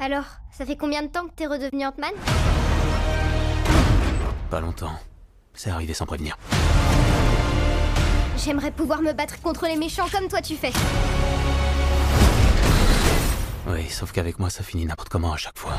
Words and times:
Alors, 0.00 0.24
ça 0.52 0.64
fait 0.64 0.76
combien 0.76 1.02
de 1.02 1.08
temps 1.08 1.26
que 1.26 1.32
t'es 1.34 1.46
redevenu 1.46 1.84
Ant-Man? 1.84 2.12
Pas 4.48 4.60
longtemps. 4.60 4.94
C'est 5.54 5.70
arrivé 5.70 5.92
sans 5.92 6.06
prévenir. 6.06 6.38
J'aimerais 8.36 8.70
pouvoir 8.70 9.02
me 9.02 9.12
battre 9.12 9.40
contre 9.42 9.66
les 9.66 9.76
méchants 9.76 10.06
comme 10.12 10.28
toi 10.28 10.40
tu 10.40 10.54
fais. 10.54 10.70
Oui, 13.66 13.88
sauf 13.88 14.12
qu'avec 14.12 14.38
moi, 14.38 14.50
ça 14.50 14.62
finit 14.62 14.86
n'importe 14.86 15.08
comment 15.08 15.32
à 15.32 15.36
chaque 15.36 15.58
fois. 15.58 15.72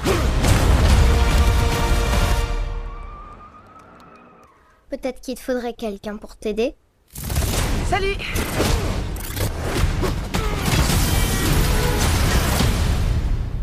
Peut-être 4.90 5.22
qu'il 5.22 5.36
te 5.36 5.40
faudrait 5.40 5.74
quelqu'un 5.74 6.18
pour 6.18 6.36
t'aider. 6.36 6.76
Salut 7.90 8.18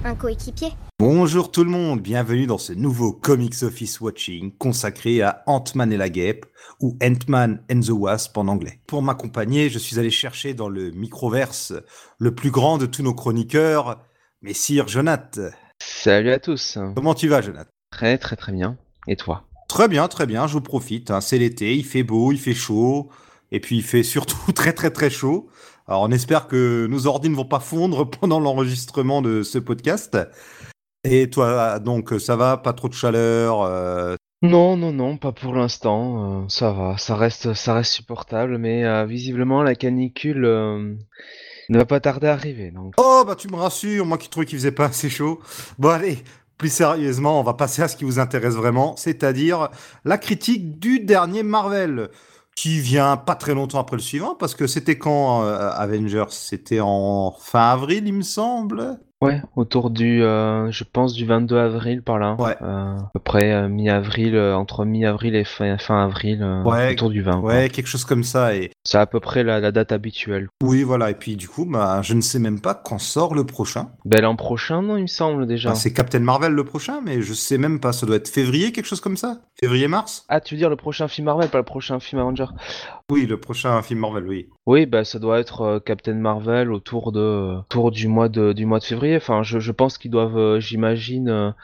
Un 0.06 0.14
coéquipier. 0.14 0.68
Bonjour 1.00 1.50
tout 1.50 1.64
le 1.64 1.70
monde, 1.70 2.00
bienvenue 2.00 2.46
dans 2.46 2.58
ce 2.58 2.72
nouveau 2.72 3.12
Comics 3.12 3.64
Office 3.64 4.00
Watching 4.00 4.52
consacré 4.56 5.20
à 5.20 5.42
Ant-Man 5.46 5.92
et 5.92 5.96
la 5.96 6.08
guêpe, 6.08 6.46
ou 6.80 6.96
Ant-Man 7.02 7.60
and 7.72 7.80
the 7.80 7.90
Wasp 7.90 8.38
en 8.38 8.46
anglais. 8.46 8.78
Pour 8.86 9.02
m'accompagner, 9.02 9.68
je 9.68 9.80
suis 9.80 9.98
allé 9.98 10.10
chercher 10.10 10.54
dans 10.54 10.68
le 10.68 10.92
microverse 10.92 11.72
le 12.18 12.32
plus 12.32 12.52
grand 12.52 12.78
de 12.78 12.86
tous 12.86 13.02
nos 13.02 13.14
chroniqueurs, 13.14 14.00
Messire 14.42 14.86
Jonath. 14.86 15.40
Salut 15.82 16.30
à 16.30 16.38
tous. 16.38 16.78
Comment 16.94 17.14
tu 17.14 17.26
vas, 17.26 17.42
Jonath? 17.42 17.68
Très 17.90 18.16
très 18.16 18.36
très 18.36 18.52
bien. 18.52 18.78
Et 19.08 19.16
toi? 19.16 19.42
Très 19.68 19.88
bien, 19.88 20.06
très 20.06 20.26
bien, 20.26 20.46
je 20.46 20.52
vous 20.52 20.60
profite. 20.60 21.10
hein. 21.10 21.20
C'est 21.20 21.38
l'été, 21.38 21.74
il 21.74 21.84
fait 21.84 22.04
beau, 22.04 22.30
il 22.30 22.38
fait 22.38 22.54
chaud, 22.54 23.10
et 23.50 23.58
puis 23.58 23.78
il 23.78 23.82
fait 23.82 24.04
surtout 24.04 24.52
très 24.54 24.72
très 24.72 24.90
très 24.90 25.10
chaud. 25.10 25.48
Alors 25.88 26.02
on 26.02 26.10
espère 26.10 26.48
que 26.48 26.86
nos 26.88 27.06
ordi 27.06 27.28
ne 27.28 27.36
vont 27.36 27.44
pas 27.44 27.60
fondre 27.60 28.08
pendant 28.20 28.40
l'enregistrement 28.40 29.22
de 29.22 29.42
ce 29.42 29.58
podcast. 29.58 30.18
Et 31.04 31.30
toi, 31.30 31.78
donc 31.78 32.12
ça 32.18 32.34
va, 32.34 32.56
pas 32.56 32.72
trop 32.72 32.88
de 32.88 32.94
chaleur 32.94 33.62
euh, 33.62 34.16
Non, 34.42 34.76
non, 34.76 34.92
non, 34.92 35.16
pas 35.16 35.30
pour 35.30 35.54
l'instant. 35.54 36.42
euh, 36.42 36.46
ça 36.48 36.72
va, 36.72 36.98
ça 36.98 37.14
reste, 37.14 37.54
ça 37.54 37.74
reste 37.74 37.92
supportable, 37.92 38.58
mais 38.58 38.84
euh, 38.84 39.04
visiblement 39.04 39.62
la 39.62 39.76
canicule 39.76 40.40
ne 41.68 41.78
va 41.78 41.84
pas 41.84 42.00
tarder 42.00 42.26
à 42.26 42.32
arriver. 42.32 42.72
Donc, 42.72 42.94
Oh 42.98 43.22
bah 43.26 43.36
tu 43.36 43.48
me 43.48 43.56
rassures, 43.56 44.04
moi 44.04 44.18
qui 44.18 44.28
trouvais 44.28 44.46
qu'il 44.46 44.58
faisait 44.58 44.72
pas 44.72 44.86
assez 44.86 45.08
chaud. 45.08 45.40
Bon 45.78 45.90
allez, 45.90 46.18
plus 46.58 46.72
sérieusement, 46.72 47.38
on 47.38 47.44
va 47.44 47.54
passer 47.54 47.82
à 47.82 47.88
ce 47.88 47.96
qui 47.96 48.04
vous 48.04 48.18
intéresse 48.18 48.54
vraiment, 48.54 48.96
c'est-à-dire 48.96 49.68
la 50.04 50.18
critique 50.18 50.78
du 50.78 51.00
dernier 51.00 51.42
Marvel, 51.42 52.08
qui 52.56 52.80
vient 52.80 53.16
pas 53.16 53.36
très 53.36 53.54
longtemps 53.54 53.78
après 53.80 53.96
le 53.96 54.02
suivant, 54.02 54.34
parce 54.34 54.54
que 54.56 54.66
c'était 54.66 54.98
quand 54.98 55.44
euh, 55.44 55.70
Avengers? 55.72 56.24
C'était 56.30 56.80
en 56.80 57.32
fin 57.38 57.70
avril, 57.70 58.04
il 58.08 58.14
me 58.14 58.22
semble? 58.22 58.98
Ouais, 59.20 59.40
autour 59.56 59.90
du, 59.90 60.22
euh, 60.22 60.70
je 60.70 60.84
pense 60.84 61.12
du 61.14 61.24
22 61.26 61.56
avril 61.56 62.02
par 62.02 62.18
là. 62.18 62.34
Ouais. 62.38 62.56
Euh, 62.62 62.96
à 62.98 63.10
peu 63.14 63.20
près 63.20 63.52
euh, 63.52 63.68
mi-avril, 63.68 64.38
entre 64.38 64.84
mi-avril 64.84 65.34
et 65.34 65.44
fin, 65.44 65.76
fin 65.78 66.04
avril, 66.04 66.42
Ouais, 66.64 66.92
autour 66.92 67.10
du 67.10 67.22
20. 67.22 67.40
quoi. 67.40 67.50
Ouais, 67.54 67.68
quelque 67.68 67.86
chose 67.86 68.04
comme 68.04 68.24
ça. 68.24 68.54
Et 68.54 68.70
C'est 68.84 68.98
à 68.98 69.06
peu 69.06 69.20
près 69.20 69.42
la, 69.44 69.60
la 69.60 69.72
date 69.72 69.92
habituelle. 69.92 70.48
oui, 70.62 70.82
voilà. 70.82 71.10
Et 71.10 71.14
puis 71.14 71.36
du 71.36 71.48
coup, 71.48 71.64
bah, 71.64 72.00
je 72.02 72.14
ne 72.14 72.20
sais 72.20 72.38
même 72.38 72.60
pas 72.60 72.74
quand 72.74 72.98
sort 72.98 73.34
le 73.34 73.44
prochain. 73.44 73.90
Ben 74.04 74.20
l'an 74.22 74.36
prochain, 74.36 74.82
non, 74.82 74.96
il 74.96 75.02
me 75.02 75.06
semble 75.06 75.46
déjà. 75.46 75.70
Bah, 75.70 75.74
c'est 75.74 75.92
Captain 75.92 76.20
Marvel 76.20 76.52
le 76.52 76.64
prochain, 76.64 77.00
mais 77.04 77.22
je 77.22 77.32
sais 77.32 77.58
même 77.58 77.80
pas. 77.80 77.92
Ça 77.92 78.06
doit 78.06 78.16
être 78.16 78.28
février, 78.28 78.72
quelque 78.72 78.86
chose 78.86 79.00
comme 79.00 79.16
ça. 79.16 79.38
Février-mars. 79.60 80.24
Ah, 80.28 80.40
tu 80.40 80.54
veux 80.54 80.58
dire 80.58 80.70
le 80.70 80.76
prochain 80.76 81.08
film 81.08 81.26
Marvel, 81.26 81.48
pas 81.48 81.58
le 81.58 81.64
prochain 81.64 81.98
film 82.00 82.20
Avenger 82.20 82.46
Oui, 83.10 83.26
le 83.26 83.38
prochain 83.38 83.80
film 83.82 84.00
Marvel, 84.00 84.26
oui. 84.26 84.48
Oui, 84.66 84.84
bah 84.86 85.04
ça 85.04 85.18
doit 85.20 85.38
être 85.38 85.60
euh, 85.62 85.78
Captain 85.80 86.14
Marvel 86.14 86.72
autour 86.72 87.12
de 87.12 87.56
autour 87.58 87.92
du 87.92 88.08
mois 88.08 88.28
de 88.28 88.52
du 88.52 88.66
mois 88.66 88.80
de 88.80 88.84
février. 88.84 89.16
Enfin, 89.16 89.42
je, 89.44 89.60
je 89.60 89.72
pense 89.72 89.96
qu'ils 89.96 90.10
doivent, 90.10 90.36
euh, 90.36 90.58
j'imagine, 90.60 91.54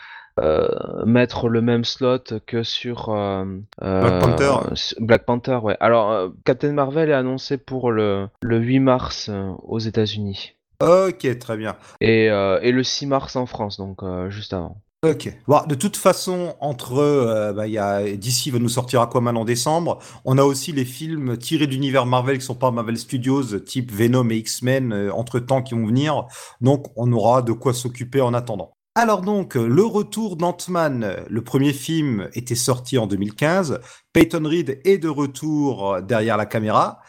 euh, 0.41 0.69
mettre 1.05 1.49
le 1.49 1.61
même 1.61 1.85
slot 1.85 2.39
que 2.47 2.63
sur 2.63 3.09
euh, 3.09 3.45
euh, 3.83 4.01
Black 4.01 4.21
Panther. 4.21 4.53
Black 5.01 5.25
Panther, 5.27 5.57
ouais. 5.63 5.77
Alors, 5.81 6.11
euh, 6.13 6.29
Captain 6.45 6.73
Marvel 6.73 7.11
est 7.11 7.15
annoncé 7.15 7.59
pour 7.59 7.91
le 7.91 8.29
le 8.41 8.59
8 8.59 8.79
mars 8.79 9.29
euh, 9.29 9.51
aux 9.65 9.79
États-Unis 9.81 10.55
Ok, 10.81 11.39
très 11.39 11.57
bien. 11.57 11.77
et 12.01 12.31
euh, 12.31 12.61
et 12.63 12.71
le 12.73 12.83
6 12.85 13.07
mars 13.07 13.35
en 13.37 13.47
France, 13.47 13.79
donc 13.79 14.03
euh, 14.05 14.31
juste 14.31 14.53
avant. 14.53 14.77
Ok. 15.05 15.37
De 15.67 15.75
toute 15.75 15.97
façon, 15.97 16.55
entre 16.61 17.01
eux, 17.01 17.53
bah, 17.57 17.67
y 17.67 17.77
a 17.77 18.05
DC 18.05 18.53
va 18.53 18.61
nous 18.61 18.69
sortir 18.69 19.01
Aquaman 19.01 19.37
en 19.37 19.45
décembre. 19.45 19.99
On 20.25 20.39
a 20.39 20.45
aussi 20.45 20.71
les 20.71 20.85
films 20.85 21.37
tirés 21.39 21.67
d'univers 21.67 22.07
Marvel 22.07 22.39
qui 22.39 22.45
sont 22.45 22.55
pas 22.55 22.71
Marvel 22.71 22.97
Studios, 22.97 23.59
type 23.59 23.91
Venom 23.91 24.31
et 24.31 24.37
X-Men, 24.37 25.11
entre 25.13 25.41
temps 25.41 25.63
qui 25.63 25.75
vont 25.75 25.87
venir. 25.87 26.27
Donc, 26.61 26.87
on 26.95 27.11
aura 27.11 27.43
de 27.43 27.51
quoi 27.51 27.75
s'occuper 27.75 28.21
en 28.21 28.33
attendant. 28.33 28.77
Alors 28.95 29.23
donc, 29.23 29.57
euh, 29.57 29.67
le 29.67 29.85
retour 29.85 30.37
d'Ant-Man, 30.37 31.03
euh, 31.03 31.17
le 31.31 31.43
premier 31.43 31.73
film 31.73 32.29
était 32.35 32.55
sorti 32.55 32.99
en 32.99 33.07
2015. 33.07 33.81
Peyton 34.13 34.43
Reed 34.45 34.83
est 34.85 34.99
de 34.99 35.09
retour 35.09 35.95
euh, 35.95 36.01
derrière 36.03 36.37
la 36.37 36.45
caméra. 36.45 37.01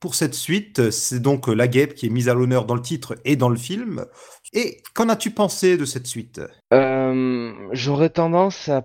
Pour 0.00 0.14
cette 0.14 0.34
suite, 0.34 0.90
c'est 0.90 1.20
donc 1.20 1.48
la 1.48 1.66
guêpe 1.66 1.94
qui 1.94 2.06
est 2.06 2.10
mise 2.10 2.28
à 2.28 2.34
l'honneur 2.34 2.66
dans 2.66 2.76
le 2.76 2.82
titre 2.82 3.16
et 3.24 3.34
dans 3.34 3.48
le 3.48 3.56
film. 3.56 4.04
Et 4.52 4.80
qu'en 4.94 5.08
as-tu 5.08 5.32
pensé 5.32 5.76
de 5.76 5.84
cette 5.84 6.06
suite? 6.06 6.40
Euh, 6.72 7.52
j'aurais 7.72 8.10
tendance 8.10 8.68
à 8.68 8.84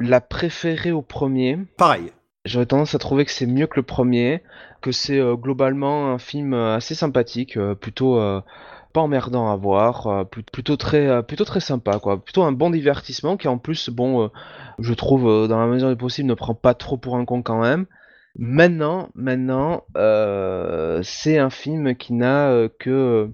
la 0.00 0.20
préférer 0.20 0.90
au 0.90 1.02
premier. 1.02 1.58
Pareil. 1.76 2.10
J'aurais 2.44 2.66
tendance 2.66 2.96
à 2.96 2.98
trouver 2.98 3.24
que 3.24 3.30
c'est 3.30 3.46
mieux 3.46 3.68
que 3.68 3.76
le 3.76 3.84
premier, 3.84 4.42
que 4.82 4.90
c'est 4.90 5.18
euh, 5.20 5.36
globalement 5.36 6.10
un 6.12 6.18
film 6.18 6.52
euh, 6.52 6.74
assez 6.74 6.96
sympathique, 6.96 7.56
euh, 7.56 7.76
plutôt 7.76 8.20
pas 8.92 9.00
emmerdant 9.00 9.50
à 9.52 9.56
voir, 9.56 10.26
plut- 10.30 10.50
plutôt 10.52 10.76
très 10.76 11.22
plutôt 11.24 11.44
très 11.44 11.60
sympa 11.60 11.98
quoi, 11.98 12.22
plutôt 12.22 12.42
un 12.42 12.52
bon 12.52 12.70
divertissement 12.70 13.36
qui 13.36 13.48
en 13.48 13.58
plus 13.58 13.88
bon, 13.88 14.30
je 14.78 14.94
trouve 14.94 15.48
dans 15.48 15.58
la 15.58 15.66
mesure 15.66 15.88
du 15.88 15.96
possible 15.96 16.28
ne 16.28 16.34
prend 16.34 16.54
pas 16.54 16.74
trop 16.74 16.96
pour 16.96 17.16
un 17.16 17.24
con 17.24 17.42
quand 17.42 17.60
même. 17.60 17.86
Maintenant, 18.36 19.10
maintenant, 19.14 19.84
euh, 19.96 21.00
c'est 21.02 21.38
un 21.38 21.50
film 21.50 21.94
qui 21.94 22.12
n'a 22.12 22.50
euh, 22.50 22.68
que 22.78 23.30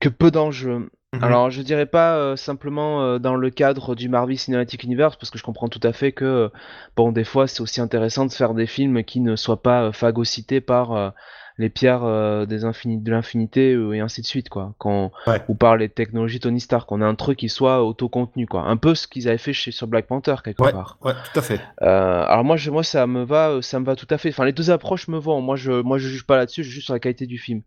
que 0.00 0.08
peu 0.08 0.30
d'enjeux. 0.30 0.90
Mhm. 1.14 1.22
Alors, 1.22 1.50
je 1.50 1.62
dirais 1.62 1.86
pas 1.86 2.16
euh, 2.16 2.36
simplement 2.36 3.02
euh, 3.02 3.18
dans 3.18 3.36
le 3.36 3.50
cadre 3.50 3.94
du 3.94 4.08
Marvel 4.08 4.36
Cinematic 4.36 4.82
Universe, 4.82 5.16
parce 5.16 5.30
que 5.30 5.38
je 5.38 5.44
comprends 5.44 5.68
tout 5.68 5.80
à 5.82 5.92
fait 5.92 6.10
que, 6.12 6.50
bon, 6.96 7.12
des 7.12 7.24
fois, 7.24 7.46
c'est 7.46 7.60
aussi 7.60 7.80
intéressant 7.80 8.26
de 8.26 8.32
faire 8.32 8.54
des 8.54 8.66
films 8.66 9.04
qui 9.04 9.20
ne 9.20 9.36
soient 9.36 9.62
pas 9.62 9.92
phagocytés 9.92 10.60
par 10.60 10.92
euh, 10.92 11.10
les 11.56 11.68
pierres 11.68 12.02
euh, 12.04 12.46
des 12.46 12.64
infini- 12.64 13.00
de 13.00 13.10
l'infinité 13.10 13.72
euh, 13.74 13.92
et 13.92 14.00
ainsi 14.00 14.20
de 14.22 14.26
suite, 14.26 14.48
quoi. 14.48 14.74
Quand, 14.78 15.12
Ouais. 15.26 15.40
ou 15.48 15.54
par 15.54 15.76
les 15.76 15.88
technologies 15.88 16.40
Tony 16.40 16.58
Stark, 16.60 16.88
qu'on 16.88 17.00
a 17.00 17.06
un 17.06 17.14
truc 17.14 17.38
qui 17.38 17.48
soit 17.48 17.84
autocontenu, 17.84 18.46
quoi. 18.46 18.62
Un 18.62 18.76
peu 18.76 18.94
ce 18.96 19.06
qu'ils 19.06 19.28
avaient 19.28 19.38
fait 19.38 19.52
chez, 19.52 19.70
sur 19.70 19.86
Black 19.86 20.06
Panther, 20.06 20.34
quelque 20.44 20.62
Ouais, 20.62 20.72
part. 20.72 20.98
ouais, 21.04 21.12
tout 21.32 21.38
à 21.38 21.42
fait. 21.42 21.60
Euh, 21.82 22.24
alors 22.26 22.42
moi, 22.44 22.56
je, 22.56 22.70
moi, 22.72 22.82
ça 22.82 23.06
me 23.06 23.22
va, 23.22 23.58
ça 23.62 23.78
me 23.78 23.84
va 23.84 23.94
tout 23.94 24.08
à 24.10 24.18
fait. 24.18 24.30
Enfin, 24.30 24.44
les 24.44 24.52
deux 24.52 24.70
approches 24.70 25.06
me 25.08 25.18
vont. 25.18 25.40
Moi, 25.40 25.54
je, 25.56 25.70
moi, 25.82 25.98
je 25.98 26.08
juge 26.08 26.26
pas 26.26 26.36
là-dessus. 26.36 26.64
Je 26.64 26.70
juge 26.70 26.84
sur 26.86 26.92
la 26.94 27.00
qualité 27.00 27.26
du 27.26 27.38
film. 27.38 27.62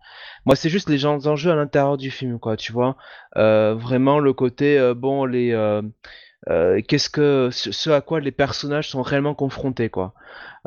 Moi, 0.46 0.56
c'est 0.58 0.70
juste 0.70 0.90
les 0.90 0.98
gens 0.98 1.26
enjeux 1.26 1.52
à 1.52 1.56
l'intérieur 1.56 1.98
du 1.98 2.12
film, 2.12 2.40
quoi. 2.40 2.58
Tu 2.58 2.74
vois, 2.74 2.98
vraiment 3.36 4.20
le 4.20 4.34
côté, 4.34 4.94
bon, 4.96 5.24
les, 5.26 5.54
euh, 6.50 6.82
qu'est-ce 6.88 7.10
que, 7.10 7.50
ce, 7.52 7.90
à 7.90 8.02
quoi 8.02 8.20
les 8.20 8.32
personnages 8.32 8.90
sont 8.90 9.02
réellement 9.02 9.34
confrontés, 9.34 9.90
quoi. 9.90 10.14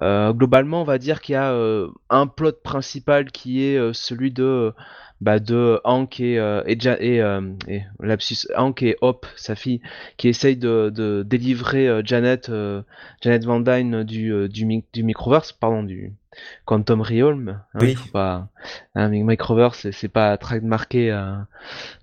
Euh, 0.03 0.33
globalement, 0.33 0.83
on 0.83 0.85
va 0.85 0.99
dire 0.99 1.21
qu'il 1.21 1.35
y 1.35 1.37
a 1.37 1.53
euh, 1.53 1.89
un 2.11 2.27
plot 2.27 2.53
principal 2.63 3.31
qui 3.31 3.65
est 3.65 3.77
euh, 3.77 3.93
celui 3.93 4.31
de, 4.31 4.73
bah, 5.21 5.39
de 5.39 5.81
Hank 5.85 6.21
et 6.21 6.39
euh, 6.39 6.63
et, 6.67 6.79
et, 7.01 7.75
et 7.75 7.83
lapsus, 8.01 8.49
Hank 8.57 8.83
et 8.83 8.97
Hop, 9.01 9.27
sa 9.37 9.55
fille, 9.55 9.81
qui 10.17 10.29
essaye 10.29 10.57
de, 10.57 10.91
de 10.95 11.23
délivrer 11.27 12.01
Janet, 12.05 12.51
Janet 13.23 13.45
Van 13.45 13.61
Dyne 13.61 14.05
du, 14.05 14.49
du, 14.49 14.85
du 14.93 15.03
Microverse, 15.03 15.53
pardon, 15.53 15.83
du 15.83 16.13
Quantum 16.65 17.01
Realm. 17.01 17.61
Hein, 17.75 17.79
Oui. 17.81 17.97
pas, 18.13 18.49
hein, 18.95 19.09
mais 19.09 19.23
Microverse, 19.23 19.91
c'est- 19.91 20.09
pas 20.09 20.37
trademarqué 20.37 21.11
euh, 21.11 21.35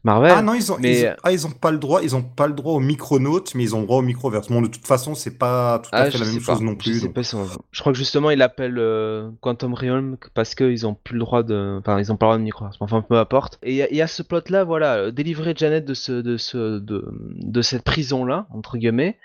Marvel. 0.03 0.33
Ah 0.35 0.41
non, 0.41 0.53
ils 0.53 0.71
ont, 0.71 0.77
mais- 0.79 0.99
ils, 1.01 1.07
ont- 1.07 1.15
ah, 1.23 1.31
ils 1.31 1.47
ont 1.47 1.51
pas 1.51 1.71
le 1.71 1.77
droit, 1.77 2.01
ils 2.03 2.15
ont 2.15 2.21
pas 2.24 2.47
le 2.47 2.53
droit 2.53 2.74
au 2.74 2.79
micronautes, 2.79 3.56
mais 3.56 3.63
ils 3.63 3.75
ont 3.75 3.81
le 3.81 3.85
droit 3.85 4.00
au 4.00 4.01
microverse. 4.03 4.47
Bon, 4.50 4.62
de 4.62 4.68
toute 4.68 4.85
façon, 4.85 5.15
c'est 5.15 5.38
pas 5.38 5.79
tout 5.79 5.89
à 5.94 6.00
Ah, 6.00 6.12
fait 6.12 6.18
la 6.18 6.25
même 6.25 6.39
chose 6.39 6.62
non 6.62 6.75
plus. 6.75 7.00
sais 7.00 7.06
donc. 7.07 7.15
pas 7.15 7.24
si 7.24 7.35
on- 7.35 7.45
Je 7.71 7.79
crois 7.79 7.91
que 7.94 7.97
justement 7.97 8.29
il 8.29 8.41
appelle 8.41 8.75
euh, 8.77 9.29
Quantum 9.41 9.74
Realm 9.74 10.18
parce 10.33 10.56
qu'ils 10.56 10.85
ont 10.85 10.94
plus 10.94 11.13
le 11.13 11.19
droit 11.19 11.44
de, 11.44 11.77
enfin 11.80 12.00
ils 12.00 12.12
ont 12.12 12.18
pas 12.18 12.25
le 12.25 12.30
droit 12.31 12.38
de 12.38 12.44
micro. 12.44 12.65
Enfin 12.80 13.01
peu 13.01 13.18
importe. 13.18 13.59
Et 13.63 13.71
il 13.71 13.77
y 13.77 13.81
a- 13.81 13.89
il 13.89 13.95
y, 13.97 14.01
a 14.01 14.07
ce 14.07 14.23
plot 14.23 14.41
là, 14.50 14.63
voilà, 14.63 14.95
euh, 14.95 15.12
délivrer 15.12 15.53
Janet 15.56 15.85
de 15.85 15.94
ce, 15.94 16.12
de 16.12 16.38
ce, 16.38 16.80
de, 16.80 17.06
de 17.35 17.62
cette 17.62 17.83
prison 17.83 18.25
là 18.25 18.47
entre 18.53 18.77
guillemets, 18.77 19.18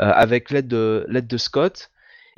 euh, 0.00 0.10
avec 0.10 0.50
l'aide 0.50 0.68
de 0.68 1.04
l'aide 1.08 1.26
de 1.26 1.36
Scott. 1.36 1.90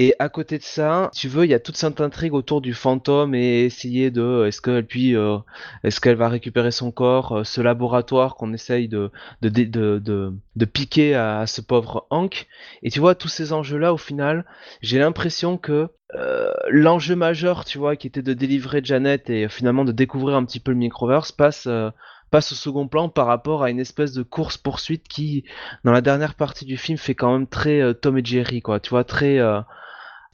Et 0.03 0.15
à 0.19 0.31
côté 0.31 0.57
de 0.57 0.63
ça, 0.63 1.11
tu 1.15 1.29
veux, 1.29 1.45
il 1.45 1.51
y 1.51 1.55
a 1.55 1.61
toute 1.61 1.77
cette 1.77 2.01
intrigue 2.01 2.33
autour 2.33 2.63
du 2.63 2.73
fantôme 2.73 3.35
et 3.35 3.65
essayer 3.67 4.11
de, 4.11 4.47
est-ce 4.47 4.63
qu'elle 4.63 4.87
puis, 4.87 5.15
euh, 5.15 5.37
est-ce 5.85 6.01
qu'elle 6.01 6.17
va 6.17 6.31
récupérer 6.31 6.71
son 6.71 6.91
corps, 6.91 7.41
euh, 7.41 7.45
ce 7.45 7.61
laboratoire 7.61 8.35
qu'on 8.35 8.55
essaye 8.55 8.89
de 8.89 9.11
de, 9.43 9.51
de, 9.51 10.33
de, 10.57 10.65
piquer 10.65 11.15
à, 11.15 11.47
ce 11.47 11.61
pauvre 11.61 12.07
Hank. 12.09 12.47
Et 12.83 12.91
tu 12.91 12.99
vois, 12.99 13.15
tous 13.15 13.29
ces 13.29 13.53
enjeux-là, 13.53 13.93
au 13.93 13.99
final, 13.99 14.47
j'ai 14.81 14.99
l'impression 14.99 15.59
que 15.59 15.89
euh, 16.15 16.51
l'enjeu 16.71 17.15
majeur, 17.15 17.67
tu 17.67 17.77
vois, 17.77 17.95
qui 17.97 18.07
était 18.07 18.23
de 18.23 18.33
délivrer 18.33 18.81
Janet 18.83 19.29
et 19.29 19.45
euh, 19.45 19.49
finalement 19.51 19.85
de 19.85 19.93
découvrir 19.93 20.35
un 20.35 20.47
petit 20.47 20.61
peu 20.61 20.71
le 20.71 20.79
microverse, 20.79 21.31
passe 21.31 21.67
euh, 21.67 21.91
passe 22.31 22.53
au 22.53 22.55
second 22.55 22.89
plan 22.89 23.09
par 23.09 23.27
rapport 23.27 23.63
à 23.63 23.71
une 23.71 23.81
espèce 23.81 24.13
de 24.13 24.23
course 24.23 24.57
poursuite 24.57 25.09
qui, 25.09 25.45
dans 25.85 25.93
la 25.93 26.01
dernière 26.01 26.35
partie 26.35 26.65
du 26.65 26.77
film, 26.77 26.97
fait 26.99 27.15
quand 27.15 27.33
même 27.33 27.47
très 27.47 27.81
euh, 27.81 27.93
Tom 27.93 28.19
et 28.19 28.25
Jerry, 28.25 28.63
quoi. 28.63 28.81
Tu 28.81 28.91
vois, 28.91 29.05
très 29.05 29.39
euh, 29.39 29.61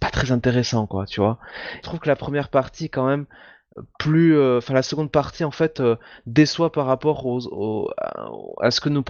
pas 0.01 0.11
très 0.11 0.33
intéressant, 0.33 0.87
quoi. 0.87 1.07
Tu 1.07 1.21
vois. 1.21 1.39
Je 1.77 1.83
trouve 1.83 2.01
que 2.01 2.09
la 2.09 2.17
première 2.17 2.49
partie, 2.49 2.91
quand 2.91 3.07
même, 3.07 3.27
plus, 3.99 4.37
euh, 4.37 4.59
enfin 4.59 4.73
la 4.73 4.83
seconde 4.83 5.11
partie 5.11 5.45
en 5.45 5.51
fait 5.51 5.83
déçoit 6.25 6.73
par 6.73 6.87
rapport 6.87 7.27
à 8.63 8.71
ce 8.71 8.81
que 8.81 8.89
nous 8.89 9.05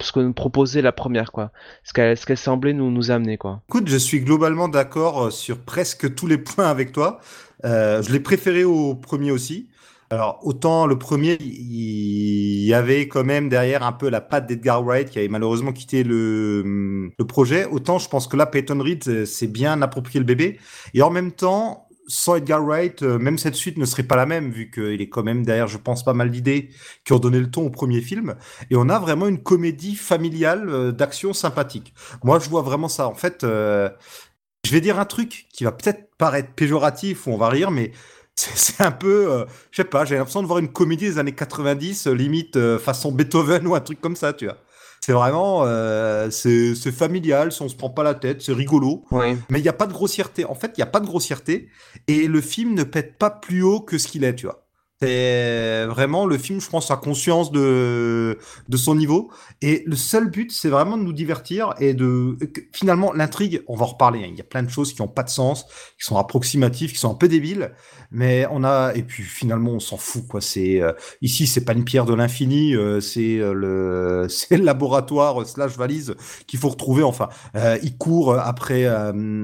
ce 0.00 0.12
que 0.12 0.20
nous 0.20 0.32
proposait 0.32 0.80
la 0.80 0.92
première, 0.92 1.30
quoi. 1.30 1.52
Ce 1.84 1.92
qu'elle 1.92 2.18
qu'elle 2.18 2.38
semblait 2.38 2.72
nous 2.72 2.90
nous 2.90 3.10
amener, 3.10 3.36
quoi. 3.36 3.62
Écoute, 3.68 3.88
je 3.88 3.96
suis 3.96 4.20
globalement 4.20 4.68
d'accord 4.68 5.30
sur 5.32 5.58
presque 5.58 6.14
tous 6.14 6.26
les 6.26 6.38
points 6.38 6.68
avec 6.68 6.92
toi. 6.92 7.20
je 7.64 8.10
l'ai 8.10 8.20
préféré 8.20 8.64
au 8.64 8.94
premier 8.94 9.30
aussi. 9.30 9.68
Alors, 10.10 10.40
autant 10.42 10.86
le 10.86 10.98
premier, 10.98 11.36
il 11.40 12.64
y 12.64 12.72
avait 12.72 13.08
quand 13.08 13.24
même 13.24 13.48
derrière 13.48 13.82
un 13.82 13.92
peu 13.92 14.08
la 14.08 14.22
patte 14.22 14.46
d'Edgar 14.46 14.82
Wright 14.82 15.10
qui 15.10 15.18
avait 15.18 15.28
malheureusement 15.28 15.72
quitté 15.72 16.02
le, 16.02 17.10
le 17.18 17.26
projet, 17.26 17.66
autant 17.66 17.98
je 17.98 18.08
pense 18.08 18.26
que 18.26 18.36
là, 18.36 18.46
Peyton 18.46 18.80
Reed 18.80 19.26
s'est 19.26 19.46
bien 19.46 19.82
approprié 19.82 20.18
le 20.18 20.26
bébé. 20.26 20.58
Et 20.94 21.02
en 21.02 21.10
même 21.10 21.32
temps, 21.32 21.88
sans 22.08 22.36
Edgar 22.36 22.64
Wright, 22.64 23.02
euh, 23.02 23.18
même 23.18 23.38
cette 23.38 23.54
suite 23.54 23.76
ne 23.76 23.84
serait 23.84 24.02
pas 24.02 24.16
la 24.16 24.26
même, 24.26 24.50
vu 24.50 24.70
qu'il 24.70 25.00
est 25.00 25.08
quand 25.10 25.22
même 25.22 25.44
derrière, 25.44 25.68
je 25.68 25.76
pense, 25.76 26.02
pas 26.02 26.14
mal 26.14 26.30
d'idées 26.30 26.70
qui 27.04 27.12
ont 27.12 27.18
donné 27.18 27.38
le 27.38 27.50
ton 27.50 27.66
au 27.66 27.70
premier 27.70 28.00
film. 28.00 28.34
Et 28.70 28.76
on 28.76 28.88
a 28.88 28.98
vraiment 28.98 29.28
une 29.28 29.42
comédie 29.42 29.94
familiale 29.94 30.68
euh, 30.70 30.90
d'action 30.90 31.34
sympathique. 31.34 31.94
Moi, 32.24 32.38
je 32.38 32.48
vois 32.48 32.62
vraiment 32.62 32.88
ça. 32.88 33.06
En 33.06 33.14
fait, 33.14 33.44
euh, 33.44 33.90
je 34.64 34.72
vais 34.72 34.80
dire 34.80 34.98
un 34.98 35.04
truc 35.04 35.46
qui 35.52 35.64
va 35.64 35.72
peut-être 35.72 36.08
paraître 36.16 36.52
péjoratif 36.54 37.26
ou 37.26 37.30
on 37.30 37.36
va 37.36 37.50
rire, 37.50 37.70
mais 37.70 37.92
c'est 38.38 38.82
un 38.82 38.92
peu, 38.92 39.32
euh, 39.32 39.44
je 39.70 39.82
sais 39.82 39.88
pas, 39.88 40.04
j'ai 40.04 40.16
l'impression 40.16 40.42
de 40.42 40.46
voir 40.46 40.60
une 40.60 40.68
comédie 40.68 41.06
des 41.06 41.18
années 41.18 41.34
90, 41.34 42.06
euh, 42.06 42.12
limite 42.12 42.56
euh, 42.56 42.78
façon 42.78 43.10
Beethoven 43.10 43.66
ou 43.66 43.74
un 43.74 43.80
truc 43.80 44.00
comme 44.00 44.16
ça, 44.16 44.32
tu 44.32 44.46
vois. 44.46 44.58
C'est 45.00 45.12
vraiment, 45.12 45.64
c'est 46.30 46.92
familial, 46.92 47.50
on 47.60 47.68
se 47.68 47.76
prend 47.76 47.88
pas 47.88 48.02
la 48.02 48.14
tête, 48.14 48.42
c'est 48.42 48.52
rigolo, 48.52 49.04
mais 49.48 49.58
il 49.58 49.62
n'y 49.62 49.68
a 49.68 49.72
pas 49.72 49.86
de 49.86 49.92
grossièreté. 49.92 50.44
En 50.44 50.54
fait, 50.54 50.72
il 50.76 50.80
n'y 50.80 50.82
a 50.82 50.86
pas 50.86 51.00
de 51.00 51.06
grossièreté 51.06 51.68
et 52.08 52.26
le 52.26 52.40
film 52.40 52.74
ne 52.74 52.82
pète 52.82 53.16
pas 53.16 53.30
plus 53.30 53.62
haut 53.62 53.80
que 53.80 53.96
ce 53.96 54.08
qu'il 54.08 54.24
est, 54.24 54.34
tu 54.34 54.46
vois. 54.46 54.67
C'est 55.00 55.86
vraiment 55.86 56.26
le 56.26 56.36
film, 56.38 56.60
je 56.60 56.68
pense, 56.68 56.90
a 56.90 56.96
conscience 56.96 57.52
de, 57.52 58.36
de 58.68 58.76
son 58.76 58.96
niveau. 58.96 59.30
Et 59.62 59.84
le 59.86 59.94
seul 59.94 60.28
but, 60.28 60.50
c'est 60.50 60.70
vraiment 60.70 60.98
de 60.98 61.04
nous 61.04 61.12
divertir 61.12 61.74
et 61.78 61.94
de. 61.94 62.36
Finalement, 62.72 63.12
l'intrigue, 63.12 63.62
on 63.68 63.76
va 63.76 63.84
en 63.84 63.88
reparler. 63.88 64.24
Hein. 64.24 64.28
Il 64.30 64.36
y 64.36 64.40
a 64.40 64.44
plein 64.44 64.64
de 64.64 64.70
choses 64.70 64.92
qui 64.92 65.00
n'ont 65.00 65.08
pas 65.08 65.22
de 65.22 65.28
sens, 65.28 65.66
qui 65.98 66.04
sont 66.04 66.16
approximatives, 66.16 66.90
qui 66.90 66.98
sont 66.98 67.12
un 67.12 67.14
peu 67.14 67.28
débiles. 67.28 67.72
Mais 68.10 68.46
on 68.50 68.64
a. 68.64 68.92
Et 68.96 69.04
puis 69.04 69.22
finalement, 69.22 69.70
on 69.72 69.80
s'en 69.80 69.98
fout, 69.98 70.26
quoi. 70.26 70.40
C'est 70.40 70.82
euh, 70.82 70.92
Ici, 71.22 71.46
c'est 71.46 71.64
pas 71.64 71.74
une 71.74 71.84
pierre 71.84 72.04
de 72.04 72.14
l'infini, 72.14 72.74
euh, 72.74 73.00
c'est 73.00 73.38
euh, 73.38 73.52
le... 73.52 74.26
le 74.50 74.64
laboratoire 74.64 75.46
slash 75.46 75.76
valise 75.76 76.16
qu'il 76.48 76.58
faut 76.58 76.70
retrouver. 76.70 77.04
Enfin, 77.04 77.28
il 77.82 77.96
court 77.96 78.34
après, 78.34 78.86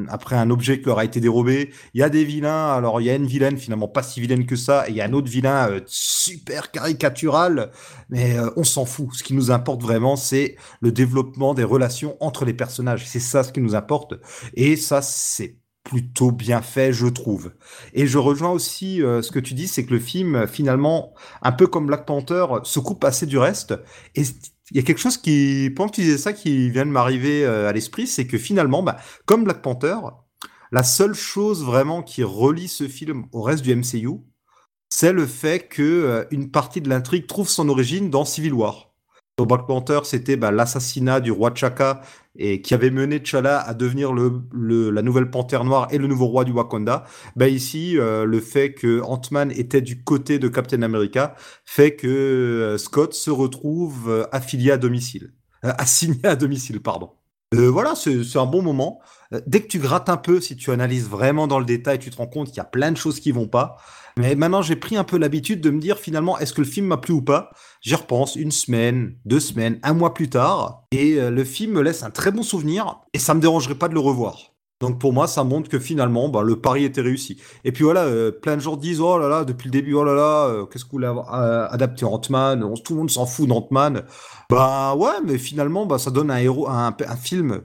après 0.08 0.36
un 0.36 0.50
objet 0.50 0.80
qui 0.80 0.86
leur 0.86 0.98
a 0.98 1.04
été 1.04 1.20
dérobé. 1.20 1.70
Il 1.94 2.00
y 2.00 2.02
a 2.02 2.08
des 2.08 2.24
vilains. 2.24 2.72
Alors, 2.72 3.00
il 3.00 3.04
y 3.04 3.10
a 3.10 3.14
une 3.14 3.26
vilaine, 3.26 3.56
finalement, 3.56 3.86
pas 3.86 4.02
si 4.02 4.20
vilaine 4.20 4.46
que 4.46 4.56
ça. 4.56 4.88
Et 4.88 4.90
il 4.90 4.96
y 4.96 5.00
a 5.00 5.04
un 5.04 5.12
autre 5.12 5.28
vilain 5.28 5.43
euh, 5.46 5.80
super 5.86 6.70
caricatural, 6.70 7.70
mais 8.08 8.38
euh, 8.38 8.50
on 8.56 8.64
s'en 8.64 8.84
fout. 8.84 9.08
Ce 9.12 9.22
qui 9.22 9.34
nous 9.34 9.50
importe 9.50 9.82
vraiment, 9.82 10.16
c'est 10.16 10.56
le 10.80 10.92
développement 10.92 11.54
des 11.54 11.64
relations 11.64 12.16
entre 12.20 12.44
les 12.44 12.54
personnages. 12.54 13.06
C'est 13.06 13.20
ça 13.20 13.42
ce 13.42 13.52
qui 13.52 13.60
nous 13.60 13.74
importe. 13.74 14.14
Et 14.54 14.76
ça, 14.76 15.02
c'est 15.02 15.58
plutôt 15.82 16.32
bien 16.32 16.62
fait, 16.62 16.92
je 16.92 17.06
trouve. 17.06 17.52
Et 17.92 18.06
je 18.06 18.18
rejoins 18.18 18.50
aussi 18.50 19.02
euh, 19.02 19.20
ce 19.20 19.30
que 19.30 19.38
tu 19.38 19.54
dis, 19.54 19.68
c'est 19.68 19.84
que 19.84 19.92
le 19.92 20.00
film, 20.00 20.46
finalement, 20.46 21.14
un 21.42 21.52
peu 21.52 21.66
comme 21.66 21.86
Black 21.86 22.06
Panther, 22.06 22.46
se 22.62 22.80
coupe 22.80 23.04
assez 23.04 23.26
du 23.26 23.38
reste. 23.38 23.74
Et 24.14 24.22
il 24.70 24.76
y 24.76 24.80
a 24.80 24.82
quelque 24.82 25.00
chose 25.00 25.18
qui, 25.18 25.70
pendant 25.76 25.90
que 25.90 25.96
tu 25.96 26.00
disais 26.02 26.18
ça, 26.18 26.32
qui 26.32 26.70
vient 26.70 26.86
de 26.86 26.90
m'arriver 26.90 27.44
à 27.44 27.70
l'esprit, 27.72 28.06
c'est 28.06 28.26
que 28.26 28.38
finalement, 28.38 28.82
bah, 28.82 28.96
comme 29.26 29.44
Black 29.44 29.60
Panther, 29.60 29.96
la 30.74 30.82
seule 30.82 31.14
chose 31.14 31.64
vraiment 31.64 32.02
qui 32.02 32.24
relie 32.24 32.66
ce 32.66 32.88
film 32.88 33.26
au 33.30 33.42
reste 33.42 33.62
du 33.62 33.76
MCU, 33.76 34.18
c'est 34.96 35.12
le 35.12 35.26
fait 35.26 35.66
que 35.68 35.82
euh, 35.82 36.24
une 36.30 36.52
partie 36.52 36.80
de 36.80 36.88
l'intrigue 36.88 37.26
trouve 37.26 37.48
son 37.48 37.68
origine 37.68 38.10
dans 38.10 38.24
Civil 38.24 38.52
War. 38.52 38.94
Dans 39.36 39.44
Black 39.44 39.66
Panther, 39.66 39.98
c'était 40.04 40.36
bah, 40.36 40.52
l'assassinat 40.52 41.18
du 41.18 41.32
roi 41.32 41.50
T'Chaka 41.50 42.02
et 42.36 42.62
qui 42.62 42.74
avait 42.74 42.92
mené 42.92 43.20
T'Challa 43.20 43.58
à 43.58 43.74
devenir 43.74 44.12
le, 44.12 44.90
la 44.90 45.02
nouvelle 45.02 45.30
panthère 45.30 45.64
noire 45.64 45.88
et 45.90 45.98
le 45.98 46.06
nouveau 46.06 46.26
roi 46.26 46.44
du 46.44 46.52
Wakanda. 46.52 47.06
Bah 47.34 47.48
ici, 47.48 47.98
euh, 47.98 48.24
le 48.24 48.38
fait 48.38 48.72
que 48.72 49.00
Ant-Man 49.02 49.50
était 49.50 49.80
du 49.80 50.04
côté 50.04 50.38
de 50.38 50.46
Captain 50.46 50.82
America 50.82 51.34
fait 51.64 51.96
que 51.96 52.06
euh, 52.06 52.78
Scott 52.78 53.14
se 53.14 53.32
retrouve 53.32 54.28
affilié 54.30 54.70
à 54.70 54.76
domicile, 54.76 55.32
assigné 55.62 56.24
à 56.24 56.36
domicile, 56.36 56.80
pardon. 56.80 57.10
voilà, 57.52 57.96
c'est 57.96 58.36
un 58.36 58.46
bon 58.46 58.62
moment. 58.62 59.00
dès 59.48 59.60
que 59.60 59.66
tu 59.66 59.80
grattes 59.80 60.08
un 60.08 60.18
peu, 60.18 60.40
si 60.40 60.54
tu 60.56 60.70
analyses 60.70 61.08
vraiment 61.08 61.48
dans 61.48 61.58
le 61.58 61.64
détail, 61.64 61.98
tu 61.98 62.10
te 62.10 62.16
rends 62.16 62.28
compte 62.28 62.46
qu'il 62.46 62.58
y 62.58 62.60
a 62.60 62.64
plein 62.64 62.92
de 62.92 62.96
choses 62.96 63.18
qui 63.18 63.32
vont 63.32 63.48
pas. 63.48 63.76
Mais 64.16 64.36
maintenant, 64.36 64.62
j'ai 64.62 64.76
pris 64.76 64.96
un 64.96 65.02
peu 65.02 65.18
l'habitude 65.18 65.60
de 65.60 65.70
me 65.70 65.80
dire 65.80 65.98
finalement, 65.98 66.38
est-ce 66.38 66.52
que 66.52 66.60
le 66.60 66.66
film 66.66 66.86
m'a 66.86 66.98
plu 66.98 67.14
ou 67.14 67.22
pas? 67.22 67.50
J'y 67.80 67.96
repense 67.96 68.36
une 68.36 68.52
semaine, 68.52 69.16
deux 69.24 69.40
semaines, 69.40 69.80
un 69.82 69.92
mois 69.92 70.14
plus 70.14 70.30
tard, 70.30 70.84
et 70.92 71.14
euh, 71.14 71.30
le 71.30 71.42
film 71.44 71.72
me 71.72 71.82
laisse 71.82 72.04
un 72.04 72.10
très 72.10 72.30
bon 72.30 72.44
souvenir, 72.44 73.00
et 73.12 73.18
ça 73.18 73.34
me 73.34 73.40
dérangerait 73.40 73.74
pas 73.74 73.88
de 73.88 73.94
le 73.94 74.00
revoir. 74.00 74.54
Donc 74.80 75.00
pour 75.00 75.12
moi, 75.12 75.26
ça 75.26 75.42
montre 75.42 75.68
que 75.68 75.80
finalement, 75.80 76.28
bah, 76.28 76.42
le 76.42 76.60
pari 76.60 76.84
était 76.84 77.00
réussi. 77.00 77.40
Et 77.64 77.72
puis 77.72 77.82
voilà, 77.82 78.04
euh, 78.04 78.30
plein 78.30 78.56
de 78.56 78.60
gens 78.60 78.76
disent 78.76 79.00
oh 79.00 79.18
là 79.18 79.28
là, 79.28 79.44
depuis 79.44 79.66
le 79.66 79.72
début, 79.72 79.94
oh 79.94 80.04
là 80.04 80.14
là, 80.14 80.46
euh, 80.46 80.66
qu'est-ce 80.66 80.84
que 80.84 80.90
vous 80.90 80.98
voulez 80.98 81.12
adapter 81.70 82.04
Ant-Man? 82.04 82.72
Tout 82.84 82.92
le 82.92 82.98
monde 83.00 83.10
s'en 83.10 83.26
fout 83.26 83.48
d'Ant-Man. 83.48 84.04
Bah 84.48 84.94
ouais, 84.94 85.22
mais 85.24 85.38
finalement, 85.38 85.86
bah, 85.86 85.98
ça 85.98 86.10
donne 86.10 86.30
un 86.30 86.38
héros, 86.38 86.68
un 86.68 86.94
film 87.16 87.62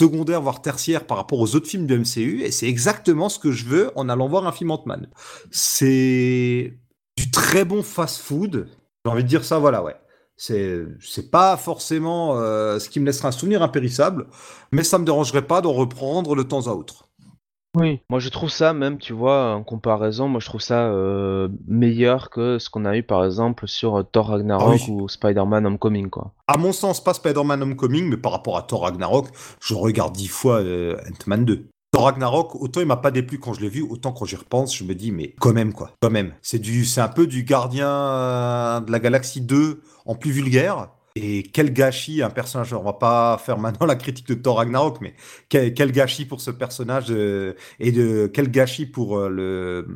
secondaire, 0.00 0.40
voire 0.40 0.62
tertiaire 0.62 1.06
par 1.06 1.18
rapport 1.18 1.38
aux 1.38 1.54
autres 1.54 1.66
films 1.66 1.86
du 1.86 1.98
MCU, 1.98 2.42
et 2.42 2.50
c'est 2.50 2.66
exactement 2.66 3.28
ce 3.28 3.38
que 3.38 3.52
je 3.52 3.66
veux 3.66 3.90
en 3.96 4.08
allant 4.08 4.28
voir 4.28 4.46
un 4.46 4.52
film 4.52 4.70
Ant-Man. 4.70 5.08
C'est 5.50 6.78
du 7.16 7.30
très 7.30 7.64
bon 7.64 7.82
fast-food. 7.82 8.68
J'ai 9.04 9.10
envie 9.10 9.24
de 9.24 9.28
dire 9.28 9.44
ça, 9.44 9.58
voilà, 9.58 9.82
ouais. 9.82 9.96
C'est, 10.36 11.30
pas 11.30 11.58
forcément 11.58 12.38
euh, 12.38 12.78
ce 12.78 12.88
qui 12.88 12.98
me 12.98 13.04
laissera 13.04 13.28
un 13.28 13.32
souvenir 13.32 13.62
impérissable, 13.62 14.26
mais 14.72 14.84
ça 14.84 14.98
me 14.98 15.04
dérangerait 15.04 15.46
pas 15.46 15.60
d'en 15.60 15.74
reprendre 15.74 16.34
de 16.34 16.42
temps 16.42 16.66
à 16.66 16.70
autre. 16.70 17.09
Oui, 17.76 18.00
moi 18.10 18.18
je 18.18 18.28
trouve 18.30 18.50
ça 18.50 18.72
même, 18.72 18.98
tu 18.98 19.12
vois, 19.12 19.54
en 19.54 19.62
comparaison, 19.62 20.28
moi 20.28 20.40
je 20.40 20.46
trouve 20.46 20.60
ça 20.60 20.88
euh, 20.88 21.48
meilleur 21.68 22.28
que 22.30 22.58
ce 22.58 22.68
qu'on 22.68 22.84
a 22.84 22.96
eu 22.96 23.04
par 23.04 23.24
exemple 23.24 23.68
sur 23.68 23.96
euh, 23.96 24.02
Thor 24.02 24.28
Ragnarok 24.28 24.80
ah 24.88 24.90
ou 24.90 25.08
Spider-Man 25.08 25.66
Homecoming, 25.66 26.10
quoi. 26.10 26.32
À 26.48 26.58
mon 26.58 26.72
sens, 26.72 27.02
pas 27.02 27.14
Spider-Man 27.14 27.62
Homecoming, 27.62 28.08
mais 28.10 28.16
par 28.16 28.32
rapport 28.32 28.56
à 28.56 28.62
Thor 28.62 28.82
Ragnarok, 28.82 29.28
je 29.60 29.74
regarde 29.74 30.16
dix 30.16 30.26
fois 30.26 30.56
euh, 30.56 30.96
Ant-Man 31.08 31.44
2. 31.44 31.68
Thor 31.92 32.04
Ragnarok, 32.04 32.56
autant 32.56 32.80
il 32.80 32.86
m'a 32.86 32.96
pas 32.96 33.12
déplu 33.12 33.38
quand 33.38 33.52
je 33.52 33.60
l'ai 33.60 33.68
vu, 33.68 33.82
autant 33.82 34.12
quand 34.12 34.24
j'y 34.24 34.36
repense, 34.36 34.76
je 34.76 34.82
me 34.82 34.94
dis, 34.94 35.12
mais 35.12 35.34
quand 35.38 35.52
même, 35.52 35.72
quoi, 35.72 35.92
quand 36.00 36.10
même. 36.10 36.32
C'est 36.42 36.58
du, 36.58 36.84
c'est 36.84 37.00
un 37.00 37.08
peu 37.08 37.28
du 37.28 37.44
gardien 37.44 38.80
de 38.80 38.90
la 38.90 38.98
galaxie 38.98 39.40
2 39.40 39.80
en 40.06 40.14
plus 40.16 40.32
vulgaire. 40.32 40.88
Et 41.16 41.42
quel 41.42 41.72
gâchis 41.72 42.22
un 42.22 42.30
personnage. 42.30 42.72
On 42.72 42.82
va 42.82 42.92
pas 42.92 43.36
faire 43.44 43.58
maintenant 43.58 43.86
la 43.86 43.96
critique 43.96 44.28
de 44.28 44.34
Thor 44.34 44.58
Ragnarok, 44.58 44.98
mais 45.00 45.14
quel, 45.48 45.90
gâchis 45.90 46.24
pour 46.24 46.40
ce 46.40 46.50
personnage 46.52 47.06
euh, 47.10 47.54
et 47.80 47.90
de 47.90 48.30
quel 48.32 48.50
gâchis 48.50 48.86
pour 48.86 49.18
euh, 49.18 49.28
le 49.28 49.88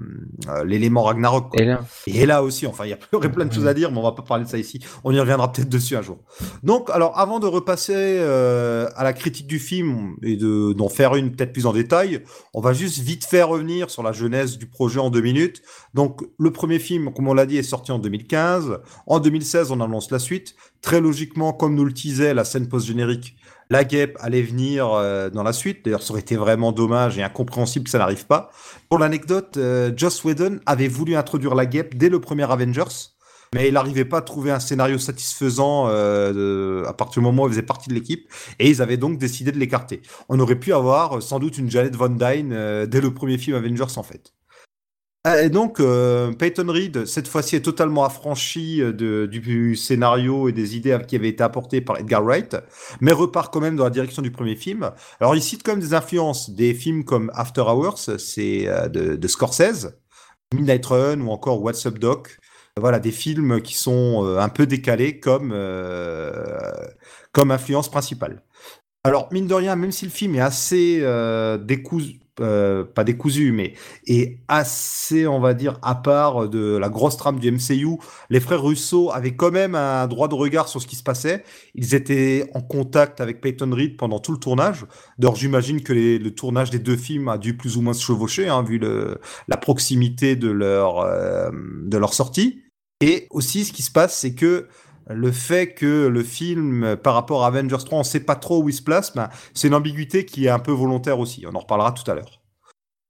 euh, 0.49 0.65
l'élément 0.65 1.05
Ragnarok. 1.05 1.51
Et 1.55 1.65
là. 1.65 1.85
et 2.07 2.27
là 2.27 2.43
aussi, 2.43 2.67
enfin, 2.67 2.85
il 2.85 2.91
y 2.91 2.93
a 2.93 2.97
plein 3.29 3.45
de 3.45 3.53
choses 3.53 3.67
à 3.67 3.75
dire, 3.75 3.93
mais 3.93 3.99
on 3.99 4.03
va 4.03 4.13
pas 4.13 4.23
parler 4.23 4.45
de 4.45 4.49
ça 4.49 4.59
ici. 4.59 4.81
On 5.05 5.13
y 5.13 5.21
reviendra 5.21 5.53
peut-être 5.53 5.69
dessus 5.69 5.97
un 5.97 6.03
jour. 6.03 6.19
Donc, 6.65 6.91
alors, 6.91 7.17
avant 7.19 7.39
de 7.39 7.47
repasser 7.47 8.19
à 8.19 9.05
la 9.05 9.13
critique 9.13 9.47
du 9.47 9.59
film 9.59 10.17
et 10.23 10.37
de 10.37 10.73
d'en 10.73 10.89
faire 10.89 11.15
une 11.15 11.31
peut-être 11.31 11.53
plus 11.53 11.67
en 11.67 11.73
détail, 11.73 12.23
on 12.55 12.61
va 12.61 12.73
juste 12.73 12.99
vite 12.99 13.25
faire 13.25 13.49
revenir 13.49 13.91
sur 13.91 14.03
la 14.03 14.13
jeunesse 14.13 14.59
du 14.59 14.67
projet 14.67 14.99
en 14.99 15.11
deux 15.11 15.21
minutes. 15.21 15.63
Donc, 15.95 16.23
le 16.39 16.51
premier 16.51 16.81
film, 16.81 17.13
comme 17.13 17.29
on 17.29 17.35
l'a 17.35 17.47
dit, 17.47 17.57
est 17.57 17.63
sorti 17.63 17.93
en 17.93 17.99
2015. 17.99 18.81
En 19.07 19.21
2016, 19.21 19.71
on 19.71 19.81
annonce 19.81 20.11
la 20.11 20.19
suite. 20.19 20.57
Très 20.85 21.01
logiquement, 21.01 21.55
comme 21.55 21.75
nous 21.75 21.87
le 21.87 21.93
disait 21.93 22.35
la 22.35 22.45
scène 22.45 22.69
post-générique, 22.69 23.37
la 23.71 23.85
guêpe 23.85 24.19
allait 24.21 24.43
venir 24.43 24.93
euh, 24.93 25.31
dans 25.31 25.43
la 25.43 25.55
suite. 25.55 25.83
D'ailleurs, 25.83 26.03
ça 26.03 26.11
aurait 26.11 26.21
été 26.21 26.37
vraiment 26.37 26.73
dommage 26.73 27.17
et 27.17 27.23
incompréhensible 27.23 27.87
que 27.87 27.91
ça 27.91 27.97
n'arrive 27.97 28.27
pas. 28.27 28.51
Pour 28.91 28.99
l'anecdote, 28.99 29.57
euh, 29.57 29.91
Joss 29.97 30.23
Whedon 30.25 30.61
avait 30.67 30.89
voulu 30.89 31.17
introduire 31.17 31.55
la 31.55 31.65
guêpe 31.65 31.97
dès 31.97 32.11
le 32.11 32.21
premier 32.21 32.43
Avengers, 32.53 33.15
mais 33.55 33.69
il 33.69 33.73
n'arrivait 33.73 34.05
pas 34.05 34.19
à 34.19 34.21
trouver 34.21 34.51
un 34.51 34.61
scénario 34.61 34.99
satisfaisant 34.99 35.87
euh, 35.89 36.85
à 36.85 36.93
partir 36.93 37.23
du 37.23 37.25
moment 37.25 37.45
où 37.45 37.47
il 37.47 37.53
faisait 37.53 37.63
partie 37.63 37.89
de 37.89 37.95
l'équipe, 37.95 38.31
et 38.59 38.69
ils 38.69 38.83
avaient 38.83 38.99
donc 38.99 39.17
décidé 39.17 39.53
de 39.53 39.59
l'écarter. 39.59 40.03
On 40.29 40.39
aurait 40.39 40.61
pu 40.61 40.75
avoir 40.75 41.23
sans 41.23 41.39
doute 41.39 41.57
une 41.57 41.71
Janet 41.71 41.97
Von 41.97 42.11
Dyne 42.11 42.85
dès 42.85 43.01
le 43.01 43.15
premier 43.15 43.39
film 43.39 43.57
Avengers 43.57 43.97
en 43.97 44.03
fait. 44.03 44.35
Ah, 45.27 45.41
et 45.41 45.49
donc, 45.49 45.81
euh, 45.81 46.33
Peyton 46.33 46.67
Reed, 46.69 47.07
cette 47.07 47.29
fois-ci, 47.29 47.57
est 47.57 47.63
totalement 47.63 48.05
affranchi 48.05 48.83
euh, 48.83 48.93
de, 48.93 49.25
du 49.25 49.75
scénario 49.75 50.51
et 50.51 50.53
des 50.53 50.77
idées 50.77 50.99
qui 51.09 51.17
avaient 51.17 51.31
été 51.31 51.43
apportées 51.43 51.81
par 51.81 51.97
Edgar 51.99 52.23
Wright, 52.23 52.59
mais 53.01 53.11
repart 53.11 53.51
quand 53.51 53.61
même 53.61 53.75
dans 53.75 53.85
la 53.85 53.91
direction 53.91 54.21
du 54.21 54.31
premier 54.31 54.55
film. 54.55 54.91
Alors, 55.21 55.35
il 55.35 55.41
cite 55.41 55.63
quand 55.63 55.73
même 55.73 55.81
des 55.81 55.95
influences, 55.95 56.51
des 56.51 56.75
films 56.75 57.05
comme 57.05 57.31
After 57.35 57.63
Hours, 57.63 58.19
c'est 58.19 58.69
euh, 58.69 58.89
de, 58.89 59.27
Scorsese, 59.27 59.95
Midnight 60.53 60.85
Run 60.85 61.21
ou 61.23 61.31
encore 61.31 61.63
What's 61.63 61.87
Up 61.87 61.99
Doc. 61.99 62.39
voilà, 62.79 62.99
des 62.99 63.11
films 63.11 63.63
qui 63.63 63.75
sont 63.75 64.27
un 64.39 64.49
peu 64.51 64.67
décalés 64.67 65.21
comme, 65.21 65.55
comme 67.33 67.51
influence 67.51 67.91
principale. 67.91 68.43
Alors, 69.05 69.29
mine 69.33 69.47
de 69.47 69.55
rien, 69.55 69.75
même 69.75 69.91
si 69.91 70.05
le 70.05 70.11
film 70.11 70.35
est 70.35 70.41
assez 70.41 71.03
décousu, 71.63 72.21
euh, 72.41 72.85
pas 72.85 73.05
décousu, 73.05 73.53
mais 73.53 73.75
est 74.07 74.39
assez, 74.49 75.27
on 75.27 75.39
va 75.39 75.55
dire, 75.55 75.79
à 75.83 75.95
part 75.95 76.49
de 76.49 76.77
la 76.77 76.89
grosse 76.89 77.17
trame 77.17 77.39
du 77.39 77.51
MCU. 77.53 77.99
Les 78.29 78.41
frères 78.41 78.63
Russo 78.63 79.11
avaient 79.13 79.37
quand 79.37 79.53
même 79.53 79.75
un 79.75 80.07
droit 80.09 80.27
de 80.27 80.35
regard 80.35 80.69
sur 80.69 80.83
ce 80.83 80.87
qui 80.87 80.97
se 80.97 81.03
passait. 81.03 81.45
Ils 81.75 81.95
étaient 81.95 82.51
en 82.55 82.61
contact 82.61 83.21
avec 83.21 83.41
Peyton 83.41 83.71
Reed 83.73 83.97
pendant 83.97 84.19
tout 84.19 84.33
le 84.33 84.39
tournage. 84.39 84.85
D'ailleurs, 85.19 85.37
j'imagine 85.37 85.83
que 85.83 85.93
le 85.93 86.31
tournage 86.35 86.71
des 86.71 86.81
deux 86.81 86.97
films 86.97 87.29
a 87.29 87.39
dû 87.39 87.57
plus 87.57 87.77
ou 87.77 87.83
moins 87.83 87.95
se 87.95 88.03
chevaucher, 88.03 88.49
hein, 88.49 88.63
vu 88.63 88.81
la 89.49 89.57
proximité 89.57 90.35
de 90.35 90.51
leur, 90.51 90.99
euh, 90.99 91.51
de 91.53 91.97
leur 91.97 92.15
sortie. 92.15 92.63
Et 93.01 93.27
aussi, 93.31 93.65
ce 93.65 93.73
qui 93.73 93.83
se 93.83 93.91
passe, 93.91 94.19
c'est 94.19 94.35
que 94.35 94.69
le 95.09 95.33
fait 95.33 95.75
que 95.75 96.07
le 96.07 96.23
film, 96.23 96.97
par 96.97 97.15
rapport 97.15 97.45
à 97.45 97.49
Avengers 97.49 97.85
3, 97.85 97.99
on 97.99 98.03
sait 98.03 98.21
pas 98.21 98.37
trop 98.37 98.63
où 98.63 98.69
il 98.69 98.73
se 98.73 98.83
place, 98.83 99.15
ben, 99.15 99.29
c'est 99.53 99.69
une 99.69 99.75
ambiguïté 99.75 100.25
qui 100.25 100.47
est 100.47 100.51
un 100.51 100.59
peu 100.59 100.73
volontaire 100.73 101.19
aussi. 101.19 101.45
On 101.47 101.55
en 101.55 101.61
reparlera 101.61 101.93
tout 101.93 102.09
à 102.11 102.15
l'heure. 102.15 102.41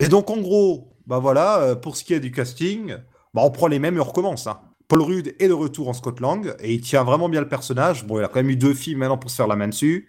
Et 0.01 0.09
donc, 0.09 0.31
en 0.31 0.39
gros, 0.39 0.97
bah 1.07 1.19
voilà, 1.19 1.61
euh, 1.61 1.75
pour 1.75 1.97
ce 1.97 2.05
qui 2.05 2.15
est 2.15 2.21
du 2.21 2.33
casting, 2.33 2.97
bah 3.33 3.43
on 3.45 3.51
prend 3.51 3.69
les 3.69 3.79
mêmes 3.79 3.97
et 3.97 4.01
on 4.01 4.05
recommence. 4.05 4.47
Hein. 4.47 4.61
Paul 4.89 5.01
Rudd 5.01 5.35
est 5.39 5.49
de 5.49 5.53
retour 5.53 5.89
en 5.89 5.95
Scott 5.95 6.21
Lang 6.21 6.55
et 6.61 6.75
il 6.75 6.81
tient 6.81 7.05
vraiment 7.05 7.29
bien 7.29 7.41
le 7.41 7.49
personnage. 7.49 8.05
Bon, 8.05 8.19
il 8.19 8.25
a 8.25 8.29
quand 8.29 8.37
même 8.37 8.51
eu 8.51 8.57
deux 8.57 8.75
films 8.75 8.99
maintenant 8.99 9.17
pour 9.17 9.31
se 9.31 9.37
faire 9.37 9.47
la 9.47 9.57
main 9.57 9.69
dessus. 9.69 10.09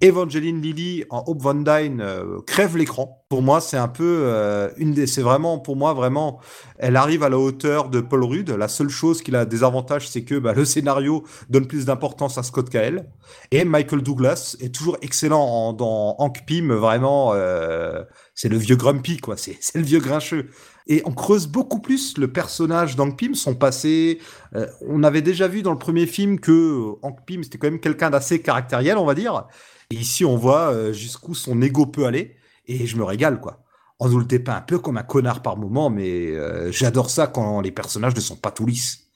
Evangeline 0.00 0.60
Lilly 0.60 1.04
en 1.10 1.22
Hope 1.26 1.42
Van 1.42 1.54
Dyne 1.54 2.00
euh, 2.00 2.40
crève 2.44 2.76
l'écran. 2.76 3.24
Pour 3.28 3.42
moi, 3.42 3.60
c'est 3.60 3.76
un 3.76 3.88
peu 3.88 4.22
euh, 4.24 4.68
une 4.78 4.92
des. 4.92 5.06
C'est 5.06 5.22
vraiment, 5.22 5.58
pour 5.58 5.76
moi, 5.76 5.94
vraiment, 5.94 6.40
elle 6.78 6.96
arrive 6.96 7.22
à 7.22 7.28
la 7.28 7.38
hauteur 7.38 7.88
de 7.88 8.00
Paul 8.00 8.24
Rudd. 8.24 8.50
La 8.50 8.68
seule 8.68 8.88
chose 8.88 9.22
qui 9.22 9.34
a 9.34 9.44
des 9.44 9.62
avantages, 9.62 10.08
c'est 10.08 10.24
que 10.24 10.36
bah, 10.36 10.52
le 10.52 10.64
scénario 10.64 11.24
donne 11.48 11.66
plus 11.66 11.84
d'importance 11.84 12.36
à 12.36 12.42
Scott 12.42 12.74
elle. 12.74 13.08
Et 13.52 13.64
Michael 13.64 14.02
Douglas 14.02 14.56
est 14.60 14.74
toujours 14.74 14.96
excellent 15.02 15.72
dans 15.72 16.16
Hank 16.18 16.44
Pym, 16.46 16.72
vraiment. 16.72 17.32
Euh, 17.34 18.02
c'est 18.34 18.48
le 18.48 18.58
vieux 18.58 18.76
grumpy, 18.76 19.18
quoi. 19.18 19.36
C'est 19.36 19.58
le 19.74 19.82
vieux 19.82 20.00
grincheux. 20.00 20.50
Et 20.88 21.02
on 21.04 21.12
creuse 21.12 21.48
beaucoup 21.48 21.80
plus 21.80 22.16
le 22.16 22.32
personnage 22.32 22.94
d'Hank 22.94 23.18
Pym, 23.18 23.34
son 23.34 23.54
passé. 23.56 24.20
Euh, 24.54 24.66
on 24.86 25.02
avait 25.02 25.22
déjà 25.22 25.48
vu 25.48 25.62
dans 25.62 25.72
le 25.72 25.78
premier 25.78 26.06
film 26.06 26.38
que 26.38 26.52
euh, 26.52 26.98
Hank 27.02 27.24
Pym, 27.26 27.42
c'était 27.42 27.58
quand 27.58 27.68
même 27.68 27.80
quelqu'un 27.80 28.10
d'assez 28.10 28.40
caractériel, 28.40 28.96
on 28.96 29.04
va 29.04 29.14
dire. 29.14 29.46
Et 29.90 29.96
ici, 29.96 30.24
on 30.24 30.36
voit 30.36 30.72
euh, 30.72 30.92
jusqu'où 30.92 31.34
son 31.34 31.60
ego 31.60 31.86
peut 31.86 32.06
aller. 32.06 32.36
Et 32.66 32.86
je 32.86 32.96
me 32.96 33.02
régale, 33.02 33.40
quoi. 33.40 33.64
On 33.98 34.08
nous 34.08 34.18
le 34.18 34.24
dépeint 34.24 34.56
un 34.56 34.60
peu 34.60 34.78
comme 34.78 34.96
un 34.96 35.02
connard 35.02 35.42
par 35.42 35.56
moment, 35.56 35.88
mais 35.88 36.34
j'adore 36.70 37.08
ça 37.08 37.28
quand 37.28 37.62
les 37.62 37.70
personnages 37.70 38.14
ne 38.14 38.20
sont 38.20 38.36
pas 38.36 38.50
tout 38.50 38.66
lisses. 38.66 39.06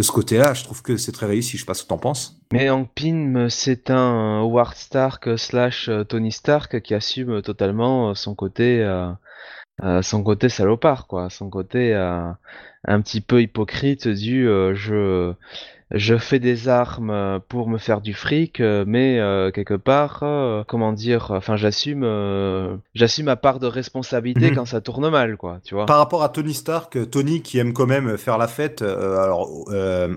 De 0.00 0.04
ce 0.04 0.10
côté-là, 0.10 0.54
je 0.54 0.64
trouve 0.64 0.82
que 0.82 0.96
c'est 0.96 1.12
très 1.12 1.26
réussi. 1.26 1.52
Je 1.52 1.62
sais 1.62 1.66
pas 1.66 1.74
ce 1.74 1.84
que 1.84 1.88
t'en 1.88 1.98
penses. 1.98 2.40
Mais 2.52 2.68
Hank 2.68 2.90
Pym, 2.96 3.48
c'est 3.48 3.90
un 3.90 4.40
Howard 4.40 4.74
Stark 4.74 5.38
slash 5.38 5.88
Tony 6.08 6.32
Stark 6.32 6.80
qui 6.80 6.94
assume 6.94 7.42
totalement 7.42 8.12
son 8.16 8.34
côté 8.34 8.82
son 10.02 10.22
côté 10.22 10.48
salopard, 10.48 11.06
quoi, 11.06 11.30
son 11.30 11.50
côté 11.50 11.94
euh, 11.94 12.30
un 12.86 13.00
petit 13.00 13.20
peu 13.20 13.42
hypocrite 13.42 14.08
du 14.08 14.48
euh, 14.48 14.74
je 14.74 15.32
je 15.90 16.18
fais 16.18 16.38
des 16.38 16.68
armes 16.68 17.40
pour 17.48 17.66
me 17.66 17.78
faire 17.78 18.02
du 18.02 18.12
fric, 18.12 18.60
mais 18.60 19.18
quelque 19.54 19.72
part, 19.72 20.22
comment 20.66 20.92
dire, 20.92 21.30
enfin 21.30 21.56
j'assume 21.56 22.02
j'assume 22.94 23.24
ma 23.24 23.36
part 23.36 23.58
de 23.58 23.66
responsabilité 23.66 24.50
mhm. 24.50 24.56
quand 24.56 24.64
ça 24.66 24.82
tourne 24.82 25.08
mal, 25.08 25.38
quoi, 25.38 25.60
tu 25.64 25.74
vois. 25.74 25.86
Par 25.86 25.96
rapport 25.96 26.22
à 26.22 26.28
Tony 26.28 26.52
Stark, 26.52 27.10
Tony 27.10 27.40
qui 27.40 27.56
aime 27.56 27.72
quand 27.72 27.86
même 27.86 28.18
faire 28.18 28.36
la 28.36 28.48
fête, 28.48 28.82
alors 28.82 29.48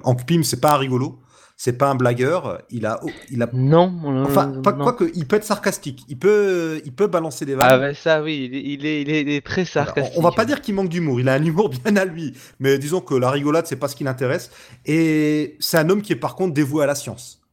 Hank 0.04 0.26
Pym 0.26 0.44
c'est 0.44 0.60
pas 0.60 0.76
rigolo 0.76 1.18
c'est 1.64 1.74
pas 1.74 1.92
un 1.92 1.96
blagueur, 1.96 2.64
il 2.72 2.88
a, 2.88 3.00
il 3.30 3.44
a. 3.44 3.50
Non. 3.54 3.94
enfin, 4.26 4.48
pas 4.64 4.74
quoi 4.74 4.94
que, 4.94 5.12
il 5.14 5.28
peut 5.28 5.36
être 5.36 5.44
sarcastique, 5.44 6.04
il 6.10 6.18
peut, 6.18 6.82
il 6.86 6.92
peut 6.92 7.06
balancer 7.06 7.46
des 7.46 7.54
vannes. 7.54 7.68
Ah 7.70 7.78
ben 7.78 7.94
ça 7.94 8.24
oui, 8.24 8.50
il 8.52 8.84
est, 8.84 9.04
il 9.04 9.30
est, 9.30 9.46
très 9.46 9.64
sarcastique. 9.64 10.18
on 10.18 10.24
va 10.24 10.32
pas 10.32 10.46
dire 10.46 10.60
qu'il 10.60 10.74
manque 10.74 10.90
d'humour, 10.90 11.20
il 11.20 11.30
a 11.30 11.34
un 11.34 11.46
humour 11.46 11.70
bien 11.86 11.98
à 11.98 12.06
lui, 12.06 12.34
mais 12.60 12.80
disons 12.80 13.00
que 13.00 13.14
la 13.14 13.30
rigolade 13.30 13.68
c'est 13.68 13.76
pas 13.76 13.88
ce 13.88 13.96
qui 13.96 14.04
l'intéresse. 14.04 14.50
Et 14.88 15.56
c'est 15.60 15.78
un 15.78 15.88
homme 15.92 16.02
qui 16.02 16.14
est 16.14 16.16
par 16.16 16.36
contre 16.36 16.56
dévoué 16.56 16.84
à 16.84 16.88
la 16.88 16.96
science. 16.96 17.44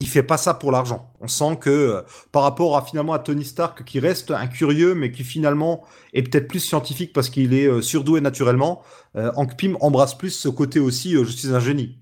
Il 0.00 0.08
fait 0.08 0.22
pas 0.22 0.38
ça 0.38 0.54
pour 0.54 0.72
l'argent. 0.72 1.12
On 1.20 1.28
sent 1.28 1.58
que 1.60 2.04
par 2.32 2.44
rapport 2.44 2.74
à 2.74 2.80
finalement 2.86 3.12
à 3.12 3.18
Tony 3.18 3.44
Stark 3.44 3.84
qui 3.84 4.00
reste 4.00 4.30
un 4.30 4.46
curieux 4.46 4.94
mais 4.94 5.12
qui 5.12 5.24
finalement 5.24 5.84
est 6.14 6.22
peut-être 6.22 6.48
plus 6.48 6.60
scientifique 6.60 7.12
parce 7.12 7.28
qu'il 7.28 7.52
est 7.52 7.66
euh, 7.66 7.82
surdoué 7.82 8.22
naturellement, 8.22 8.82
euh, 9.16 9.30
Hank 9.36 9.58
Pym 9.58 9.76
embrasse 9.82 10.16
plus 10.16 10.30
ce 10.30 10.48
côté 10.48 10.80
aussi 10.80 11.14
euh, 11.14 11.24
je 11.24 11.32
suis 11.32 11.48
un 11.48 11.60
génie 11.60 11.98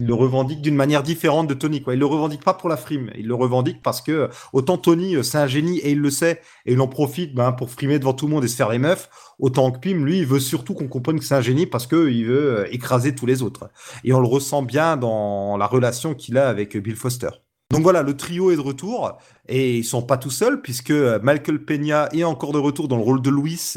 il 0.00 0.06
le 0.06 0.14
revendique 0.14 0.60
d'une 0.60 0.74
manière 0.74 1.04
différente 1.04 1.46
de 1.46 1.54
Tony. 1.54 1.80
Quoi. 1.80 1.94
Il 1.94 2.00
le 2.00 2.06
revendique 2.06 2.42
pas 2.42 2.54
pour 2.54 2.68
la 2.68 2.76
frime. 2.76 3.10
Il 3.16 3.28
le 3.28 3.34
revendique 3.34 3.80
parce 3.80 4.00
que 4.00 4.28
autant 4.52 4.76
Tony, 4.76 5.14
euh, 5.14 5.22
c'est 5.22 5.38
un 5.38 5.46
génie 5.46 5.78
et 5.78 5.92
il 5.92 6.00
le 6.00 6.10
sait 6.10 6.40
et 6.66 6.72
il 6.72 6.80
en 6.80 6.88
profite 6.88 7.32
ben, 7.32 7.52
pour 7.52 7.70
frimer 7.70 8.00
devant 8.00 8.12
tout 8.12 8.26
le 8.26 8.32
monde 8.32 8.44
et 8.44 8.48
se 8.48 8.56
faire 8.56 8.70
les 8.70 8.78
meufs. 8.80 9.08
Autant 9.38 9.70
que 9.70 9.78
Pim, 9.78 10.04
lui, 10.04 10.18
il 10.18 10.26
veut 10.26 10.40
surtout 10.40 10.74
qu'on 10.74 10.88
comprenne 10.88 11.20
que 11.20 11.24
c'est 11.24 11.36
un 11.36 11.40
génie 11.40 11.66
parce 11.66 11.86
que 11.86 12.08
il 12.08 12.26
veut 12.26 12.58
euh, 12.58 12.72
écraser 12.72 13.14
tous 13.14 13.26
les 13.26 13.42
autres. 13.42 13.70
Et 14.02 14.12
on 14.12 14.20
le 14.20 14.26
ressent 14.26 14.62
bien 14.62 14.96
dans 14.96 15.56
la 15.56 15.66
relation 15.66 16.14
qu'il 16.14 16.38
a 16.38 16.48
avec 16.48 16.76
Bill 16.76 16.96
Foster. 16.96 17.43
Donc 17.74 17.82
voilà, 17.82 18.02
le 18.02 18.16
trio 18.16 18.52
est 18.52 18.56
de 18.56 18.60
retour 18.60 19.18
et 19.48 19.78
ils 19.78 19.84
sont 19.84 20.02
pas 20.02 20.16
tout 20.16 20.30
seuls 20.30 20.62
puisque 20.62 20.92
Michael 20.92 21.64
Peña 21.64 22.08
est 22.12 22.22
encore 22.22 22.52
de 22.52 22.58
retour 22.58 22.86
dans 22.86 22.96
le 22.96 23.02
rôle 23.02 23.20
de 23.20 23.30
Louis, 23.30 23.74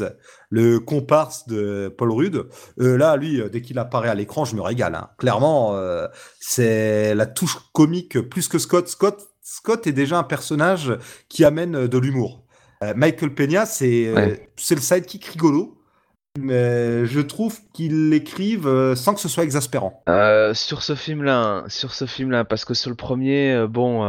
le 0.50 0.78
comparse 0.78 1.48
de 1.48 1.92
Paul 1.98 2.12
Rudd. 2.12 2.46
Euh, 2.80 2.96
là, 2.96 3.16
lui, 3.16 3.42
dès 3.50 3.60
qu'il 3.60 3.78
apparaît 3.78 4.08
à 4.08 4.14
l'écran, 4.14 4.44
je 4.44 4.54
me 4.54 4.62
régale. 4.62 4.94
Hein. 4.94 5.10
Clairement, 5.18 5.74
euh, 5.74 6.06
c'est 6.38 7.14
la 7.16 7.26
touche 7.26 7.58
comique 7.72 8.20
plus 8.20 8.48
que 8.48 8.58
Scott. 8.58 8.88
Scott. 8.88 9.28
Scott 9.42 9.86
est 9.86 9.92
déjà 9.92 10.18
un 10.18 10.24
personnage 10.24 10.92
qui 11.28 11.42
amène 11.44 11.86
de 11.86 11.98
l'humour. 11.98 12.44
Euh, 12.84 12.92
Michael 12.94 13.34
Peña, 13.34 13.66
c'est 13.66 14.12
c'est 14.56 14.74
le 14.74 14.80
sidekick 14.80 15.24
rigolo 15.24 15.77
mais 16.42 17.06
je 17.06 17.20
trouve 17.20 17.58
qu'ils 17.72 18.10
l'écrivent 18.10 18.66
euh, 18.66 18.94
sans 18.94 19.14
que 19.14 19.20
ce 19.20 19.28
soit 19.28 19.44
exaspérant. 19.44 20.02
Euh, 20.08 20.54
sur 20.54 20.82
ce 20.82 20.94
film-là, 20.94 21.64
sur 21.68 21.94
ce 21.94 22.06
film-là, 22.06 22.44
parce 22.44 22.64
que 22.64 22.74
sur 22.74 22.90
le 22.90 22.96
premier, 22.96 23.52
euh, 23.52 23.66
bon, 23.66 24.02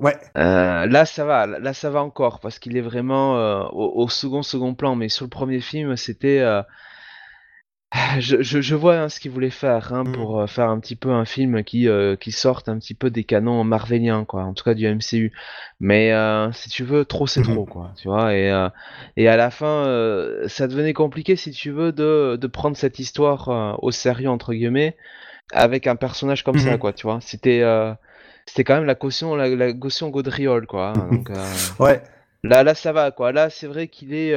ouais, 0.00 0.16
là 0.34 1.04
ça 1.04 1.24
va, 1.24 1.46
là 1.46 1.72
ça 1.72 1.90
va 1.90 2.02
encore, 2.02 2.40
parce 2.40 2.58
qu'il 2.58 2.76
est 2.76 2.82
vraiment 2.82 3.68
au, 3.70 4.02
au, 4.02 4.08
second 4.08 4.42
second 4.42 4.74
plan, 4.74 4.96
mais 4.96 5.08
sur 5.08 5.24
le 5.24 5.30
premier 5.30 5.60
film, 5.60 5.96
c'était 5.96 6.44
je, 8.18 8.42
je, 8.42 8.60
je, 8.60 8.74
vois 8.74 8.96
hein, 8.96 9.08
ce 9.08 9.18
qu'il 9.18 9.30
voulait 9.30 9.48
faire 9.48 9.94
hein, 9.94 10.04
mm. 10.04 10.12
pour 10.12 10.40
euh, 10.40 10.46
faire 10.46 10.68
un 10.68 10.78
petit 10.78 10.96
peu 10.96 11.10
un 11.10 11.24
film 11.24 11.64
qui, 11.64 11.88
euh, 11.88 12.16
qui 12.16 12.32
sorte 12.32 12.68
un 12.68 12.78
petit 12.78 12.92
peu 12.94 13.08
des 13.10 13.24
canons 13.24 13.64
marveliens, 13.64 14.24
quoi, 14.26 14.42
en 14.42 14.52
tout 14.52 14.64
cas 14.64 14.74
du 14.74 14.86
MCU. 14.86 15.32
Mais 15.80 16.12
euh, 16.12 16.52
si 16.52 16.68
tu 16.68 16.84
veux, 16.84 17.06
trop 17.06 17.26
c'est 17.26 17.42
trop, 17.42 17.64
quoi, 17.70 17.92
tu 17.96 18.08
vois. 18.08 18.34
Et, 18.34 18.48
et 19.16 19.28
à 19.28 19.36
la 19.36 19.50
fin, 19.50 19.84
ça 20.48 20.68
devenait 20.68 20.92
compliqué, 20.92 21.36
si 21.36 21.50
tu 21.50 21.70
veux, 21.70 21.92
de, 21.92 22.36
de 22.36 22.46
prendre 22.46 22.76
cette 22.76 22.98
histoire 22.98 23.78
au 23.82 23.90
sérieux, 23.90 24.28
entre 24.28 24.52
guillemets, 24.52 24.96
avec 25.52 25.86
un 25.86 25.96
personnage 25.96 26.44
comme 26.44 26.58
ça, 26.58 26.74
mm-hmm. 26.74 26.78
quoi, 26.78 26.92
tu 26.92 27.06
vois. 27.06 27.20
C'était 27.22 27.62
c'était 28.44 28.64
quand 28.64 28.76
même 28.76 28.86
la 28.86 28.94
caution, 28.94 29.34
la, 29.34 29.48
la 29.48 29.72
caution 29.72 30.10
Gaudriol, 30.10 30.66
quoi. 30.66 30.92
Hein, 30.94 31.08
donc, 31.10 31.30
ouais. 31.78 32.02
Là, 32.44 32.62
là, 32.62 32.74
ça 32.74 32.92
va, 32.92 33.10
quoi. 33.10 33.32
Là, 33.32 33.48
c'est 33.48 33.66
vrai 33.66 33.88
qu'il 33.88 34.12
est. 34.12 34.34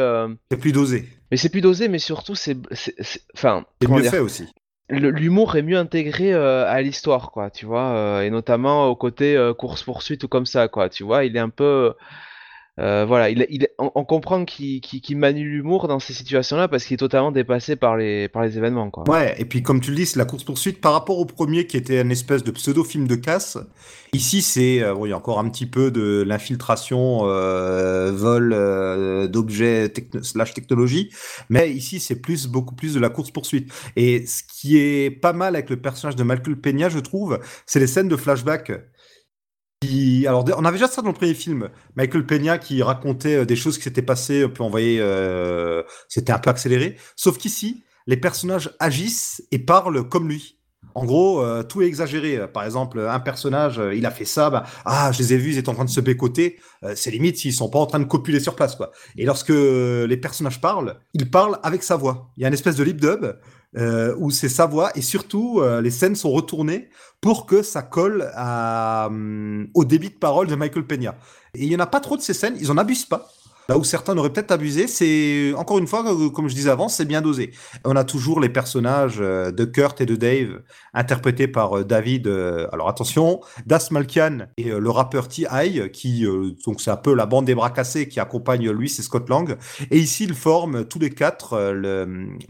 C'est 0.50 0.58
plus 0.58 0.72
dosé. 0.72 1.10
Mais 1.31 1.38
c'est 1.38 1.50
plus 1.50 1.61
dosé, 1.61 1.88
mais 1.88 2.00
surtout, 2.00 2.35
c'est. 2.35 2.57
Enfin. 3.33 3.65
C'est 3.81 3.89
mieux 3.89 4.03
fait 4.03 4.19
aussi. 4.19 4.47
L'humour 4.89 5.55
est 5.55 5.61
mieux 5.61 5.77
intégré 5.77 6.33
euh, 6.33 6.69
à 6.69 6.81
l'histoire, 6.81 7.31
quoi, 7.31 7.50
tu 7.50 7.65
vois, 7.65 7.95
euh, 7.95 8.21
et 8.23 8.29
notamment 8.29 8.88
au 8.88 8.95
côté 8.95 9.38
euh, 9.38 9.53
course-poursuite 9.53 10.25
ou 10.25 10.27
comme 10.27 10.45
ça, 10.45 10.67
quoi, 10.67 10.89
tu 10.89 11.03
vois, 11.03 11.23
il 11.23 11.38
est 11.38 11.39
un 11.39 11.50
peu. 11.50 11.93
Euh, 12.79 13.05
voilà, 13.05 13.29
il, 13.29 13.67
on, 13.77 14.05
comprend 14.05 14.45
qu'il 14.45 15.17
manie 15.17 15.43
l'humour 15.43 15.89
dans 15.89 15.99
ces 15.99 16.13
situations-là 16.13 16.69
parce 16.69 16.85
qu'il 16.85 16.93
est 16.93 16.97
totalement 16.97 17.31
dépassé 17.31 17.75
par 17.75 17.97
les, 17.97 18.29
événements. 18.33 18.89
Ouais, 19.07 19.35
et 19.37 19.45
puis 19.45 19.61
comme 19.61 19.81
tu 19.81 19.91
le 19.91 19.97
dis, 19.97 20.05
c'est 20.05 20.17
la 20.17 20.25
course-poursuite 20.25 20.79
par 20.79 20.93
rapport 20.93 21.19
au 21.19 21.25
premier 21.25 21.67
qui 21.67 21.75
était 21.75 22.01
une 22.01 22.11
espèce 22.11 22.43
de 22.43 22.51
pseudo-film 22.51 23.07
de 23.07 23.15
casse. 23.15 23.57
Ici, 24.13 24.41
c'est 24.41 24.81
euh, 24.81 24.95
encore 25.13 25.39
un 25.39 25.49
petit 25.49 25.65
peu 25.65 25.91
de 25.91 26.23
l'infiltration, 26.25 27.21
euh, 27.23 28.11
vol 28.11 28.53
euh, 28.53 29.27
d'objets 29.27 29.91
slash 30.21 30.53
technologie, 30.53 31.09
mais 31.49 31.71
ici, 31.71 31.99
c'est 31.99 32.21
plus 32.21 32.47
beaucoup 32.47 32.75
plus 32.75 32.93
de 32.93 32.99
la 33.01 33.09
course-poursuite. 33.09 33.71
Et 33.97 34.25
ce 34.25 34.43
qui 34.43 34.77
est 34.77 35.11
pas 35.11 35.33
mal 35.33 35.55
avec 35.55 35.69
le 35.69 35.75
personnage 35.75 36.15
de 36.15 36.23
Michael 36.23 36.55
Peña, 36.55 36.87
je 36.87 36.99
trouve, 36.99 37.39
c'est 37.65 37.79
les 37.79 37.87
scènes 37.87 38.07
de 38.07 38.15
flashback 38.15 38.71
alors, 40.27 40.45
on 40.57 40.65
avait 40.65 40.77
déjà 40.77 40.88
ça 40.88 41.01
dans 41.01 41.09
le 41.09 41.13
premier 41.13 41.33
film. 41.33 41.69
Michael 41.95 42.25
Peña 42.25 42.57
qui 42.57 42.81
racontait 42.83 43.38
euh, 43.38 43.45
des 43.45 43.55
choses 43.55 43.77
qui 43.77 43.83
s'étaient 43.83 44.01
passées, 44.01 44.47
puis 44.47 44.61
on 44.61 44.69
voyait, 44.69 45.00
euh, 45.00 45.83
c'était 46.07 46.31
un 46.31 46.39
peu 46.39 46.50
accéléré. 46.50 46.97
Sauf 47.15 47.38
qu'ici, 47.38 47.83
les 48.07 48.17
personnages 48.17 48.71
agissent 48.79 49.43
et 49.51 49.59
parlent 49.59 50.07
comme 50.07 50.27
lui. 50.29 50.57
En 50.93 51.05
gros, 51.05 51.41
euh, 51.41 51.63
tout 51.63 51.81
est 51.81 51.85
exagéré. 51.85 52.47
Par 52.51 52.63
exemple, 52.63 53.00
un 53.00 53.19
personnage, 53.19 53.81
il 53.93 54.05
a 54.05 54.11
fait 54.11 54.25
ça, 54.25 54.50
bah, 54.50 54.63
ah, 54.85 55.11
je 55.11 55.19
les 55.19 55.33
ai 55.33 55.38
vus, 55.38 55.51
ils 55.51 55.57
étaient 55.57 55.69
en 55.69 55.75
train 55.75 55.85
de 55.85 55.89
se 55.89 56.01
bécoter. 56.01 56.59
c'est 56.95 57.11
limite 57.11 57.38
s'ils 57.38 57.53
sont 57.53 57.69
pas 57.69 57.79
en 57.79 57.85
train 57.85 58.00
de 58.00 58.05
copuler 58.05 58.39
sur 58.39 58.55
place, 58.55 58.75
quoi. 58.75 58.91
Et 59.17 59.25
lorsque 59.25 59.50
les 59.50 60.17
personnages 60.17 60.59
parlent, 60.59 61.00
ils 61.13 61.29
parlent 61.29 61.59
avec 61.63 61.83
sa 61.83 61.95
voix. 61.95 62.31
Il 62.38 62.41
y 62.41 62.45
a 62.45 62.47
une 62.47 62.53
espèce 62.53 62.75
de 62.75 62.83
lip 62.83 63.00
dub 63.00 63.25
euh, 63.77 64.13
où 64.17 64.31
c'est 64.31 64.49
sa 64.49 64.65
voix 64.65 64.91
et 64.95 65.01
surtout 65.01 65.61
euh, 65.61 65.81
les 65.81 65.91
scènes 65.91 66.15
sont 66.15 66.31
retournées 66.31 66.89
pour 67.21 67.45
que 67.45 67.61
ça 67.61 67.81
colle 67.81 68.29
hum, 68.35 69.69
au 69.73 69.85
débit 69.85 70.09
de 70.09 70.15
parole 70.15 70.47
de 70.47 70.55
Michael 70.55 70.85
Peña. 70.85 71.15
Et 71.53 71.63
il 71.63 71.71
y 71.71 71.75
en 71.75 71.79
a 71.79 71.87
pas 71.87 71.99
trop 71.99 72.17
de 72.17 72.21
ces 72.21 72.33
scènes, 72.33 72.57
ils 72.59 72.71
en 72.71 72.77
abusent 72.77 73.05
pas. 73.05 73.29
Là 73.69 73.77
où 73.77 73.83
certains 73.83 74.17
auraient 74.17 74.31
peut-être 74.31 74.51
abusé, 74.51 74.87
c'est 74.87 75.53
encore 75.55 75.77
une 75.77 75.87
fois, 75.87 76.03
euh, 76.07 76.29
comme 76.29 76.49
je 76.49 76.55
disais 76.55 76.69
avant, 76.69 76.89
c'est 76.89 77.05
bien 77.05 77.21
dosé. 77.21 77.51
On 77.85 77.95
a 77.95 78.03
toujours 78.03 78.39
les 78.39 78.49
personnages 78.49 79.19
euh, 79.19 79.51
de 79.51 79.65
Kurt 79.65 80.01
et 80.01 80.05
de 80.05 80.15
Dave 80.15 80.61
interprétés 80.93 81.47
par 81.47 81.77
euh, 81.77 81.83
David. 81.83 82.27
alors 82.71 82.89
attention, 82.89 83.39
Das 83.65 83.91
Malkian 83.91 84.47
et 84.57 84.65
le 84.71 84.89
rappeur 84.89 85.27
T.I. 85.27 85.89
qui 85.91 86.25
donc 86.65 86.81
c'est 86.81 86.91
un 86.91 86.97
peu 86.97 87.13
la 87.13 87.25
bande 87.25 87.45
des 87.45 87.55
bras 87.55 87.69
cassés 87.69 88.07
qui 88.07 88.19
accompagne 88.19 88.69
lui, 88.71 88.89
c'est 88.89 89.01
Scott 89.01 89.29
Lang. 89.29 89.57
Et 89.89 89.97
ici 89.97 90.25
ils 90.25 90.33
forment 90.33 90.85
tous 90.85 90.99
les 90.99 91.09
quatre 91.09 91.73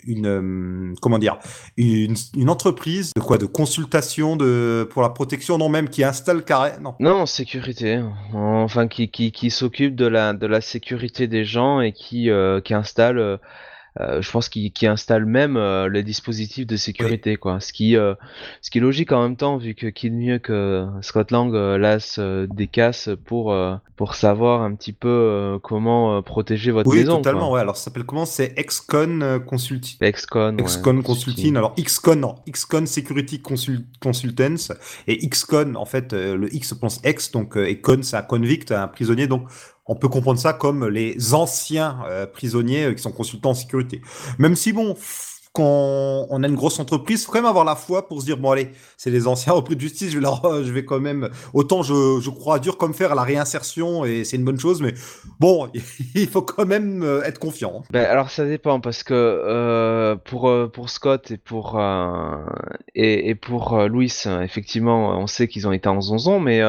une 0.05 0.95
comment 1.01 1.19
dire 1.19 1.37
une, 1.77 2.15
entreprise 2.49 3.11
de 3.15 3.21
quoi 3.21 3.37
de 3.37 3.45
consultation 3.45 4.35
de 4.35 4.87
pour 4.89 5.01
la 5.01 5.09
protection 5.09 5.57
non 5.57 5.69
même 5.69 5.89
qui 5.89 6.03
installe 6.03 6.43
carré 6.43 6.71
non 6.81 6.95
non 6.99 7.25
sécurité 7.25 8.01
enfin 8.33 8.87
qui 8.87 9.09
qui, 9.09 9.31
qui 9.31 9.49
s'occupe 9.49 9.95
de 9.95 10.05
la 10.05 10.33
de 10.33 10.47
la 10.47 10.61
sécurité 10.61 11.00
des 11.09 11.45
gens 11.45 11.81
et 11.81 11.91
qui, 11.93 12.29
euh, 12.29 12.61
qui 12.61 12.73
installe 12.73 13.17
euh, 13.17 13.37
euh, 13.99 14.21
je 14.21 14.31
pense 14.31 14.47
qu'il 14.47 14.71
qui 14.71 14.87
installe 14.87 15.25
même 15.25 15.57
euh, 15.57 15.89
les 15.89 16.01
dispositifs 16.01 16.65
de 16.65 16.77
sécurité, 16.77 17.35
quoi. 17.35 17.59
Ce 17.59 17.73
qui, 17.73 17.97
euh, 17.97 18.13
ce 18.61 18.71
qui 18.71 18.77
est 18.77 18.81
logique 18.81 19.11
en 19.11 19.21
même 19.21 19.35
temps, 19.35 19.57
vu 19.57 19.75
que 19.75 19.87
qui 19.87 20.07
est 20.07 20.11
mieux 20.11 20.39
que 20.39 20.87
Scott 21.01 21.31
Lang 21.31 21.53
lasse 21.53 22.17
des 22.17 22.67
casses 22.67 23.09
pour, 23.25 23.53
pour 23.97 24.15
savoir 24.15 24.61
un 24.61 24.75
petit 24.75 24.93
peu 24.93 25.59
comment 25.61 26.21
protéger 26.21 26.71
votre 26.71 26.89
maison. 26.89 27.17
Oui, 27.17 27.21
totalement, 27.21 27.51
ouais. 27.51 27.59
Alors 27.59 27.75
ça 27.75 27.85
s'appelle 27.85 28.05
comment? 28.05 28.25
C'est 28.25 28.53
Excon 28.55 29.41
Consulting. 29.45 29.97
Excon, 29.99 30.55
Excon 30.57 31.01
Consulting. 31.01 31.57
Alors 31.57 31.75
Xcon, 31.77 32.15
non. 32.15 32.35
Xcon 32.49 32.85
Security 32.85 33.41
Consultants. 33.41 34.73
Et 35.07 35.27
Xcon, 35.27 35.75
en 35.75 35.85
fait, 35.85 36.13
le 36.13 36.47
X 36.55 36.69
se 36.69 36.75
prononce 36.75 37.01
X, 37.03 37.31
donc, 37.31 37.57
et 37.57 37.81
Con, 37.81 38.03
c'est 38.03 38.15
un 38.15 38.21
convict, 38.21 38.71
un 38.71 38.87
prisonnier. 38.87 39.27
Donc, 39.27 39.49
on 39.91 39.95
peut 39.95 40.07
comprendre 40.07 40.39
ça 40.39 40.53
comme 40.53 40.87
les 40.87 41.33
anciens 41.33 41.99
euh, 42.07 42.25
prisonniers 42.25 42.85
euh, 42.85 42.93
qui 42.93 43.01
sont 43.01 43.11
consultants 43.11 43.49
en 43.49 43.53
sécurité. 43.53 44.01
Même 44.39 44.55
si, 44.55 44.71
bon, 44.71 44.95
quand 45.53 46.27
on 46.29 46.43
a 46.43 46.47
une 46.47 46.55
grosse 46.55 46.79
entreprise, 46.79 47.25
faut 47.25 47.31
quand 47.31 47.39
même 47.39 47.45
avoir 47.45 47.65
la 47.65 47.75
foi 47.75 48.07
pour 48.07 48.21
se 48.21 48.25
dire 48.25 48.37
bon 48.37 48.51
allez, 48.51 48.69
c'est 48.97 49.09
les 49.09 49.27
anciens 49.27 49.53
repris 49.53 49.75
de 49.75 49.81
justice, 49.81 50.11
je 50.11 50.19
leur, 50.19 50.41
je 50.63 50.71
vais 50.71 50.85
quand 50.85 50.99
même 50.99 51.29
autant 51.53 51.83
je, 51.83 52.19
je 52.21 52.29
crois 52.29 52.59
dur 52.59 52.77
comme 52.77 52.93
faire 52.93 53.11
à 53.11 53.15
la 53.15 53.23
réinsertion 53.23 54.05
et 54.05 54.23
c'est 54.23 54.37
une 54.37 54.45
bonne 54.45 54.59
chose, 54.59 54.81
mais 54.81 54.93
bon, 55.39 55.67
il 56.15 56.27
faut 56.27 56.41
quand 56.41 56.65
même 56.65 57.03
euh, 57.03 57.23
être 57.23 57.39
confiant. 57.39 57.83
Ben, 57.91 58.05
alors 58.05 58.29
ça 58.29 58.45
dépend 58.45 58.79
parce 58.79 59.03
que 59.03 59.13
euh, 59.13 60.15
pour 60.15 60.47
euh, 60.47 60.67
pour 60.67 60.89
Scott 60.89 61.31
et 61.31 61.37
pour 61.37 61.77
euh, 61.77 62.37
et, 62.95 63.29
et, 63.29 63.35
pour 63.35 63.73
euh, 63.73 63.87
Louis, 63.87 64.13
effectivement, 64.41 65.19
on 65.19 65.27
sait 65.27 65.47
qu'ils 65.47 65.67
ont 65.67 65.71
été 65.71 65.89
en 65.89 66.01
zonzon, 66.01 66.39
mais 66.39 66.61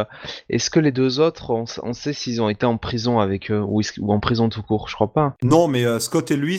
est-ce 0.49 0.71
que 0.71 0.81
les 0.81 0.93
deux 0.93 1.21
autres, 1.21 1.51
on, 1.51 1.65
on 1.83 1.93
sait 1.93 2.13
s'ils 2.13 2.43
ont 2.43 2.49
été 2.49 2.67
en 2.67 2.77
prison 2.77 3.21
avec 3.21 3.51
eux 3.51 3.61
ou, 3.61 3.81
ou, 4.01 4.13
en 4.13 4.21
prison 4.21 4.49
tout 4.49 4.63
court? 4.63 4.89
Je 4.89 4.95
crois 4.95 5.13
pas. 5.13 5.37
Non, 5.43 5.69
mais 5.69 5.85
Scott 6.01 6.31
et 6.31 6.37
Louis 6.37 6.59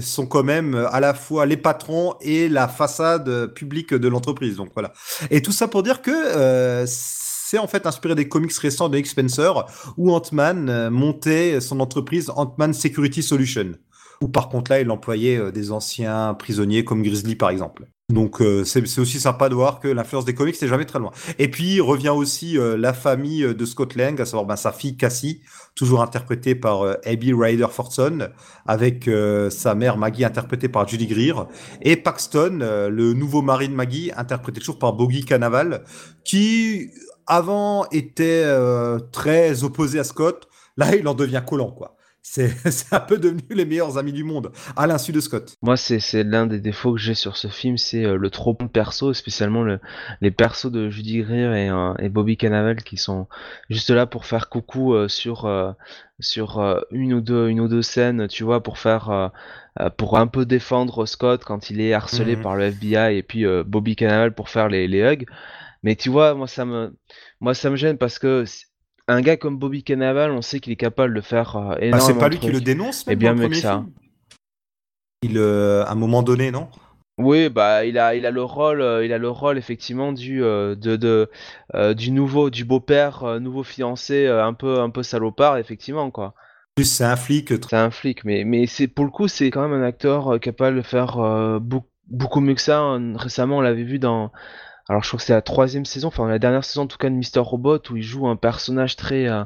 sont 0.00 0.26
quand 0.26 0.42
même 0.42 0.74
à 0.74 1.00
la 1.00 1.14
fois 1.14 1.46
les 1.46 1.56
patrons 1.58 2.14
et 2.20 2.48
la 2.48 2.68
façade 2.68 3.52
publique 3.54 3.92
de 3.94 4.08
l'entreprise. 4.08 4.56
Donc 4.56 4.70
voilà. 4.74 4.92
Et 5.30 5.42
tout 5.42 5.52
ça 5.52 5.68
pour 5.68 5.82
dire 5.82 6.02
que 6.02 6.10
euh, 6.10 6.84
c'est 6.86 7.58
en 7.58 7.66
fait 7.66 7.86
inspiré 7.86 8.14
des 8.14 8.28
comics 8.28 8.52
récents 8.54 8.88
de 8.88 8.96
Nick 8.96 9.06
Spencer 9.06 9.52
où 9.96 10.12
Ant-Man 10.12 10.68
euh, 10.68 10.90
montait 10.90 11.60
son 11.60 11.80
entreprise 11.80 12.30
Ant-Man 12.34 12.72
Security 12.72 13.22
Solution. 13.22 13.72
Ou 14.20 14.28
par 14.28 14.48
contre 14.48 14.70
là, 14.70 14.80
il 14.80 14.90
employait 14.90 15.38
euh, 15.38 15.50
des 15.50 15.72
anciens 15.72 16.34
prisonniers 16.34 16.84
comme 16.84 17.02
Grizzly 17.02 17.36
par 17.36 17.50
exemple. 17.50 17.86
Donc 18.10 18.40
euh, 18.40 18.64
c'est 18.64 18.80
aussi 18.98 19.20
sympa 19.20 19.50
de 19.50 19.54
voir 19.54 19.80
que 19.80 19.88
l'influence 19.88 20.24
des 20.24 20.34
comics 20.34 20.60
n'est 20.62 20.68
jamais 20.68 20.86
très 20.86 20.98
loin. 20.98 21.10
Et 21.38 21.50
puis 21.50 21.78
revient 21.82 22.08
aussi 22.08 22.56
euh, 22.56 22.78
la 22.78 22.94
famille 22.94 23.54
de 23.54 23.64
Scott 23.66 23.96
Lang, 23.96 24.18
à 24.18 24.24
savoir 24.24 24.46
ben, 24.46 24.56
sa 24.56 24.72
fille 24.72 24.96
Cassie, 24.96 25.42
toujours 25.74 26.00
interprétée 26.00 26.54
par 26.54 26.86
euh, 26.86 26.94
Abby 27.04 27.34
Ryder 27.34 27.66
Fortson, 27.70 28.30
avec 28.66 29.10
sa 29.50 29.74
mère 29.74 29.98
Maggie 29.98 30.24
interprétée 30.24 30.68
par 30.68 30.88
Judy 30.88 31.06
Greer, 31.06 31.46
et 31.82 31.96
Paxton, 31.96 32.58
le 32.60 33.12
nouveau 33.12 33.42
mari 33.42 33.68
de 33.68 33.74
Maggie, 33.74 34.10
interprété 34.16 34.60
toujours 34.60 34.78
par 34.78 34.94
Bogey 34.94 35.22
Canaval, 35.22 35.84
qui 36.24 36.90
avant 37.26 37.86
était 37.90 38.44
très 39.12 39.64
opposé 39.64 39.98
à 39.98 40.04
Scott, 40.04 40.48
là 40.76 40.94
il 40.94 41.06
en 41.08 41.14
devient 41.14 41.42
collant 41.46 41.70
quoi. 41.70 41.97
c'est 42.22 42.92
un 42.92 43.00
peu 43.00 43.16
devenu 43.16 43.42
les 43.50 43.64
meilleurs 43.64 43.96
amis 43.96 44.12
du 44.12 44.24
monde, 44.24 44.52
à 44.76 44.86
l'insu 44.86 45.12
de 45.12 45.20
Scott. 45.20 45.56
Moi, 45.62 45.76
c'est 45.76 46.24
l'un 46.24 46.46
des 46.46 46.60
défauts 46.60 46.92
que 46.92 47.00
j'ai 47.00 47.14
sur 47.14 47.36
ce 47.36 47.48
film, 47.48 47.78
c'est 47.78 48.04
euh, 48.04 48.16
le 48.16 48.30
trop 48.30 48.54
bon 48.54 48.68
perso, 48.68 49.14
spécialement 49.14 49.62
le, 49.62 49.80
les 50.20 50.30
persos 50.30 50.70
de 50.70 50.90
Judy 50.90 51.22
Greer 51.22 51.54
et, 51.54 51.70
euh, 51.70 51.94
et, 51.98 52.08
Bobby 52.08 52.36
Cannavale 52.36 52.82
qui 52.82 52.96
sont 52.96 53.28
juste 53.70 53.90
là 53.90 54.06
pour 54.06 54.26
faire 54.26 54.48
coucou 54.48 54.94
euh, 54.94 55.08
sur, 55.08 55.50
sur 56.20 56.84
une, 56.90 57.14
ou 57.14 57.20
deux, 57.20 57.48
une 57.48 57.60
ou 57.60 57.68
deux 57.68 57.82
scènes, 57.82 58.28
tu 58.28 58.44
vois, 58.44 58.62
pour 58.62 58.78
faire. 58.78 59.32
pour 59.96 60.18
un 60.18 60.26
peu 60.26 60.44
défendre 60.44 61.06
Scott 61.06 61.44
quand 61.44 61.70
il 61.70 61.80
est 61.80 61.94
harcelé 61.94 62.36
mhm. 62.36 62.42
par 62.42 62.56
le 62.56 62.64
FBI 62.64 63.16
et 63.16 63.22
puis 63.22 63.44
Bobby 63.64 63.96
Cannavale 63.96 64.34
pour 64.34 64.48
faire 64.48 64.68
les, 64.68 64.86
les 64.86 65.00
hugs. 65.00 65.26
Mais 65.82 65.94
tu 65.94 66.10
vois, 66.10 66.34
moi 66.34 66.48
ça 66.48 66.64
me, 66.64 66.96
moi 67.40 67.54
ça 67.54 67.70
me 67.70 67.76
gêne 67.76 67.98
parce 67.98 68.18
que 68.18 68.44
un 69.08 69.20
gars 69.22 69.36
comme 69.36 69.58
Bobby 69.58 69.82
Cannavale, 69.82 70.30
on 70.30 70.42
sait 70.42 70.60
qu'il 70.60 70.72
est 70.72 70.76
capable 70.76 71.14
de 71.14 71.20
faire 71.20 71.56
euh, 71.56 71.74
énormément. 71.80 71.96
Bah, 71.96 72.00
c'est 72.00 72.18
pas 72.18 72.28
lui 72.28 72.38
qui 72.38 72.50
le 72.50 72.60
dénonce, 72.60 73.06
mais 73.06 73.16
bien 73.16 73.34
mieux 73.34 73.48
que 73.48 73.56
ça. 73.56 73.84
Il, 75.22 75.38
euh, 75.38 75.84
à 75.84 75.92
un 75.92 75.94
moment 75.96 76.22
donné, 76.22 76.50
non? 76.50 76.68
Oui, 77.18 77.48
bah 77.48 77.84
il 77.84 77.98
a, 77.98 78.14
il 78.14 78.26
a 78.26 78.30
le 78.30 78.44
rôle, 78.44 78.80
euh, 78.80 79.04
il 79.04 79.12
a 79.12 79.18
le 79.18 79.28
rôle 79.28 79.58
effectivement 79.58 80.12
du, 80.12 80.38
de, 80.38 80.76
de 80.76 81.28
du 81.94 82.12
nouveau, 82.12 82.48
du 82.50 82.64
beau-père, 82.64 83.40
nouveau 83.40 83.64
fiancé, 83.64 84.28
un 84.28 84.52
peu, 84.52 84.78
un 84.78 84.90
peu 84.90 85.02
salopard, 85.02 85.58
effectivement 85.58 86.12
quoi. 86.12 86.34
Plus 86.76 86.84
c'est 86.84 87.02
un 87.02 87.16
flic. 87.16 87.52
C'est 87.68 87.74
un 87.74 87.90
flic, 87.90 88.24
mais, 88.24 88.44
mais 88.44 88.66
c'est 88.66 88.86
pour 88.86 89.04
le 89.04 89.10
coup 89.10 89.26
c'est 89.26 89.50
quand 89.50 89.66
même 89.66 89.82
un 89.82 89.84
acteur 89.84 90.38
capable 90.38 90.76
de 90.76 90.82
faire 90.82 91.58
beaucoup, 91.60 91.88
beaucoup 92.06 92.40
mieux 92.40 92.54
que 92.54 92.60
ça. 92.60 92.96
Récemment, 93.16 93.56
on 93.56 93.62
l'avait 93.62 93.82
vu 93.82 93.98
dans 93.98 94.30
alors 94.88 95.02
je 95.02 95.08
crois 95.08 95.18
que 95.18 95.24
c'est 95.24 95.34
la 95.34 95.42
troisième 95.42 95.84
saison, 95.84 96.08
enfin 96.08 96.28
la 96.28 96.38
dernière 96.38 96.64
saison 96.64 96.82
en 96.82 96.86
tout 96.86 96.98
cas 96.98 97.10
de 97.10 97.14
Mister 97.14 97.40
Robot 97.40 97.80
où 97.90 97.96
il 97.96 98.02
joue 98.02 98.26
un 98.26 98.36
personnage 98.36 98.96
très 98.96 99.28
euh, 99.28 99.44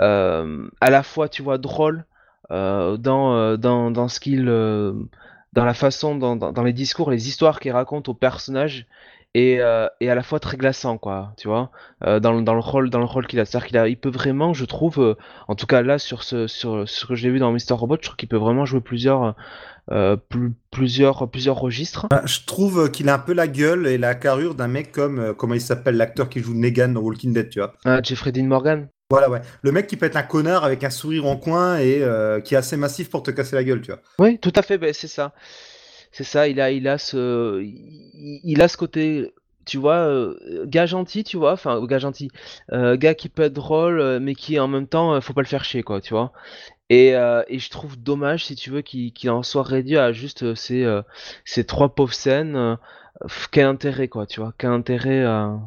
euh, 0.00 0.68
à 0.80 0.90
la 0.90 1.02
fois 1.02 1.28
tu 1.28 1.42
vois 1.42 1.58
drôle 1.58 2.04
euh, 2.50 2.96
dans, 2.96 3.56
dans, 3.56 3.90
dans 3.90 4.08
ce 4.08 4.20
qu'il 4.20 4.44
dans 4.44 5.64
la 5.64 5.74
façon 5.74 6.16
dans, 6.16 6.36
dans, 6.36 6.62
les 6.62 6.72
discours 6.74 7.10
les 7.10 7.28
histoires 7.28 7.60
qu'il 7.60 7.72
raconte 7.72 8.08
aux 8.08 8.14
personnages 8.14 8.86
et, 9.34 9.60
et, 10.00 10.10
à 10.10 10.14
la 10.14 10.22
fois 10.22 10.40
très 10.40 10.56
glaçant 10.56 10.96
quoi 10.96 11.34
tu 11.36 11.46
vois 11.46 11.70
dans, 12.00 12.40
dans, 12.40 12.54
le 12.54 12.60
rôle 12.60 12.88
dans 12.88 13.00
le 13.00 13.04
rôle 13.04 13.26
qu'il 13.26 13.38
a 13.38 13.44
c'est-à-dire 13.44 13.66
qu'il 13.66 13.76
a 13.76 13.88
il 13.88 13.98
peut 13.98 14.10
vraiment 14.10 14.54
je 14.54 14.64
trouve 14.64 15.16
en 15.48 15.54
tout 15.54 15.66
cas 15.66 15.82
là 15.82 15.98
sur 15.98 16.22
ce 16.22 16.46
sur 16.46 16.88
ce 16.88 17.04
que 17.04 17.14
j'ai 17.14 17.28
vu 17.28 17.38
dans 17.38 17.52
Mister 17.52 17.74
Robot 17.74 17.98
je 18.00 18.06
trouve 18.06 18.16
qu'il 18.16 18.28
peut 18.28 18.38
vraiment 18.38 18.64
jouer 18.64 18.80
plusieurs 18.80 19.34
euh, 19.92 20.16
plusieurs, 20.72 21.30
plusieurs 21.30 21.60
registres. 21.60 22.08
Bah, 22.10 22.22
je 22.24 22.40
trouve 22.44 22.90
qu'il 22.90 23.08
a 23.08 23.14
un 23.14 23.18
peu 23.20 23.32
la 23.32 23.46
gueule 23.46 23.86
et 23.86 23.98
la 23.98 24.16
carrure 24.16 24.56
d'un 24.56 24.66
mec 24.66 24.90
comme, 24.90 25.20
euh, 25.20 25.32
comment 25.32 25.54
il 25.54 25.60
s'appelle, 25.60 25.96
l'acteur 25.96 26.28
qui 26.28 26.40
joue 26.40 26.54
Negan 26.54 26.88
dans 26.88 27.00
Walking 27.00 27.32
Dead, 27.32 27.50
tu 27.50 27.60
vois. 27.60 27.72
Ah, 27.84 28.02
Jeffrey 28.02 28.32
Dean 28.32 28.44
Morgan 28.44 28.88
voilà, 29.08 29.30
ouais. 29.30 29.40
Le 29.62 29.70
mec 29.70 29.86
qui 29.86 29.96
peut 29.96 30.06
être 30.06 30.16
un 30.16 30.24
connard 30.24 30.64
avec 30.64 30.82
un 30.82 30.90
sourire 30.90 31.26
en 31.26 31.36
coin 31.36 31.78
et 31.78 32.02
euh, 32.02 32.40
qui 32.40 32.54
est 32.54 32.58
assez 32.58 32.76
massif 32.76 33.08
pour 33.08 33.22
te 33.22 33.30
casser 33.30 33.54
la 33.54 33.62
gueule, 33.62 33.80
tu 33.80 33.92
vois. 33.92 34.00
Oui, 34.18 34.40
tout 34.40 34.52
à 34.56 34.62
fait, 34.62 34.78
ben, 34.78 34.92
c'est 34.92 35.06
ça. 35.06 35.32
C'est 36.16 36.24
ça, 36.24 36.48
il 36.48 36.60
a, 36.60 36.70
il 36.70 36.88
a 36.88 36.96
ce, 36.96 37.62
il, 37.62 38.62
a 38.62 38.68
ce 38.68 38.78
côté, 38.78 39.34
tu 39.66 39.76
vois, 39.76 40.32
gars 40.64 40.86
gentil, 40.86 41.24
tu 41.24 41.36
vois, 41.36 41.52
enfin, 41.52 41.84
gars 41.84 41.98
gentil, 41.98 42.30
gars 42.72 43.14
qui 43.14 43.28
peut 43.28 43.42
être 43.42 43.52
drôle, 43.52 44.18
mais 44.20 44.34
qui 44.34 44.58
en 44.58 44.66
même 44.66 44.86
temps, 44.86 45.20
faut 45.20 45.34
pas 45.34 45.42
le 45.42 45.46
faire 45.46 45.64
chier, 45.64 45.82
quoi, 45.82 46.00
tu 46.00 46.14
vois. 46.14 46.32
Et, 46.88 47.14
euh, 47.16 47.42
et, 47.48 47.58
je 47.58 47.70
trouve 47.70 47.98
dommage, 47.98 48.44
si 48.44 48.54
tu 48.54 48.70
veux, 48.70 48.82
qu'il 48.82 49.30
en 49.30 49.42
soit 49.42 49.64
réduit 49.64 49.98
à 49.98 50.12
juste 50.12 50.44
euh, 50.44 50.54
ces, 50.54 50.84
euh, 50.84 51.02
ces 51.44 51.64
trois 51.64 51.94
pauvres 51.94 52.14
scènes. 52.14 52.78
quel 53.50 53.66
intérêt, 53.66 54.08
quoi, 54.08 54.26
tu 54.26 54.40
vois 54.40 54.52
Quel 54.56 54.70
intérêt 54.70 55.24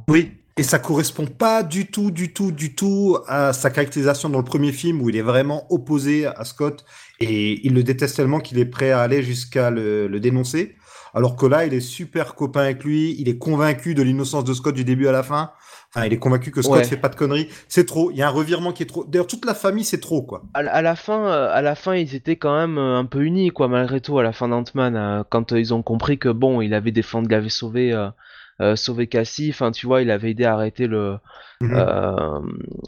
Oui, 0.07 0.31
et 0.59 0.63
ça 0.63 0.77
correspond 0.77 1.25
pas 1.25 1.63
du 1.63 1.87
tout, 1.87 2.11
du 2.11 2.33
tout, 2.33 2.51
du 2.51 2.75
tout 2.75 3.17
à 3.29 3.53
sa 3.53 3.69
caractérisation 3.69 4.27
dans 4.27 4.39
le 4.39 4.43
premier 4.43 4.73
film 4.73 5.01
où 5.01 5.09
il 5.09 5.15
est 5.15 5.21
vraiment 5.21 5.65
opposé 5.71 6.25
à 6.25 6.43
Scott 6.43 6.83
et 7.21 7.65
il 7.65 7.73
le 7.73 7.81
déteste 7.81 8.17
tellement 8.17 8.41
qu'il 8.41 8.59
est 8.59 8.65
prêt 8.65 8.91
à 8.91 8.99
aller 8.99 9.23
jusqu'à 9.23 9.69
le, 9.69 10.09
le, 10.09 10.19
dénoncer. 10.19 10.75
Alors 11.13 11.37
que 11.37 11.45
là, 11.45 11.65
il 11.65 11.73
est 11.73 11.79
super 11.79 12.35
copain 12.35 12.59
avec 12.59 12.83
lui, 12.83 13.15
il 13.19 13.29
est 13.29 13.37
convaincu 13.37 13.95
de 13.95 14.03
l'innocence 14.03 14.43
de 14.43 14.53
Scott 14.53 14.75
du 14.75 14.83
début 14.83 15.07
à 15.07 15.13
la 15.13 15.23
fin. 15.23 15.51
Enfin, 15.95 16.05
il 16.05 16.11
est 16.11 16.19
convaincu 16.19 16.51
que 16.51 16.61
Scott 16.61 16.85
fait 16.85 16.97
pas 16.97 17.09
de 17.09 17.15
conneries. 17.15 17.47
C'est 17.69 17.85
trop. 17.85 18.11
Il 18.11 18.17
y 18.17 18.21
a 18.21 18.27
un 18.27 18.31
revirement 18.31 18.73
qui 18.73 18.83
est 18.83 18.85
trop. 18.85 19.05
D'ailleurs, 19.05 19.27
toute 19.27 19.45
la 19.45 19.55
famille, 19.55 19.85
c'est 19.85 20.01
trop, 20.01 20.21
quoi. 20.21 20.43
À, 20.53 20.81
la 20.81 20.95
fin, 20.95 21.25
euh, 21.25 21.49
à 21.51 21.61
la 21.61 21.73
fin, 21.73 21.95
ils 21.95 22.13
étaient 22.13 22.35
quand 22.35 22.55
même 22.55 22.77
euh, 22.77 22.99
un 22.99 23.05
peu 23.05 23.23
unis, 23.23 23.49
quoi, 23.49 23.69
malgré 23.69 23.99
tout, 23.99 24.19
à 24.19 24.23
la 24.23 24.33
fin 24.33 24.49
d'Ant-Man, 24.49 24.95
euh, 24.95 25.23
quand 25.27 25.53
ils 25.53 25.73
ont 25.73 25.81
compris 25.81 26.19
que 26.19 26.29
bon, 26.29 26.61
il 26.61 26.75
avait 26.75 26.91
défendu, 26.91 27.27
il 27.29 27.33
avait 27.33 27.49
sauvé 27.49 28.09
sauver 28.75 29.07
Cassie. 29.07 29.49
Enfin, 29.51 29.71
tu 29.71 29.85
vois, 29.87 30.01
il 30.01 30.11
avait 30.11 30.31
aidé 30.31 30.45
à 30.45 30.53
arrêter 30.53 30.87
le. 30.87 31.17
Mhm. 31.61 31.73
euh, 31.75 32.39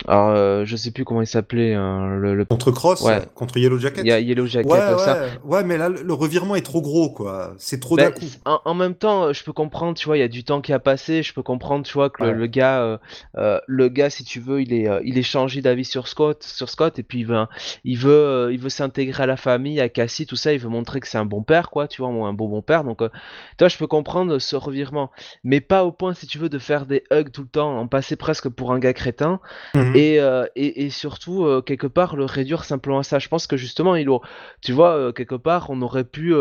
alors, 0.07 0.29
euh, 0.29 0.63
je 0.65 0.77
sais 0.77 0.91
plus 0.91 1.03
comment 1.03 1.21
il 1.21 1.27
s'appelait. 1.27 1.73
hein, 1.73 2.15
le, 2.15 2.35
le- 2.35 2.45
Contre 2.45 2.71
Cross, 2.71 3.01
Ouais. 3.01 3.19
contre 3.35 3.57
Yellow 3.57 3.77
Jacket. 3.77 4.05
Il 4.05 4.07
y 4.07 4.11
a 4.13 4.19
Yellow 4.21 4.45
Jacket, 4.45 4.71
ouais, 4.71 4.79
euh, 4.79 4.95
ouais, 4.95 5.03
ça. 5.03 5.17
ouais, 5.43 5.63
mais 5.65 5.77
là, 5.77 5.89
le 5.89 6.13
revirement 6.13 6.55
est 6.55 6.61
trop 6.61 6.81
gros, 6.81 7.09
quoi. 7.09 7.53
C'est 7.57 7.81
trop 7.81 7.97
Ben, 7.97 8.05
d'un 8.05 8.11
coup. 8.11 8.25
en, 8.45 8.61
en 8.63 8.73
même 8.73 8.95
temps, 8.95 9.33
je 9.33 9.43
peux 9.43 9.51
comprendre, 9.51 9.97
tu 9.97 10.05
vois, 10.05 10.15
il 10.15 10.21
y 10.21 10.23
a 10.23 10.29
du 10.29 10.45
temps 10.45 10.61
qui 10.61 10.71
a 10.71 10.79
passé, 10.79 11.21
je 11.21 11.33
peux 11.33 11.43
comprendre, 11.43 11.85
tu 11.85 11.91
vois, 11.93 12.09
que 12.09 12.23
le, 12.23 12.47
gars, 12.47 12.99
le 13.35 13.87
gars, 13.89 14.09
si 14.09 14.23
tu 14.23 14.39
veux, 14.39 14.61
il 14.61 14.71
est, 14.73 14.87
il 15.03 15.17
est 15.17 15.23
changé 15.23 15.61
d'avis 15.61 15.83
sur 15.85 16.07
Scott, 16.07 16.41
sur 16.43 16.69
Scott, 16.69 16.97
et 16.97 17.03
puis 17.03 17.19
il 17.19 17.25
veut, 17.25 17.45
il 17.83 17.97
veut, 17.97 18.49
il 18.53 18.59
veut 18.59 18.69
s'intégrer 18.69 19.23
à 19.23 19.27
la 19.27 19.37
famille, 19.37 19.81
à 19.81 19.89
Cassie, 19.89 20.25
tout 20.25 20.35
ça, 20.37 20.53
il 20.53 20.59
veut 20.59 20.69
montrer 20.69 21.01
que 21.01 21.07
c'est 21.09 21.17
un 21.17 21.25
bon 21.25 21.43
père, 21.43 21.69
quoi, 21.71 21.89
tu 21.89 22.01
vois, 22.01 22.09
un 22.09 22.33
bon 22.33 22.47
bon 22.47 22.61
père. 22.61 22.85
Donc, 22.85 23.01
euh, 23.01 23.09
toi, 23.57 23.67
je 23.67 23.77
peux 23.77 23.87
comprendre 23.87 24.39
ce 24.39 24.55
revirement, 24.55 25.11
mais 25.43 25.59
pas 25.59 25.83
au 25.83 25.91
point, 25.91 26.13
si 26.13 26.25
tu 26.25 26.37
veux, 26.37 26.47
de 26.49 26.57
faire 26.59 26.85
des 26.85 27.03
hugs 27.11 27.31
tout 27.31 27.41
le 27.41 27.47
temps, 27.49 27.77
en 27.77 27.87
passer 27.87 28.15
presque 28.15 28.47
pour 28.47 28.60
un 28.69 28.77
gars 28.77 28.93
crétin, 28.93 29.39
Mhm. 29.73 29.95
et, 29.95 30.19
euh, 30.19 30.45
et, 30.55 30.85
et 30.85 30.89
surtout 30.91 31.45
euh, 31.45 31.61
quelque 31.63 31.87
part 31.87 32.15
le 32.15 32.25
réduire 32.25 32.63
simplement 32.63 32.99
à 32.99 33.03
ça. 33.03 33.17
Je 33.17 33.27
pense 33.27 33.47
que 33.47 33.57
justement, 33.57 33.95
il 33.95 34.07
au- 34.09 34.21
tu 34.61 34.71
vois, 34.73 34.95
euh, 34.95 35.11
quelque 35.11 35.33
part, 35.33 35.71
on 35.71 35.81
aurait 35.81 36.03
pu, 36.03 36.35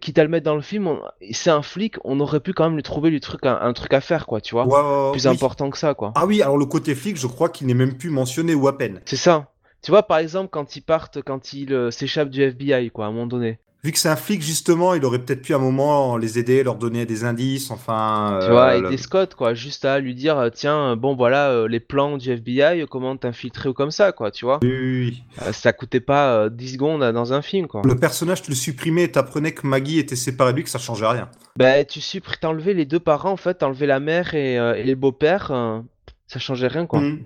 quitte 0.00 0.18
à 0.18 0.22
le 0.22 0.30
mettre 0.30 0.46
dans 0.46 0.54
le 0.54 0.62
film, 0.62 0.98
c'est 1.32 1.50
un 1.50 1.60
flic, 1.62 1.96
on 2.04 2.18
aurait 2.20 2.40
pu 2.40 2.54
quand 2.54 2.64
même 2.64 2.76
lui 2.76 2.82
trouver 2.82 3.10
lui 3.10 3.20
truc, 3.20 3.44
un, 3.44 3.58
un 3.60 3.72
truc 3.74 3.92
à 3.92 4.00
faire, 4.00 4.24
quoi, 4.26 4.40
tu 4.40 4.54
vois, 4.54 4.64
plus 5.12 5.26
oui. 5.26 5.32
important 5.32 5.68
que 5.68 5.76
ça, 5.76 5.92
quoi. 5.92 6.12
Ah 6.14 6.24
oui, 6.26 6.40
alors 6.40 6.56
le 6.56 6.64
côté 6.66 6.94
flic, 6.94 7.16
je 7.18 7.26
crois 7.26 7.50
qu'il 7.50 7.66
n'est 7.66 7.74
même 7.74 7.98
plus 7.98 8.10
mentionné 8.10 8.54
ou 8.54 8.66
à 8.68 8.78
peine. 8.78 9.00
C'est 9.04 9.16
ça. 9.16 9.48
Tu 9.82 9.90
vois, 9.90 10.02
par 10.02 10.18
exemple, 10.18 10.48
quand 10.50 10.76
ils 10.76 10.82
partent, 10.82 11.22
quand 11.22 11.52
ils 11.52 11.90
s'échappent 11.90 12.30
du 12.30 12.42
FBI, 12.42 12.90
quoi, 12.90 13.04
à 13.04 13.08
un 13.08 13.12
moment 13.12 13.26
donné. 13.26 13.58
Vu 13.82 13.92
que 13.92 13.98
c'est 13.98 14.10
un 14.10 14.16
flic, 14.16 14.42
justement, 14.42 14.92
il 14.92 15.02
aurait 15.06 15.20
peut-être 15.20 15.40
pu 15.40 15.54
à 15.54 15.56
un 15.56 15.60
moment 15.60 16.18
les 16.18 16.38
aider, 16.38 16.62
leur 16.62 16.74
donner 16.74 17.06
des 17.06 17.24
indices, 17.24 17.70
enfin. 17.70 18.38
Tu 18.42 18.48
euh, 18.48 18.52
vois, 18.52 18.76
le- 18.76 18.86
aider 18.88 18.98
Scott, 18.98 19.34
quoi, 19.34 19.54
juste 19.54 19.86
à 19.86 19.98
lui 20.00 20.14
dire, 20.14 20.36
euh, 20.36 20.50
tiens, 20.52 20.90
euh, 20.90 20.96
bon, 20.96 21.16
voilà, 21.16 21.66
les 21.66 21.80
plans 21.80 22.18
du 22.18 22.30
FBI, 22.30 22.84
comment 22.90 23.16
t'infiltrer 23.16 23.70
ou 23.70 23.72
comme 23.72 23.90
ça, 23.90 24.12
quoi, 24.12 24.30
tu 24.30 24.44
vois. 24.44 24.60
Oui, 24.62 24.68
oui, 24.70 25.22
oui. 25.40 25.52
Ça 25.54 25.72
coûtait 25.72 26.00
pas 26.00 26.34
euh, 26.34 26.48
10 26.50 26.74
secondes 26.74 27.02
dans 27.12 27.32
un 27.32 27.40
film, 27.40 27.68
quoi. 27.68 27.80
Le 27.82 27.96
personnage, 27.96 28.42
tu 28.42 28.50
le 28.50 28.56
supprimais 28.56 29.04
et 29.04 29.12
t'apprenais 29.12 29.52
que 29.52 29.66
Maggie 29.66 29.98
était 29.98 30.14
séparée 30.16 30.52
de 30.52 30.58
lui, 30.58 30.64
que 30.64 30.70
ça 30.70 30.78
changeait 30.78 31.06
rien. 31.06 31.30
Bah, 31.56 31.82
tu 31.86 32.02
supprimes, 32.02 32.36
t'enlevais 32.38 32.74
les 32.74 32.84
deux 32.84 33.00
parents, 33.00 33.30
en 33.32 33.36
fait, 33.38 33.54
t'enlevais 33.54 33.86
la 33.86 33.98
mère 33.98 34.34
et, 34.34 34.58
euh, 34.58 34.74
et 34.74 34.82
les 34.82 34.94
beaux-pères, 34.94 35.52
euh, 35.52 35.80
ça 36.26 36.38
changeait 36.38 36.68
rien, 36.68 36.84
quoi. 36.84 37.00
Mhm. 37.00 37.20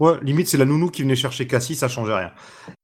Ouais, 0.00 0.14
limite, 0.22 0.48
c'est 0.48 0.58
la 0.58 0.64
nounou 0.64 0.90
qui 0.90 1.02
venait 1.02 1.14
chercher 1.14 1.46
Cassie, 1.46 1.76
ça 1.76 1.86
changeait 1.86 2.14
rien. 2.16 2.32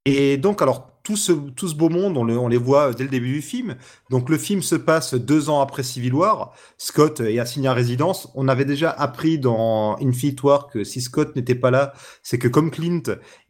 Et 0.07 0.37
donc, 0.39 0.63
alors, 0.63 0.89
tout 1.03 1.17
ce, 1.17 1.33
tout 1.33 1.69
ce 1.69 1.75
beau 1.75 1.89
monde, 1.89 2.17
on, 2.17 2.25
le- 2.25 2.39
on 2.39 2.49
les 2.49 2.57
voit 2.57 2.93
dès 2.95 3.05
le 3.05 3.11
début 3.11 3.33
du 3.33 3.43
film. 3.43 3.77
Donc, 4.11 4.29
le 4.31 4.39
film 4.39 4.63
se 4.63 4.75
passe 4.75 5.15
deux 5.15 5.51
ans 5.51 5.61
après 5.61 5.83
Civil 5.83 6.15
War. 6.15 6.53
Scott 6.79 7.21
est 7.21 7.39
assigné 7.39 7.69
à 7.69 7.75
résidence. 7.75 8.29
On 8.35 8.49
avait 8.49 8.65
déjà 8.65 8.91
appris 8.91 9.39
dans 9.39 9.97
Infinite 10.01 10.43
War 10.43 10.69
que 10.69 10.85
si 10.85 11.01
Scott 11.03 11.37
n'était 11.37 11.55
pas 11.55 11.71
là, 11.71 11.93
c'est 12.23 12.39
que 12.39 12.49
comme 12.49 12.71
Clint, 12.71 13.03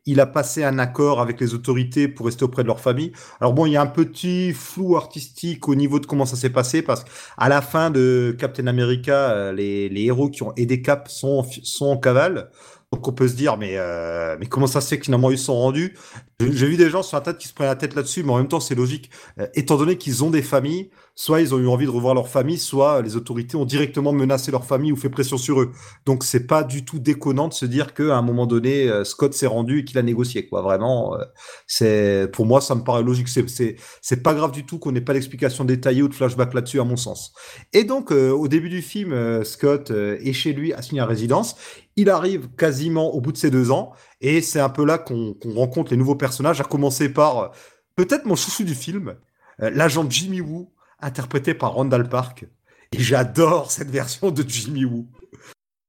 il 0.07 0.19
a 0.21 0.27
passé 0.27 0.65
un 0.65 0.79
accord 0.79 1.21
avec 1.21 1.41
les 1.41 1.55
autorités 1.55 2.09
pour 2.09 2.27
rester 2.27 2.45
auprès 2.45 2.63
de 2.63 2.69
leur 2.69 2.81
famille. 2.81 3.13
Alors 3.41 3.53
bon, 3.53 3.67
il 3.67 3.73
y 3.73 3.77
a 3.77 3.83
un 3.83 3.87
petit 3.87 4.53
flou 4.53 4.97
artistique 4.97 5.69
au 5.69 5.75
niveau 5.75 6.01
de 6.01 6.07
comment 6.07 6.25
ça 6.27 6.37
s'est 6.37 6.51
passé 6.51 6.83
parce 6.83 7.05
qu'à 7.05 7.49
la 7.49 7.61
fin 7.63 7.91
de 7.91 8.35
Captain 8.39 8.67
America, 8.67 9.31
euh, 9.31 9.53
les, 9.53 9.89
les 9.89 10.05
héros 10.05 10.31
qui 10.31 10.43
ont 10.43 10.53
aidé 10.57 10.83
Cap 10.83 11.09
sont, 11.09 11.45
sont 11.63 11.87
en 11.87 11.97
cavale. 11.97 12.51
Donc 12.93 13.07
on 13.07 13.13
peut 13.13 13.29
se 13.29 13.35
dire, 13.35 13.57
mais, 13.57 13.75
euh, 13.77 14.37
mais 14.41 14.47
comment 14.47 14.67
ça 14.67 14.81
se 14.81 14.89
fait 14.89 14.99
que 14.99 15.05
finalement 15.05 15.31
ils 15.31 15.39
sont 15.39 15.55
rendus? 15.55 15.97
J'ai 16.41 16.67
vu 16.67 16.77
des 16.77 16.91
gens 16.91 17.05
sur 17.05 17.23
tête 17.23 17.39
qui 17.39 17.47
se 17.47 17.55
prennent 17.55 17.69
la 17.69 17.77
tête 17.77 17.95
là-dessus, 17.95 18.25
mais 18.25 18.33
en 18.33 18.39
même 18.39 18.49
temps 18.49 18.59
c'est 18.59 18.75
logique. 18.75 19.11
Euh, 19.39 19.47
étant 19.55 19.77
donné 19.77 19.97
qu'ils 19.97 20.25
ont 20.25 20.31
des 20.31 20.43
familles, 20.43 20.91
soit 21.15 21.41
ils 21.41 21.55
ont 21.55 21.59
eu 21.59 21.69
envie 21.69 21.85
de 21.85 21.91
revoir 21.91 22.15
leur 22.15 22.29
famille, 22.29 22.59
soit 22.59 23.01
les 23.03 23.15
autorités 23.15 23.57
ont 23.57 23.65
directement 23.65 24.13
menacé 24.13 24.51
leur 24.51 24.65
famille 24.65 24.91
ou 24.91 24.97
fait 24.97 25.09
pression 25.09 25.39
sur 25.39 25.61
eux. 25.61 25.71
Donc 26.05 26.25
c'est 26.25 26.49
pas 26.49 26.65
du 26.65 26.85
tout 26.85 26.99
déconnant 26.99 27.47
de 27.47 27.53
se 27.53 27.65
dire 27.65 27.95
qu'à 27.95 28.17
un 28.17 28.23
moment 28.23 28.47
donné, 28.47 28.89
euh, 28.89 29.05
Scott 29.05 29.35
s'est 29.35 29.47
rendu 29.47 29.81
et 29.81 29.85
qu'il 29.85 29.99
a 29.99 30.03
négocié. 30.03 30.49
Quoi. 30.49 30.61
Vraiment, 30.63 31.15
euh, 31.15 31.25
c'est 31.69 32.29
pour 32.33 32.45
moi 32.45 32.61
ça 32.61 32.75
me 32.75 32.83
paraît 32.83 33.05
logique. 33.05 33.29
C'est 33.29 34.23
pas 34.25 34.35
grave 34.35 34.51
du 34.51 34.67
tout 34.67 34.81
qu'on 34.81 34.91
n'ait 34.91 35.01
pas 35.01 35.13
d'explication 35.13 35.65
détaillée 35.65 36.03
ou 36.03 36.09
de 36.09 36.15
flashback 36.15 36.55
là-dessus 36.55 36.81
à 36.81 36.85
mon 36.85 36.97
sens. 36.97 37.35
Et 37.73 37.85
donc 37.85 38.11
au 38.11 38.49
début 38.49 38.69
du 38.69 38.83
film, 38.83 39.45
Scott 39.45 39.91
est 39.93 40.33
chez 40.33 40.53
lui 40.53 40.73
assigné 40.73 41.01
à 41.03 41.07
résidence. 41.07 41.55
Il 42.01 42.09
arrive 42.09 42.49
quasiment 42.57 43.13
au 43.13 43.21
bout 43.21 43.31
de 43.31 43.37
ses 43.37 43.51
deux 43.51 43.71
ans 43.71 43.93
et 44.23 44.41
c'est 44.41 44.59
un 44.59 44.71
peu 44.71 44.87
là 44.87 44.97
qu'on 44.97 45.37
rencontre 45.55 45.91
les 45.91 45.99
nouveaux 45.99 46.15
personnages, 46.15 46.59
à 46.59 46.65
commencer 46.65 47.13
par 47.13 47.39
euh, 47.39 47.49
peut-être 47.95 48.25
mon 48.25 48.37
chouchou 48.37 48.65
du 48.65 48.75
film, 48.75 49.17
euh, 49.61 49.69
l'agent 49.69 50.09
Jimmy 50.09 50.41
Woo, 50.41 50.73
interprété 51.01 51.53
par 51.53 51.75
Randall 51.75 52.09
Park. 52.09 52.47
Et 52.93 53.01
j'adore 53.01 53.71
cette 53.71 53.91
version 53.91 54.31
de 54.31 54.43
Jimmy 54.49 54.87
Woo. 54.87 55.09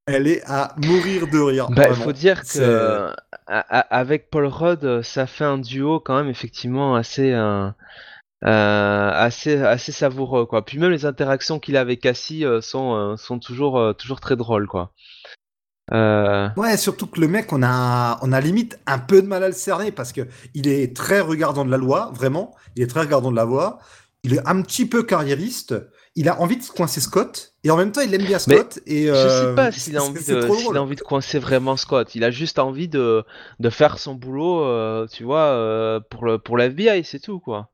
Elle 0.05 0.27
est 0.27 0.43
à 0.45 0.75
mourir 0.83 1.27
de 1.27 1.39
rire. 1.39 1.69
Bah, 1.69 1.87
il 1.87 1.95
faut 1.95 2.11
dire 2.11 2.41
que 2.41 2.59
euh, 2.59 3.13
avec 3.47 4.29
Paul 4.29 4.47
Rudd, 4.47 5.01
ça 5.03 5.27
fait 5.27 5.45
un 5.45 5.59
duo 5.59 6.01
quand 6.01 6.17
même 6.17 6.27
effectivement 6.27 6.95
assez 6.95 7.31
euh, 7.31 7.69
euh, 8.43 9.11
assez 9.13 9.61
assez 9.61 9.91
savoureux 9.91 10.47
quoi. 10.47 10.65
Puis 10.65 10.79
même 10.79 10.89
les 10.89 11.05
interactions 11.05 11.59
qu'il 11.59 11.77
a 11.77 11.81
avec 11.81 12.01
Cassie 12.01 12.43
euh, 12.43 12.59
sont 12.59 12.95
euh, 12.95 13.15
sont 13.15 13.37
toujours 13.37 13.95
toujours 13.95 14.19
très 14.19 14.35
drôles 14.35 14.67
quoi. 14.67 14.93
Euh, 15.93 16.49
Ouais, 16.57 16.77
surtout 16.77 17.07
que 17.07 17.19
le 17.19 17.27
mec, 17.27 17.51
on 17.53 17.63
a, 17.63 18.19
on 18.21 18.31
a 18.31 18.39
limite 18.41 18.79
un 18.87 18.99
peu 18.99 19.21
de 19.21 19.27
mal 19.27 19.43
à 19.43 19.47
le 19.47 19.53
cerner 19.53 19.91
parce 19.91 20.11
que 20.13 20.21
il 20.53 20.67
est 20.67 20.95
très 20.95 21.19
regardant 21.19 21.65
de 21.65 21.71
la 21.71 21.77
loi, 21.77 22.11
vraiment. 22.15 22.55
Il 22.75 22.83
est 22.83 22.87
très 22.87 23.01
regardant 23.01 23.31
de 23.31 23.35
la 23.35 23.45
loi. 23.45 23.79
Il 24.23 24.33
est 24.35 24.47
un 24.47 24.61
petit 24.61 24.85
peu 24.85 25.03
carriériste. 25.03 25.75
Il 26.15 26.27
a 26.27 26.39
envie 26.41 26.57
de 26.57 26.61
se 26.63 26.71
coincer 26.71 26.99
Scott 26.99 27.53
et 27.63 27.71
en 27.71 27.77
même 27.77 27.91
temps, 27.91 28.01
il 28.01 28.13
aime 28.13 28.23
bien 28.23 28.37
Mais 28.47 28.55
Scott. 28.57 28.79
et 28.85 29.07
je 29.07 29.11
euh, 29.11 29.49
sais 29.49 29.55
pas 29.55 29.71
s'il 29.71 29.97
a 29.97 30.03
envie 30.03 30.23
de 30.25 30.41
drôle. 30.41 30.77
a 30.77 30.81
envie 30.81 30.97
de 30.97 31.01
coincer 31.01 31.39
vraiment 31.39 31.77
Scott. 31.77 32.15
Il 32.15 32.23
a 32.23 32.31
juste 32.31 32.59
envie 32.59 32.89
de 32.89 33.23
de 33.59 33.69
faire 33.69 33.97
son 33.97 34.15
boulot, 34.15 34.63
euh, 34.65 35.07
tu 35.07 35.23
vois, 35.23 35.45
euh, 35.45 35.99
pour 36.09 36.25
le 36.25 36.37
pour 36.37 36.57
l'FBI, 36.57 37.03
c'est 37.05 37.19
tout 37.19 37.39
quoi. 37.39 37.69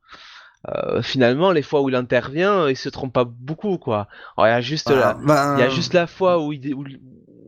Euh, 0.67 1.01
finalement, 1.01 1.51
les 1.51 1.61
fois 1.61 1.81
où 1.81 1.89
il 1.89 1.95
intervient, 1.95 2.67
il 2.67 2.75
se 2.75 2.89
trompe 2.89 3.13
pas 3.13 3.25
beaucoup 3.25 3.77
quoi. 3.77 4.07
Alors, 4.37 4.47
il 4.47 4.51
y 4.51 4.53
a 4.53 4.61
juste 4.61 4.89
la, 4.89 5.13
Bah, 5.13 5.19
bah, 5.25 5.55
Il 5.57 5.61
y 5.61 5.63
a 5.63 5.69
juste 5.69 5.93
la 5.93 6.07
fois 6.07 6.43
où, 6.43 6.51
il, 6.51 6.73
où, 6.75 6.83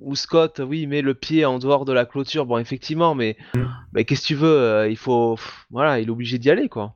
où 0.01 0.15
Scott, 0.15 0.62
oui, 0.65 0.88
met 0.88 1.01
le 1.01 1.13
pied 1.13 1.45
en 1.45 1.59
dehors 1.59 1.85
de 1.85 1.93
la 1.93 2.05
clôture. 2.05 2.45
Bon, 2.45 2.57
effectivement, 2.57 3.15
mais, 3.15 3.38
Mm. 3.55 4.03
qu'est-ce 4.03 4.21
que 4.21 4.27
tu 4.27 4.35
veux 4.35 4.47
euh, 4.47 4.89
Il 4.89 4.97
faut, 4.97 5.38
voilà, 5.69 5.99
il 5.99 6.07
est 6.07 6.12
obligé 6.12 6.38
d'y 6.38 6.49
aller, 6.49 6.69
quoi. 6.69 6.95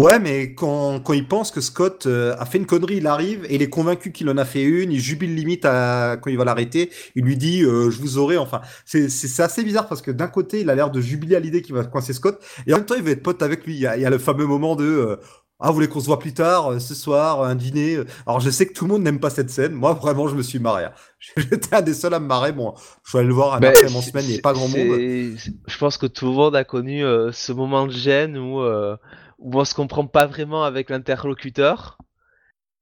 Ouais, 0.00 0.18
mais 0.18 0.54
quand, 0.56 0.98
quand 0.98 1.12
il 1.12 1.28
pense 1.28 1.52
que 1.52 1.60
Scott 1.60 2.06
euh, 2.06 2.34
a 2.40 2.46
fait 2.46 2.58
une 2.58 2.66
connerie, 2.66 2.96
il 2.96 3.06
arrive 3.06 3.44
et 3.48 3.54
il 3.54 3.62
est 3.62 3.68
convaincu 3.68 4.10
qu'il 4.10 4.28
en 4.28 4.36
a 4.36 4.44
fait 4.44 4.64
une, 4.64 4.90
il 4.90 4.98
jubile 4.98 5.36
limite 5.36 5.64
à, 5.64 6.16
quand 6.20 6.30
il 6.30 6.36
va 6.36 6.44
l'arrêter, 6.44 6.90
il 7.14 7.24
lui 7.24 7.36
dit 7.36 7.62
euh, 7.62 7.90
je 7.90 8.00
vous 8.00 8.18
aurai, 8.18 8.36
enfin, 8.36 8.60
c'est 8.84 9.40
assez 9.40 9.62
bizarre 9.62 9.86
parce 9.86 10.02
que 10.02 10.10
d'un 10.10 10.26
côté, 10.26 10.62
il 10.62 10.70
a 10.70 10.74
l'air 10.74 10.90
de 10.90 11.00
jubiler 11.00 11.36
à 11.36 11.40
l'idée 11.40 11.62
qu'il 11.62 11.76
va 11.76 11.84
coincer 11.84 12.12
Scott, 12.12 12.44
et 12.66 12.74
en 12.74 12.78
même 12.78 12.86
temps, 12.86 12.96
il 12.96 13.04
veut 13.04 13.12
être 13.12 13.22
pote 13.22 13.40
avec 13.40 13.64
lui. 13.66 13.74
Il 13.74 13.80
y 13.80 13.86
a, 13.86 14.10
le 14.10 14.18
fameux 14.18 14.46
moment 14.46 14.74
de 14.74 15.16
ah, 15.60 15.68
vous 15.68 15.74
voulez 15.74 15.88
qu'on 15.88 16.00
se 16.00 16.06
voit 16.06 16.18
plus 16.18 16.34
tard, 16.34 16.72
euh, 16.72 16.78
ce 16.78 16.94
soir, 16.94 17.42
un 17.42 17.54
dîner. 17.54 17.98
Alors, 18.26 18.40
je 18.40 18.50
sais 18.50 18.66
que 18.66 18.72
tout 18.72 18.84
le 18.86 18.92
monde 18.92 19.02
n'aime 19.02 19.20
pas 19.20 19.30
cette 19.30 19.50
scène. 19.50 19.72
Moi, 19.72 19.92
vraiment, 19.94 20.28
je 20.28 20.34
me 20.34 20.42
suis 20.42 20.58
marré. 20.58 20.84
hein. 20.84 20.92
J'étais 21.36 21.74
un 21.74 21.80
des 21.82 21.94
seuls 21.94 22.12
à 22.14 22.20
me 22.20 22.26
marrer. 22.26 22.52
Bon, 22.52 22.74
je 23.04 23.10
suis 23.10 23.18
allé 23.18 23.28
le 23.28 23.34
voir 23.34 23.54
un 23.54 23.60
Ben, 23.60 23.68
après 23.68 23.86
en 23.94 24.02
semaine, 24.02 24.24
il 24.24 24.28
n'y 24.28 24.32
avait 24.34 24.42
pas 24.42 24.52
grand 24.52 24.68
monde. 24.68 24.98
Je 25.66 25.78
pense 25.78 25.96
que 25.96 26.06
tout 26.06 26.26
le 26.26 26.32
monde 26.32 26.56
a 26.56 26.64
connu 26.64 27.04
euh, 27.04 27.32
ce 27.32 27.52
moment 27.52 27.86
de 27.86 27.92
gêne 27.92 28.36
où, 28.36 28.60
euh, 28.60 28.96
où 29.38 29.58
on 29.58 29.64
se 29.64 29.74
comprend 29.74 30.06
pas 30.06 30.26
vraiment 30.26 30.64
avec 30.64 30.90
l'interlocuteur. 30.90 31.98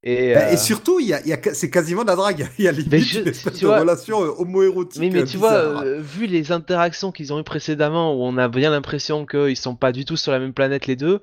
Et, 0.04 0.34
Ben, 0.34 0.48
euh, 0.48 0.52
Et 0.52 0.56
surtout, 0.56 0.98
il 0.98 1.06
y 1.06 1.12
a, 1.14 1.18
a, 1.18 1.54
c'est 1.54 1.70
quasiment 1.70 2.02
de 2.02 2.08
la 2.08 2.16
drague. 2.16 2.48
Il 2.58 2.64
y 2.64 2.68
a 2.68 2.72
limite 2.72 3.04
je- 3.04 3.20
une 3.20 3.66
vois- 3.68 3.78
relation 3.80 4.24
euh, 4.24 4.32
homo-érotique. 4.38 5.00
Mais 5.00 5.14
euh, 5.20 5.24
tu 5.24 5.36
vois, 5.36 5.52
euh, 5.52 6.00
vu 6.00 6.26
les 6.26 6.50
interactions 6.50 7.12
qu'ils 7.12 7.32
ont 7.32 7.38
eues 7.38 7.44
précédemment, 7.44 8.12
où 8.16 8.24
on 8.24 8.36
a 8.38 8.48
bien 8.48 8.70
l'impression 8.70 9.26
qu'ils 9.26 9.56
sont 9.56 9.76
pas 9.76 9.92
du 9.92 10.04
tout 10.04 10.16
sur 10.16 10.32
la 10.32 10.40
même 10.40 10.52
planète 10.54 10.86
les 10.88 10.96
deux, 10.96 11.20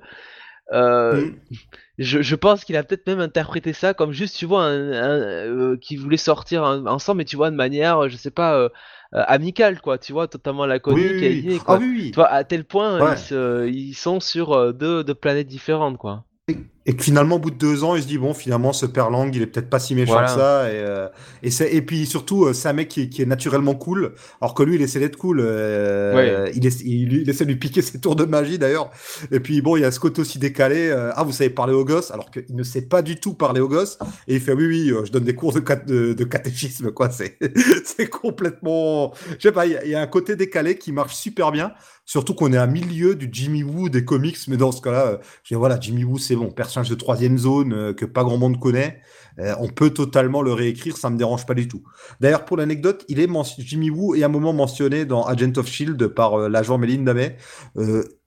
euh, 0.72 1.30
Mm. 1.30 1.56
je, 1.98 2.22
je 2.22 2.34
pense 2.36 2.64
qu'il 2.64 2.76
a 2.76 2.82
peut-être 2.84 3.06
même 3.06 3.20
interprété 3.20 3.72
ça 3.72 3.94
comme 3.94 4.12
juste, 4.12 4.36
tu 4.36 4.46
vois, 4.46 4.64
un, 4.64 4.92
un, 4.92 5.20
euh, 5.20 5.76
qu'ils 5.76 6.00
voulaient 6.00 6.16
sortir 6.16 6.64
un- 6.64 6.86
ensemble, 6.86 7.18
mais 7.18 7.24
tu 7.24 7.36
vois, 7.36 7.50
de 7.50 7.56
manière, 7.56 8.04
euh, 8.04 8.08
je 8.08 8.16
sais 8.16 8.30
pas, 8.30 8.56
euh, 8.56 8.68
amicale, 9.12 9.80
quoi, 9.80 9.98
tu 9.98 10.12
vois, 10.12 10.28
totalement 10.28 10.66
laconique 10.66 11.00
Oui, 11.22 11.42
oui, 11.44 11.52
et 11.54 11.58
Ah 11.66 11.78
oui, 11.80 11.86
oui. 11.90 12.10
Tu 12.10 12.16
vois, 12.16 12.28
à 12.28 12.44
tel 12.44 12.64
point, 12.64 13.00
Ouais. 13.00 13.68
ils, 13.68 13.94
sont 13.94 14.20
sur 14.20 14.72
deux, 14.72 15.04
deux 15.04 15.14
planètes 15.14 15.48
différentes, 15.48 15.98
quoi. 15.98 16.24
Et 16.48 16.56
que 16.94 17.02
finalement, 17.02 17.36
au 17.36 17.38
bout 17.38 17.50
de 17.50 17.56
deux 17.56 17.84
ans, 17.84 17.94
il 17.96 18.02
se 18.02 18.06
dit 18.06 18.16
bon, 18.18 18.32
finalement, 18.34 18.72
ce 18.72 18.86
père 18.86 19.10
Lang, 19.10 19.34
il 19.34 19.42
est 19.42 19.46
peut-être 19.46 19.68
pas 19.70 19.78
si 19.78 19.94
méchant 19.94 20.12
Voilà. 20.12 20.26
que 20.28 20.32
ça. 20.34 20.68
Et, 20.72 20.76
euh, 20.76 21.08
et, 21.42 21.50
c'est- 21.50 21.72
et 21.74 21.82
puis 21.82 22.06
surtout, 22.06 22.46
euh, 22.46 22.52
c'est 22.52 22.68
un 22.68 22.72
mec 22.72 22.88
qui, 22.88 23.02
est- 23.02 23.08
qui 23.08 23.20
est 23.22 23.26
naturellement 23.26 23.74
cool, 23.74 24.14
alors 24.40 24.54
que 24.54 24.62
lui, 24.62 24.76
il 24.76 24.82
essaie 24.82 24.98
d'être 25.00 25.16
cool. 25.16 25.40
euh, 25.40 26.50
il, 26.54 26.66
essa- 26.66 26.82
il, 26.84 27.12
il 27.12 27.28
essaie 27.30 27.44
de 27.44 27.50
lui 27.50 27.58
piquer 27.58 27.82
ses 27.82 28.00
tours 28.00 28.16
de 28.16 28.24
magie 28.24 28.58
d'ailleurs. 28.58 28.90
Et 29.30 29.40
puis 29.40 29.60
bon, 29.62 29.76
il 29.76 29.82
y 29.82 29.84
a 29.84 29.90
ce 29.90 30.00
côté 30.00 30.20
aussi 30.20 30.38
décalé. 30.38 30.88
euh, 30.88 31.10
ah, 31.14 31.22
vous 31.22 31.32
savez 31.32 31.50
parler 31.50 31.74
aux 31.74 31.84
gosses, 31.84 32.10
alors 32.10 32.30
qu'il 32.30 32.44
ne 32.54 32.62
sait 32.62 32.82
pas 32.82 33.02
du 33.02 33.16
tout 33.20 33.34
parler 33.34 33.60
aux 33.60 33.68
gosses. 33.68 33.98
Et 34.28 34.36
il 34.36 34.40
fait 34.40 34.52
oui, 34.52 34.66
oui, 34.66 34.92
je 35.04 35.10
donne 35.12 35.24
des 35.24 35.34
cours 35.34 35.52
de, 35.52 35.60
cat- 35.60 35.76
de, 35.86 36.12
de 36.14 36.24
catéchisme, 36.24 36.90
quoi. 36.92 37.10
C'est 37.20 37.36
c'est 37.84 38.08
complètement. 38.08 39.12
Je 39.38 39.42
sais 39.42 39.52
pas, 39.52 39.66
il 39.66 39.72
y, 39.72 39.76
a- 39.76 39.84
il 39.84 39.90
y 39.90 39.94
a 39.94 40.00
un 40.00 40.06
côté 40.06 40.36
décalé 40.36 40.76
qui 40.78 40.92
marche 40.92 41.14
super 41.14 41.52
bien. 41.52 41.72
Surtout 42.06 42.34
qu'on 42.34 42.52
est 42.52 42.56
à 42.56 42.66
milieu 42.66 43.14
du 43.14 43.28
Jimmy 43.30 43.62
Woo 43.62 43.88
des 43.88 44.04
comics, 44.04 44.36
mais 44.48 44.56
dans 44.56 44.72
ce 44.72 44.80
cas-là, 44.82 45.20
je 45.44 45.54
dis 45.54 45.58
voilà, 45.58 45.78
Jimmy 45.78 46.02
Woo, 46.02 46.18
c'est 46.18 46.34
bon, 46.34 46.50
personnage 46.50 46.79
de 46.88 46.94
troisième 46.94 47.38
zone 47.38 47.72
euh, 47.72 47.92
que 47.92 48.04
pas 48.04 48.24
grand 48.24 48.38
monde 48.38 48.58
connaît. 48.58 49.00
Euh, 49.38 49.54
on 49.60 49.68
peut 49.68 49.90
totalement 49.90 50.42
le 50.42 50.52
réécrire, 50.52 50.96
ça 50.96 51.10
me 51.10 51.16
dérange 51.16 51.46
pas 51.46 51.54
du 51.54 51.68
tout. 51.68 51.82
D'ailleurs, 52.20 52.44
pour 52.44 52.56
l'anecdote, 52.56 53.04
il 53.08 53.20
est 53.20 53.28
Jimmy 53.58 53.90
Woo 53.90 54.14
est 54.14 54.22
à 54.22 54.26
un 54.26 54.28
moment 54.28 54.52
mentionné 54.52 55.04
dans 55.04 55.24
Agent 55.24 55.52
of 55.56 55.66
Shield 55.66 56.08
par 56.08 56.34
euh, 56.34 56.48
l'agent 56.48 56.78
Melinda 56.78 57.14
May. 57.14 57.36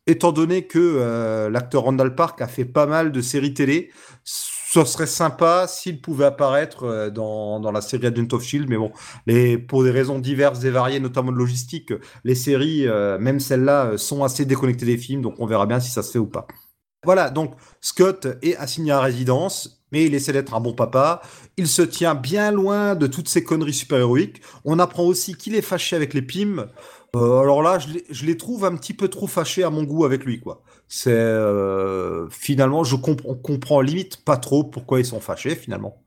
étant 0.07 0.31
donné 0.31 0.67
que 0.67 1.47
l'acteur 1.49 1.83
Randall 1.83 2.15
Park 2.15 2.41
a 2.41 2.47
fait 2.47 2.65
pas 2.65 2.85
mal 2.85 3.11
de 3.11 3.21
séries 3.21 3.53
télé, 3.53 3.91
ce 4.23 4.83
serait 4.85 5.07
sympa 5.07 5.65
s'il 5.67 6.01
pouvait 6.01 6.25
apparaître 6.25 7.09
dans, 7.09 7.59
dans, 7.59 7.71
la 7.71 7.81
série 7.81 8.07
Agent 8.07 8.27
of 8.33 8.43
Shield, 8.43 8.69
mais 8.69 8.77
bon, 8.77 8.91
pour 9.67 9.83
des 9.83 9.91
raisons 9.91 10.19
diverses 10.19 10.63
et 10.63 10.71
variées, 10.71 10.99
notamment 10.99 11.31
de 11.31 11.37
logistique, 11.37 11.93
les 12.23 12.35
séries, 12.35 12.85
même 13.19 13.39
celles-là, 13.39 13.97
sont 13.97 14.23
assez 14.23 14.45
déconnectées 14.45 14.85
des 14.85 14.97
films, 14.97 15.21
donc 15.21 15.35
on 15.39 15.45
verra 15.45 15.65
bien 15.65 15.79
si 15.79 15.91
ça 15.91 16.03
se 16.03 16.11
fait 16.11 16.19
ou 16.19 16.27
pas. 16.27 16.47
Voilà, 17.03 17.29
donc 17.29 17.53
Scott 17.81 18.27
est 18.41 18.55
assigné 18.55 18.91
à 18.91 19.01
résidence, 19.01 19.83
mais 19.91 20.05
il 20.05 20.15
essaie 20.15 20.33
d'être 20.33 20.53
un 20.53 20.59
bon 20.59 20.73
papa. 20.73 21.21
Il 21.57 21.67
se 21.67 21.81
tient 21.81 22.15
bien 22.15 22.51
loin 22.51 22.95
de 22.95 23.07
toutes 23.07 23.29
ces 23.29 23.43
conneries 23.43 23.73
super-héroïques. 23.73 24.41
On 24.65 24.79
apprend 24.79 25.03
aussi 25.03 25.35
qu'il 25.35 25.55
est 25.55 25.61
fâché 25.61 25.95
avec 25.95 26.13
les 26.13 26.21
Pim. 26.21 26.67
Euh, 27.15 27.39
alors 27.39 27.61
là, 27.61 27.77
je 27.77 28.25
les, 28.25 28.37
trouve 28.37 28.65
un 28.65 28.75
petit 28.75 28.93
peu 28.93 29.07
trop 29.07 29.27
fâchés 29.27 29.63
à 29.63 29.69
mon 29.69 29.83
goût 29.83 30.03
avec 30.03 30.25
lui, 30.25 30.39
quoi. 30.39 30.63
C'est 30.87 31.11
euh, 31.11 32.27
finalement, 32.29 32.83
je 32.83 32.95
on 32.95 33.35
comprend 33.35 33.81
limite 33.81 34.25
pas 34.25 34.37
trop 34.37 34.63
pourquoi 34.63 34.99
ils 34.99 35.05
sont 35.05 35.19
fâchés 35.19 35.55
finalement. 35.55 36.03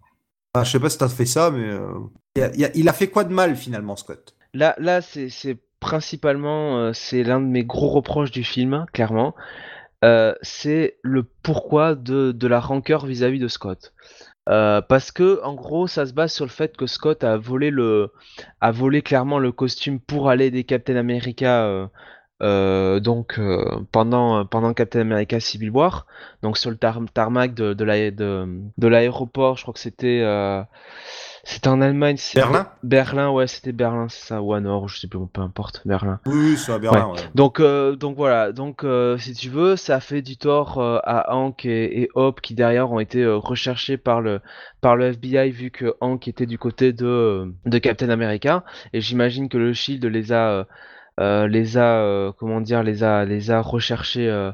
Je 0.61 0.69
sais 0.69 0.81
pas 0.81 0.91
si 0.91 0.99
t'as 0.99 1.09
fait 1.09 1.27
ça, 1.27 1.51
mais 1.51 1.69
euh, 1.69 2.61
il 2.75 2.89
a 2.89 2.93
fait 2.93 3.09
quoi 3.09 3.25
de 3.25 3.33
mal 3.33 3.57
finalement, 3.57 3.95
Scott? 3.95 4.35
Là, 4.53 4.75
là, 4.79 5.01
c'est 5.01 5.59
principalement 5.79 6.93
c'est 6.93 7.23
l'un 7.23 7.41
de 7.41 7.47
mes 7.47 7.65
gros 7.65 7.89
reproches 7.89 8.31
du 8.33 8.43
film, 8.43 8.87
clairement. 8.93 9.35
Euh, 10.05 10.35
c'est 10.43 10.99
le 11.03 11.25
pourquoi 11.43 11.95
de, 11.95 12.47
la 12.47 12.61
rancœur 12.61 13.07
vis-à-vis 13.07 13.39
de 13.39 13.49
Scott. 13.49 13.93
Euh, 14.49 14.81
parce 14.81 15.11
que 15.11 15.43
en 15.43 15.55
gros, 15.55 15.87
ça 15.87 16.07
se 16.07 16.13
base 16.13 16.33
sur 16.33 16.45
le 16.45 16.51
fait 16.51 16.77
que 16.77 16.87
Scott 16.87 17.25
a 17.25 17.37
volé 17.37 17.73
clairement 19.03 19.39
le 19.39 19.53
costume 19.53 20.01
pour 20.01 20.31
aller 20.31 20.51
des 20.51 20.65
Captain 20.65 20.97
America. 20.97 21.89
Euh, 22.43 23.01
donc 23.01 23.41
pendant 23.93 24.45
pendant 24.45 24.75
Captain 24.75 25.01
America 25.01 25.41
Civil 25.41 25.71
War, 25.71 26.07
donc 26.43 26.59
sur 26.59 26.71
le 26.71 26.77
tarmac 26.77 27.55
de 27.55 27.73
de 27.73 28.89
l'aéroport, 28.89 29.57
je 29.57 29.63
crois 29.63 29.75
que 29.75 29.81
c'était 29.81 30.23
c'était 31.47 31.69
en 31.69 31.81
Allemagne. 31.81 32.17
Berlin 32.35 32.67
Berlin, 32.83 33.31
ouais, 33.31 33.47
c'était 33.47 33.71
Berlin, 33.71 34.09
c'est 34.09 34.27
ça, 34.27 34.43
ou 34.43 34.53
à 34.53 34.61
Nord, 34.61 34.89
je 34.89 34.99
sais 34.99 35.07
plus, 35.07 35.21
peu 35.33 35.41
importe, 35.41 35.81
Berlin. 35.85 36.19
Oui, 36.27 36.57
c'est 36.57 36.73
à 36.73 36.79
Berlin, 36.81 37.07
ouais. 37.07 37.21
Donc, 37.37 37.61
euh, 37.61 37.95
donc 37.95 38.17
voilà, 38.17 38.51
donc 38.51 38.83
euh, 38.83 39.17
si 39.17 39.33
tu 39.33 39.49
veux, 39.49 39.77
ça 39.77 40.01
fait 40.01 40.23
du 40.23 40.37
tort 40.37 40.79
euh, 40.79 40.99
à 41.05 41.37
Hank 41.37 41.65
et, 41.65 42.03
et, 42.03 42.09
Hope 42.17 42.41
qui 42.41 42.57
derrière 42.57 42.91
ont 42.91 42.99
été 42.99 43.25
recherchés 43.25 43.97
par 43.97 44.21
le, 44.21 44.41
par 44.81 44.97
le 44.97 45.13
FBI 45.13 45.53
vu 45.53 45.71
que 45.71 45.95
Hank 46.01 46.27
était 46.27 46.47
du 46.47 46.59
côté 46.59 46.93
de, 46.93 47.55
de 47.65 47.79
Captain 47.79 48.11
America. 48.11 48.65
Et 48.93 49.01
j'imagine 49.01 49.49
que 49.49 49.57
le 49.57 49.73
Shield 49.73 50.05
les 50.05 50.33
a, 50.33 50.67
les 51.47 51.79
a, 51.79 52.33
comment 52.39 52.61
dire, 52.61 52.83
les 52.83 53.05
a, 53.05 53.25
les 53.25 53.53
a 53.53 53.61
recherchés. 53.61 54.51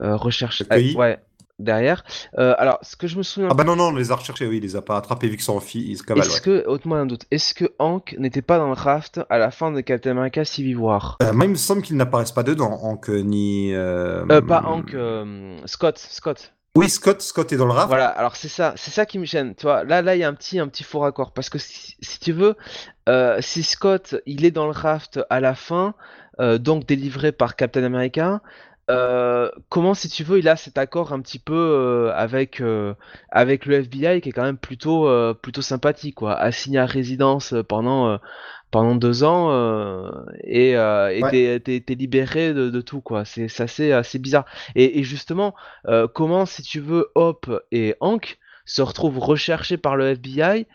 recherchés. 0.00 0.64
ouais, 0.96 1.20
derrière. 1.58 2.04
Euh, 2.38 2.54
alors, 2.58 2.78
ce 2.82 2.96
que 2.96 3.06
je 3.06 3.16
me 3.16 3.22
souviens. 3.22 3.48
Ah 3.50 3.54
bah 3.54 3.64
non, 3.64 3.76
non, 3.76 3.88
on 3.88 3.94
les 3.94 4.10
a 4.10 4.16
recherchés, 4.16 4.46
oui, 4.46 4.58
il 4.58 4.62
les 4.62 4.76
a 4.76 4.82
pas 4.82 4.96
attrapés 4.96 5.28
vu 5.28 5.36
qu'ils 5.36 5.44
sont 5.44 5.56
en 5.56 5.60
fille, 5.60 5.92
Est-ce 5.92 6.40
que, 6.40 6.66
autrement 6.66 6.96
un 6.96 7.06
doute, 7.06 7.24
est-ce 7.30 7.54
que 7.54 7.66
Hank 7.78 8.16
n'était 8.18 8.42
pas 8.42 8.58
dans 8.58 8.68
le 8.68 8.74
raft 8.74 9.20
à 9.30 9.38
la 9.38 9.50
fin 9.50 9.70
de 9.70 9.80
Captain 9.80 10.12
America 10.12 10.44
Civil 10.44 10.76
War? 10.76 11.16
Euh, 11.22 11.32
Moi, 11.32 11.46
il 11.46 11.52
me 11.52 11.56
semble 11.56 11.82
qu'ils 11.82 11.96
n'apparaissent 11.96 12.32
pas 12.32 12.42
dedans, 12.42 12.80
Hank 12.82 13.08
ni. 13.08 13.72
Euh... 13.72 14.24
euh 14.30 14.40
pas 14.40 14.62
Hank, 14.66 14.96
Scott, 15.66 15.98
Scott. 15.98 16.52
Oui, 16.76 16.88
Scott, 16.88 17.22
Scott 17.22 17.52
est 17.52 17.56
dans 17.56 17.66
le 17.66 17.72
raft. 17.72 17.86
Voilà, 17.86 18.08
alors 18.08 18.34
c'est 18.34 18.48
ça, 18.48 18.74
c'est 18.76 18.90
ça 18.90 19.06
qui 19.06 19.20
me 19.20 19.24
gêne. 19.24 19.54
Tu 19.54 19.62
vois, 19.62 19.84
là, 19.84 20.02
là, 20.02 20.16
il 20.16 20.18
y 20.18 20.24
a 20.24 20.28
un 20.28 20.34
petit, 20.34 20.58
un 20.58 20.66
petit 20.66 20.82
faux 20.82 20.98
raccord 20.98 21.32
parce 21.32 21.48
que 21.48 21.58
si, 21.58 21.94
tu 22.20 22.32
veux, 22.32 22.56
si 23.40 23.62
Scott, 23.62 24.16
il 24.26 24.44
est 24.44 24.50
dans 24.50 24.66
le 24.66 24.72
raft 24.72 25.20
à 25.30 25.38
la 25.38 25.54
fin, 25.54 25.94
donc 26.40 26.84
délivré 26.84 27.30
par 27.30 27.54
Captain 27.54 27.84
America, 27.84 28.42
euh, 28.90 29.50
comment, 29.68 29.94
si 29.94 30.08
tu 30.08 30.24
veux, 30.24 30.38
il 30.38 30.48
a 30.48 30.56
cet 30.56 30.78
accord 30.78 31.12
un 31.12 31.20
petit 31.20 31.38
peu 31.38 31.54
euh, 31.54 32.12
avec, 32.14 32.60
euh, 32.60 32.94
avec 33.30 33.66
le 33.66 33.76
FBI 33.76 34.20
qui 34.20 34.28
est 34.28 34.32
quand 34.32 34.42
même 34.42 34.58
plutôt, 34.58 35.08
plutôt 35.34 35.62
sympathique, 35.62 36.16
quoi. 36.16 36.34
Assigné 36.34 36.78
à 36.78 36.86
résidence 36.86 37.54
pendant, 37.68 38.18
pendant 38.70 38.94
deux 38.94 39.24
ans 39.24 39.50
et 40.44 40.74
t'es, 40.74 41.94
libéré 41.94 42.52
de, 42.52 42.80
tout, 42.80 43.00
quoi. 43.00 43.24
C'est, 43.24 43.60
assez, 43.60 43.92
assez 43.92 44.18
bizarre. 44.18 44.44
Et, 44.74 44.98
et 44.98 45.02
justement, 45.02 45.54
comment, 46.14 46.46
si 46.46 46.62
tu 46.62 46.80
veux, 46.80 47.08
Hop 47.14 47.50
et 47.72 47.94
Hank 48.00 48.38
se 48.66 48.82
retrouvent 48.82 49.18
recherchés 49.18 49.76
par 49.76 49.96
le 49.96 50.08
FBI 50.08 50.66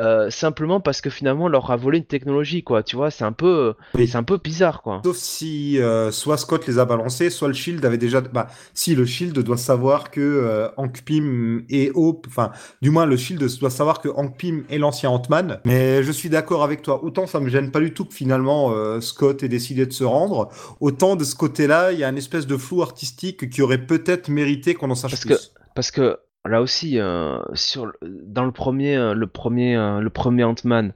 euh, 0.00 0.30
simplement 0.30 0.80
parce 0.80 1.00
que 1.00 1.10
finalement 1.10 1.46
on 1.46 1.48
leur 1.48 1.70
a 1.72 1.76
volé 1.76 1.98
une 1.98 2.04
technologie 2.04 2.62
quoi. 2.62 2.84
Tu 2.84 2.94
vois 2.94 3.10
c'est 3.10 3.24
un 3.24 3.32
peu 3.32 3.74
c'est 3.96 4.14
un 4.14 4.22
peu 4.22 4.38
bizarre 4.38 4.80
quoi. 4.80 5.00
Sauf 5.04 5.16
si 5.16 5.80
euh, 5.80 6.12
soit 6.12 6.36
Scott 6.36 6.68
les 6.68 6.78
a 6.78 6.84
balancés 6.84 7.30
soit 7.30 7.48
le 7.48 7.54
Shield 7.54 7.84
avait 7.84 7.98
déjà 7.98 8.20
bah 8.20 8.46
si 8.74 8.94
le 8.94 9.04
Shield 9.04 9.36
doit 9.36 9.56
savoir 9.56 10.12
que 10.12 10.20
euh, 10.20 10.68
Hank 10.76 11.02
Pym 11.04 11.64
et 11.68 11.90
Hope 11.94 12.26
enfin 12.28 12.52
du 12.80 12.90
moins 12.90 13.06
le 13.06 13.16
Shield 13.16 13.44
doit 13.58 13.70
savoir 13.70 14.00
que 14.00 14.08
Hank 14.08 14.36
Pym 14.38 14.64
est 14.70 14.78
l'ancien 14.78 15.10
Ant-Man. 15.10 15.60
Mais 15.64 16.04
je 16.04 16.12
suis 16.12 16.28
d'accord 16.28 16.62
avec 16.62 16.82
toi. 16.82 17.02
Autant 17.02 17.26
ça 17.26 17.40
me 17.40 17.48
gêne 17.48 17.72
pas 17.72 17.80
du 17.80 17.92
tout 17.92 18.04
que 18.04 18.14
finalement 18.14 18.72
Scott 19.00 19.42
ait 19.42 19.48
décidé 19.48 19.84
de 19.84 19.92
se 19.92 20.04
rendre. 20.04 20.48
Autant 20.80 21.16
de 21.16 21.24
ce 21.24 21.34
côté 21.34 21.66
là 21.66 21.90
il 21.90 21.98
y 21.98 22.04
a 22.04 22.08
une 22.08 22.18
espèce 22.18 22.46
de 22.46 22.56
flou 22.56 22.82
artistique 22.82 23.50
qui 23.50 23.62
aurait 23.62 23.84
peut-être 23.84 24.28
mérité 24.28 24.74
qu'on 24.74 24.90
en 24.90 24.94
sache 24.94 25.10
parce 25.10 25.24
plus. 25.24 25.34
que 25.34 25.40
parce 25.74 25.90
que 25.90 26.18
là 26.48 26.62
aussi, 26.62 26.98
euh, 26.98 27.38
sur, 27.54 27.92
dans 28.02 28.44
le 28.44 28.52
premier, 28.52 28.96
euh, 28.96 29.14
le 29.14 29.26
premier, 29.26 29.76
euh, 29.76 30.00
le 30.00 30.10
premier 30.10 30.44
Ant-Man, 30.44 30.92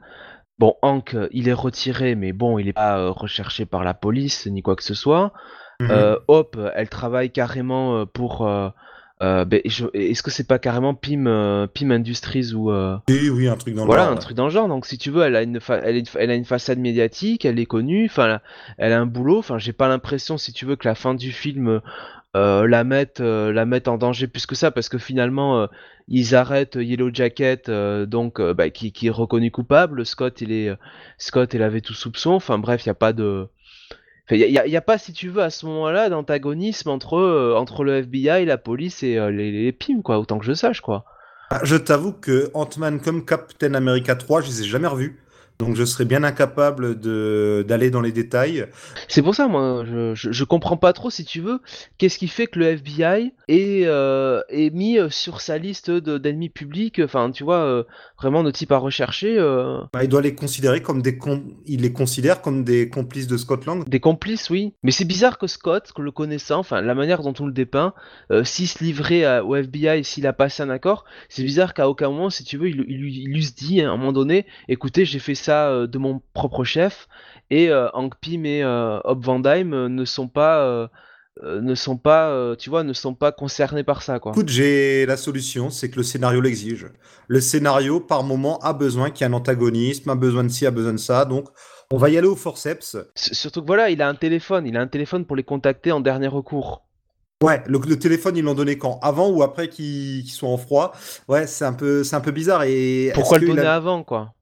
bon, 0.59 0.75
Hank, 0.83 1.17
il 1.31 1.49
est 1.49 1.55
retiré, 1.55 2.15
mais 2.15 2.33
bon, 2.33 2.59
il 2.59 2.67
n'est 2.67 2.73
pas 2.73 3.11
recherché 3.11 3.67
par 3.67 3.85
la 3.85 3.95
police 3.95 4.47
ni 4.47 4.63
quoi 4.63 4.77
que 4.77 4.83
ce 4.83 4.95
soit. 4.95 5.33
Mhm. 5.81 6.17
Hope, 6.29 6.59
elle 6.75 6.89
travaille 6.89 7.31
carrément 7.31 8.07
pour. 8.07 8.49
Ben, 9.21 9.61
est-ce 9.65 10.23
que 10.23 10.31
c'est 10.31 10.47
pas 10.47 10.59
carrément 10.59 10.95
Pim, 10.95 11.69
Pim 11.75 11.91
Industries 11.91 12.53
ou 12.55 12.71
Oui, 13.09 13.31
oui, 13.31 13.49
un 13.49 13.57
truc 13.57 13.75
dans 13.75 13.85
le 13.85 13.87
genre. 13.91 13.97
Voilà, 13.97 14.09
un 14.09 14.17
truc 14.17 14.37
dans 14.37 14.45
le 14.45 14.51
genre. 14.51 14.69
Donc, 14.69 14.87
si 14.87 14.97
tu 14.97 15.11
veux, 15.11 15.23
elle 15.23 15.35
a 15.35 15.43
une, 15.43 15.59
elle, 15.69 16.05
elle, 16.15 16.31
a 16.31 16.35
une 16.35 16.45
façade 16.45 16.79
médiatique, 16.79 17.45
elle 17.45 17.59
est 17.59 17.67
connue, 17.67 18.07
enfin, 18.07 18.41
elle, 18.79 18.93
a 18.93 19.01
un 19.01 19.07
boulot. 19.07 19.39
Enfin, 19.39 19.59
j'ai 19.59 19.73
pas 19.73 19.89
l'impression, 19.89 20.39
si 20.39 20.53
tu 20.53 20.67
veux, 20.67 20.77
que 20.77 20.87
la 20.87 20.95
fin 20.95 21.15
du 21.15 21.33
film 21.33 21.81
euh, 22.35 22.67
la 22.67 22.83
mettre 22.83 23.23
euh, 23.23 23.53
la 23.53 23.67
mettre 23.67 23.91
en 23.91 23.99
danger 23.99 24.27
plus 24.27 24.47
que 24.47 24.55
ça 24.55 24.71
parce 24.71 24.89
que 24.89 24.97
finalement 24.97 25.61
euh, 25.61 25.67
ils 26.09 26.35
arrêtent 26.35 26.77
Yellow 26.77 27.11
Jacket 27.13 27.71
donc 27.71 28.41
bah, 28.41 28.71
qui, 28.71 28.93
qui, 28.93 29.09
est 29.09 29.11
reconnu 29.11 29.51
coupable. 29.51 30.07
Scott 30.07 30.41
il 30.41 30.51
est 30.51 30.75
Scott 31.19 31.53
il 31.55 31.63
avait 31.63 31.83
tout 31.83 31.95
soupçon. 31.95 32.31
Enfin 32.33 32.59
bref 32.59 32.85
il 32.85 32.89
y 32.89 32.91
a 32.91 32.95
pas 32.95 33.13
de 33.13 33.49
il 34.31 34.39
y, 34.39 34.77
a, 34.77 34.81
pas 34.81 34.99
si 34.99 35.13
tu 35.13 35.29
veux 35.29 35.43
à 35.43 35.51
ce 35.51 35.67
moment-là 35.67 36.09
d'antagonisme 36.09 36.89
entre 36.89 37.55
entre 37.57 37.85
le 37.85 37.99
FBI 37.99 38.47
la 38.47 38.57
police 38.57 39.03
et 39.03 39.17
les, 39.31 39.51
les 39.51 39.73
PIM 39.73 40.01
quoi 40.01 40.19
autant 40.19 40.39
que 40.39 40.47
je 40.47 40.55
sache 40.55 40.81
quoi. 40.81 41.05
Ah, 41.51 41.61
je 41.65 41.77
t'avoue 41.77 42.13
que 42.13 42.51
Ant-Man 42.55 43.01
comme 43.01 43.27
Captain 43.27 43.75
America 43.75 44.15
3 44.15 44.41
je 44.41 44.47
les 44.47 44.63
ai 44.63 44.65
jamais 44.65 44.87
revus 44.87 45.22
donc 45.63 45.77
je 45.77 45.85
serais 45.85 46.05
bien 46.05 46.25
incapable 46.25 46.99
d'aller 47.65 47.91
dans 47.91 48.01
les 48.01 48.11
détails. 48.11 48.67
C'est 49.07 49.23
pour 49.23 49.37
ça, 49.37 49.47
moi, 49.47 49.85
je, 49.87 50.13
je, 50.15 50.45
comprends 50.45 50.77
pas 50.77 50.93
trop, 50.93 51.09
si 51.09 51.25
tu 51.25 51.41
veux, 51.41 51.61
qu'est-ce 51.99 52.19
qui 52.19 52.27
fait 52.27 52.49
que 52.49 52.59
le 52.59 52.67
FBI 52.67 53.33
est, 53.47 53.87
euh, 53.87 54.43
est 54.49 54.75
mis 54.75 54.99
euh, 54.99 55.09
sur 55.09 55.41
sa 55.41 55.59
liste 55.59 55.89
d'ennemis 55.91 56.49
publics, 56.49 57.01
enfin, 57.05 57.31
tu 57.31 57.45
vois, 57.45 57.61
euh, 57.61 57.85
vraiment 58.19 58.43
de 58.43 58.51
type 58.51 58.73
à 58.73 58.79
rechercher. 58.79 59.37
Bah, 59.93 60.03
il 60.03 60.09
doit 60.09 60.21
les 60.21 60.35
considérer 60.35 60.83
comme 60.83 61.01
des 61.01 61.17
il 61.67 61.83
les 61.83 61.93
considère 61.93 62.43
comme 62.43 62.65
des 62.65 62.89
complices 62.89 63.29
de 63.29 63.37
Scott 63.37 63.65
Lang. 63.65 63.89
Des 63.89 64.01
complices, 64.01 64.51
oui. 64.51 64.75
Mais 64.83 64.91
c'est 64.91 65.05
bizarre 65.05 65.39
que 65.39 65.47
Scott, 65.47 65.93
que 65.95 66.03
le 66.03 66.11
connaissant, 66.11 66.59
enfin, 66.59 66.81
la 66.81 66.95
manière 66.97 67.23
dont 67.23 67.35
on 67.39 67.47
le 67.47 67.53
dépeint, 67.53 67.95
s'il 68.43 68.67
se 68.67 68.83
livrait 68.83 69.39
au 69.41 69.55
FBI, 69.55 70.03
s'il 70.03 70.27
a 70.27 70.33
passé 70.33 70.65
un 70.65 70.71
accord, 70.71 71.05
c'est 71.29 71.45
bizarre 71.45 71.73
qu'à 71.73 71.89
aucun 71.89 72.09
moment, 72.09 72.31
si 72.31 72.43
tu 72.43 72.57
veux, 72.57 72.69
il, 72.69 72.85
il, 72.89 73.07
il 73.07 73.33
lui 73.33 73.45
se 73.45 73.55
dit 73.55 73.81
à 73.81 73.93
un 73.93 73.97
moment 73.97 74.13
donné, 74.13 74.47
écoutez, 74.69 75.05
j'ai 75.05 75.21
fait 75.21 75.37
ça 75.37 75.52
euh, 75.53 75.87
de 75.87 75.99
mon 75.99 76.21
propre 76.35 76.65
chef 76.65 77.09
et 77.51 77.71
euh, 77.71 77.89
Hank 77.93 78.15
Pym 78.21 78.47
et 78.47 78.63
euh, 78.63 79.01
Hop 79.05 79.25
Van 79.25 79.39
Dyne 79.39 79.89
ne 79.89 80.05
sont 80.05 80.29
pas 80.29 80.89
ne 81.43 81.75
sont 81.75 81.97
pas, 81.97 82.55
tu 82.59 82.69
vois, 82.69 82.85
ne 82.85 82.93
sont 82.93 83.15
pas 83.15 83.33
concernés 83.33 83.85
par 83.85 84.03
ça, 84.03 84.19
quoi. 84.19 84.33
Écoute, 84.33 84.51
j'ai 84.51 85.07
la 85.07 85.17
solution, 85.17 85.71
c'est 85.71 85.89
que 85.89 85.97
le 85.97 86.03
scénario 86.03 86.43
l'exige. 86.43 86.89
Le 87.27 87.41
scénario, 87.41 88.01
par 88.01 88.23
moment, 88.23 88.59
a 88.59 88.75
besoin 88.75 89.11
qu'il 89.11 89.27
y 89.27 89.31
ait 89.31 89.33
un 89.33 89.37
antagonisme, 89.37 90.11
a 90.11 90.15
besoin 90.15 90.45
de 90.45 90.51
ci, 90.51 90.67
a 90.67 90.71
besoin 90.71 90.93
de 90.93 90.99
ça, 90.99 91.25
donc 91.25 91.49
on 91.91 91.97
va 91.97 92.11
y 92.11 92.19
aller 92.19 92.29
au 92.29 92.37
forceps. 92.37 92.99
surtout 93.15 93.63
que 93.63 93.67
voilà, 93.67 93.89
il 93.89 94.03
a 94.03 94.09
un 94.09 94.15
téléphone, 94.15 94.67
il 94.67 94.77
a 94.77 94.81
un 94.83 94.87
téléphone 94.87 95.25
pour 95.25 95.37
les 95.37 95.43
contacter 95.43 95.91
en 95.91 96.01
dernier 96.01 96.29
recours. 96.29 96.83
Ouais, 97.43 97.61
le, 97.67 97.99
téléphone, 97.99 98.37
ils 98.37 98.45
l'ont 98.45 98.55
donné 98.55 98.79
quand? 98.79 99.01
Avant 99.03 99.29
ou 99.29 99.43
après 99.43 99.69
qu'ils 99.69 100.29
soient 100.29 100.49
en 100.49 100.57
froid? 100.57 100.93
Ouais, 101.29 101.47
c'est 101.47 101.65
un 101.65 101.73
peu, 101.73 102.05
c'est 102.05 102.15
un 102.15 102.21
peu 102.21 102.31
bizarre. 102.31 102.63
Et 102.63 103.11
pourquoi 103.15 103.39
le 103.39 103.49
donner 103.49 103.63
avant, 103.63 104.05
quoi? 104.05 104.33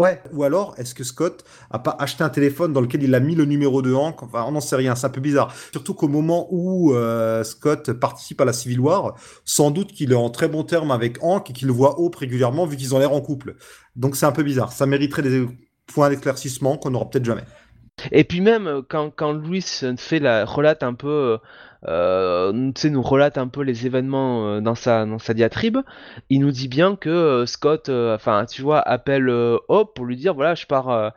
Ouais, 0.00 0.20
ou 0.32 0.42
alors 0.42 0.74
est-ce 0.76 0.92
que 0.92 1.04
Scott 1.04 1.44
a 1.70 1.78
pas 1.78 1.94
acheté 2.00 2.24
un 2.24 2.28
téléphone 2.28 2.72
dans 2.72 2.80
lequel 2.80 3.04
il 3.04 3.14
a 3.14 3.20
mis 3.20 3.36
le 3.36 3.44
numéro 3.44 3.80
de 3.80 3.94
Hank? 3.94 4.24
Enfin, 4.24 4.44
on 4.48 4.50
n'en 4.50 4.60
sait 4.60 4.74
rien, 4.74 4.96
c'est 4.96 5.06
un 5.06 5.10
peu 5.10 5.20
bizarre. 5.20 5.54
Surtout 5.70 5.94
qu'au 5.94 6.08
moment 6.08 6.48
où 6.50 6.92
euh, 6.92 7.44
Scott 7.44 7.92
participe 7.92 8.40
à 8.40 8.44
la 8.44 8.52
Civil 8.52 8.80
War, 8.80 9.14
sans 9.44 9.70
doute 9.70 9.92
qu'il 9.92 10.10
est 10.10 10.16
en 10.16 10.30
très 10.30 10.48
bon 10.48 10.64
terme 10.64 10.90
avec 10.90 11.22
Hank 11.22 11.48
et 11.48 11.52
qu'il 11.52 11.68
le 11.68 11.72
voit 11.72 12.00
Hope 12.00 12.16
régulièrement 12.16 12.66
vu 12.66 12.76
qu'ils 12.76 12.92
ont 12.96 12.98
l'air 12.98 13.12
en 13.12 13.20
couple. 13.20 13.54
Donc 13.94 14.16
c'est 14.16 14.26
un 14.26 14.32
peu 14.32 14.42
bizarre. 14.42 14.72
Ça 14.72 14.84
mériterait 14.86 15.22
des 15.22 15.46
points 15.86 16.10
d'éclaircissement 16.10 16.76
qu'on 16.76 16.90
n'aura 16.90 17.08
peut-être 17.08 17.24
jamais. 17.24 17.44
Et 18.10 18.24
puis 18.24 18.40
même 18.40 18.66
euh, 18.66 18.82
quand, 18.82 19.10
quand 19.14 19.32
Louis 19.32 19.64
fait 19.96 20.18
la 20.18 20.44
relate 20.44 20.82
un 20.82 20.94
peu, 20.94 21.08
euh, 21.08 21.38
nous 21.86 23.02
relate 23.02 23.38
un 23.38 23.48
peu 23.48 23.62
les 23.62 23.86
événements 23.86 24.46
euh, 24.48 24.60
dans 24.60 24.74
sa 24.74 25.04
dans 25.04 25.18
sa 25.18 25.34
diatribe, 25.34 25.78
il 26.30 26.40
nous 26.40 26.50
dit 26.50 26.68
bien 26.68 26.96
que 26.96 27.10
euh, 27.10 27.46
Scott, 27.46 27.88
enfin 27.88 28.44
tu 28.46 28.62
vois, 28.62 28.80
appelle 28.80 29.28
Hope 29.68 29.94
pour 29.94 30.04
lui 30.04 30.16
dire 30.16 30.34
voilà 30.34 30.54
je 30.54 30.66
pars 30.66 31.12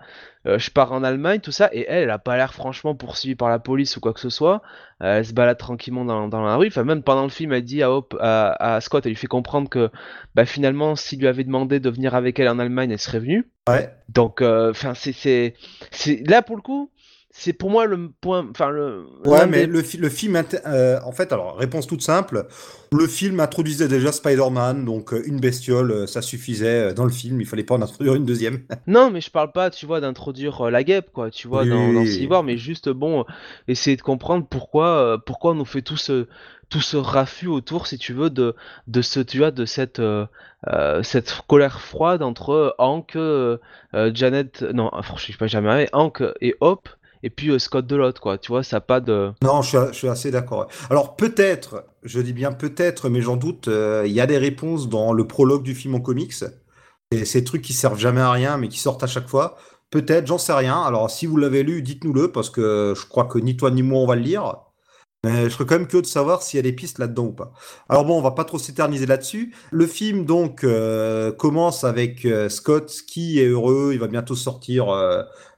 je 0.45 0.69
pars 0.69 0.93
en 0.93 1.03
Allemagne 1.03 1.41
tout 1.41 1.51
ça 1.51 1.69
et 1.73 1.85
elle 1.89 2.03
elle 2.03 2.09
a 2.09 2.19
pas 2.19 2.37
l'air 2.37 2.53
franchement 2.53 2.95
poursuivie 2.95 3.35
par 3.35 3.49
la 3.49 3.59
police 3.59 3.97
ou 3.97 3.99
quoi 3.99 4.13
que 4.13 4.19
ce 4.19 4.29
soit, 4.29 4.61
elle 5.01 5.25
se 5.25 5.33
balade 5.33 5.57
tranquillement 5.57 6.05
dans, 6.05 6.29
dans 6.29 6.41
la 6.41 6.55
rue, 6.55 6.67
enfin 6.67 6.85
même 6.85 7.03
pendant 7.03 7.23
le 7.23 7.29
film 7.29 7.51
elle 7.51 7.63
dit 7.63 7.83
à 7.83 7.91
Hope 7.91 8.15
à, 8.19 8.79
Scott 8.81 9.05
elle 9.05 9.11
lui 9.11 9.17
fait 9.17 9.27
comprendre 9.27 9.69
que 9.69 9.89
bah 10.35 10.45
finalement 10.45 10.95
s'il 10.95 11.19
lui 11.19 11.27
avait 11.27 11.43
demandé 11.43 11.79
de 11.79 11.89
venir 11.89 12.15
avec 12.15 12.39
elle 12.39 12.47
en 12.47 12.59
Allemagne 12.59 12.91
elle 12.91 12.99
serait 12.99 13.19
venue. 13.19 13.49
Ouais. 13.67 13.89
Donc 14.07 14.41
enfin 14.41 14.93
c'est 14.93 15.55
c'est 15.91 16.29
là 16.29 16.41
pour 16.41 16.55
le 16.55 16.61
coup 16.61 16.91
c'est 17.39 17.53
pour 17.53 17.69
moi 17.69 17.85
le 17.85 18.09
point. 18.19 18.47
Enfin, 18.49 18.71
le. 18.71 19.05
Ouais, 19.23 19.45
mais 19.45 19.67
le, 19.67 19.83
le, 19.99 20.09
film. 20.09 20.41
Euh, 20.65 20.99
en 21.05 21.11
fait, 21.11 21.31
alors, 21.31 21.55
réponse 21.55 21.85
toute 21.85 22.01
simple. 22.01 22.47
Le 22.91 23.05
film 23.05 23.39
introduisait 23.39 23.87
déjà 23.87 24.11
Spider-Man, 24.11 24.85
donc 24.85 25.13
euh, 25.13 25.21
une 25.23 25.39
bestiole, 25.39 25.91
euh, 25.91 26.07
ça 26.07 26.23
suffisait 26.23 26.95
dans 26.95 27.03
le 27.03 27.11
film. 27.11 27.39
Il 27.39 27.45
fallait 27.45 27.63
pas 27.63 27.75
en 27.75 27.81
introduire 27.83 28.15
une 28.15 28.25
deuxième. 28.25 28.63
non, 28.87 29.11
mais 29.11 29.21
je 29.21 29.29
parle 29.29 29.51
pas, 29.51 29.69
tu 29.69 29.85
vois, 29.85 30.01
d'introduire 30.01 30.71
la 30.71 30.83
guêpe, 30.83 31.11
quoi, 31.13 31.29
tu 31.29 31.47
vois, 31.47 31.63
dans, 31.63 31.93
dans 31.93 32.43
mais 32.43 32.57
juste, 32.57 32.89
bon, 32.89 33.23
essayer 33.67 33.95
de 33.95 34.01
comprendre 34.01 34.47
pourquoi, 34.49 35.21
pourquoi 35.23 35.51
on 35.51 35.55
nous 35.55 35.65
fait 35.65 35.83
tout 35.83 35.97
ce 35.97 36.27
tout 36.69 36.81
ce 36.81 36.97
raffut 36.97 37.47
autour, 37.47 37.87
si 37.87 37.97
tu 37.97 38.11
veux, 38.11 38.29
de, 38.29 38.53
de 38.87 39.01
ce, 39.01 39.21
tu 39.21 39.37
vois, 39.37 39.51
de 39.51 39.63
cette, 39.63 40.01
cette 41.03 41.41
colère 41.47 41.79
froide 41.79 42.23
entre 42.23 42.75
Hank, 42.77 43.17
Janet, 43.93 44.63
non, 44.73 44.91
je 45.15 45.25
sais 45.25 45.37
pas 45.37 45.47
jamais, 45.47 45.87
Hank 45.93 46.23
et 46.41 46.55
Hope, 46.59 46.89
et 47.27 47.29
puis 47.29 47.49
euh, 47.49 47.59
Scott 47.59 47.85
de 47.85 47.97
l'autre, 47.97 48.21
quoi. 48.21 48.37
Tu 48.37 48.47
vois, 48.47 48.63
ça 48.63 48.79
pas 48.79 49.01
de. 49.01 49.33
Non, 49.43 49.61
je 49.61 49.91
suis, 49.91 50.07
assez 50.07 50.31
d'accord. 50.31 50.69
Alors 50.89 51.17
peut-être, 51.17 51.83
je 52.03 52.21
dis 52.21 52.31
bien 52.31 52.53
peut-être, 52.53 53.09
mais 53.09 53.19
j'en 53.19 53.35
doute, 53.35 53.67
euh, 53.67 54.03
il 54.05 54.13
y 54.13 54.21
a 54.21 54.25
des 54.25 54.37
réponses 54.37 54.87
dans 54.87 55.11
le 55.11 55.27
prologue 55.27 55.61
du 55.61 55.75
film 55.75 55.95
en 55.95 55.99
comics. 55.99 56.33
Et 57.11 57.25
ces 57.25 57.43
trucs 57.43 57.63
qui 57.63 57.73
servent 57.73 57.99
jamais 57.99 58.21
à 58.21 58.31
rien, 58.31 58.55
mais 58.55 58.69
qui 58.69 58.79
sortent 58.79 59.03
à 59.03 59.07
chaque 59.07 59.27
fois. 59.27 59.57
Peut-être, 59.89 60.25
j'en 60.25 60.37
sais 60.37 60.53
rien. 60.53 60.81
Alors 60.81 61.11
si 61.11 61.25
vous 61.25 61.35
l'avez 61.35 61.63
lu, 61.63 61.81
dites-nous-le, 61.81 62.31
parce 62.31 62.49
que 62.49 62.93
je 62.95 63.05
crois 63.05 63.25
que 63.25 63.39
ni 63.39 63.57
toi 63.57 63.71
ni 63.71 63.83
moi 63.83 63.99
on 63.99 64.07
va 64.07 64.15
le 64.15 64.21
lire. 64.21 64.55
Mais 65.25 65.45
je 65.45 65.49
serais 65.49 65.65
quand 65.65 65.75
même 65.75 65.87
curieux 65.87 66.03
de 66.03 66.07
savoir 66.07 66.43
s'il 66.43 66.57
y 66.57 66.59
a 66.59 66.63
des 66.63 66.71
pistes 66.71 66.99
là-dedans 66.99 67.25
ou 67.25 67.33
pas. 67.33 67.51
Alors 67.89 68.05
bon, 68.05 68.17
on 68.17 68.21
va 68.21 68.31
pas 68.31 68.45
trop 68.45 68.59
s'éterniser 68.59 69.05
là-dessus. 69.05 69.53
Le 69.71 69.85
film 69.85 70.23
donc 70.23 70.63
euh, 70.63 71.33
commence 71.33 71.83
avec 71.83 72.25
Scott 72.47 72.89
qui 73.05 73.41
est 73.41 73.47
heureux, 73.47 73.89
il 73.91 73.99
va 73.99 74.07
bientôt 74.07 74.35
sortir 74.35 74.87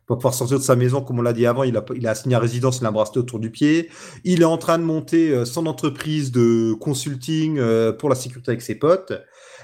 va 0.10 0.16
pouvoir 0.16 0.34
sortir 0.34 0.58
de 0.58 0.64
sa 0.64 0.76
maison, 0.76 1.02
comme 1.02 1.20
on 1.20 1.22
l'a 1.22 1.34
dit 1.34 1.46
avant, 1.46 1.64
il 1.64 1.78
a, 1.78 1.86
il 1.96 2.08
a 2.08 2.16
signé 2.16 2.36
à 2.36 2.40
résidence, 2.40 2.80
il 2.80 2.86
a 2.86 2.90
un 2.90 2.92
bracelet 2.92 3.20
autour 3.20 3.40
du 3.40 3.52
pied. 3.52 3.90
Il 4.24 4.42
est 4.42 4.46
en 4.46 4.58
train 4.58 4.80
de 4.80 4.84
monter 4.84 5.32
euh, 5.32 5.46
son 5.46 5.68
entreprise 5.68 6.32
de 6.32 6.74
consulting 6.74 7.60
euh, 7.60 7.92
pour 7.92 8.10
la 8.10 8.16
sécurité 8.16 8.52
avec 8.52 8.62
ses 8.62 8.76
potes. 8.76 9.14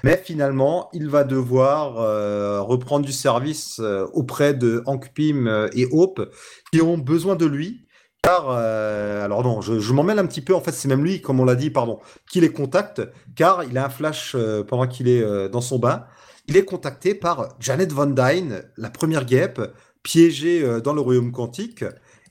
Mais 0.04 0.20
finalement, 0.22 0.88
il 0.92 1.08
va 1.08 1.24
devoir 1.24 1.98
euh, 1.98 2.60
reprendre 2.60 3.04
du 3.04 3.12
service 3.12 3.80
auprès 4.12 4.54
de 4.54 4.82
Hank 4.86 5.12
Pym 5.14 5.68
et 5.74 5.86
Hope, 5.90 6.30
qui 6.70 6.80
ont 6.82 6.98
besoin 6.98 7.34
de 7.34 7.46
lui. 7.46 7.82
Car, 8.22 8.50
alors 8.50 9.42
non, 9.44 9.60
je, 9.60 9.78
je 9.78 9.92
m'en 9.92 10.02
mêle 10.02 10.18
un 10.18 10.26
petit 10.26 10.42
peu. 10.42 10.54
En 10.54 10.60
fait, 10.60 10.72
c'est 10.72 10.88
même 10.88 11.02
lui, 11.02 11.22
comme 11.22 11.40
on 11.40 11.44
l'a 11.44 11.54
dit, 11.54 11.70
pardon, 11.70 12.00
qui 12.30 12.40
les 12.40 12.50
contacte, 12.52 13.00
car 13.36 13.64
il 13.64 13.78
a 13.78 13.86
un 13.86 13.88
flash 13.88 14.36
pendant 14.68 14.86
qu'il 14.86 15.08
est 15.08 15.48
dans 15.48 15.60
son 15.60 15.78
bain. 15.78 16.04
Il 16.48 16.56
est 16.56 16.64
contacté 16.64 17.14
par 17.14 17.56
Janet 17.58 17.90
Von 17.92 18.06
Dyne, 18.06 18.62
la 18.76 18.90
première 18.90 19.24
guêpe, 19.24 19.60
piégé 20.06 20.62
euh, 20.62 20.80
dans 20.80 20.94
le 20.94 21.00
royaume 21.00 21.32
quantique. 21.32 21.84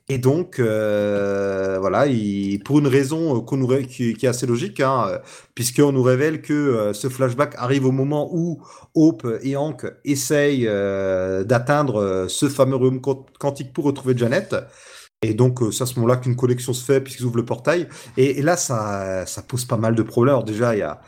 Et 0.08 0.18
donc, 0.18 0.60
euh, 0.60 1.78
voilà, 1.80 2.06
il, 2.06 2.60
pour 2.64 2.80
une 2.80 2.88
raison 2.88 3.44
nous, 3.52 3.68
qui, 3.88 4.12
est 4.12 4.28
assez 4.28 4.46
logique, 4.46 4.80
hein, 4.80 5.20
puisqu'on 5.56 5.92
nous 5.92 6.04
révèle 6.04 6.42
que 6.42 6.54
euh, 6.54 6.94
ce 6.94 7.10
flashback 7.10 7.56
arrive 7.58 7.86
au 7.86 7.92
moment 7.92 8.30
où 8.32 8.62
Hope 8.94 9.28
et 9.42 9.58
Hank 9.58 9.86
essayent 10.06 10.66
d'atteindre 11.46 12.28
ce 12.30 12.48
fameux 12.48 12.76
royaume 12.76 13.02
quantique 13.02 13.74
pour 13.74 13.86
retrouver 13.86 14.16
Janet. 14.16 14.56
Et 15.24 15.34
donc, 15.34 15.60
c'est 15.72 15.84
à 15.84 15.86
ce 15.88 15.96
moment-là 15.96 16.18
qu'une 16.18 16.36
connexion 16.36 16.72
se 16.72 16.86
fait, 16.86 17.02
puisqu'ils 17.02 17.26
ouvrent 17.26 17.38
le 17.38 17.46
portail. 17.46 17.88
Et, 18.16 18.42
là, 18.44 18.58
ça, 18.58 19.26
pose 19.48 19.66
pas 19.66 19.78
mal 19.78 19.96
de 19.96 20.04
problèmes. 20.04 20.44
Déjà, 20.44 20.76
il 20.76 20.80
y 20.80 20.84
a, 20.84 21.02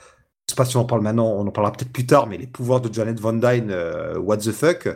sais 0.47 0.55
pas 0.55 0.65
si 0.65 0.75
on 0.75 0.81
en 0.81 0.85
parle 0.85 1.01
maintenant, 1.01 1.27
on 1.27 1.45
en 1.45 1.51
parlera 1.51 1.71
peut-être 1.71 1.93
plus 1.93 2.07
tard, 2.07 2.25
mais 2.25 2.37
les 2.37 2.47
pouvoirs 2.47 2.81
de 2.81 2.91
Janet 2.91 3.19
Van 3.19 3.33
Dyne, 3.33 3.71
what 4.17 4.37
the 4.37 4.51
fuck 4.51 4.89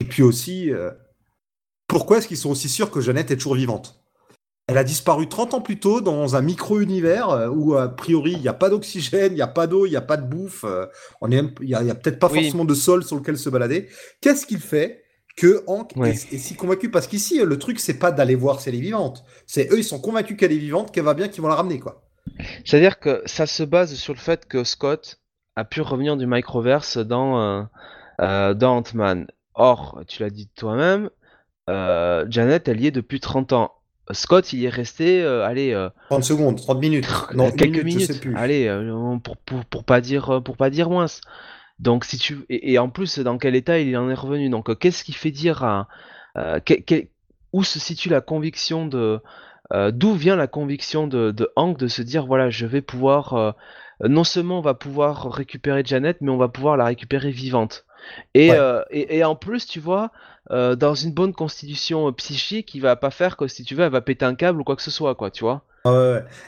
et 0.00 0.04
puis 0.04 0.22
aussi, 0.22 0.70
euh, 0.72 0.90
pourquoi 1.88 2.18
est-ce 2.18 2.28
qu'ils 2.28 2.36
sont 2.36 2.50
aussi 2.50 2.68
sûrs 2.68 2.90
que 2.90 3.00
Jeannette 3.00 3.30
est 3.30 3.36
toujours 3.36 3.54
vivante? 3.54 4.00
Elle 4.68 4.78
a 4.78 4.84
disparu 4.84 5.28
30 5.28 5.54
ans 5.54 5.60
plus 5.60 5.78
tôt 5.78 6.00
dans 6.00 6.34
un 6.34 6.42
micro-univers 6.42 7.30
euh, 7.30 7.48
où, 7.48 7.76
a 7.76 7.88
priori, 7.88 8.32
il 8.32 8.40
n'y 8.40 8.48
a 8.48 8.52
pas 8.52 8.68
d'oxygène, 8.68 9.32
il 9.32 9.36
n'y 9.36 9.42
a 9.42 9.46
pas 9.46 9.68
d'eau, 9.68 9.86
il 9.86 9.90
n'y 9.90 9.96
a 9.96 10.00
pas 10.00 10.16
de 10.16 10.26
bouffe, 10.26 10.64
euh, 10.64 10.86
il 11.22 11.46
n'y 11.62 11.74
a, 11.74 11.94
peut-être 11.94 12.18
pas 12.18 12.28
forcément 12.28 12.64
de 12.64 12.74
sol 12.74 13.04
sur 13.04 13.16
lequel 13.16 13.38
se 13.38 13.48
balader. 13.48 13.88
Qu'est-ce 14.20 14.44
qu'il 14.44 14.58
fait 14.58 15.04
que 15.36 15.62
Hank 15.68 15.96
est, 15.98 16.38
si 16.38 16.56
convaincu? 16.56 16.90
Parce 16.90 17.06
qu'ici, 17.06 17.38
le 17.38 17.58
truc, 17.58 17.78
c'est 17.78 17.98
pas 17.98 18.10
d'aller 18.10 18.34
voir 18.34 18.60
si 18.60 18.68
elle 18.68 18.74
est 18.74 18.80
vivante. 18.80 19.24
C'est 19.46 19.72
eux, 19.72 19.78
ils 19.78 19.84
sont 19.84 20.00
convaincus 20.00 20.36
qu'elle 20.36 20.52
est 20.52 20.58
vivante, 20.58 20.92
qu'elle 20.92 21.04
va 21.04 21.14
bien, 21.14 21.28
qu'ils 21.28 21.42
vont 21.42 21.48
la 21.48 21.54
ramener, 21.54 21.78
quoi. 21.78 22.02
C'est-à-dire 22.64 22.98
que 22.98 23.22
ça 23.24 23.46
se 23.46 23.62
base 23.62 23.94
sur 23.94 24.12
le 24.12 24.18
fait 24.18 24.46
que 24.46 24.64
Scott 24.64 25.20
a 25.54 25.64
pu 25.64 25.80
revenir 25.80 26.16
du 26.16 26.26
microverse 26.26 26.98
dans, 26.98 27.68
dans 28.18 28.76
Ant-Man. 28.78 29.28
Or, 29.56 30.02
tu 30.06 30.22
l'as 30.22 30.30
dit 30.30 30.48
toi-même, 30.54 31.08
euh, 31.68 32.26
Janet, 32.28 32.68
elle 32.68 32.80
y 32.80 32.86
est 32.86 32.90
depuis 32.92 33.20
30 33.20 33.54
ans. 33.54 33.72
Scott, 34.12 34.52
il 34.52 34.60
y 34.60 34.66
est 34.66 34.70
resté, 34.70 35.22
euh, 35.22 35.44
allez... 35.44 35.72
30 36.10 36.20
euh, 36.20 36.22
secondes, 36.22 36.56
30 36.56 36.78
minutes. 36.78 37.08
Non, 37.34 37.50
quelques 37.50 37.82
minutes, 37.82 38.20
allez, 38.36 38.68
pour, 39.24 39.36
pour, 39.38 39.64
pour, 39.64 39.84
pas 39.84 40.00
dire, 40.00 40.42
pour 40.44 40.58
pas 40.58 40.68
dire 40.68 40.90
moins. 40.90 41.06
Donc, 41.78 42.04
si 42.04 42.18
tu... 42.18 42.44
Et, 42.50 42.78
en 42.78 42.90
plus, 42.90 43.18
dans 43.18 43.38
quel 43.38 43.56
état 43.56 43.78
il 43.78 43.96
en 43.96 44.10
est 44.10 44.14
revenu? 44.14 44.50
Donc, 44.50 44.78
qu'est-ce 44.78 45.02
qui 45.02 45.12
fait 45.12 45.30
dire 45.30 45.64
à... 45.64 45.88
où 47.52 47.64
se 47.64 47.80
situe 47.80 48.10
la 48.10 48.20
conviction 48.20 48.86
de... 48.86 49.20
D'où 49.90 50.12
vient 50.12 50.36
la 50.36 50.46
conviction 50.46 51.08
de, 51.08 51.32
de, 51.32 51.50
Hank 51.56 51.78
de 51.78 51.88
se 51.88 52.02
dire, 52.02 52.26
voilà, 52.26 52.50
je 52.50 52.66
vais 52.66 52.82
pouvoir... 52.82 53.56
non 54.06 54.22
seulement 54.22 54.58
on 54.58 54.62
va 54.62 54.74
pouvoir 54.74 55.32
récupérer 55.32 55.82
Janet, 55.84 56.18
mais 56.20 56.30
on 56.30 56.36
va 56.36 56.48
pouvoir 56.48 56.76
la 56.76 56.84
récupérer 56.84 57.30
vivante? 57.30 57.86
Euh, 58.36 58.82
et, 58.90 59.18
et, 59.18 59.24
en 59.24 59.34
plus, 59.34 59.66
tu 59.66 59.80
vois, 59.80 60.10
euh, 60.50 60.76
dans 60.76 60.94
une 60.94 61.12
bonne 61.12 61.32
constitution 61.32 62.08
euh, 62.08 62.12
psychique, 62.12 62.74
il 62.74 62.80
va 62.80 62.96
pas 62.96 63.10
faire 63.10 63.36
que 63.36 63.46
si 63.48 63.64
tu 63.64 63.74
veux, 63.74 63.84
elle 63.84 63.92
va 63.92 64.00
péter 64.00 64.24
un 64.24 64.34
câble 64.34 64.60
ou 64.60 64.64
quoi 64.64 64.76
que 64.76 64.82
ce 64.82 64.90
soit, 64.90 65.14
quoi, 65.14 65.30
tu 65.30 65.44
vois. 65.44 65.62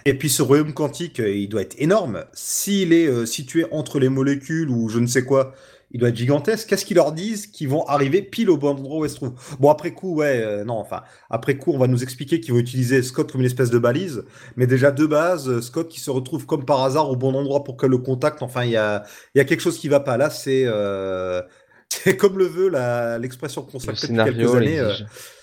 Et 0.05 0.15
puis 0.15 0.29
ce 0.31 0.43
royaume 0.43 0.75
quantique, 0.75 1.19
il 1.19 1.49
doit 1.49 1.63
être 1.63 1.77
énorme. 1.79 2.25
S'il 2.33 2.93
est 2.93 3.25
situé 3.25 3.67
entre 3.71 4.01
les 4.01 4.09
molécules 4.09 4.69
ou 4.69 4.89
je 4.89 4.99
ne 4.99 5.07
sais 5.07 5.25
quoi, 5.25 5.55
il 5.91 6.01
doit 6.01 6.11
être 6.11 6.17
gigantesque. 6.17 6.69
Qu'est-ce 6.69 6.85
qu'ils 6.85 6.97
leur 6.97 7.13
disent 7.13 7.47
qu'ils 7.47 7.69
vont 7.69 7.87
arriver 7.87 8.23
pile 8.23 8.51
au 8.51 8.57
bon 8.57 8.71
endroit 8.71 8.99
où 8.99 9.05
elle 9.05 9.11
se 9.11 9.17
trouve 9.17 9.33
Bon, 9.59 9.71
après 9.71 9.93
coup, 9.93 10.17
ouais, 10.17 10.43
euh, 10.43 10.65
non, 10.65 10.75
enfin, 10.75 11.03
après 11.31 11.57
coup, 11.57 11.73
on 11.73 11.79
va 11.79 11.87
nous 11.87 12.03
expliquer 12.03 12.41
qu'ils 12.41 12.53
vont 12.53 12.61
utiliser 12.61 13.03
Scott 13.03 13.33
comme 13.33 13.41
une 13.41 13.47
espèce 13.47 13.71
de 13.71 13.79
balise. 13.79 14.25
Mais 14.57 14.67
déjà, 14.67 14.91
de 14.91 15.07
base, 15.07 15.49
euh, 15.49 15.61
Scott 15.63 15.89
qui 15.89 16.01
se 16.01 16.11
retrouve 16.11 16.47
comme 16.47 16.65
par 16.65 16.83
hasard 16.85 17.11
au 17.11 17.17
bon 17.17 17.35
endroit 17.35 17.65
pour 17.65 17.77
qu'elle 17.77 17.91
le 17.91 17.99
contacte. 17.99 18.43
Enfin, 18.43 18.65
il 18.65 18.71
y 18.71 18.77
a, 18.77 19.05
y 19.35 19.41
a 19.41 19.45
quelque 19.45 19.61
chose 19.61 19.79
qui 19.79 19.89
va 19.89 20.01
pas. 20.01 20.17
Là, 20.17 20.31
c'est 20.31 20.65
euh, 20.67 21.43
c'est 21.91 22.17
comme 22.17 22.39
le 22.39 22.47
veut 22.47 22.71
l'expression 23.19 23.63
consacrée 23.63 24.09
depuis 24.09 24.37
quelques 24.37 24.55
années. 24.55 24.79
Euh, 24.79 24.93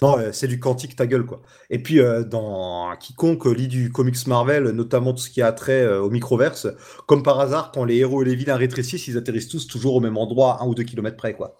non, 0.01 0.17
euh, 0.17 0.31
c'est 0.31 0.47
du 0.47 0.59
quantique 0.59 0.95
ta 0.95 1.07
gueule 1.07 1.25
quoi. 1.25 1.41
Et 1.69 1.79
puis 1.79 1.99
euh, 1.99 2.23
dans 2.23 2.95
quiconque 2.99 3.45
lit 3.45 3.67
du 3.67 3.91
comics 3.91 4.27
Marvel, 4.27 4.69
notamment 4.69 5.13
tout 5.13 5.21
ce 5.21 5.29
qui 5.29 5.41
a 5.41 5.51
trait 5.51 5.87
au 5.97 6.09
microverse, 6.09 6.67
comme 7.07 7.23
par 7.23 7.39
hasard, 7.39 7.71
quand 7.71 7.83
les 7.83 7.97
héros 7.97 8.21
et 8.21 8.25
les 8.25 8.35
vilains 8.35 8.55
rétrécissent, 8.55 9.07
ils 9.07 9.17
atterrissent 9.17 9.49
tous 9.49 9.67
toujours 9.67 9.95
au 9.95 9.99
même 9.99 10.17
endroit, 10.17 10.61
un 10.61 10.67
ou 10.67 10.75
deux 10.75 10.83
kilomètres 10.83 11.17
près 11.17 11.33
quoi. 11.33 11.59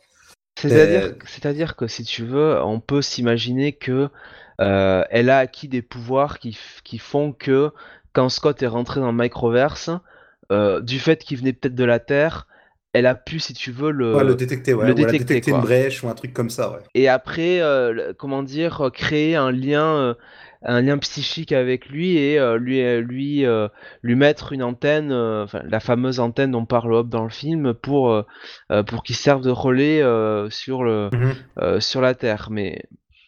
C'est-à-dire 0.57 1.75
que 1.75 1.87
si 1.87 2.03
tu 2.03 2.23
veux, 2.23 2.61
on 2.63 2.79
peut 2.79 3.01
s'imaginer 3.01 3.73
que 3.73 4.09
elle 4.59 5.29
a 5.29 5.39
acquis 5.39 5.67
des 5.67 5.81
pouvoirs 5.81 6.39
qui, 6.39 6.57
qui 6.83 6.97
font 6.97 7.33
que 7.33 7.71
quand 8.13 8.29
Scott 8.29 8.63
est 8.63 8.67
rentré 8.67 9.01
dans 9.01 9.11
le 9.11 9.17
microverse, 9.17 9.89
du 10.51 10.99
fait 10.99 11.23
qu'il 11.23 11.39
venait 11.39 11.53
peut-être 11.53 11.75
de 11.75 11.83
la 11.83 11.99
Terre, 11.99 12.47
elle 12.95 13.07
a 13.07 13.15
pu, 13.15 13.39
si 13.39 13.53
tu 13.53 13.71
veux, 13.71 13.91
le, 13.91 14.17
le 14.23 14.35
détecter, 14.35 14.73
ouais, 14.73 14.87
le 14.87 14.93
détecter, 14.93 15.41
une 15.51 15.59
brèche 15.59 16.01
ou 16.01 16.07
un 16.07 16.13
truc 16.13 16.31
comme 16.33 16.49
ça. 16.49 16.71
Ouais. 16.71 16.77
Et 16.93 17.09
après, 17.09 17.59
euh, 17.59 18.13
comment 18.17 18.41
dire, 18.41 18.89
créer 18.93 19.35
un 19.35 19.51
lien, 19.51 19.85
euh, 19.85 20.13
un 20.63 20.81
lien 20.81 20.97
psychique 20.99 21.51
avec 21.51 21.89
lui 21.89 22.17
et 22.17 22.39
euh, 22.39 22.57
lui 22.57 22.81
lui 23.01 23.45
lui 24.01 24.15
mettre 24.15 24.53
une 24.53 24.63
antenne, 24.63 25.11
enfin, 25.11 25.61
la 25.67 25.81
fameuse 25.81 26.21
antenne 26.21 26.51
dont 26.51 26.65
parle 26.65 26.93
Hop 26.93 27.09
dans 27.09 27.25
le 27.25 27.29
film 27.29 27.73
pour 27.73 28.23
pour 28.87 29.03
qu'il 29.03 29.17
serve 29.17 29.41
de 29.41 29.51
relais 29.51 30.01
sur 30.49 30.85
le 30.85 31.09
Mhm. 31.11 31.81
sur 31.81 31.99
la 31.99 32.13
Terre. 32.13 32.47
Mais 32.49 32.81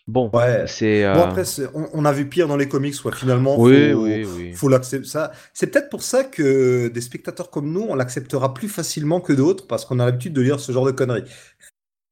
bon, 0.07 0.29
Ouais. 0.33 0.65
c'est 0.67 1.03
Bon 1.13 1.21
après, 1.21 1.45
c'est- 1.45 1.67
on, 1.73 1.87
on 1.93 2.05
a 2.05 2.11
vu 2.11 2.27
pire 2.29 2.47
dans 2.47 2.57
les 2.57 2.67
comics, 2.67 2.95
ouais, 3.05 3.11
finalement. 3.13 3.59
oui 3.59 3.91
faut, 3.91 4.03
oui 4.03 4.25
oui. 4.25 4.53
faut 4.53 4.69
l'accepter. 4.69 5.07
Ça, 5.07 5.31
c'est 5.53 5.67
peut-être 5.67 5.89
pour 5.89 6.01
ça 6.03 6.23
que 6.23 6.87
des 6.87 7.01
spectateurs 7.01 7.49
comme 7.49 7.71
nous, 7.71 7.85
on 7.87 7.95
l'acceptera 7.95 8.53
plus 8.53 8.69
facilement 8.69 9.19
que 9.21 9.33
d'autres, 9.33 9.67
parce 9.67 9.85
qu'on 9.85 9.99
a 9.99 10.05
l'habitude 10.05 10.33
de 10.33 10.41
lire 10.41 10.59
ce 10.59 10.71
genre 10.71 10.85
de 10.85 10.91
conneries. 10.91 11.23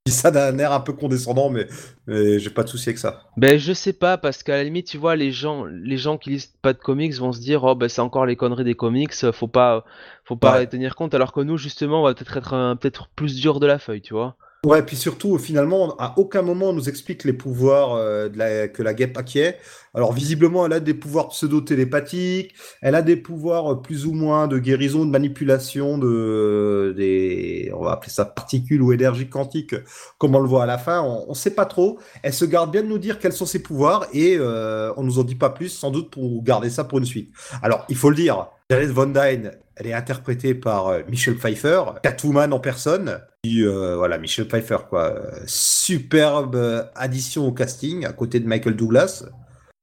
Je 0.08 0.12
dis 0.12 0.18
ça 0.22 0.30
d'un 0.30 0.60
air 0.60 0.72
un 0.72 0.82
peu 0.82 0.94
condescendant, 0.94 1.50
mais, 1.50 1.68
mais 2.06 2.38
j'ai 2.38 2.52
pas 2.52 2.64
de 2.64 2.70
souci 2.70 2.90
avec 2.90 3.00
ça. 3.00 3.24
Ben 3.38 3.58
je 3.58 3.74
sais 3.74 3.94
pas 3.94 4.18
parce 4.20 4.44
qu'à 4.44 4.58
la 4.58 4.64
limite 4.64 4.86
tu 4.88 4.98
vois 5.00 5.16
les 5.16 5.32
gens 5.32 5.66
les 5.66 5.98
gens 5.98 6.18
qui 6.20 6.30
lisent 6.32 6.54
pas 6.62 6.74
de 6.74 6.78
comics 6.78 7.14
vont 7.16 7.32
se 7.32 7.40
dire 7.42 7.64
oh 7.64 7.74
ben 7.74 7.90
c'est 7.90 8.02
encore 8.02 8.28
les 8.28 8.36
conneries 8.36 8.64
des 8.64 8.76
comics 8.76 9.12
faut 9.34 9.48
pas 9.48 9.84
faut 10.24 10.36
pas 10.36 10.58
Ouais. 10.58 10.66
y 10.66 10.68
tenir 10.68 10.96
compte 10.96 11.16
alors 11.16 11.34
que 11.34 11.40
nous 11.42 11.58
justement 11.58 12.02
on 12.02 12.04
va 12.06 12.14
peut-être 12.14 12.38
être 12.38 12.54
un- 12.54 12.76
peut-être 12.76 13.10
plus 13.16 13.36
dur 13.42 13.60
de 13.60 13.66
la 13.66 13.80
feuille 13.80 14.02
tu 14.02 14.14
vois. 14.14 14.38
Ouais, 14.66 14.82
puis 14.82 14.96
surtout, 14.96 15.38
finalement, 15.38 15.96
à 15.98 16.16
aucun 16.18 16.42
moment 16.42 16.70
on 16.70 16.74
nous 16.74 16.90
explique 16.90 17.24
les 17.24 17.34
pouvoirs 17.34 17.94
euh, 17.94 18.30
la, 18.34 18.68
que 18.68 18.82
la 18.82 18.96
guêpe 18.96 19.16
acquiert. 19.16 19.54
Alors, 19.94 20.12
visiblement, 20.12 20.66
elle 20.66 20.74
a 20.74 20.80
des 20.80 20.96
pouvoirs 20.96 21.30
pseudo-télépathiques, 21.30 22.56
elle 22.82 22.96
a 22.96 23.04
des 23.04 23.16
pouvoirs 23.16 23.74
euh, 23.74 23.76
plus 23.80 24.08
ou 24.08 24.14
moins 24.14 24.48
de 24.48 24.58
guérison, 24.58 25.06
de 25.06 25.12
manipulation 25.12 26.00
de 26.00 26.96
des, 26.98 27.72
on 27.76 27.84
va 27.84 27.92
appeler 27.92 28.12
ça 28.12 28.26
particules 28.26 28.82
ou 28.82 28.92
énergie 28.92 29.30
quantique, 29.30 29.76
comme 30.18 30.34
on 30.34 30.40
le 30.40 30.48
voit 30.48 30.64
à 30.64 30.66
la 30.66 30.80
fin. 30.80 31.00
On, 31.00 31.26
on 31.28 31.36
sait 31.36 31.54
pas 31.54 31.66
trop. 31.66 32.00
Elle 32.24 32.34
se 32.34 32.46
garde 32.46 32.72
bien 32.72 32.82
de 32.82 32.88
nous 32.88 32.98
dire 32.98 33.20
quels 33.20 33.34
sont 33.34 33.46
ses 33.46 33.62
pouvoirs 33.62 34.08
et 34.14 34.36
euh, 34.40 34.92
on 34.98 35.04
nous 35.04 35.20
en 35.20 35.24
dit 35.24 35.36
pas 35.36 35.52
plus, 35.52 35.70
sans 35.70 35.92
doute 35.92 36.10
pour 36.10 36.42
garder 36.42 36.72
ça 36.72 36.86
pour 36.86 36.98
une 36.98 37.06
suite. 37.06 37.32
Alors, 37.62 37.86
il 37.88 37.96
faut 37.96 38.10
le 38.10 38.16
dire, 38.16 38.48
Janet 38.72 38.90
Von 38.90 39.14
Dyne, 39.14 39.52
elle 39.76 39.88
est 39.88 39.94
interprétée 39.94 40.56
par 40.56 40.88
euh, 40.88 41.02
Michelle 41.08 41.36
Pfeiffer, 41.36 41.84
Catwoman 42.02 42.52
en 42.52 42.60
personne. 42.60 43.20
Euh, 43.64 43.96
voilà, 43.96 44.18
Michelle 44.18 44.48
Pfeiffer, 44.48 44.78
quoi. 44.90 45.22
Superbe 45.46 46.90
addition 46.96 47.48
au 47.48 47.52
casting 47.52 48.06
à 48.06 48.14
côté 48.14 48.40
de 48.40 48.48
Michael 48.48 48.76
Douglas. 48.76 49.26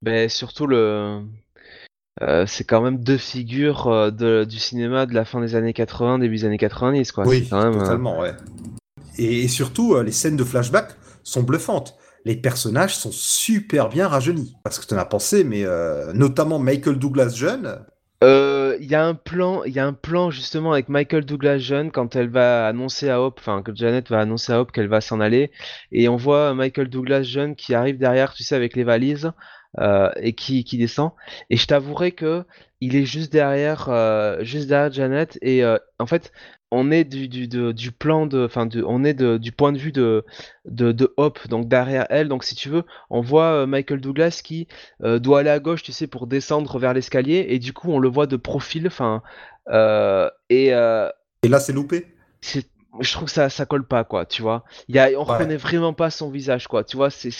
Ben 0.03 0.29
surtout 0.29 0.67
le 0.67 1.21
euh, 2.21 2.45
c'est 2.47 2.65
quand 2.65 2.83
même 2.83 2.99
deux 2.99 3.17
figures 3.17 3.87
euh, 3.87 4.11
de, 4.11 4.45
du 4.45 4.59
cinéma 4.59 5.07
de 5.07 5.15
la 5.15 5.25
fin 5.25 5.41
des 5.41 5.55
années 5.55 5.73
80 5.73 6.19
début 6.19 6.37
des 6.37 6.45
années 6.45 6.59
90 6.59 7.11
quoi. 7.13 7.27
oui, 7.27 7.47
quand 7.49 7.63
même, 7.63 7.79
totalement, 7.79 8.19
ouais. 8.19 8.33
Et, 9.17 9.45
et 9.45 9.49
surtout, 9.49 9.99
les 10.01 10.13
scènes 10.13 10.37
de 10.37 10.45
flashback 10.45 10.91
sont 11.23 11.43
bluffantes. 11.43 11.97
Les 12.25 12.37
personnages 12.37 12.97
sont 12.97 13.11
super 13.13 13.89
bien 13.89 14.07
rajeunis. 14.07 14.55
Parce 14.63 14.79
que 14.79 14.87
tu 14.87 14.95
en 14.95 14.99
as 14.99 15.05
pensé, 15.05 15.45
mais 15.45 15.65
euh, 15.65 16.13
notamment 16.13 16.59
Michael 16.59 16.97
Douglas 16.97 17.31
jeune. 17.31 17.81
Euh, 18.23 18.62
Il 18.81 18.91
y 18.91 18.95
a 18.95 19.05
un 19.05 19.15
plan, 19.15 19.65
il 19.65 19.73
y 19.73 19.79
a 19.79 19.87
un 19.87 19.93
plan 19.93 20.31
justement 20.31 20.73
avec 20.73 20.89
Michael 20.89 21.25
Douglas 21.25 21.59
jeune 21.59 21.91
quand 21.91 22.17
elle 22.17 22.29
va 22.29 22.67
annoncer 22.67 23.09
à 23.09 23.21
Hope, 23.21 23.39
enfin 23.41 23.63
que 23.63 23.75
Janet 23.75 24.09
va 24.09 24.21
annoncer 24.21 24.53
à 24.53 24.61
Hope 24.61 24.73
qu'elle 24.73 24.89
va 24.89 25.01
s'en 25.01 25.21
aller, 25.21 25.51
et 25.91 26.09
on 26.09 26.17
voit 26.17 26.55
Michael 26.55 26.89
Douglas 26.89 27.23
jeune 27.23 27.57
qui 27.57 27.75
arrive 27.75 27.99
derrière, 27.99 28.35
tu 28.35 28.43
sais, 28.45 28.55
avec 28.55 28.77
les 28.77 28.85
valises 28.85 29.33
euh, 29.79 30.11
et 30.17 30.35
qui, 30.35 30.65
qui 30.65 30.79
descend. 30.79 31.13
Et 31.51 31.57
je 31.57 31.67
t'avouerai 31.67 32.13
que 32.13 32.45
il 32.81 32.97
est 32.97 33.05
juste 33.05 33.33
derrière, 33.33 33.89
euh, 33.89 34.43
juste 34.43 34.69
derrière 34.69 34.93
Janet, 34.93 35.39
et 35.43 35.65
euh, 35.65 35.79
en 35.99 36.07
fait, 36.07 36.33
on 36.73 36.91
est 36.91 37.05
du, 37.05 37.29
du, 37.29 37.49
de- 37.49 37.73
du 37.73 37.93
plan 37.93 38.27
de, 38.27 38.45
enfin, 38.45 38.67
de, 38.67 38.83
on 38.83 39.05
est 39.05 39.15
de, 39.15 39.39
du 39.39 39.53
point 39.53 39.73
de 39.73 39.79
vue 39.79 39.93
de, 39.93 40.25
de, 40.65 40.93
de 40.93 41.15
Hope, 41.19 41.47
donc 41.49 41.69
derrière 41.69 42.07
elle. 42.11 42.29
Donc 42.29 42.45
si 42.45 42.55
tu 42.57 42.69
veux, 42.71 42.85
on 43.11 43.21
voit 43.21 43.63
euh, 43.63 43.67
Michael 43.67 44.01
Douglas 44.01 44.41
qui 44.45 44.69
euh, 45.05 45.19
doit 45.21 45.41
aller 45.41 45.51
à 45.51 45.61
gauche, 45.61 45.83
tu 45.83 45.93
sais, 45.93 46.07
pour 46.09 46.27
descendre 46.27 46.79
vers 46.79 46.95
l'escalier, 46.95 47.47
et 47.51 47.59
du 47.61 47.73
coup, 47.73 47.91
on 47.93 47.99
le 48.01 48.09
voit 48.09 48.27
de 48.27 48.37
profil, 48.37 48.87
enfin, 48.89 49.23
euh, 49.69 50.31
et 50.51 50.75
euh, 50.75 51.09
Et 51.45 51.49
là, 51.49 51.61
c'est 51.61 51.73
loupé? 51.73 52.07
c'est, 52.41 52.67
je 53.01 53.13
trouve 53.13 53.25
que 53.27 53.31
ça, 53.31 53.49
ça 53.49 53.67
colle 53.67 53.87
pas, 53.87 54.05
quoi, 54.05 54.27
tu 54.27 54.43
vois. 54.43 54.65
Il 54.89 54.95
y 54.97 54.99
a, 54.99 55.09
on 55.19 55.25
Ouais. 55.25 55.25
reconnaît 55.25 55.57
vraiment 55.57 55.93
pas 55.95 56.11
son 56.11 56.31
visage, 56.31 56.67
quoi, 56.69 56.85
tu 56.85 56.97
vois. 56.97 57.11
C'est, 57.11 57.31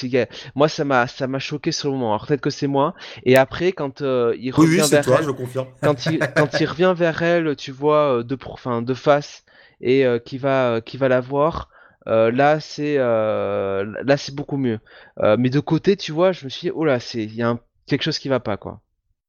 moi, 0.55 0.69
ça 0.69 0.85
m'a, 0.85 1.07
ça 1.07 1.27
m'a 1.27 1.39
choqué 1.39 1.73
sur 1.73 1.91
le 1.91 1.97
moment. 1.97 2.15
Alors 2.15 2.27
peut-être 2.27 2.41
que 2.41 2.51
c'est 2.51 2.67
moi. 2.67 2.95
Et 3.25 3.37
après, 3.37 3.73
quand 3.73 4.03
euh, 4.03 4.35
il 4.39 4.51
revient 4.53 4.87
oui, 4.87 4.89
vers 4.91 5.05
toi, 5.05 5.19
elle, 5.19 5.25
je 5.25 5.31
confirme. 5.31 5.69
quand 5.83 6.07
il, 6.07 6.33
quand 6.35 6.61
il 6.61 6.67
revient 6.67 6.95
vers 6.97 7.23
elle, 7.23 7.57
tu 7.57 7.73
vois, 7.73 8.19
euh, 8.21 8.23
de, 8.25 8.37
enfin, 8.47 8.83
de 8.83 8.95
face, 8.95 9.45
et 9.81 10.07
euh, 10.07 10.19
qui 10.19 10.39
va, 10.39 10.81
qui 10.81 10.97
va 10.97 11.09
la 11.09 11.21
voir. 11.21 11.69
euh, 12.09 12.31
là, 12.33 12.59
c'est, 12.61 12.97
euh, 12.99 13.85
là, 14.05 14.17
c'est 14.17 14.35
beaucoup 14.35 14.57
mieux. 14.57 14.81
Euh, 15.21 15.37
mais 15.39 15.51
de 15.51 15.61
côté, 15.61 15.97
tu 15.97 16.13
vois, 16.13 16.33
je 16.33 16.45
me 16.45 16.51
suis 16.51 16.69
dit, 16.69 16.73
oh 16.75 16.85
là, 16.85 16.99
c'est, 17.01 17.23
il 17.25 17.35
y 17.35 17.43
a 17.43 17.49
un- 17.51 17.61
quelque 17.87 18.03
chose 18.03 18.19
qui 18.19 18.29
va 18.29 18.41
pas, 18.41 18.57
quoi. 18.57 18.81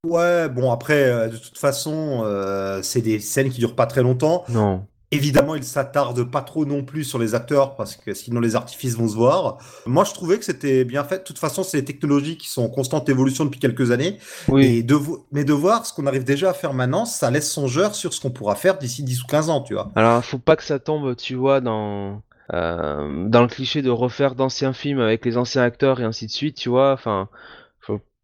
Ouais, 0.06 0.50
bon, 0.50 0.72
après, 0.72 1.04
euh, 1.10 1.30
de 1.30 1.38
toute 1.38 1.58
façon, 1.58 2.24
euh, 2.26 2.82
c'est 2.82 3.02
des 3.02 3.20
scènes 3.20 3.50
qui 3.50 3.60
durent 3.60 3.76
pas 3.76 3.86
très 3.88 4.02
longtemps. 4.02 4.44
Non. 4.48 4.88
Évidemment, 5.14 5.56
il 5.56 5.64
s'attarde 5.64 6.24
pas 6.24 6.42
trop 6.42 6.66
non 6.66 6.84
plus 6.84 7.04
sur 7.04 7.20
les 7.20 7.36
acteurs 7.36 7.76
parce 7.76 7.96
que 7.96 8.14
sinon 8.14 8.40
les 8.40 8.56
artifices 8.56 8.96
vont 8.96 9.08
se 9.08 9.16
voir. 9.16 9.58
Moi, 9.86 10.04
je 10.04 10.14
trouvais 10.14 10.40
que 10.40 10.46
c'était 10.46 10.84
bien 10.86 11.04
fait. 11.04 11.20
De 11.20 11.24
toute 11.24 11.40
façon, 11.40 11.64
c'est 11.64 11.80
des 11.80 11.86
technologies 11.86 12.38
qui 12.38 12.48
sont 12.50 12.64
en 12.64 12.70
constante 12.70 13.08
évolution 13.10 13.46
depuis 13.46 13.60
quelques 13.60 13.92
années. 13.92 14.18
Oui. 14.48 14.66
Et 14.66 14.84
de 14.84 14.98
mais 15.32 15.44
de 15.44 15.54
voir 15.54 15.86
ce 15.86 15.94
qu'on 15.94 16.08
arrive 16.08 16.24
déjà 16.24 16.50
à 16.50 16.54
faire 16.54 16.74
maintenant, 16.74 17.06
ça 17.06 17.30
laisse 17.32 17.52
songeur 17.52 17.96
sur 17.96 18.14
ce 18.14 18.22
qu'on 18.22 18.32
pourra 18.32 18.56
faire 18.56 18.78
d'ici 18.78 19.04
10 19.04 19.24
ou 19.24 19.28
15 19.28 19.50
ans, 19.50 19.62
tu 19.62 19.74
vois. 19.74 19.92
Alors, 19.96 20.24
faut 20.24 20.40
pas 20.40 20.56
que 20.56 20.64
ça 20.64 20.80
tombe, 20.80 21.16
tu 21.16 21.36
vois, 21.36 21.62
dans, 21.62 22.22
euh, 22.54 23.28
dans 23.28 23.42
le 23.42 23.48
cliché 23.48 23.82
de 23.82 23.90
refaire 23.90 24.36
d'anciens 24.36 24.74
films 24.74 25.00
avec 25.00 25.26
les 25.26 25.38
anciens 25.38 25.64
acteurs 25.64 26.00
et 26.00 26.04
ainsi 26.04 26.26
de 26.26 26.32
suite, 26.32 26.56
tu 26.56 26.70
vois. 26.70 26.94
Enfin, 26.94 27.30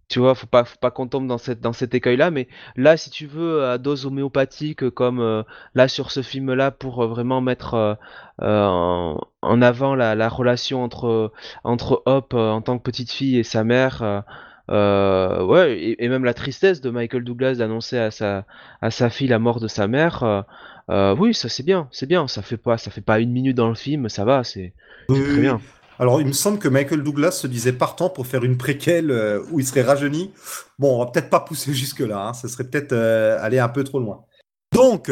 tu 0.10 0.20
vois, 0.20 0.36
faut 0.36 0.48
pas, 0.48 0.66
faut 0.66 0.78
pas 0.80 0.92
qu'on 0.92 1.08
tombe 1.08 1.28
dans 1.28 1.38
cette, 1.38 1.62
dans 1.62 1.74
cet 1.74 1.94
écueil-là. 1.94 2.32
Mais 2.32 2.48
là, 2.76 2.98
si 2.98 3.10
tu 3.12 3.28
veux, 3.28 3.66
à 3.66 3.78
dose 3.78 4.06
homéopathique, 4.06 4.90
comme 4.90 5.20
euh, 5.22 5.44
là 5.76 5.88
sur 5.88 6.12
ce 6.12 6.22
film-là, 6.24 6.72
pour 6.72 7.04
euh, 7.04 7.08
vraiment 7.08 7.42
mettre 7.42 7.76
euh, 7.76 7.94
euh, 8.42 8.66
en, 8.66 9.22
en 9.42 9.62
avant 9.62 9.96
la, 9.96 10.16
la 10.16 10.30
relation 10.30 10.84
entre, 10.84 11.32
entre 11.64 12.02
Hop 12.06 12.34
euh, 12.34 12.50
en 12.52 12.62
tant 12.62 12.78
que 12.78 12.84
petite 12.84 13.12
fille 13.12 13.38
et 13.38 13.44
sa 13.44 13.64
mère. 13.64 14.24
ouais, 14.70 15.78
et, 15.80 16.04
et 16.04 16.10
même 16.10 16.24
la 16.26 16.34
tristesse 16.34 16.82
de 16.82 16.90
Michael 16.90 17.24
Douglas 17.24 17.56
d'annoncer 17.56 17.98
à 17.98 18.12
sa, 18.12 18.46
à 18.82 18.92
sa 18.92 19.10
fille 19.10 19.28
la 19.28 19.40
mort 19.40 19.60
de 19.60 19.68
sa 19.68 19.88
mère. 19.88 20.46
oui, 20.90 21.34
ça 21.34 21.50
c'est 21.50 21.64
bien, 21.64 21.88
c'est 21.92 22.08
bien. 22.08 22.28
Ça 22.28 22.42
fait 22.42 22.58
pas, 22.58 22.78
ça 22.78 22.92
fait 22.92 23.02
pas 23.02 23.20
une 23.20 23.32
minute 23.32 23.56
dans 23.58 23.70
le 23.70 23.76
film, 23.76 24.10
ça 24.10 24.26
va, 24.26 24.44
c'est 24.44 24.74
Oui, 25.10 25.22
très 25.24 25.42
bien. 25.42 25.62
oui. 25.62 25.79
Alors, 26.00 26.22
il 26.22 26.28
me 26.28 26.32
semble 26.34 26.60
que 26.60 26.70
Michael 26.70 27.04
Douglas 27.04 27.32
se 27.32 27.46
disait 27.46 27.74
partant 27.74 28.10
pour 28.10 28.26
faire 28.26 28.46
une 28.46 28.58
préquelle 28.58 29.12
euh, 29.12 29.44
où 29.52 29.60
il 29.60 29.68
serait 29.68 29.82
rajeuni. 29.82 30.32
Bon, 30.80 30.96
on 30.96 31.00
va 31.04 31.12
peut-être 31.12 31.30
pas 31.30 31.42
pousser 31.42 31.74
jusque-là, 31.76 32.30
hein. 32.30 32.34
Ça 32.34 32.48
serait 32.48 32.64
peut-être 32.64 32.94
euh, 32.94 33.38
aller 33.42 33.60
un 33.60 33.68
peu 33.68 33.84
trop 33.84 34.00
loin. 34.00 34.24
Donc, 34.74 35.12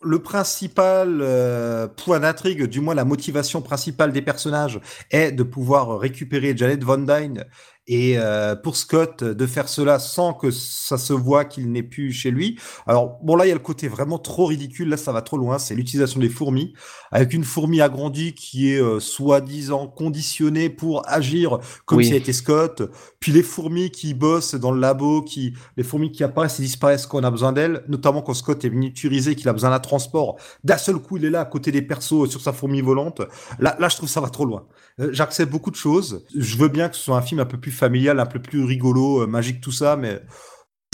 le 0.00 0.18
principal 0.20 1.18
euh, 1.20 1.88
point 1.88 2.20
d'intrigue, 2.20 2.64
du 2.66 2.80
moins 2.80 2.94
la 2.94 3.04
motivation 3.04 3.62
principale 3.62 4.12
des 4.12 4.22
personnages, 4.22 4.80
est 5.10 5.32
de 5.32 5.42
pouvoir 5.42 5.98
récupérer 5.98 6.56
Janet 6.56 6.84
Von 6.84 6.98
Dyne 6.98 7.44
et 7.88 8.18
euh, 8.18 8.54
pour 8.54 8.76
Scott 8.76 9.24
de 9.24 9.46
faire 9.46 9.68
cela 9.68 9.98
sans 9.98 10.34
que 10.34 10.50
ça 10.50 10.98
se 10.98 11.12
voit 11.12 11.44
qu'il 11.44 11.72
n'est 11.72 11.82
plus 11.82 12.12
chez 12.12 12.30
lui. 12.30 12.58
Alors 12.86 13.18
bon 13.22 13.34
là 13.34 13.46
il 13.46 13.48
y 13.48 13.52
a 13.52 13.54
le 13.54 13.60
côté 13.60 13.88
vraiment 13.88 14.18
trop 14.18 14.46
ridicule, 14.46 14.88
là 14.90 14.96
ça 14.96 15.10
va 15.10 15.22
trop 15.22 15.38
loin, 15.38 15.58
c'est 15.58 15.74
l'utilisation 15.74 16.20
des 16.20 16.28
fourmis 16.28 16.74
avec 17.10 17.32
une 17.32 17.44
fourmi 17.44 17.80
agrandie 17.80 18.34
qui 18.34 18.72
est 18.72 18.80
euh, 18.80 19.00
soi-disant 19.00 19.86
conditionnée 19.88 20.68
pour 20.68 21.08
agir 21.08 21.58
comme 21.86 21.98
Oui. 21.98 22.04
si 22.04 22.10
elle 22.10 22.18
était 22.18 22.32
Scott, 22.32 22.82
puis 23.18 23.32
les 23.32 23.42
fourmis 23.42 23.90
qui 23.90 24.12
bossent 24.14 24.54
dans 24.54 24.70
le 24.70 24.80
labo, 24.80 25.22
qui 25.22 25.54
les 25.76 25.82
fourmis 25.82 26.12
qui 26.12 26.22
apparaissent 26.22 26.60
et 26.60 26.62
disparaissent 26.62 27.06
quand 27.06 27.18
on 27.20 27.24
a 27.24 27.30
besoin 27.30 27.52
d'elles, 27.52 27.82
notamment 27.88 28.20
quand 28.22 28.34
Scott 28.34 28.64
est 28.64 28.70
miniaturisé, 28.70 29.34
qu'il 29.34 29.48
a 29.48 29.52
besoin 29.52 29.70
d'un 29.70 29.78
transport. 29.80 30.36
D'un 30.64 30.76
seul 30.76 30.96
coup, 30.98 31.16
il 31.16 31.24
est 31.24 31.30
là 31.30 31.40
à 31.40 31.44
côté 31.46 31.72
des 31.72 31.82
persos 31.82 32.28
sur 32.28 32.40
sa 32.40 32.52
fourmi 32.52 32.80
volante. 32.82 33.22
Là, 33.58 33.76
là, 33.78 33.88
je 33.88 33.96
trouve 33.96 34.08
ça 34.08 34.20
va 34.20 34.28
trop 34.28 34.44
loin. 34.44 34.66
Euh, 35.00 35.08
J'accepte 35.12 35.50
beaucoup 35.50 35.70
de 35.70 35.76
choses. 35.76 36.24
Je 36.36 36.56
veux 36.58 36.68
bien 36.68 36.88
que 36.88 36.96
ce 36.96 37.02
soit 37.02 37.16
un 37.16 37.22
film 37.22 37.40
un 37.40 37.46
peu 37.46 37.58
plus 37.58 37.70
familial, 37.78 38.20
un 38.20 38.26
peu 38.26 38.40
plus 38.40 38.64
rigolo, 38.64 39.22
euh, 39.22 39.26
magique, 39.26 39.60
tout 39.60 39.72
ça, 39.72 39.96
mais 39.96 40.20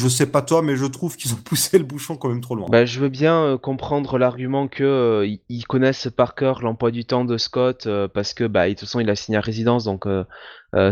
je 0.02 0.08
sais 0.08 0.26
pas 0.26 0.42
toi, 0.42 0.60
mais 0.60 0.76
je 0.76 0.86
trouve 0.86 1.16
qu'ils 1.16 1.32
ont 1.32 1.36
poussé 1.44 1.78
le 1.78 1.84
bouchon 1.84 2.16
quand 2.16 2.28
même 2.28 2.40
trop 2.40 2.56
loin. 2.56 2.66
Bah, 2.68 2.84
je 2.84 2.98
veux 2.98 3.08
bien 3.08 3.44
euh, 3.44 3.58
comprendre 3.58 4.18
l'argument 4.18 4.66
que 4.66 4.82
euh, 4.82 5.36
ils- 5.48 5.64
connaissent 5.66 6.08
par 6.14 6.34
cœur 6.34 6.62
l'emploi 6.62 6.90
du 6.90 7.04
temps 7.04 7.24
de 7.24 7.38
Scott 7.38 7.86
euh, 7.86 8.08
parce 8.08 8.34
que 8.34 8.44
bah 8.44 8.66
de 8.68 8.72
toute 8.72 8.80
façon 8.80 9.00
il 9.00 9.08
a 9.08 9.14
signé 9.16 9.38
à 9.38 9.40
résidence 9.40 9.84
donc 9.84 10.06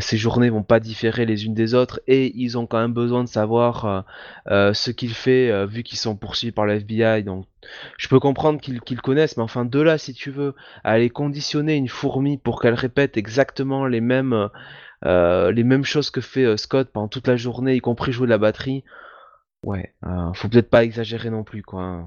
ses 0.01 0.16
journées 0.16 0.49
vont 0.49 0.62
pas 0.62 0.78
différer 0.78 1.26
les 1.26 1.45
unes 1.45 1.55
des 1.55 1.74
autres 1.74 2.01
et 2.07 2.32
ils 2.36 2.57
ont 2.57 2.66
quand 2.66 2.80
même 2.80 2.93
besoin 2.93 3.24
de 3.24 3.28
savoir 3.28 4.05
ce 4.49 4.90
qu'il 4.90 5.12
fait 5.12 5.66
vu 5.66 5.82
qu'ils 5.82 5.99
sont 5.99 6.16
poursuivis 6.16 6.53
par 6.53 6.66
le 6.66 6.74
FBI 6.80 7.24
donc 7.24 7.47
je 7.99 8.09
peux 8.09 8.20
comprendre 8.20 8.61
qu'ils 8.61 9.01
connaissent 9.03 9.36
mais 9.36 9.43
enfin 9.43 9.64
de 9.64 9.80
là 9.80 9.99
si 9.99 10.14
tu 10.14 10.30
veux 10.30 10.55
aller 10.84 11.11
conditionner 11.11 11.74
une 11.74 11.88
fourmi 11.88 12.38
pour 12.38 12.61
qu'elle 12.61 12.74
répète 12.74 13.16
exactement 13.16 13.86
les 13.86 14.01
mêmes 14.01 14.49
les 15.05 15.64
mêmes 15.64 15.84
choses 15.84 16.11
que 16.11 16.20
fait 16.20 16.44
euh, 16.44 16.57
Scott 16.57 16.90
pendant 16.92 17.09
toute 17.09 17.26
la 17.26 17.36
journée 17.36 17.74
y 17.74 17.80
compris 17.80 18.12
jouer 18.12 18.26
de 18.26 18.30
la 18.30 18.38
batterie 18.38 18.84
ouais 19.64 19.94
euh, 20.07 20.32
faut 20.34 20.48
peut-être 20.48 20.70
pas 20.70 20.84
exagérer 20.84 21.30
non 21.30 21.44
plus 21.44 21.62
quoi 21.62 22.07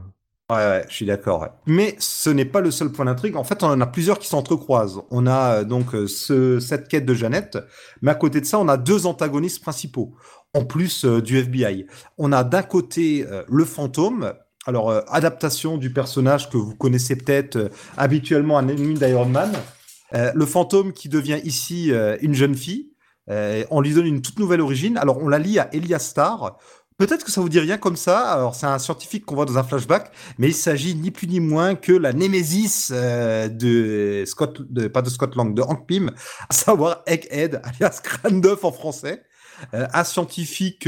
Ouais, 0.51 0.57
ouais, 0.57 0.85
je 0.87 0.93
suis 0.93 1.07
d'accord. 1.07 1.47
Mais 1.65 1.95
ce 1.97 2.29
n'est 2.29 2.45
pas 2.45 2.61
le 2.61 2.69
seul 2.69 2.91
point 2.91 3.05
d'intrigue. 3.05 3.35
En 3.35 3.43
fait, 3.43 3.63
on 3.63 3.67
en 3.67 3.81
a 3.81 3.87
plusieurs 3.87 4.19
qui 4.19 4.27
s'entrecroisent. 4.27 5.01
On 5.09 5.25
a 5.25 5.61
euh, 5.61 5.63
donc 5.63 5.95
euh, 5.95 6.05
ce, 6.05 6.59
cette 6.59 6.87
quête 6.87 7.05
de 7.05 7.15
Jeannette, 7.15 7.57
mais 8.03 8.11
à 8.11 8.15
côté 8.15 8.41
de 8.41 8.45
ça, 8.45 8.59
on 8.59 8.67
a 8.67 8.77
deux 8.77 9.07
antagonistes 9.07 9.63
principaux, 9.63 10.13
en 10.53 10.63
plus 10.63 11.03
euh, 11.03 11.19
du 11.19 11.39
FBI. 11.39 11.87
On 12.19 12.31
a 12.31 12.43
d'un 12.43 12.61
côté 12.61 13.25
euh, 13.27 13.43
le 13.49 13.65
fantôme. 13.65 14.33
Alors, 14.67 14.91
euh, 14.91 15.01
adaptation 15.07 15.77
du 15.77 15.91
personnage 15.91 16.51
que 16.51 16.57
vous 16.57 16.75
connaissez 16.75 17.15
peut-être 17.15 17.55
euh, 17.55 17.69
habituellement, 17.97 18.59
un 18.59 18.67
ennemi 18.67 18.93
d'Iron 18.93 19.25
Man. 19.25 19.51
Euh, 20.13 20.31
le 20.35 20.45
fantôme 20.45 20.93
qui 20.93 21.09
devient 21.09 21.39
ici 21.43 21.91
euh, 21.91 22.17
une 22.21 22.33
jeune 22.33 22.55
fille. 22.55 22.91
Euh, 23.29 23.63
on 23.71 23.81
lui 23.81 23.93
donne 23.93 24.05
une 24.05 24.21
toute 24.21 24.39
nouvelle 24.39 24.61
origine. 24.61 24.97
Alors, 24.97 25.21
on 25.21 25.27
la 25.27 25.39
lie 25.39 25.57
à 25.59 25.73
Elias 25.73 25.99
Starr. 25.99 26.57
Peut-être 26.97 27.25
que 27.25 27.31
ça 27.31 27.41
vous 27.41 27.49
dit 27.49 27.59
rien 27.59 27.77
comme 27.77 27.97
ça. 27.97 28.31
Alors, 28.31 28.55
c'est 28.55 28.67
un 28.67 28.79
scientifique 28.79 29.25
qu'on 29.25 29.35
voit 29.35 29.45
dans 29.45 29.57
un 29.57 29.63
flashback, 29.63 30.11
mais 30.37 30.47
il 30.47 30.53
s'agit 30.53 30.95
ni 30.95 31.11
plus 31.11 31.27
ni 31.27 31.39
moins 31.39 31.75
que 31.75 31.91
la 31.91 32.13
némésis 32.13 32.91
de 32.91 34.23
Scott, 34.25 34.61
pas 34.93 35.01
de 35.01 35.09
Scott 35.09 35.35
Lang, 35.35 35.53
de 35.53 35.61
Hank 35.61 35.87
Pym, 35.87 36.11
à 36.49 36.53
savoir 36.53 37.03
Egghead, 37.05 37.59
alias 37.63 37.99
crâne 38.01 38.39
d'œuf 38.39 38.63
en 38.63 38.71
français. 38.71 39.23
Un 39.73 40.03
scientifique 40.05 40.87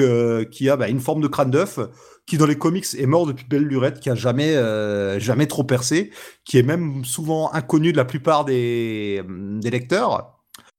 qui 0.51 0.69
a 0.69 0.77
bah, 0.77 0.87
une 0.87 1.01
forme 1.01 1.21
de 1.21 1.27
crâne 1.27 1.51
d'œuf, 1.51 1.79
qui 2.27 2.37
dans 2.37 2.45
les 2.45 2.57
comics 2.57 2.85
est 2.97 3.05
mort 3.05 3.25
depuis 3.25 3.45
belle 3.45 3.63
lurette, 3.63 3.99
qui 3.99 4.09
a 4.09 4.15
jamais, 4.15 4.55
euh, 4.55 5.19
jamais 5.19 5.47
trop 5.47 5.63
percé, 5.63 6.11
qui 6.43 6.57
est 6.57 6.63
même 6.63 7.03
souvent 7.05 7.51
inconnu 7.53 7.93
de 7.93 7.97
la 7.97 8.05
plupart 8.05 8.45
des, 8.45 9.23
des 9.27 9.69
lecteurs. 9.71 10.33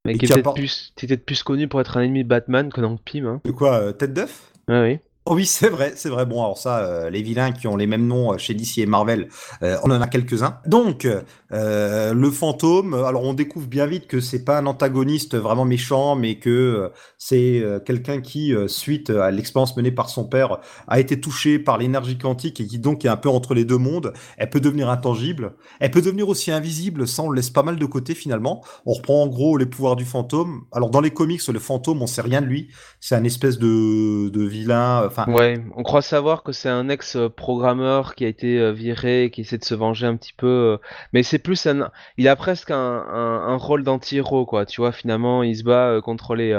Mais 0.04 0.14
Et 0.14 0.18
qui 0.18 0.26
est 0.26 0.28
qui 0.28 0.34
peut-être 0.34 0.54
plus, 0.54 0.92
peut-être 0.94 1.44
connu 1.44 1.66
pour 1.66 1.80
être 1.80 1.96
un 1.96 2.02
ennemi 2.02 2.22
de 2.22 2.28
Batman 2.28 2.70
que 2.70 2.80
Hank 2.82 3.00
Pym. 3.02 3.26
Hein. 3.26 3.40
De 3.44 3.50
quoi, 3.50 3.80
euh, 3.80 3.92
tête 3.92 4.12
d'œuf? 4.12 4.52
Oui. 4.68 4.98
Oh 5.30 5.34
oui, 5.34 5.44
c'est 5.44 5.68
vrai, 5.68 5.92
c'est 5.94 6.08
vrai. 6.08 6.24
Bon, 6.24 6.42
alors 6.42 6.56
ça, 6.56 6.78
euh, 6.78 7.10
les 7.10 7.20
vilains 7.20 7.52
qui 7.52 7.66
ont 7.68 7.76
les 7.76 7.86
mêmes 7.86 8.06
noms 8.06 8.32
euh, 8.32 8.38
chez 8.38 8.54
DC 8.54 8.78
et 8.78 8.86
Marvel, 8.86 9.28
euh, 9.62 9.76
on 9.84 9.90
en 9.90 10.00
a 10.00 10.06
quelques-uns. 10.06 10.58
Donc, 10.66 11.06
le 11.50 12.30
fantôme, 12.30 12.94
alors 12.94 13.24
on 13.24 13.34
découvre 13.34 13.66
bien 13.66 13.86
vite 13.86 14.06
que 14.06 14.20
c'est 14.20 14.44
pas 14.44 14.58
un 14.58 14.66
antagoniste 14.66 15.36
vraiment 15.36 15.64
méchant, 15.64 16.14
mais 16.14 16.36
que 16.38 16.90
c'est 17.16 17.62
quelqu'un 17.86 18.20
qui, 18.20 18.54
suite 18.66 19.10
à 19.10 19.30
l'expérience 19.30 19.76
menée 19.76 19.90
par 19.90 20.10
son 20.10 20.24
père, 20.24 20.58
a 20.86 21.00
été 21.00 21.20
touché 21.20 21.58
par 21.58 21.78
l'énergie 21.78 22.18
quantique 22.18 22.60
et 22.60 22.66
qui 22.66 22.78
donc 22.78 23.04
est 23.04 23.08
un 23.08 23.16
peu 23.16 23.30
entre 23.30 23.54
les 23.54 23.64
deux 23.64 23.78
mondes. 23.78 24.12
Elle 24.36 24.50
peut 24.50 24.60
devenir 24.60 24.90
intangible, 24.90 25.54
elle 25.80 25.90
peut 25.90 26.02
devenir 26.02 26.28
aussi 26.28 26.50
invisible, 26.50 27.08
ça 27.08 27.22
on 27.22 27.30
le 27.30 27.36
laisse 27.36 27.50
pas 27.50 27.62
mal 27.62 27.78
de 27.78 27.86
côté 27.86 28.14
finalement. 28.14 28.62
On 28.84 28.92
reprend 28.92 29.22
en 29.22 29.26
gros 29.26 29.56
les 29.56 29.66
pouvoirs 29.66 29.96
du 29.96 30.04
fantôme. 30.04 30.64
Alors 30.72 30.90
dans 30.90 31.00
les 31.00 31.10
comics, 31.10 31.46
le 31.48 31.58
fantôme, 31.58 32.02
on 32.02 32.06
sait 32.06 32.22
rien 32.22 32.42
de 32.42 32.46
lui. 32.46 32.68
C'est 33.00 33.14
un 33.14 33.24
espèce 33.24 33.58
de, 33.58 34.28
de 34.28 34.42
vilain, 34.44 35.08
Ouais, 35.26 35.62
on 35.76 35.82
croit 35.82 36.00
savoir 36.00 36.42
que 36.42 36.52
c'est 36.52 36.70
un 36.70 36.88
ex-programmeur 36.88 38.14
qui 38.14 38.24
a 38.24 38.28
été 38.28 38.58
euh, 38.58 38.72
viré, 38.72 39.30
qui 39.30 39.42
essaie 39.42 39.58
de 39.58 39.64
se 39.64 39.74
venger 39.74 40.06
un 40.06 40.16
petit 40.16 40.32
peu. 40.32 40.46
euh, 40.46 40.78
Mais 41.12 41.22
c'est 41.22 41.38
plus 41.38 41.66
un. 41.66 41.90
Il 42.16 42.28
a 42.28 42.36
presque 42.36 42.70
un, 42.70 42.76
un, 42.76 43.48
un 43.48 43.56
rôle 43.56 43.84
d'anti-héros, 43.84 44.46
quoi. 44.46 44.64
Tu 44.64 44.80
vois, 44.80 44.90
finalement, 44.92 45.42
il 45.42 45.54
se 45.56 45.64
bat 45.64 45.88
euh, 45.90 46.00
contre 46.00 46.34
les. 46.34 46.52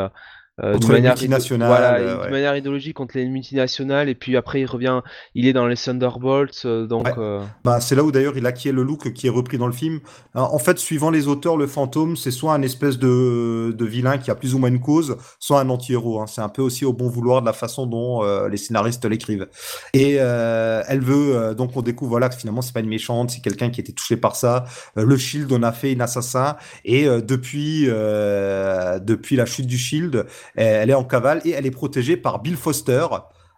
Euh, 0.63 0.73
Contre 0.73 0.93
les 0.93 1.01
multinationales, 1.01 1.67
Voilà, 1.67 1.93
euh, 1.95 2.25
de 2.25 2.31
manière 2.31 2.55
idéologique 2.55 2.95
contre 2.95 3.17
les 3.17 3.25
multinationales, 3.25 4.09
et 4.09 4.15
puis 4.15 4.35
après 4.37 4.61
il 4.61 4.65
revient, 4.65 5.01
il 5.35 5.47
est 5.47 5.53
dans 5.53 5.67
les 5.67 5.75
Thunderbolts, 5.75 6.61
euh, 6.65 6.85
donc 6.87 7.05
Ouais. 7.05 7.13
euh, 7.17 7.41
Bah, 7.63 7.79
c'est 7.81 7.95
là 7.95 8.03
où 8.03 8.11
d'ailleurs 8.11 8.37
il 8.37 8.45
acquiert 8.45 8.73
le 8.73 8.83
look 8.83 9.13
qui 9.13 9.27
est 9.27 9.29
repris 9.29 9.57
dans 9.57 9.67
le 9.67 9.73
film. 9.73 9.99
Alors, 10.35 10.53
en 10.53 10.59
fait, 10.59 10.77
suivant 10.79 11.11
les 11.11 11.27
auteurs, 11.27 11.57
le 11.57 11.67
fantôme, 11.67 12.15
c'est 12.17 12.31
soit 12.31 12.53
un 12.53 12.61
espèce 12.61 12.97
de, 12.99 13.73
de 13.77 13.85
vilain 13.85 14.17
qui 14.17 14.31
a 14.31 14.35
plus 14.35 14.53
ou 14.55 14.59
moins 14.59 14.69
une 14.69 14.79
cause, 14.81 15.17
soit 15.39 15.59
un 15.61 15.69
anti-héros. 15.69 16.21
hein. 16.21 16.25
C'est 16.27 16.41
un 16.41 16.49
peu 16.49 16.61
aussi 16.61 16.85
au 16.85 16.93
bon 16.93 17.07
vouloir 17.09 17.41
de 17.41 17.45
la 17.45 17.53
façon 17.53 17.85
dont 17.85 18.23
euh, 18.23 18.47
les 18.49 18.57
scénaristes 18.57 19.05
l'écrivent. 19.05 19.47
Et 19.93 20.13
elle 20.15 21.01
veut, 21.01 21.55
donc 21.55 21.75
on 21.75 21.81
découvre 21.81 22.09
voilà 22.11 22.29
que 22.29 22.35
finalement 22.35 22.61
c'est 22.61 22.73
pas 22.73 22.79
une 22.79 22.89
méchante, 22.89 23.29
c'est 23.31 23.41
quelqu'un 23.41 23.69
qui 23.69 23.79
été 23.81 23.93
touché 23.93 24.17
par 24.17 24.35
ça. 24.35 24.65
Le 24.95 25.17
Shield 25.17 25.51
en 25.53 25.63
a 25.63 25.71
fait 25.71 25.91
une 25.93 26.01
assassin. 26.01 26.55
Et 26.85 27.05
depuis, 27.05 27.85
depuis 27.85 29.35
la 29.35 29.45
chute 29.45 29.67
du 29.67 29.77
Shield, 29.77 30.25
elle, 30.55 30.83
elle 30.83 30.89
est 30.89 30.95
en 30.95 31.03
cavale 31.03 31.41
et 31.45 31.51
elle 31.51 31.65
est 31.65 31.71
protégée 31.71 32.17
par 32.17 32.41
Bill 32.41 32.57
Foster, 32.57 33.07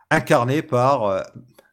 incarné 0.10 0.62
par 0.62 1.04
euh, 1.04 1.22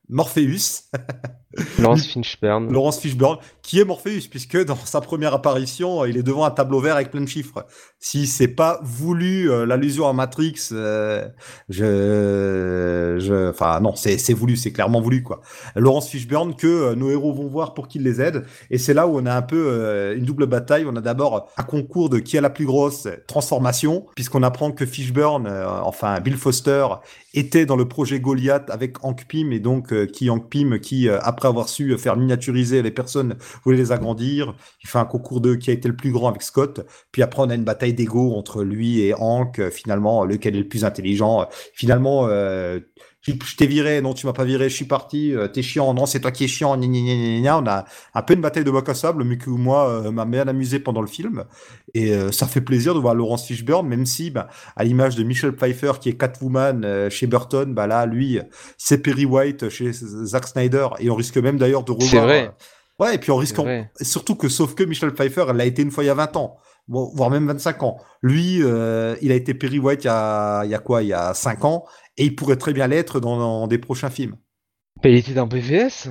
Morpheus. 0.08 0.90
Lance 1.78 2.06
Finchburn. 2.06 2.72
Laurence 2.72 3.00
Fishburne, 3.00 3.38
qui 3.62 3.80
est 3.80 3.84
Morpheus, 3.84 4.28
puisque 4.30 4.62
dans 4.64 4.76
sa 4.76 5.00
première 5.00 5.34
apparition, 5.34 6.04
il 6.04 6.16
est 6.16 6.22
devant 6.22 6.44
un 6.44 6.50
tableau 6.50 6.80
vert 6.80 6.96
avec 6.96 7.10
plein 7.10 7.20
de 7.20 7.28
chiffres. 7.28 7.66
Si 7.98 8.26
c'est 8.26 8.48
pas 8.48 8.80
voulu 8.82 9.50
euh, 9.50 9.66
l'allusion 9.66 10.08
à 10.08 10.12
Matrix, 10.12 10.68
euh, 10.72 11.26
je, 11.68 13.16
je, 13.20 13.50
enfin 13.50 13.80
non, 13.80 13.94
c'est 13.96 14.32
voulu, 14.32 14.56
c'est 14.56 14.72
clairement 14.72 15.00
voulu 15.00 15.22
quoi. 15.22 15.40
Laurence 15.74 16.08
Fishburne 16.08 16.54
que 16.54 16.66
euh, 16.66 16.94
nos 16.94 17.10
héros 17.10 17.32
vont 17.32 17.48
voir 17.48 17.74
pour 17.74 17.88
qu'ils 17.88 18.02
les 18.02 18.20
aident, 18.20 18.44
et 18.70 18.78
c'est 18.78 18.94
là 18.94 19.06
où 19.06 19.18
on 19.18 19.26
a 19.26 19.34
un 19.34 19.42
peu 19.42 19.68
euh, 19.68 20.16
une 20.16 20.24
double 20.24 20.46
bataille. 20.46 20.84
On 20.86 20.96
a 20.96 21.00
d'abord 21.00 21.50
un 21.56 21.62
concours 21.62 22.08
de 22.08 22.18
qui 22.18 22.38
a 22.38 22.40
la 22.40 22.50
plus 22.50 22.66
grosse 22.66 23.08
transformation, 23.26 24.06
puisqu'on 24.14 24.42
apprend 24.42 24.70
que 24.72 24.86
Fishburne, 24.86 25.46
euh, 25.46 25.66
enfin 25.82 26.20
Bill 26.20 26.36
Foster, 26.36 26.86
était 27.34 27.66
dans 27.66 27.76
le 27.76 27.86
projet 27.86 28.20
Goliath 28.20 28.70
avec 28.70 29.04
Hank 29.04 29.26
Pym 29.28 29.52
et 29.52 29.60
donc 29.60 29.92
euh, 29.92 30.06
qui 30.06 30.30
Hank 30.30 30.48
Pym 30.48 30.78
qui 30.80 31.08
euh, 31.08 31.18
avoir 31.48 31.68
su 31.68 31.96
faire 31.98 32.16
miniaturiser 32.16 32.82
les 32.82 32.90
personnes 32.90 33.36
voulait 33.64 33.76
les 33.76 33.92
agrandir. 33.92 34.54
Il 34.82 34.88
fait 34.88 34.98
un 34.98 35.04
concours 35.04 35.40
de 35.40 35.54
qui 35.54 35.70
a 35.70 35.72
été 35.72 35.88
le 35.88 35.96
plus 35.96 36.12
grand 36.12 36.28
avec 36.28 36.42
Scott. 36.42 36.86
Puis 37.12 37.22
après 37.22 37.42
on 37.42 37.50
a 37.50 37.54
une 37.54 37.64
bataille 37.64 37.94
d'ego 37.94 38.34
entre 38.34 38.62
lui 38.62 39.00
et 39.00 39.14
Hank 39.14 39.58
euh, 39.58 39.70
finalement 39.70 40.24
lequel 40.24 40.56
est 40.56 40.60
le 40.60 40.68
plus 40.68 40.84
intelligent. 40.84 41.48
Finalement 41.74 42.26
euh, 42.28 42.80
je 43.20 43.32
je 43.44 43.56
t'ai 43.56 43.66
viré, 43.66 44.00
non, 44.00 44.14
tu 44.14 44.26
m'as 44.26 44.32
pas 44.32 44.44
viré, 44.44 44.68
je 44.68 44.74
suis 44.76 44.84
parti, 44.84 45.34
euh, 45.34 45.48
t'es 45.48 45.60
chiant, 45.62 45.92
non, 45.92 46.06
c'est 46.06 46.20
toi 46.20 46.30
qui 46.30 46.44
es 46.44 46.48
chiant, 46.48 46.76
gna, 46.76 46.86
gna, 46.86 47.40
gna. 47.40 47.58
On 47.58 47.66
a 47.66 47.84
un 48.14 48.22
peu 48.22 48.34
une 48.34 48.40
bataille 48.40 48.64
de 48.64 48.70
bac 48.70 48.88
à 48.88 48.94
sable, 48.94 49.24
mais 49.24 49.36
que 49.38 49.50
moi, 49.50 49.88
euh, 49.88 50.10
m'a 50.10 50.24
bien 50.24 50.46
amusé 50.46 50.78
pendant 50.78 51.00
le 51.00 51.08
film. 51.08 51.44
Et 51.94 52.12
euh, 52.12 52.30
ça 52.32 52.46
fait 52.46 52.60
plaisir 52.60 52.94
de 52.94 53.00
voir 53.00 53.14
Laurence 53.14 53.44
Fishburne, 53.46 53.88
même 53.88 54.06
si, 54.06 54.30
bah, 54.30 54.48
à 54.76 54.84
l'image 54.84 55.16
de 55.16 55.24
Michelle 55.24 55.54
Pfeiffer, 55.56 55.92
qui 56.00 56.10
est 56.10 56.16
Catwoman 56.16 56.84
euh, 56.84 57.10
chez 57.10 57.26
Burton, 57.26 57.74
bah 57.74 57.86
là, 57.86 58.06
lui, 58.06 58.38
c'est 58.76 58.98
Perry 58.98 59.24
White 59.24 59.68
chez 59.68 59.90
Zack 59.92 60.46
Snyder, 60.46 60.88
et 61.00 61.10
on 61.10 61.14
risque 61.16 61.36
même 61.38 61.58
d'ailleurs 61.58 61.82
de 61.82 61.92
revoir. 61.92 62.08
C'est 62.10 62.20
vrai. 62.20 62.50
ouais, 63.00 63.14
et 63.16 63.18
puis 63.18 63.30
on 63.32 63.36
risque, 63.36 63.58
en- 63.58 63.66
surtout 64.00 64.36
que, 64.36 64.48
sauf 64.48 64.74
que 64.74 64.84
Michelle 64.84 65.12
Pfeiffer, 65.12 65.44
elle 65.50 65.56
l'a 65.56 65.66
été 65.66 65.82
une 65.82 65.90
fois 65.90 66.04
il 66.04 66.06
y 66.06 66.10
a 66.10 66.14
20 66.14 66.36
ans. 66.36 66.56
Bon, 66.86 67.10
voire 67.14 67.28
même 67.28 67.46
25 67.46 67.82
ans. 67.82 67.98
Lui, 68.22 68.62
euh, 68.62 69.14
il 69.20 69.30
a 69.30 69.34
été 69.34 69.52
Perry 69.52 69.78
White 69.78 70.04
il 70.04 70.06
y 70.06 70.10
a, 70.10 70.62
il 70.64 70.70
y 70.70 70.74
a 70.74 70.78
quoi 70.78 71.02
Il 71.02 71.08
y 71.08 71.12
a 71.12 71.34
5 71.34 71.62
ans, 71.66 71.84
et 72.18 72.26
il 72.26 72.36
pourrait 72.36 72.56
très 72.56 72.74
bien 72.74 72.86
l'être 72.86 73.18
dans, 73.20 73.38
dans 73.38 73.66
des 73.66 73.78
prochains 73.78 74.10
films. 74.10 74.36
Mais 75.02 75.12
il 75.12 75.16
était 75.16 75.32
dans 75.34 75.46
BVS. 75.46 76.10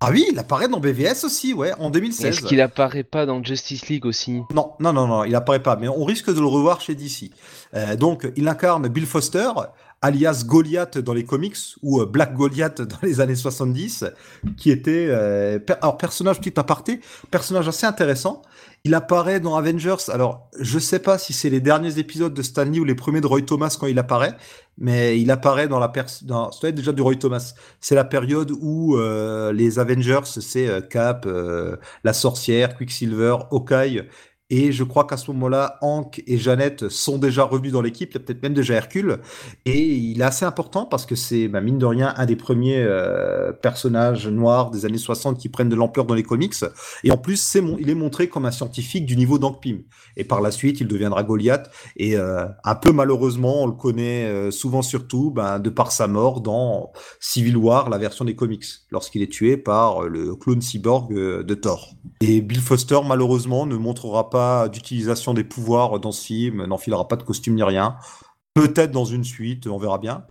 Ah 0.00 0.10
oui, 0.10 0.26
il 0.30 0.38
apparaît 0.38 0.68
dans 0.68 0.78
BVS 0.78 1.24
aussi, 1.24 1.54
ouais, 1.54 1.72
en 1.78 1.88
2016. 1.88 2.26
Est-ce 2.26 2.42
qu'il 2.46 2.60
apparaît 2.60 3.02
pas 3.02 3.24
dans 3.24 3.42
Justice 3.42 3.88
League 3.88 4.04
aussi? 4.04 4.42
Non, 4.54 4.72
non, 4.78 4.92
non, 4.92 5.06
non, 5.06 5.24
il 5.24 5.34
apparaît 5.34 5.62
pas, 5.62 5.76
mais 5.76 5.88
on 5.88 6.04
risque 6.04 6.28
de 6.34 6.38
le 6.38 6.44
revoir 6.46 6.82
chez 6.82 6.94
DC. 6.94 7.30
Euh, 7.74 7.96
donc, 7.96 8.28
il 8.36 8.46
incarne 8.46 8.88
Bill 8.88 9.06
Foster, 9.06 9.48
alias 10.02 10.44
Goliath 10.46 10.98
dans 10.98 11.14
les 11.14 11.24
comics, 11.24 11.56
ou 11.82 12.02
euh, 12.02 12.06
Black 12.06 12.34
Goliath 12.34 12.82
dans 12.82 12.98
les 13.02 13.20
années 13.22 13.34
70, 13.36 14.04
qui 14.58 14.70
était, 14.70 15.06
euh, 15.08 15.58
per- 15.58 15.76
alors 15.80 15.96
personnage 15.96 16.40
petit 16.40 16.60
aparté, 16.60 17.00
personnage 17.30 17.66
assez 17.66 17.86
intéressant. 17.86 18.42
Il 18.86 18.94
apparaît 18.94 19.40
dans 19.40 19.56
Avengers. 19.56 20.10
Alors, 20.10 20.48
je 20.60 20.78
sais 20.78 21.00
pas 21.00 21.18
si 21.18 21.32
c'est 21.32 21.50
les 21.50 21.58
derniers 21.58 21.98
épisodes 21.98 22.32
de 22.32 22.40
Stanley 22.40 22.78
ou 22.78 22.84
les 22.84 22.94
premiers 22.94 23.20
de 23.20 23.26
Roy 23.26 23.42
Thomas 23.42 23.76
quand 23.80 23.88
il 23.88 23.98
apparaît, 23.98 24.36
mais 24.78 25.20
il 25.20 25.32
apparaît 25.32 25.66
dans 25.66 25.80
la 25.80 25.92
dans, 26.22 26.50
déjà 26.62 26.92
du 26.92 27.02
Roy 27.02 27.16
Thomas. 27.16 27.54
C'est 27.80 27.96
la 27.96 28.04
période 28.04 28.52
où 28.60 28.96
euh, 28.96 29.52
les 29.52 29.80
Avengers, 29.80 30.20
c'est 30.24 30.68
euh, 30.68 30.80
Cap, 30.80 31.26
euh, 31.26 31.74
la 32.04 32.12
sorcière, 32.12 32.76
Quicksilver, 32.76 33.38
Hawkeye, 33.50 34.04
et 34.48 34.70
je 34.70 34.84
crois 34.84 35.04
qu'à 35.04 35.16
ce 35.16 35.28
moment-là, 35.32 35.76
Hank 35.80 36.22
et 36.28 36.38
Jeannette 36.38 36.88
sont 36.88 37.18
déjà 37.18 37.42
revenus 37.42 37.72
dans 37.72 37.82
l'équipe, 37.82 38.10
il 38.12 38.14
y 38.14 38.16
a 38.18 38.20
peut-être 38.20 38.42
même 38.44 38.54
déjà 38.54 38.74
Hercule. 38.74 39.18
Et 39.64 39.82
il 39.82 40.20
est 40.20 40.24
assez 40.24 40.44
important 40.44 40.86
parce 40.86 41.04
que 41.04 41.16
c'est, 41.16 41.48
bah, 41.48 41.60
mine 41.60 41.78
de 41.78 41.86
rien, 41.86 42.14
un 42.16 42.26
des 42.26 42.36
premiers 42.36 42.78
euh, 42.78 43.52
personnages 43.52 44.28
noirs 44.28 44.70
des 44.70 44.84
années 44.86 44.98
60 44.98 45.36
qui 45.38 45.48
prennent 45.48 45.68
de 45.68 45.74
l'ampleur 45.74 46.06
dans 46.06 46.14
les 46.14 46.22
comics. 46.22 46.54
Et 47.02 47.10
en 47.10 47.16
plus, 47.16 47.56
il 47.80 47.90
est 47.90 47.94
montré 47.96 48.28
comme 48.28 48.46
un 48.46 48.52
scientifique 48.52 49.04
du 49.04 49.16
niveau 49.16 49.40
d'Hank 49.40 49.60
Pym. 49.60 49.82
Et 50.16 50.22
par 50.22 50.40
la 50.40 50.52
suite, 50.52 50.80
il 50.80 50.86
deviendra 50.86 51.24
Goliath. 51.24 51.68
Et 51.96 52.16
euh, 52.16 52.46
un 52.62 52.74
peu 52.76 52.92
malheureusement, 52.92 53.64
on 53.64 53.66
le 53.66 53.72
connaît 53.72 54.26
euh, 54.26 54.52
souvent 54.52 54.82
surtout 54.82 55.32
ben, 55.32 55.58
de 55.58 55.70
par 55.70 55.90
sa 55.90 56.06
mort 56.06 56.40
dans 56.40 56.92
Civil 57.18 57.56
War, 57.56 57.90
la 57.90 57.98
version 57.98 58.24
des 58.24 58.36
comics, 58.36 58.64
lorsqu'il 58.92 59.22
est 59.22 59.32
tué 59.32 59.56
par 59.56 60.02
le 60.02 60.36
clone 60.36 60.62
cyborg 60.62 61.12
de 61.12 61.54
Thor. 61.54 61.94
Et 62.20 62.40
Bill 62.40 62.60
Foster, 62.60 63.00
malheureusement, 63.04 63.66
ne 63.66 63.74
montrera 63.74 64.30
pas 64.30 64.35
d'utilisation 64.70 65.34
des 65.34 65.44
pouvoirs 65.44 66.00
dans 66.00 66.12
ce 66.12 66.24
film, 66.26 66.64
n'enfilera 66.66 67.08
pas 67.08 67.16
de 67.16 67.22
costume 67.22 67.54
ni 67.54 67.62
rien. 67.62 67.96
Peut-être 68.54 68.90
dans 68.90 69.04
une 69.04 69.24
suite, 69.24 69.66
on 69.66 69.78
verra 69.78 69.98
bien. 69.98 70.24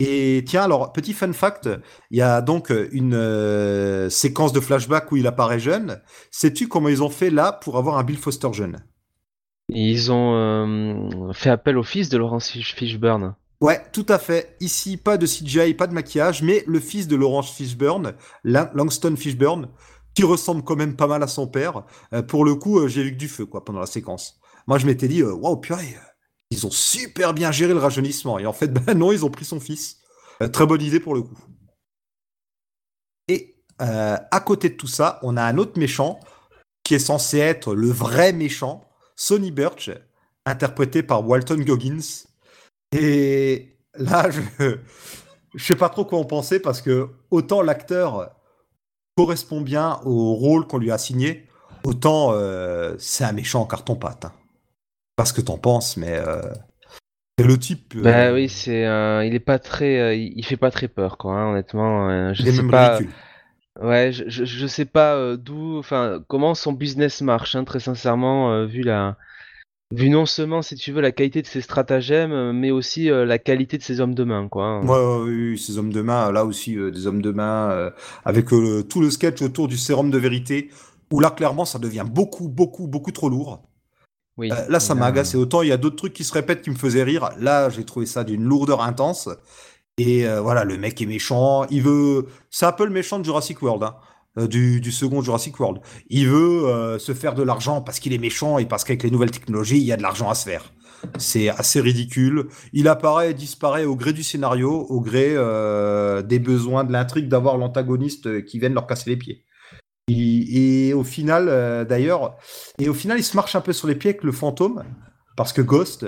Et 0.00 0.44
tiens, 0.46 0.64
alors, 0.64 0.92
petit 0.92 1.12
fun 1.12 1.32
fact, 1.32 1.68
il 2.10 2.18
y 2.18 2.22
a 2.22 2.40
donc 2.42 2.72
une 2.92 3.14
euh, 3.14 4.10
séquence 4.10 4.52
de 4.52 4.60
flashback 4.60 5.10
où 5.12 5.16
il 5.16 5.26
apparaît 5.26 5.60
jeune. 5.60 6.00
Sais-tu 6.30 6.68
comment 6.68 6.88
ils 6.88 7.02
ont 7.02 7.10
fait 7.10 7.30
là 7.30 7.52
pour 7.52 7.78
avoir 7.78 7.98
un 7.98 8.04
Bill 8.04 8.18
Foster 8.18 8.52
jeune? 8.52 8.78
Ils 9.68 10.12
ont 10.12 10.34
euh, 10.34 11.32
fait 11.32 11.50
appel 11.50 11.78
au 11.78 11.82
fils 11.82 12.08
de 12.08 12.18
Laurence 12.18 12.48
Fish- 12.50 12.74
Fishburne. 12.74 13.34
Ouais, 13.60 13.80
tout 13.92 14.04
à 14.08 14.18
fait. 14.18 14.56
Ici, 14.60 14.96
pas 14.96 15.16
de 15.16 15.26
CGI, 15.26 15.74
pas 15.74 15.86
de 15.86 15.94
maquillage, 15.94 16.42
mais 16.42 16.64
le 16.66 16.80
fils 16.80 17.08
de 17.08 17.16
Laurence 17.16 17.50
Fishburne, 17.50 18.14
Langston 18.42 19.16
Fishburne, 19.16 19.68
qui 20.14 20.24
ressemble 20.24 20.62
quand 20.62 20.76
même 20.76 20.96
pas 20.96 21.06
mal 21.06 21.22
à 21.22 21.26
son 21.26 21.46
père. 21.46 21.84
Euh, 22.12 22.22
pour 22.22 22.44
le 22.44 22.54
coup, 22.54 22.78
euh, 22.78 22.88
j'ai 22.88 23.02
vu 23.02 23.12
que 23.12 23.16
du 23.16 23.28
feu 23.28 23.46
quoi 23.46 23.64
pendant 23.64 23.80
la 23.80 23.86
séquence. 23.86 24.40
Moi, 24.66 24.78
je 24.78 24.86
m'étais 24.86 25.08
dit, 25.08 25.22
euh, 25.22 25.32
waouh, 25.32 25.56
purée, 25.56 25.96
ils 26.50 26.66
ont 26.66 26.70
super 26.70 27.34
bien 27.34 27.52
géré 27.52 27.72
le 27.72 27.80
rajeunissement. 27.80 28.38
Et 28.38 28.46
en 28.46 28.52
fait, 28.52 28.68
ben 28.72 28.96
non, 28.96 29.12
ils 29.12 29.24
ont 29.24 29.30
pris 29.30 29.44
son 29.44 29.60
fils. 29.60 29.98
très 30.52 30.66
bonne 30.66 30.82
idée 30.82 31.00
pour 31.00 31.14
le 31.14 31.22
coup. 31.22 31.38
Et 33.28 33.50
à 33.78 34.40
côté 34.40 34.68
de 34.68 34.74
tout 34.74 34.86
ça, 34.86 35.18
on 35.22 35.36
a 35.36 35.42
un 35.42 35.58
autre 35.58 35.80
méchant 35.80 36.20
qui 36.84 36.94
est 36.94 37.00
censé 37.00 37.38
être 37.38 37.74
le 37.74 37.88
vrai 37.88 38.32
méchant, 38.32 38.88
Sonny 39.16 39.50
Birch, 39.50 39.90
interprété 40.46 41.02
par 41.02 41.26
Walton 41.26 41.58
Goggins. 41.58 42.24
Et 42.92 43.76
là, 43.94 44.30
je 44.58 44.78
je 45.54 45.64
sais 45.64 45.76
pas 45.76 45.88
trop 45.88 46.04
quoi 46.04 46.18
en 46.18 46.24
penser 46.24 46.60
parce 46.60 46.82
que 46.82 47.08
autant 47.30 47.62
l'acteur 47.62 48.30
correspond 49.16 49.60
bien 49.60 50.00
au 50.04 50.34
rôle 50.34 50.66
qu'on 50.66 50.78
lui 50.78 50.90
a 50.90 50.98
signé, 50.98 51.46
autant 51.84 52.32
euh, 52.32 52.94
c'est 52.98 53.24
un 53.24 53.32
méchant 53.32 53.62
en 53.62 53.66
carton-pâte. 53.66 54.26
Hein. 54.26 54.32
Pas 55.16 55.24
ce 55.24 55.32
que 55.32 55.40
t'en 55.40 55.58
penses, 55.58 55.96
mais 55.96 56.12
euh, 56.12 56.42
c'est 57.38 57.46
le 57.46 57.58
type. 57.58 57.94
Euh, 57.96 58.02
bah 58.02 58.32
oui, 58.32 58.48
c'est 58.48 58.82
il 59.26 59.34
est 59.34 59.44
pas 59.44 59.58
très, 59.58 60.18
il 60.18 60.44
fait 60.44 60.56
pas 60.56 60.70
très 60.70 60.88
peur, 60.88 61.18
quoi. 61.18 61.34
Hein, 61.34 61.52
honnêtement, 61.52 62.34
je 62.34 62.42
il 62.42 62.52
sais 62.52 62.62
même 62.62 62.70
pas. 62.70 62.96
ridicule. 62.96 63.14
Ouais, 63.80 64.12
je, 64.12 64.24
je, 64.28 64.44
je 64.44 64.66
sais 64.68 64.84
pas 64.84 65.36
d'où, 65.36 65.78
enfin, 65.78 66.22
comment 66.28 66.54
son 66.54 66.72
business 66.72 67.20
marche, 67.22 67.56
hein, 67.56 67.64
très 67.64 67.80
sincèrement, 67.80 68.66
vu 68.66 68.82
la, 68.82 69.16
Vu 69.94 70.10
non 70.10 70.26
seulement, 70.26 70.60
si 70.60 70.74
tu 70.74 70.90
veux, 70.92 71.00
la 71.00 71.12
qualité 71.12 71.40
de 71.40 71.46
ses 71.46 71.60
stratagèmes, 71.60 72.32
euh, 72.32 72.52
mais 72.52 72.72
aussi 72.72 73.10
euh, 73.10 73.24
la 73.24 73.38
qualité 73.38 73.78
de 73.78 73.82
ses 73.82 74.00
hommes 74.00 74.14
de 74.14 74.24
main, 74.24 74.48
quoi. 74.48 74.64
hein. 74.64 74.86
Ouais, 74.86 74.98
ouais, 74.98 75.22
oui, 75.52 75.58
ces 75.58 75.78
hommes 75.78 75.92
de 75.92 76.02
main, 76.02 76.32
là 76.32 76.44
aussi, 76.44 76.76
euh, 76.76 76.90
des 76.90 77.06
hommes 77.06 77.22
de 77.22 77.30
main, 77.30 77.70
euh, 77.70 77.90
avec 78.24 78.46
tout 78.46 79.00
le 79.00 79.10
sketch 79.10 79.40
autour 79.42 79.68
du 79.68 79.76
sérum 79.76 80.10
de 80.10 80.18
vérité, 80.18 80.70
où 81.12 81.20
là, 81.20 81.30
clairement, 81.30 81.64
ça 81.64 81.78
devient 81.78 82.04
beaucoup, 82.10 82.48
beaucoup, 82.48 82.88
beaucoup 82.88 83.12
trop 83.12 83.28
lourd. 83.28 83.62
Oui. 84.36 84.48
Là, 84.48 84.80
ça 84.80 84.94
Et 84.94 84.98
m'a 84.98 85.06
agacé. 85.06 85.36
Autant 85.36 85.62
il 85.62 85.68
y 85.68 85.72
a 85.72 85.76
d'autres 85.76 85.94
trucs 85.94 86.12
qui 86.12 86.24
se 86.24 86.32
répètent 86.32 86.62
qui 86.62 86.70
me 86.70 86.74
faisaient 86.74 87.04
rire. 87.04 87.30
Là, 87.38 87.68
j'ai 87.70 87.84
trouvé 87.84 88.04
ça 88.04 88.24
d'une 88.24 88.42
lourdeur 88.42 88.82
intense. 88.82 89.28
Et 89.96 90.26
voilà, 90.42 90.64
le 90.64 90.76
mec 90.76 91.00
est 91.00 91.06
méchant. 91.06 91.66
Il 91.70 91.82
veut. 91.82 92.26
C'est 92.50 92.66
un 92.66 92.72
peu 92.72 92.84
le 92.84 92.90
méchant 92.90 93.20
de 93.20 93.24
Jurassic 93.24 93.62
World, 93.62 93.84
hein, 93.84 93.94
du, 94.36 94.80
du 94.80 94.92
second 94.92 95.22
Jurassic 95.22 95.58
World. 95.60 95.80
Il 96.08 96.28
veut 96.28 96.66
euh, 96.66 96.98
se 96.98 97.14
faire 97.14 97.34
de 97.34 97.42
l'argent 97.42 97.80
parce 97.80 98.00
qu'il 98.00 98.12
est 98.12 98.18
méchant 98.18 98.58
et 98.58 98.66
parce 98.66 98.84
qu'avec 98.84 99.02
les 99.02 99.10
nouvelles 99.10 99.30
technologies, 99.30 99.78
il 99.78 99.84
y 99.84 99.92
a 99.92 99.96
de 99.96 100.02
l'argent 100.02 100.28
à 100.28 100.34
se 100.34 100.44
faire. 100.44 100.72
C'est 101.18 101.48
assez 101.48 101.80
ridicule. 101.80 102.48
Il 102.72 102.88
apparaît 102.88 103.30
et 103.30 103.34
disparaît 103.34 103.84
au 103.84 103.94
gré 103.94 104.12
du 104.12 104.22
scénario, 104.22 104.86
au 104.88 105.00
gré 105.00 105.34
euh, 105.36 106.22
des 106.22 106.38
besoins 106.38 106.84
de 106.84 106.92
l'intrigue 106.92 107.28
d'avoir 107.28 107.58
l'antagoniste 107.58 108.44
qui 108.44 108.58
vienne 108.58 108.74
leur 108.74 108.86
casser 108.86 109.10
les 109.10 109.16
pieds. 109.16 109.44
Et, 110.08 110.92
au 110.94 111.04
final, 111.04 111.48
euh, 111.48 111.84
d'ailleurs, 111.84 112.36
et 112.78 112.88
au 112.88 112.94
final, 112.94 113.18
il 113.18 113.24
se 113.24 113.36
marche 113.36 113.54
un 113.54 113.60
peu 113.60 113.72
sur 113.72 113.88
les 113.88 113.94
pieds 113.94 114.10
avec 114.10 114.22
le 114.22 114.32
fantôme, 114.32 114.84
parce 115.36 115.52
que 115.52 115.62
Ghost, 115.62 116.06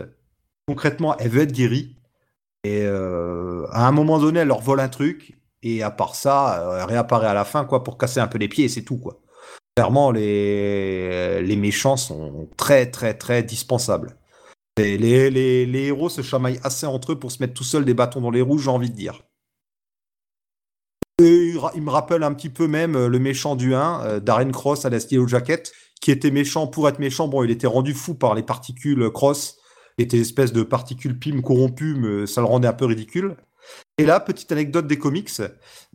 concrètement, 0.68 1.16
elle 1.18 1.30
veut 1.30 1.42
être 1.42 1.52
guérie. 1.52 1.96
Et 2.64 2.82
euh, 2.82 3.66
à 3.70 3.86
un 3.86 3.92
moment 3.92 4.18
donné, 4.18 4.40
elle 4.40 4.48
leur 4.48 4.60
vole 4.60 4.80
un 4.80 4.88
truc, 4.88 5.38
et 5.66 5.82
à 5.82 5.90
part 5.90 6.14
ça, 6.14 6.60
euh, 6.60 6.80
elle 6.80 6.88
réapparaît 6.88 7.26
à 7.28 7.34
la 7.34 7.44
fin, 7.44 7.64
quoi, 7.64 7.84
pour 7.84 7.98
casser 7.98 8.20
un 8.20 8.28
peu 8.28 8.38
les 8.38 8.48
pieds, 8.48 8.66
et 8.66 8.68
c'est 8.68 8.82
tout, 8.82 8.98
quoi. 8.98 9.20
Clairement, 9.76 10.10
les, 10.10 11.42
les 11.42 11.56
méchants 11.56 11.96
sont 11.96 12.48
très, 12.56 12.90
très, 12.90 13.14
très 13.14 13.42
dispensables. 13.42 14.16
Les, 14.78 14.96
les, 14.98 15.66
les 15.66 15.82
héros 15.86 16.08
se 16.08 16.22
chamaillent 16.22 16.60
assez 16.62 16.86
entre 16.86 17.12
eux 17.12 17.18
pour 17.18 17.32
se 17.32 17.42
mettre 17.42 17.54
tout 17.54 17.64
seuls 17.64 17.84
des 17.84 17.94
bâtons 17.94 18.20
dans 18.20 18.30
les 18.30 18.42
roues, 18.42 18.58
j'ai 18.58 18.70
envie 18.70 18.90
de 18.90 18.96
dire. 18.96 19.22
Il, 21.18 21.82
me 21.82 21.90
rappelle 21.90 22.22
un 22.22 22.34
petit 22.34 22.50
peu 22.50 22.68
même 22.68 22.94
euh, 22.94 23.08
le 23.08 23.18
méchant 23.18 23.56
du 23.56 23.74
1, 23.74 24.04
euh, 24.04 24.20
Darren 24.20 24.50
Cross 24.50 24.84
à 24.84 24.90
la 24.90 24.98
Yellow 24.98 25.26
Jacket, 25.26 25.72
qui 26.02 26.10
était 26.10 26.30
méchant 26.30 26.66
pour 26.66 26.90
être 26.90 26.98
méchant. 26.98 27.26
Bon, 27.26 27.42
il 27.42 27.50
était 27.50 27.66
rendu 27.66 27.94
fou 27.94 28.14
par 28.14 28.34
les 28.34 28.42
particules 28.42 29.00
euh, 29.00 29.10
Cross, 29.10 29.56
une 29.96 30.14
espèce 30.14 30.52
de 30.52 30.62
particules 30.62 31.18
PIM 31.18 31.40
corrompues, 31.40 31.94
mais 31.94 32.26
ça 32.26 32.42
le 32.42 32.46
rendait 32.46 32.68
un 32.68 32.74
peu 32.74 32.84
ridicule. 32.84 33.36
Et 33.98 34.04
là, 34.04 34.20
petite 34.20 34.52
anecdote 34.52 34.86
des 34.86 34.98
comics, 34.98 35.30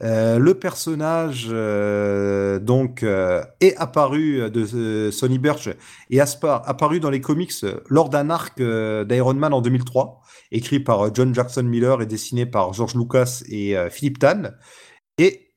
euh, 0.02 0.40
le 0.40 0.56
personnage 0.56 1.50
euh, 1.52 2.58
donc 2.58 3.04
euh, 3.04 3.44
est 3.60 3.76
apparu 3.76 4.50
de 4.50 5.12
Sonny 5.12 5.38
Birch 5.38 5.70
et 6.10 6.18
aspa- 6.18 6.64
apparu 6.66 7.00
dans 7.00 7.12
les 7.12 7.22
comics 7.22 7.54
lors 7.90 8.10
d'un 8.10 8.32
arc 8.32 8.60
d'Iron 8.60 9.36
Man 9.36 9.54
en 9.54 9.62
2003, 9.62 10.20
écrit 10.52 10.80
par 10.80 11.14
John 11.14 11.36
Jackson 11.36 11.62
Miller 11.62 12.02
et 12.02 12.08
dessiné 12.08 12.48
par 12.48 12.74
George 12.74 12.96
Lucas 12.96 13.44
et 13.48 13.78
euh, 13.78 13.92
Philip 13.92 14.18
Tan. 14.18 14.50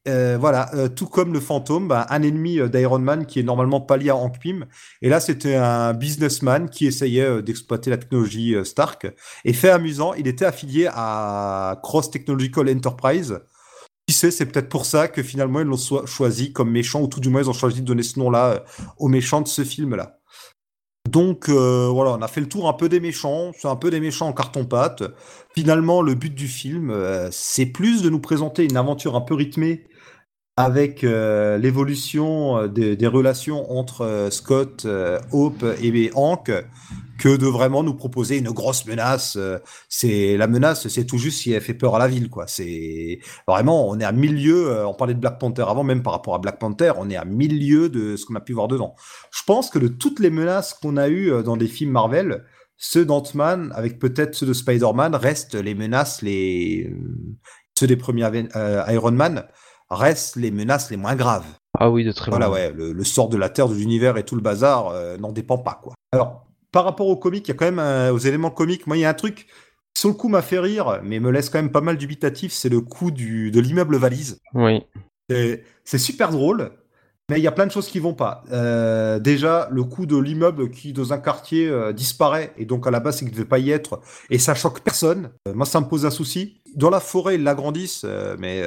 Euh, 0.07 0.37
voilà, 0.39 0.75
euh, 0.75 0.89
tout 0.89 1.07
comme 1.07 1.33
le 1.33 1.41
fantôme, 1.41 1.89
bah, 1.89 2.07
un 2.11 2.23
ennemi 2.23 2.59
euh, 2.59 2.69
d'Iron 2.69 2.99
Man 2.99 3.27
qui 3.27 3.41
est 3.41 3.43
normalement 3.43 3.81
pas 3.81 3.97
lié 3.97 4.11
à 4.11 4.17
Hank 4.17 4.39
Pym. 4.39 4.67
Et 5.03 5.09
là, 5.09 5.21
c'était 5.21 5.57
un 5.57 5.95
businessman 5.95 6.69
qui 6.69 6.87
essayait 6.87 7.25
euh, 7.25 7.43
d'exploiter 7.43 7.91
la 7.91 7.97
technologie 7.97 8.55
euh, 8.55 8.65
Stark. 8.65 9.07
Et 9.45 9.53
fait 9.53 9.71
amusant, 9.71 10.13
il 10.15 10.29
était 10.29 10.45
affilié 10.45 10.89
à 10.93 11.81
Cross 11.83 12.11
Technological 12.11 12.69
Enterprise. 12.69 13.41
Qui 14.07 14.15
sait, 14.15 14.31
c'est 14.31 14.45
peut-être 14.45 14.69
pour 14.69 14.85
ça 14.85 15.09
que 15.09 15.23
finalement 15.23 15.61
ils 15.61 15.67
l'ont 15.67 16.07
choisi 16.07 16.53
comme 16.53 16.71
méchant, 16.71 17.01
ou 17.01 17.07
tout 17.07 17.21
du 17.21 17.31
moins 17.31 17.41
ils 17.41 17.49
ont 17.49 17.55
choisi 17.55 17.81
de 17.81 17.87
donner 17.87 18.03
ce 18.03 18.19
nom-là 18.19 18.47
euh, 18.51 18.59
au 18.99 19.09
méchant 19.09 19.41
de 19.41 19.49
ce 19.49 19.65
film-là. 19.65 20.19
Donc 21.11 21.49
euh, 21.49 21.89
voilà, 21.91 22.13
on 22.13 22.23
a 22.23 22.29
fait 22.29 22.41
le 22.41 22.49
tour 22.49 22.69
un 22.69 22.73
peu 22.75 22.89
des 22.89 23.01
méchants, 23.01 23.53
c'est 23.59 23.69
un 23.69 23.77
peu 23.77 23.91
des 23.91 24.01
méchants 24.01 24.29
en 24.29 24.33
carton-pâte. 24.33 25.05
Finalement, 25.55 26.03
le 26.03 26.15
but 26.15 26.35
du 26.35 26.49
film, 26.49 26.91
euh, 26.91 27.29
c'est 27.31 27.67
plus 27.67 28.03
de 28.03 28.11
nous 28.11 28.21
présenter 28.21 28.65
une 28.65 28.77
aventure 28.77 29.17
un 29.17 29.21
peu 29.23 29.35
rythmée 29.35 29.85
avec 30.57 31.03
euh, 31.03 31.59
l'évolution 31.59 32.59
euh, 32.59 32.69
des, 32.69 33.07
relations 33.09 33.77
entre 33.77 34.03
euh, 34.03 34.31
Scott, 34.31 34.87
Hope 35.33 35.65
et 35.83 36.11
Hank 36.15 36.53
que 37.19 37.37
de 37.37 37.47
vraiment 37.47 37.83
nous 37.83 37.95
proposer 37.95 38.39
une 38.39 38.51
grosse 38.51 38.87
menace. 38.87 39.39
c'est 39.89 40.37
la 40.37 40.49
menace, 40.49 40.89
c'est 40.89 41.07
tout 41.07 41.17
juste 41.17 41.41
si 41.41 41.53
elle 41.53 41.61
fait 41.63 41.75
peur 41.75 41.95
à 41.95 41.99
la 42.01 42.09
ville, 42.09 42.29
quoi. 42.29 42.47
C'est 42.49 43.21
vraiment, 43.47 43.89
on 43.89 44.01
est 44.01 44.05
à 44.05 44.11
milieu. 44.11 44.85
on 44.85 44.95
parlait 44.95 45.15
de 45.15 45.21
Black 45.21 45.39
Panther 45.39 45.65
avant, 45.69 45.85
même 45.85 46.03
par 46.03 46.13
rapport 46.13 46.35
à 46.35 46.39
Black 46.39 46.59
Panther, 46.59 46.93
on 46.99 47.09
est 47.09 47.17
à 47.17 47.25
milieu 47.25 47.89
de 47.89 48.17
ce 48.17 48.27
qu'on 48.27 48.35
a 48.35 48.41
pu 48.41 48.53
voir 48.53 48.67
dedans. 48.67 48.97
Je 49.31 49.43
pense 49.47 49.71
que 49.71 49.79
de 49.79 49.87
toutes 49.87 50.19
les 50.19 50.31
menaces 50.31 50.75
qu'on 50.75 50.97
a 50.97 51.09
eues 51.09 51.31
dans 51.45 51.57
des 51.57 51.69
films 51.69 51.93
Marvel, 51.93 52.45
ceux 52.77 53.05
d'Ant-Man, 53.05 53.73
avec 53.77 54.01
peut-être 54.01 54.35
ceux 54.35 54.47
de 54.47 54.53
Spider-Man, 54.53 55.15
restent 55.15 55.55
les 55.55 55.77
menaces, 55.77 56.21
les 56.21 56.93
ceux 57.79 57.87
des 57.87 57.97
premiers 57.97 58.29
Iron 58.89 59.13
Man 59.13 59.47
restent 59.95 60.37
les 60.37 60.51
menaces 60.51 60.91
les 60.91 60.97
moins 60.97 61.15
graves. 61.17 61.47
Ah 61.79 61.91
oui, 61.91 62.05
de 62.05 62.13
très 62.13 62.31
Voilà, 62.31 62.47
loin. 62.47 62.55
ouais, 62.55 62.73
le, 62.73 62.93
le 62.93 63.05
sort 63.05 63.29
de 63.29 63.37
la 63.37 63.49
Terre, 63.49 63.69
de 63.69 63.75
l'univers 63.75 64.17
et 64.17 64.25
tout 64.25 64.37
le 64.37 64.41
bazar 64.43 64.89
euh, 64.89 65.17
n'en 65.17 65.33
dépend 65.33 65.59
pas, 65.59 65.81
quoi. 65.83 65.95
Alors, 66.13 66.45
par 66.71 66.85
rapport 66.85 67.09
aux 67.09 67.17
comics, 67.17 67.47
il 67.47 67.51
y 67.51 67.55
a 67.55 67.55
quand 67.57 67.65
même, 67.65 67.79
euh, 67.79 68.13
aux 68.13 68.19
éléments 68.19 68.51
comiques, 68.51 68.87
moi, 68.87 68.97
il 68.97 69.01
y 69.01 69.05
a 69.05 69.11
un 69.11 69.15
truc 69.15 69.47
qui, 69.95 70.01
sur 70.01 70.09
le 70.09 70.15
coup, 70.15 70.29
m'a 70.29 70.43
fait 70.43 70.59
rire, 70.59 71.01
mais 71.03 71.19
me 71.21 71.31
laisse 71.31 71.51
quand 71.51 71.59
même 71.59 71.73
pas 71.73 71.81
mal 71.81 71.97
dubitatif, 71.97 72.53
c'est 72.53 72.69
le 72.69 72.81
coup 72.81 73.11
du, 73.11 73.51
de 73.51 73.61
l'immeuble 73.61 73.97
valise. 73.97 74.39
Oui. 74.55 74.83
C'est 75.29 75.99
super 75.99 76.31
drôle, 76.31 76.73
mais 77.31 77.39
il 77.39 77.43
y 77.43 77.47
a 77.47 77.53
plein 77.53 77.67
de 77.67 77.73
choses 77.73 77.89
qui 77.89 77.99
vont 78.01 78.15
pas. 78.15 78.45
Euh, 78.53 79.19
déjà, 79.19 79.69
le 79.71 79.83
coup 79.85 80.05
de 80.07 80.17
l'immeuble 80.17 80.71
qui, 80.71 80.93
dans 80.93 81.13
un 81.13 81.19
quartier, 81.19 81.69
euh, 81.69 81.93
disparaît, 81.93 82.53
et 82.59 82.67
donc 82.67 82.87
à 82.87 82.91
la 82.91 83.01
base, 83.01 83.23
il 83.23 83.27
ne 83.27 83.31
devait 83.31 83.45
pas 83.47 83.59
y 83.59 83.71
être, 83.71 84.01
et 84.31 84.39
ça 84.39 84.55
choque 84.55 84.81
personne. 84.81 85.31
Euh, 85.49 85.55
moi, 85.55 85.65
ça 85.67 85.81
me 85.81 85.87
pose 85.87 86.05
un 86.05 86.11
souci. 86.11 86.61
Dans 86.77 86.91
la 86.91 87.01
forêt, 87.01 87.37
ils 87.37 87.43
l'agrandissent, 87.45 88.05
mais 88.39 88.65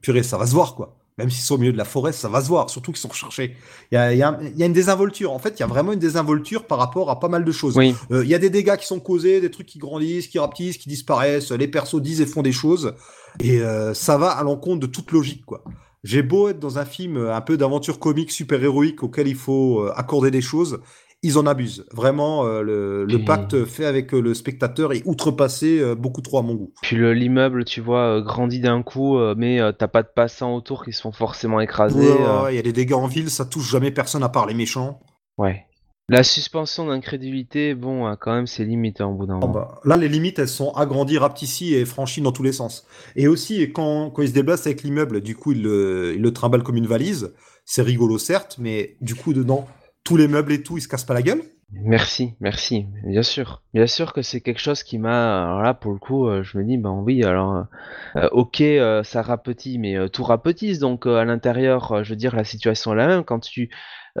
purée, 0.00 0.22
ça 0.22 0.38
va 0.38 0.46
se 0.46 0.52
voir, 0.52 0.74
quoi. 0.76 0.96
Même 1.18 1.28
s'ils 1.28 1.42
sont 1.42 1.56
au 1.56 1.58
milieu 1.58 1.72
de 1.72 1.76
la 1.76 1.84
forêt, 1.84 2.12
ça 2.12 2.28
va 2.28 2.40
se 2.40 2.46
voir, 2.46 2.70
surtout 2.70 2.92
qu'ils 2.92 3.00
sont 3.00 3.08
recherchés. 3.08 3.56
Il 3.90 3.96
y 3.96 3.98
a, 3.98 4.12
il 4.12 4.18
y 4.18 4.22
a 4.22 4.28
un- 4.28 4.38
il 4.40 4.56
y 4.56 4.62
a 4.62 4.66
une 4.66 4.72
désinvolture. 4.72 5.32
En 5.32 5.40
fait, 5.40 5.58
il 5.58 5.60
y 5.60 5.62
a 5.64 5.66
vraiment 5.66 5.92
une 5.92 5.98
désinvolture 5.98 6.64
par 6.68 6.78
rapport 6.78 7.10
à 7.10 7.18
pas 7.18 7.26
mal 7.26 7.44
de 7.44 7.50
choses. 7.50 7.76
Oui. 7.76 7.96
Il 8.10 8.28
y 8.28 8.34
a 8.36 8.38
des 8.38 8.50
dégâts 8.50 8.76
qui 8.76 8.86
sont 8.86 9.00
causés, 9.00 9.40
des 9.40 9.50
trucs 9.50 9.66
qui 9.66 9.80
grandissent, 9.80 10.28
qui 10.28 10.38
rapetissent, 10.38 10.78
qui 10.78 10.88
disparaissent. 10.88 11.50
Les 11.50 11.66
persos 11.66 12.00
disent 12.00 12.20
et 12.20 12.26
font 12.26 12.42
des 12.42 12.52
choses. 12.52 12.94
Et 13.40 13.60
ça 13.94 14.16
va 14.16 14.28
à 14.30 14.44
l'encontre 14.44 14.78
de 14.78 14.86
toute 14.86 15.10
logique, 15.10 15.44
quoi. 15.44 15.64
J'ai 16.04 16.22
beau 16.22 16.48
être 16.48 16.60
dans 16.60 16.78
un 16.78 16.84
film 16.84 17.16
euh, 17.16 17.34
un 17.34 17.40
peu 17.40 17.56
d'aventure 17.56 17.98
comique 17.98 18.30
super-héroïque 18.30 19.02
auquel 19.02 19.28
il 19.28 19.34
faut 19.34 19.80
euh, 19.80 19.92
accorder 19.96 20.30
des 20.30 20.40
choses, 20.40 20.80
ils 21.22 21.36
en 21.38 21.46
abusent. 21.46 21.84
Vraiment, 21.92 22.46
euh, 22.46 22.62
le, 22.62 23.24
pacte 23.24 23.64
fait 23.64 23.84
avec 23.84 24.14
euh, 24.14 24.20
le 24.20 24.34
spectateur 24.34 24.92
est 24.92 25.02
outrepassé 25.04 25.80
euh, 25.80 25.94
beaucoup 25.94 26.20
trop 26.20 26.38
à 26.38 26.42
mon 26.42 26.54
goût. 26.54 26.72
Puis 26.82 26.96
le- 26.96 27.12
l'immeuble, 27.12 27.64
tu 27.64 27.80
vois, 27.80 28.20
grandit 28.20 28.60
d'un 28.60 28.82
coup, 28.82 29.18
mais 29.36 29.60
t'as 29.78 29.88
pas 29.88 30.02
de 30.02 30.08
passants 30.14 30.54
autour 30.54 30.84
qui 30.84 30.92
se 30.92 31.02
font 31.02 31.12
forcément 31.12 31.56
ouais, 31.56 31.66
Il 32.52 32.56
y 32.56 32.58
a 32.58 32.62
des 32.62 32.72
dégâts 32.72 32.92
en 32.92 33.06
ville, 33.06 33.30
ça 33.30 33.44
touche 33.44 33.70
jamais 33.70 33.90
personne 33.90 34.22
à 34.22 34.28
part 34.28 34.46
les 34.46 34.54
méchants. 34.54 35.00
ouais. 35.38 35.67
La 36.10 36.22
suspension 36.22 36.86
d'incrédulité, 36.86 37.74
bon, 37.74 38.16
quand 38.18 38.34
même, 38.34 38.46
c'est 38.46 38.64
limite 38.64 39.00
hein, 39.02 39.06
au 39.08 39.14
bout 39.14 39.26
d'un 39.26 39.40
Ah 39.42 39.46
moment. 39.46 39.52
bah, 39.52 39.80
là, 39.84 39.96
les 39.98 40.08
limites, 40.08 40.38
elles 40.38 40.48
sont 40.48 40.70
agrandies, 40.72 41.18
rapetisses 41.18 41.60
et 41.62 41.84
franchies 41.84 42.22
dans 42.22 42.32
tous 42.32 42.42
les 42.42 42.52
sens. 42.52 42.86
Et 43.14 43.28
aussi, 43.28 43.60
quand, 43.72 44.10
quand 44.10 44.22
il 44.22 44.28
se 44.28 44.32
déplace 44.34 44.66
avec 44.66 44.82
l'immeuble, 44.82 45.20
du 45.20 45.36
coup, 45.36 45.52
il 45.52 45.62
le, 45.62 46.14
il 46.16 46.22
le 46.22 46.32
trimballe 46.32 46.62
comme 46.62 46.76
une 46.76 46.86
valise. 46.86 47.34
C'est 47.66 47.82
rigolo, 47.82 48.16
certes, 48.16 48.56
mais 48.58 48.96
du 49.02 49.14
coup, 49.14 49.34
dedans, 49.34 49.66
tous 50.02 50.16
les 50.16 50.28
meubles 50.28 50.52
et 50.52 50.62
tout, 50.62 50.78
ils 50.78 50.80
se 50.80 50.88
cassent 50.88 51.04
pas 51.04 51.12
la 51.14 51.22
gueule. 51.22 51.42
Merci, 51.70 52.32
merci, 52.40 52.86
bien 53.04 53.22
sûr. 53.22 53.62
Bien 53.74 53.86
sûr 53.86 54.14
que 54.14 54.22
c'est 54.22 54.40
quelque 54.40 54.58
chose 54.60 54.82
qui 54.82 54.96
m'a, 54.98 55.44
alors 55.44 55.60
là 55.60 55.74
pour 55.74 55.92
le 55.92 55.98
coup, 55.98 56.26
euh, 56.26 56.42
je 56.42 56.56
me 56.56 56.64
dis, 56.64 56.78
ben 56.78 56.92
oui, 57.04 57.22
alors, 57.24 57.66
euh, 58.16 58.28
ok, 58.32 58.62
euh, 58.62 59.02
ça 59.02 59.20
rapetit, 59.20 59.78
mais 59.78 59.94
euh, 59.98 60.08
tout 60.08 60.24
rapetisse, 60.24 60.78
donc 60.78 61.06
à 61.06 61.26
l'intérieur, 61.26 62.02
je 62.04 62.08
veux 62.08 62.16
dire, 62.16 62.34
la 62.34 62.44
situation 62.44 62.94
est 62.94 62.96
la 62.96 63.06
même. 63.06 63.22
Quand 63.22 63.40
tu, 63.40 63.68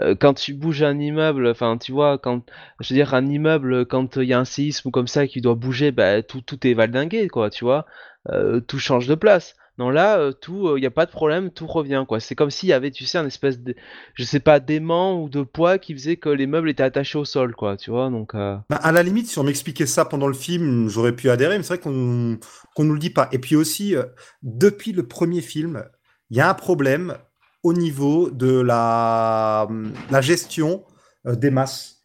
euh, 0.02 0.14
quand 0.18 0.34
tu 0.34 0.54
bouges 0.54 0.82
un 0.82 0.98
immeuble, 0.98 1.46
enfin, 1.48 1.78
tu 1.78 1.92
vois, 1.92 2.18
quand, 2.18 2.42
je 2.80 2.92
veux 2.92 2.96
dire, 2.98 3.14
un 3.14 3.26
immeuble, 3.26 3.86
quand 3.86 4.16
il 4.16 4.24
y 4.24 4.32
a 4.32 4.38
un 4.38 4.44
séisme 4.44 4.88
ou 4.88 4.90
comme 4.90 5.08
ça 5.08 5.26
qui 5.26 5.40
doit 5.40 5.54
bouger, 5.54 5.92
ben 5.92 6.22
tout, 6.22 6.40
tout 6.40 6.66
est 6.66 6.74
valdingué, 6.74 7.28
quoi, 7.28 7.50
tu 7.50 7.64
vois, 7.64 7.86
Euh, 8.30 8.60
tout 8.60 8.78
change 8.78 9.06
de 9.06 9.14
place. 9.14 9.54
Non, 9.78 9.90
là, 9.90 10.18
euh, 10.18 10.32
tout, 10.32 10.76
il 10.76 10.80
n'y 10.80 10.86
a 10.86 10.90
pas 10.90 11.06
de 11.06 11.10
problème, 11.10 11.50
tout 11.50 11.66
revient, 11.66 12.04
quoi. 12.06 12.20
C'est 12.20 12.34
comme 12.34 12.50
s'il 12.50 12.68
y 12.68 12.72
avait, 12.72 12.90
tu 12.90 13.06
sais, 13.06 13.16
un 13.16 13.26
espèce 13.26 13.60
de, 13.60 13.74
je 14.14 14.24
sais 14.24 14.40
pas, 14.40 14.60
d'aimant 14.60 15.22
ou 15.22 15.28
de 15.28 15.42
poids 15.42 15.78
qui 15.78 15.94
faisait 15.94 16.16
que 16.16 16.28
les 16.28 16.46
meubles 16.46 16.68
étaient 16.68 16.82
attachés 16.82 17.16
au 17.16 17.24
sol, 17.24 17.54
quoi, 17.54 17.76
tu 17.76 17.90
vois, 17.90 18.10
donc... 18.10 18.34
Bah, 18.34 18.64
à 18.70 18.92
la 18.92 19.02
limite, 19.02 19.28
si 19.28 19.38
on 19.38 19.44
m'expliquait 19.44 19.86
ça 19.86 20.04
pendant 20.04 20.26
le 20.26 20.34
film, 20.34 20.88
j'aurais 20.88 21.14
pu 21.14 21.30
adhérer, 21.30 21.56
mais 21.56 21.62
c'est 21.62 21.74
vrai 21.74 21.82
qu'on 21.82 22.38
qu'on 22.74 22.84
nous 22.84 22.94
le 22.94 22.98
dit 22.98 23.10
pas. 23.10 23.28
Et 23.32 23.38
puis 23.38 23.56
aussi, 23.56 23.94
depuis 24.42 24.92
le 24.92 25.06
premier 25.06 25.40
film, 25.40 25.84
il 26.30 26.36
y 26.36 26.40
a 26.40 26.50
un 26.50 26.54
problème 26.54 27.16
au 27.62 27.72
niveau 27.72 28.30
de 28.30 28.60
la, 28.60 29.68
la 30.10 30.20
gestion 30.20 30.84
euh, 31.26 31.34
des 31.34 31.50
masses. 31.50 31.96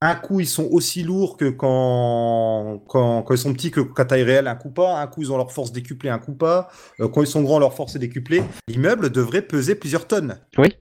Un 0.00 0.14
coup, 0.14 0.38
ils 0.38 0.46
sont 0.46 0.68
aussi 0.70 1.02
lourds 1.02 1.36
que 1.36 1.50
quand, 1.50 2.84
quand, 2.88 3.22
quand 3.22 3.34
ils 3.34 3.38
sont 3.38 3.52
petits 3.52 3.72
que 3.72 3.80
qu'à 3.80 4.04
taille 4.04 4.22
réelle, 4.22 4.46
un 4.46 4.54
coup 4.54 4.70
pas. 4.70 5.00
Un 5.00 5.06
coup, 5.08 5.22
ils 5.22 5.32
ont 5.32 5.36
leur 5.36 5.50
force 5.50 5.72
décuplée, 5.72 6.08
un 6.08 6.20
coup 6.20 6.34
pas. 6.34 6.68
Euh, 7.00 7.08
quand 7.08 7.20
ils 7.20 7.26
sont 7.26 7.42
grands, 7.42 7.58
leur 7.58 7.74
force 7.74 7.96
est 7.96 7.98
décuplée. 7.98 8.44
L'immeuble 8.68 9.10
devrait 9.10 9.42
peser 9.42 9.74
plusieurs 9.74 10.06
tonnes. 10.06 10.38
Oui. 10.56 10.76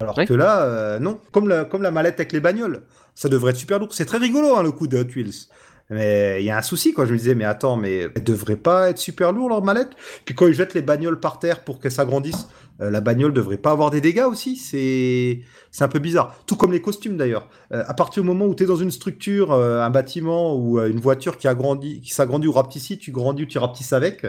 Alors 0.00 0.16
Oui. 0.16 0.26
que 0.26 0.32
là, 0.32 0.62
euh, 0.62 0.98
non. 0.98 1.20
Comme 1.32 1.48
la, 1.48 1.66
comme 1.66 1.82
la 1.82 1.90
mallette 1.90 2.14
avec 2.18 2.32
les 2.32 2.40
bagnoles. 2.40 2.86
Ça 3.14 3.28
devrait 3.28 3.50
être 3.50 3.58
super 3.58 3.78
lourd. 3.78 3.92
C'est 3.92 4.06
très 4.06 4.16
rigolo, 4.16 4.56
hein, 4.56 4.62
le 4.62 4.72
coup 4.72 4.86
de 4.86 4.96
Hot 4.96 5.08
Wheels. 5.14 5.48
Mais 5.90 6.36
il 6.40 6.46
y 6.46 6.50
a 6.50 6.56
un 6.56 6.62
souci, 6.62 6.94
quoi. 6.94 7.04
Je 7.04 7.12
me 7.12 7.18
disais, 7.18 7.34
mais 7.34 7.44
attends, 7.44 7.76
mais 7.76 8.06
elles 8.14 8.24
devraient 8.24 8.56
pas 8.56 8.88
être 8.88 8.98
super 8.98 9.32
lourdes, 9.32 9.50
leur 9.50 9.62
mallette 9.62 9.90
Puis 10.24 10.34
quand 10.34 10.46
ils 10.46 10.54
jettent 10.54 10.72
les 10.72 10.82
bagnoles 10.82 11.20
par 11.20 11.40
terre 11.40 11.62
pour 11.64 11.78
qu'elles 11.80 11.92
s'agrandissent, 11.92 12.48
euh, 12.80 12.90
la 12.90 13.00
bagnole 13.00 13.32
devrait 13.32 13.56
pas 13.58 13.70
avoir 13.72 13.90
des 13.90 14.00
dégâts 14.00 14.24
aussi. 14.28 14.56
C'est 14.56 15.40
c'est 15.70 15.84
un 15.84 15.88
peu 15.88 15.98
bizarre. 15.98 16.34
Tout 16.46 16.56
comme 16.56 16.72
les 16.72 16.80
costumes, 16.82 17.16
d'ailleurs. 17.16 17.48
Euh, 17.72 17.84
à 17.86 17.94
partir 17.94 18.22
du 18.22 18.28
moment 18.28 18.46
où 18.46 18.54
tu 18.54 18.64
es 18.64 18.66
dans 18.66 18.76
une 18.76 18.90
structure, 18.90 19.52
euh, 19.52 19.82
un 19.82 19.90
bâtiment 19.90 20.56
ou 20.56 20.80
une 20.80 21.00
voiture 21.00 21.36
qui, 21.38 21.46
agrandit, 21.48 22.00
qui 22.00 22.12
s'agrandit 22.12 22.48
ou 22.48 22.52
rapetissit, 22.52 22.98
tu 22.98 23.12
grandis 23.12 23.42
ou 23.44 23.46
tu 23.46 23.58
rapetisses 23.58 23.92
avec. 23.92 24.26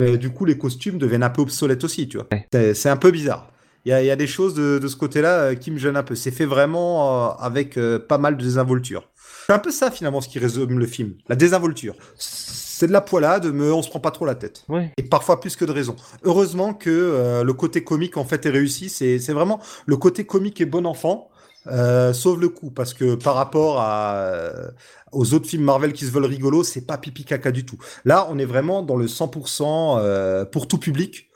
Du 0.00 0.30
coup, 0.30 0.44
les 0.44 0.58
costumes 0.58 0.98
deviennent 0.98 1.22
un 1.22 1.30
peu 1.30 1.42
obsolètes 1.42 1.84
aussi, 1.84 2.08
tu 2.08 2.16
vois. 2.16 2.26
C'est- 2.52 2.74
C'est 2.74 2.88
un 2.88 2.96
peu 2.96 3.10
bizarre. 3.12 3.48
Il 3.84 3.90
y 3.90 3.92
a, 3.92 4.02
il 4.02 4.06
y 4.06 4.10
a 4.10 4.16
des 4.16 4.26
choses 4.26 4.54
de, 4.54 4.78
de 4.78 4.88
ce 4.88 4.96
côté-là 4.96 5.54
qui 5.54 5.70
me 5.70 5.78
gênent 5.78 5.96
un 5.96 6.02
peu. 6.02 6.14
C'est 6.16 6.30
fait 6.32 6.44
vraiment 6.46 7.36
avec 7.38 7.78
pas 8.08 8.18
mal 8.18 8.36
de 8.36 8.42
désinvolture. 8.42 9.08
C'est 9.46 9.52
un 9.52 9.58
peu 9.58 9.70
ça 9.70 9.90
finalement 9.90 10.20
ce 10.20 10.28
qui 10.28 10.38
résume 10.38 10.78
le 10.78 10.86
film, 10.86 11.14
la 11.28 11.36
désinvolture. 11.36 11.94
C'est 12.16 12.86
de 12.86 12.92
la 12.92 13.00
poilade, 13.00 13.46
mais 13.46 13.70
on 13.70 13.82
se 13.82 13.88
prend 13.88 14.00
pas 14.00 14.10
trop 14.10 14.24
la 14.24 14.34
tête. 14.34 14.64
Ouais. 14.68 14.92
Et 14.96 15.02
parfois 15.02 15.40
plus 15.40 15.56
que 15.56 15.64
de 15.64 15.72
raison. 15.72 15.94
Heureusement 16.24 16.74
que 16.74 16.90
euh, 16.90 17.44
le 17.44 17.52
côté 17.52 17.84
comique 17.84 18.16
en 18.16 18.24
fait 18.24 18.44
est 18.46 18.50
réussi. 18.50 18.88
C'est 18.88 19.18
vraiment 19.32 19.60
le 19.86 19.96
côté 19.96 20.24
comique 20.24 20.60
et 20.60 20.66
bon 20.66 20.86
enfant. 20.86 21.30
Euh, 21.68 22.12
sauve 22.12 22.40
le 22.40 22.48
coup 22.48 22.72
parce 22.72 22.92
que 22.92 23.14
par 23.14 23.36
rapport 23.36 23.80
à, 23.80 24.16
euh, 24.16 24.70
aux 25.12 25.32
autres 25.32 25.46
films 25.46 25.62
Marvel 25.62 25.92
qui 25.92 26.04
se 26.04 26.10
veulent 26.10 26.24
rigolos, 26.24 26.64
c'est 26.64 26.86
pas 26.86 26.98
pipi 26.98 27.24
caca 27.24 27.52
du 27.52 27.64
tout. 27.64 27.78
Là, 28.04 28.26
on 28.30 28.38
est 28.38 28.44
vraiment 28.44 28.82
dans 28.82 28.96
le 28.96 29.06
100% 29.06 29.98
euh, 29.98 30.44
pour 30.44 30.66
tout 30.66 30.78
public. 30.78 31.28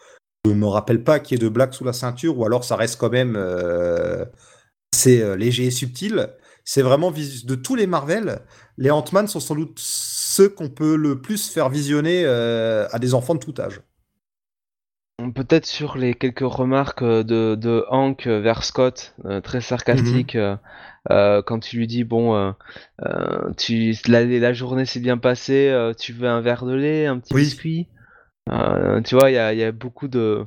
Je 0.45 0.51
me 0.51 0.67
rappelle 0.67 1.03
pas 1.05 1.21
qu'il 1.21 1.39
y 1.39 1.41
ait 1.41 1.45
de 1.45 1.49
blagues 1.49 1.73
sous 1.73 1.85
la 1.85 1.93
ceinture, 1.93 2.39
ou 2.39 2.45
alors 2.45 2.65
ça 2.65 2.77
reste 2.77 2.99
quand 2.99 3.11
même 3.11 3.35
euh, 3.37 4.25
assez 4.93 5.37
léger 5.37 5.67
et 5.67 5.71
subtil. 5.71 6.31
C'est 6.69 6.83
vraiment 6.83 7.13
de 7.13 7.55
tous 7.55 7.77
les 7.77 7.87
Marvel, 7.87 8.41
les 8.77 8.91
Ant-Man 8.91 9.29
sont 9.29 9.39
sans 9.39 9.55
doute 9.55 9.79
ceux 9.79 10.49
qu'on 10.49 10.69
peut 10.69 10.97
le 10.97 11.23
plus 11.23 11.49
faire 11.49 11.69
visionner 11.69 12.25
euh, 12.25 12.89
à 12.91 12.99
des 12.99 13.15
enfants 13.15 13.37
de 13.37 13.39
tout 13.39 13.55
âge. 13.59 13.81
Peut-être 15.35 15.65
sur 15.65 15.97
les 15.97 16.15
quelques 16.15 16.41
remarques 16.41 17.03
euh, 17.03 17.23
de, 17.23 17.55
de 17.55 17.85
Hank 17.89 18.27
euh, 18.27 18.41
vers 18.41 18.65
Scott, 18.65 19.15
euh, 19.27 19.41
très 19.41 19.61
sarcastique, 19.61 20.37
euh, 20.37 20.57
quand 21.43 21.61
tu 21.61 21.77
lui 21.77 21.87
dis 21.87 22.03
bon, 22.03 22.35
euh, 22.35 22.53
tu 23.57 23.95
la, 24.09 24.25
la 24.25 24.53
journée 24.53 24.87
s'est 24.87 25.01
bien 25.01 25.19
passée, 25.19 25.73
tu 25.99 26.13
veux 26.13 26.29
un 26.29 26.41
verre 26.41 26.67
de 26.67 26.75
lait, 26.75 27.07
un 27.07 27.21
petit 27.21 27.33
Oui. 27.33 27.43
biscuit? 27.43 27.87
Tu 28.49 29.15
vois, 29.15 29.31
il 29.31 29.35
y 29.35 29.39
a, 29.39 29.53
il 29.53 29.59
y 29.59 29.65
a 29.65 29.73
beaucoup 29.73 30.09
de, 30.09 30.45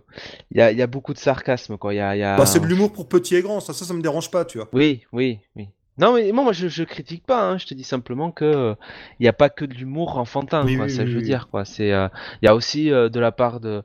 il 0.51 0.57
y 0.57 0.61
a, 0.61 0.72
il 0.72 0.78
y 0.78 0.82
a 0.82 0.88
beaucoup 0.88 1.13
de 1.13 1.20
sarcasme 1.20 1.78
quoi. 1.78 1.93
Il 1.93 1.97
y 1.97 2.01
a, 2.01 2.15
il 2.15 2.20
y 2.20 2.24
a- 2.24 2.38
Bah, 2.38 2.45
c'est 2.45 2.59
de 2.59 2.65
l'humour 2.67 2.91
pour 2.91 3.07
petits 3.07 3.36
et 3.36 3.41
grands, 3.41 3.61
ça, 3.61 3.74
ça, 3.74 3.86
ça 3.86 3.93
me 3.93 4.01
dérange 4.01 4.30
pas, 4.32 4.45
tu 4.45 4.57
vois. 4.57 4.70
Oui, 4.74 5.03
oui, 5.13 5.39
oui. 5.55 5.70
Non 6.00 6.14
mais 6.16 6.32
moi, 6.32 6.43
moi 6.45 6.54
je, 6.54 6.68
je 6.68 6.84
critique 6.84 7.26
pas, 7.26 7.43
hein, 7.52 7.58
je 7.58 7.66
te 7.66 7.74
dis 7.74 7.84
simplement 7.84 8.32
que 8.32 8.45
euh, 8.45 8.74
il 9.20 9.24
n'y 9.24 9.28
a 9.28 9.34
pas 9.34 9.50
que 9.50 9.66
de 9.66 9.74
l'humour 9.74 10.18
enfantin, 10.18 10.64
Oui, 10.66 10.76
quoi, 10.78 10.86
oui, 10.86 10.91
ça 10.91 11.04
oui, 11.04 11.10
je 11.12 11.16
veux 11.16 11.22
dire, 11.22 11.47
quoi. 11.50 11.66
C'est, 11.66 11.91
euh, 11.91 12.08
il 12.41 12.45
y 12.45 12.47
a 12.47 12.56
aussi 12.56 12.91
euh, 12.91 13.10
de 13.10 13.20
la 13.20 13.32
part 13.32 13.60
de, 13.60 13.84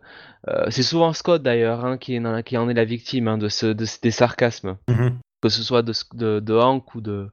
euh, 0.48 0.66
c'est 0.70 0.82
souvent 0.82 1.12
Scott 1.12 1.42
d'ailleurs, 1.42 1.84
hein, 1.84 1.98
qui, 1.98 2.18
en- 2.20 2.42
qui 2.42 2.56
en 2.56 2.68
est 2.68 2.74
la 2.74 2.84
victime 2.84 3.28
hein, 3.28 3.36
de 3.38 3.48
ce, 3.48 3.66
de, 3.66 3.84
ce- 3.84 4.00
des 4.00 4.10
sarcasmes, 4.12 4.76
Mhm. 4.88 5.18
que 5.42 5.48
ce 5.48 5.62
soit 5.62 5.82
de, 5.82 5.92
Sc- 5.92 6.16
de, 6.16 6.40
de 6.40 6.54
Hank 6.54 6.94
ou 6.94 7.00
de, 7.00 7.28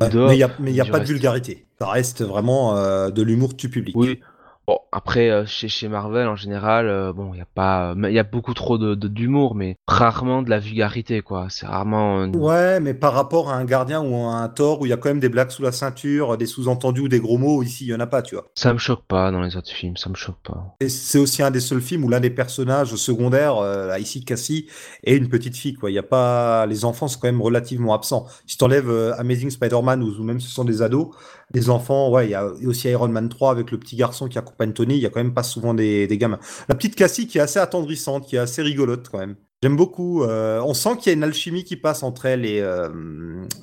mais 0.00 0.08
il 0.34 0.36
n'y 0.36 0.42
a, 0.42 0.50
mais 0.58 0.72
y 0.72 0.80
a 0.80 0.84
pas 0.86 1.00
de 1.00 1.04
vulgarité. 1.04 1.66
Ça 1.78 1.88
reste 1.90 2.22
vraiment 2.22 2.76
euh, 2.76 3.10
de 3.10 3.22
l'humour 3.22 3.54
du 3.54 3.68
public. 3.68 3.94
Oui. 3.96 4.20
Bon, 4.68 4.78
après, 4.92 5.28
euh, 5.30 5.44
chez, 5.44 5.66
chez 5.66 5.88
Marvel, 5.88 6.28
en 6.28 6.36
général, 6.36 6.86
euh, 6.86 7.12
bon, 7.12 7.32
il 7.34 7.38
y 7.38 7.40
a 7.40 7.46
pas, 7.52 7.94
il 7.96 8.12
y 8.12 8.18
a 8.18 8.22
beaucoup 8.22 8.54
trop 8.54 8.78
de, 8.78 8.94
de- 8.94 9.08
d'humour, 9.08 9.56
mais 9.56 9.76
rarement 9.88 10.40
de 10.42 10.50
la 10.50 10.60
vulgarité, 10.60 11.20
quoi. 11.20 11.48
C'est 11.50 11.66
rarement. 11.66 12.20
euh, 12.20 12.26
Ouais, 12.28 12.78
mais 12.78 12.94
par 12.94 13.12
rapport 13.12 13.50
à 13.50 13.56
un 13.56 13.64
gardien 13.64 14.00
ou 14.02 14.14
à 14.28 14.34
un 14.36 14.48
Thor 14.48 14.80
où 14.80 14.86
il 14.86 14.90
y 14.90 14.92
a 14.92 14.96
quand 14.96 15.08
même 15.08 15.18
des 15.18 15.28
blagues 15.28 15.50
sous 15.50 15.62
la 15.62 15.72
ceinture, 15.72 16.36
des 16.36 16.46
sous-entendus 16.46 17.00
ou 17.02 17.08
des 17.08 17.18
gros 17.18 17.38
mots, 17.38 17.62
ici, 17.64 17.86
il 17.86 17.88
y 17.88 17.94
en 17.94 17.98
a 17.98 18.06
pas, 18.06 18.22
tu 18.22 18.36
vois. 18.36 18.44
Ça 18.54 18.72
me 18.72 18.78
choque 18.78 19.02
pas 19.08 19.32
dans 19.32 19.40
les 19.42 19.56
autres 19.56 19.70
films, 19.72 19.96
ça 19.96 20.08
me 20.08 20.14
choque 20.14 20.40
pas. 20.44 20.76
Et 20.80 20.88
c'est 20.88 21.18
aussi 21.18 21.42
un 21.42 21.50
des 21.50 21.60
seuls 21.60 21.80
films 21.82 22.04
où 22.04 22.08
l'un 22.08 22.20
des 22.20 22.30
personnages 22.30 22.94
secondaires, 22.94 23.56
euh, 23.56 23.88
là, 23.88 23.98
ici 23.98 24.24
Cassie, 24.24 24.68
est 25.02 25.16
une 25.16 25.28
petite 25.28 25.56
fille, 25.56 25.74
quoi. 25.74 25.90
Il 25.90 25.94
y 25.94 25.98
a 25.98 26.04
pas, 26.04 26.66
les 26.66 26.84
enfants 26.84 27.08
sont 27.08 27.18
quand 27.18 27.26
même 27.28 27.42
relativement 27.42 27.94
absents. 27.94 28.26
Si 28.46 28.58
t'enlèves 28.58 28.88
euh, 28.88 29.12
Amazing 29.18 29.50
Spider-Man 29.50 30.04
ou, 30.04 30.20
ou 30.20 30.22
même 30.22 30.38
ce 30.38 30.48
sont 30.48 30.64
des 30.64 30.82
ados, 30.82 31.08
les 31.54 31.70
enfants, 31.70 32.10
ouais, 32.10 32.26
il 32.26 32.30
y 32.30 32.34
a 32.34 32.46
aussi 32.66 32.88
Iron 32.88 33.08
Man 33.08 33.28
3 33.28 33.50
avec 33.50 33.70
le 33.70 33.78
petit 33.78 33.96
garçon 33.96 34.28
qui 34.28 34.38
accompagne 34.38 34.72
Tony, 34.72 34.94
il 34.96 35.00
y 35.02 35.06
a 35.06 35.10
quand 35.10 35.20
même 35.20 35.34
pas 35.34 35.42
souvent 35.42 35.74
des, 35.74 36.06
des 36.06 36.18
gamins. 36.18 36.38
La 36.68 36.74
petite 36.74 36.94
Cassie 36.94 37.26
qui 37.26 37.38
est 37.38 37.42
assez 37.42 37.58
attendrissante, 37.58 38.26
qui 38.26 38.36
est 38.36 38.40
assez 38.40 38.62
rigolote 38.62 39.08
quand 39.10 39.18
même. 39.18 39.36
J'aime 39.62 39.76
beaucoup. 39.76 40.24
euh, 40.24 40.60
on 40.64 40.74
sent 40.74 40.96
qu'il 40.98 41.06
y 41.06 41.10
a 41.10 41.16
une 41.16 41.22
alchimie 41.22 41.64
qui 41.64 41.76
passe 41.76 42.02
entre 42.02 42.26
elle 42.26 42.44
et 42.44 42.60
euh, 42.60 42.88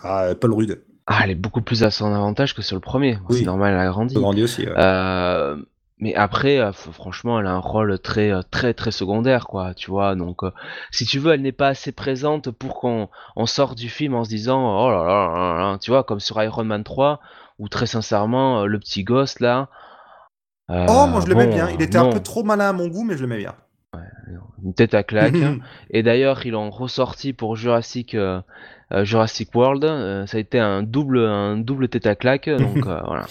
ah, 0.01 0.29
Paul 0.39 0.53
Rudd. 0.53 0.81
Ah, 1.07 1.21
elle 1.23 1.31
est 1.31 1.35
beaucoup 1.35 1.61
plus 1.61 1.83
à 1.83 1.91
son 1.91 2.13
avantage 2.13 2.55
que 2.55 2.61
sur 2.61 2.75
le 2.75 2.81
premier. 2.81 3.17
Oui. 3.29 3.39
C'est 3.39 3.45
normal, 3.45 3.73
elle 3.73 3.79
a 3.79 3.89
grandi. 3.89 4.13
Peu 4.13 4.21
grandi 4.21 4.43
aussi. 4.43 4.61
ouais. 4.61 4.73
Euh, 4.77 5.57
mais 6.01 6.15
après, 6.15 6.61
franchement, 6.73 7.41
elle 7.41 7.47
a 7.47 7.51
un 7.51 7.59
rôle 7.59 7.99
très, 7.99 8.31
très, 8.51 8.73
très 8.73 8.91
secondaire, 8.91 9.47
quoi. 9.47 9.73
Tu 9.73 9.91
vois, 9.91 10.15
donc, 10.15 10.39
si 10.91 11.05
tu 11.05 11.19
veux, 11.19 11.33
elle 11.33 11.41
n'est 11.41 11.51
pas 11.51 11.67
assez 11.67 11.91
présente 11.91 12.51
pour 12.51 12.75
qu'on 12.79 13.09
on 13.35 13.45
sorte 13.45 13.77
du 13.77 13.89
film 13.89 14.13
en 14.15 14.23
se 14.23 14.29
disant, 14.29 14.61
oh 14.85 14.89
là 14.89 15.03
là 15.03 15.27
là 15.33 15.59
là, 15.59 15.77
tu 15.81 15.91
vois, 15.91 16.05
comme 16.05 16.21
sur 16.21 16.41
Iron 16.41 16.63
Man 16.63 16.85
3, 16.85 17.19
où 17.59 17.69
très 17.69 17.85
sincèrement, 17.85 18.61
euh, 18.61 18.65
le 18.65 18.79
petit 18.79 19.03
gosse 19.03 19.39
là. 19.39 19.69
euh, 20.71 20.85
oh, 20.89 21.07
moi 21.07 21.21
je 21.21 21.27
l'aimais 21.27 21.47
bon, 21.47 21.53
bien. 21.53 21.69
Il 21.69 21.81
était 21.81 21.97
non, 21.97 22.09
un 22.09 22.13
peu 22.13 22.21
trop 22.21 22.43
malin 22.43 22.69
à 22.69 22.73
mon 22.73 22.87
goût, 22.87 23.03
mais 23.03 23.15
je 23.17 23.21
l'aimais 23.21 23.37
bien. 23.37 23.53
une 24.63 24.73
tête 24.73 24.93
à 24.93 25.03
claque. 25.03 25.35
Et 25.91 26.03
d'ailleurs, 26.03 26.45
ils 26.45 26.51
l'ont 26.51 26.69
ressorti 26.69 27.33
pour 27.33 27.55
Jurassic, 27.55 28.15
euh, 28.15 28.41
Jurassic 29.03 29.53
World. 29.53 29.83
euh, 29.83 30.25
ça 30.25 30.37
a 30.37 30.39
été 30.39 30.59
un 30.59 30.83
double, 30.83 31.19
un 31.19 31.57
double 31.57 31.89
tête 31.89 32.07
à 32.07 32.15
claque. 32.15 32.49
Donc 32.49 32.77
voilà. 32.85 33.25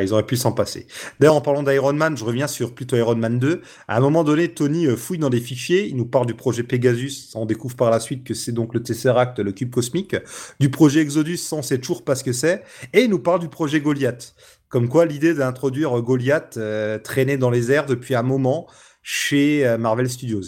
Ils 0.00 0.12
auraient 0.12 0.24
pu 0.24 0.36
s'en 0.36 0.52
passer. 0.52 0.86
D'ailleurs, 1.20 1.34
en 1.34 1.40
parlant 1.42 1.62
d'Iron 1.62 1.92
Man, 1.92 2.16
je 2.16 2.24
reviens 2.24 2.46
sur 2.46 2.74
plutôt 2.74 2.96
Iron 2.96 3.16
Man 3.16 3.38
2. 3.38 3.60
À 3.86 3.98
un 3.98 4.00
moment 4.00 4.24
donné, 4.24 4.48
Tony 4.48 4.86
euh, 4.86 4.96
fouille 4.96 5.18
dans 5.18 5.28
des 5.28 5.40
fichiers. 5.40 5.86
Il 5.86 5.96
nous 5.96 6.06
parle 6.06 6.26
du 6.26 6.34
projet 6.34 6.62
Pegasus. 6.62 7.32
On 7.34 7.44
découvre 7.44 7.76
par 7.76 7.90
la 7.90 8.00
suite 8.00 8.24
que 8.24 8.32
c'est 8.32 8.52
donc 8.52 8.72
le 8.72 8.82
Tesseract, 8.82 9.40
le 9.40 9.52
cube 9.52 9.70
cosmique. 9.70 10.16
Du 10.58 10.70
projet 10.70 11.00
Exodus, 11.00 11.38
on 11.52 11.60
sait 11.62 11.78
toujours 11.78 12.02
pas 12.02 12.14
ce 12.14 12.24
que 12.24 12.32
c'est. 12.32 12.62
Et 12.94 13.02
il 13.02 13.10
nous 13.10 13.18
parle 13.18 13.40
du 13.40 13.48
projet 13.48 13.80
Goliath. 13.80 14.34
Comme 14.70 14.88
quoi, 14.88 15.04
l'idée 15.04 15.34
d'introduire 15.34 16.00
Goliath 16.00 16.56
euh, 16.56 16.98
traînait 16.98 17.36
dans 17.36 17.50
les 17.50 17.70
airs 17.70 17.86
depuis 17.86 18.14
un 18.14 18.22
moment 18.22 18.66
chez 19.04 19.66
euh, 19.66 19.76
Marvel 19.76 20.08
Studios. 20.08 20.40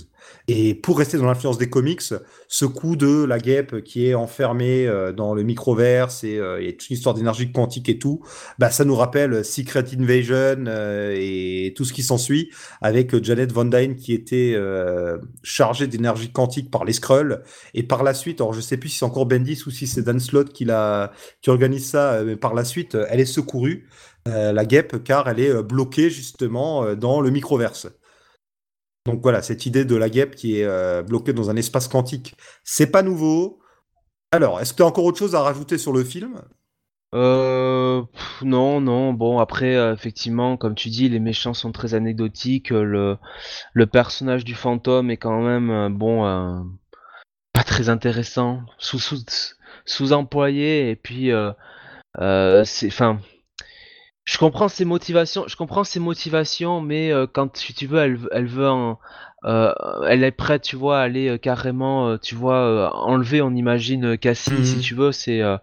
Et 0.49 0.75
pour 0.75 0.99
rester 0.99 1.19
dans 1.19 1.27
l'influence 1.27 1.59
des 1.59 1.69
comics, 1.69 2.01
ce 2.49 2.65
coup 2.65 2.97
de 2.97 3.25
la 3.25 3.39
guêpe 3.39 3.83
qui 3.83 4.09
est 4.09 4.15
enfermée 4.15 4.87
euh, 4.87 5.13
dans 5.13 5.35
le 5.35 5.43
microverse 5.43 6.25
et, 6.25 6.39
euh, 6.39 6.59
toute 6.73 6.89
une 6.89 6.97
histoire 6.97 7.15
d'énergie 7.15 7.53
quantique 7.53 7.89
et 7.91 7.99
tout, 7.99 8.25
bah, 8.59 8.71
ça 8.71 8.87
nous 8.87 8.97
rappelle 8.97 9.45
Secret 9.45 9.85
Invasion 9.93 10.65
et 11.15 11.75
tout 11.77 11.85
ce 11.85 11.93
qui 11.93 12.03
s'ensuit 12.03 12.51
avec 12.81 13.23
Janet 13.23 13.53
Van 13.53 13.67
Dyne 13.67 13.95
qui 13.95 14.15
était 14.15 14.57
chargée 15.43 15.87
d'énergie 15.87 16.33
quantique 16.33 16.71
par 16.71 16.85
les 16.85 16.95
Skrulls 16.95 17.43
et 17.75 17.83
par 17.83 18.03
la 18.03 18.15
suite, 18.15 18.41
alors 18.41 18.55
je 18.55 18.61
sais 18.61 18.79
plus 18.79 18.89
si 18.89 18.99
c'est 18.99 19.05
encore 19.05 19.27
Bendis 19.27 19.63
ou 19.67 19.71
si 19.71 19.87
c'est 19.87 20.03
Dan 20.03 20.19
Slott 20.19 20.53
qui, 20.53 20.67
qui 21.43 21.51
organise 21.51 21.91
ça, 21.91 22.23
mais 22.25 22.37
par 22.37 22.55
la 22.55 22.65
suite, 22.65 22.97
elle 23.11 23.21
est 23.21 23.27
secourue, 23.27 23.87
la 24.25 24.65
guêpe, 24.65 25.05
car 25.05 25.29
elle 25.29 25.41
est 25.41 25.63
bloquée 25.63 26.09
justement 26.09 26.95
dans 26.95 27.21
le 27.21 27.31
microverse. 27.31 27.89
Donc 29.07 29.23
voilà, 29.23 29.41
cette 29.41 29.67
idée 29.67 29.85
de 29.85 29.95
la 29.97 30.11
guêpe 30.11 30.35
qui 30.35 30.61
est 30.61 30.65
euh, 30.65 31.03
bloquée 31.03 31.33
dans 31.33 31.49
un 31.49 31.57
espace 31.57 31.89
quantique, 31.89 32.35
c'est 32.65 32.91
pas 32.91 33.03
nouveau. 33.03 33.61
Alors, 34.33 34.61
est-ce 34.61 34.73
que 34.73 34.79
tu 34.79 34.83
as 34.83 34.87
encore 34.87 35.05
autre 35.05 35.19
chose 35.19 35.37
à 35.37 35.43
rajouter 35.43 35.79
sur 35.79 35.93
le 35.93 36.03
film? 36.03 36.43
Euh, 37.15 38.03
non, 38.43 38.81
non. 38.81 39.13
Bon, 39.13 39.39
après, 39.39 39.77
euh, 39.77 39.95
effectivement, 39.95 40.57
comme 40.57 40.75
tu 40.75 40.89
dis, 40.89 41.09
les 41.09 41.21
méchants 41.21 41.55
sont 41.55 41.71
très 41.71 41.95
anecdotiques. 41.95 42.71
Le, 42.71 43.17
personnage 43.91 44.45
du 44.45 44.57
fantôme 44.57 45.11
est 45.11 45.17
quand 45.17 45.41
même, 45.41 45.97
bon, 45.97 46.67
pas 47.53 47.63
très 47.63 47.89
intéressant, 47.89 48.63
sous, 48.79 48.99
sous, 48.99 49.25
sous-employé. 49.85 50.91
Et 50.91 50.97
puis, 50.97 51.31
c'est, 52.19 52.87
enfin, 52.89 53.21
je 54.27 54.39
comprends 54.39 54.69
ses 54.69 54.85
motivations. 54.85 55.45
Je 55.49 55.57
comprends 55.57 55.85
ses 55.85 56.01
motivations, 56.01 56.83
mais 56.83 57.13
euh, 57.13 57.27
quand 57.33 57.57
si 57.57 57.75
tu 57.75 57.87
veux, 57.87 58.01
elle, 58.01 58.19
elle 58.33 58.47
veut 58.49 58.69
en, 58.69 58.99
euh, 59.45 59.73
elle 60.09 60.25
est 60.25 60.33
prête, 60.33 60.63
tu 60.63 60.77
vois, 60.77 60.99
à 61.01 61.03
aller 61.05 61.29
euh, 61.31 61.39
carrément, 61.39 62.09
euh, 62.11 62.19
tu 62.19 62.35
vois, 62.37 62.57
euh, 62.59 62.89
enlever, 62.91 63.43
on 63.43 63.55
imagine, 63.55 64.05
euh, 64.05 64.17
Cassie, 64.19 64.67
si 64.67 64.79
tu 64.79 64.95
veux, 64.95 65.13
c'est. 65.13 65.43
euh, 65.43 65.59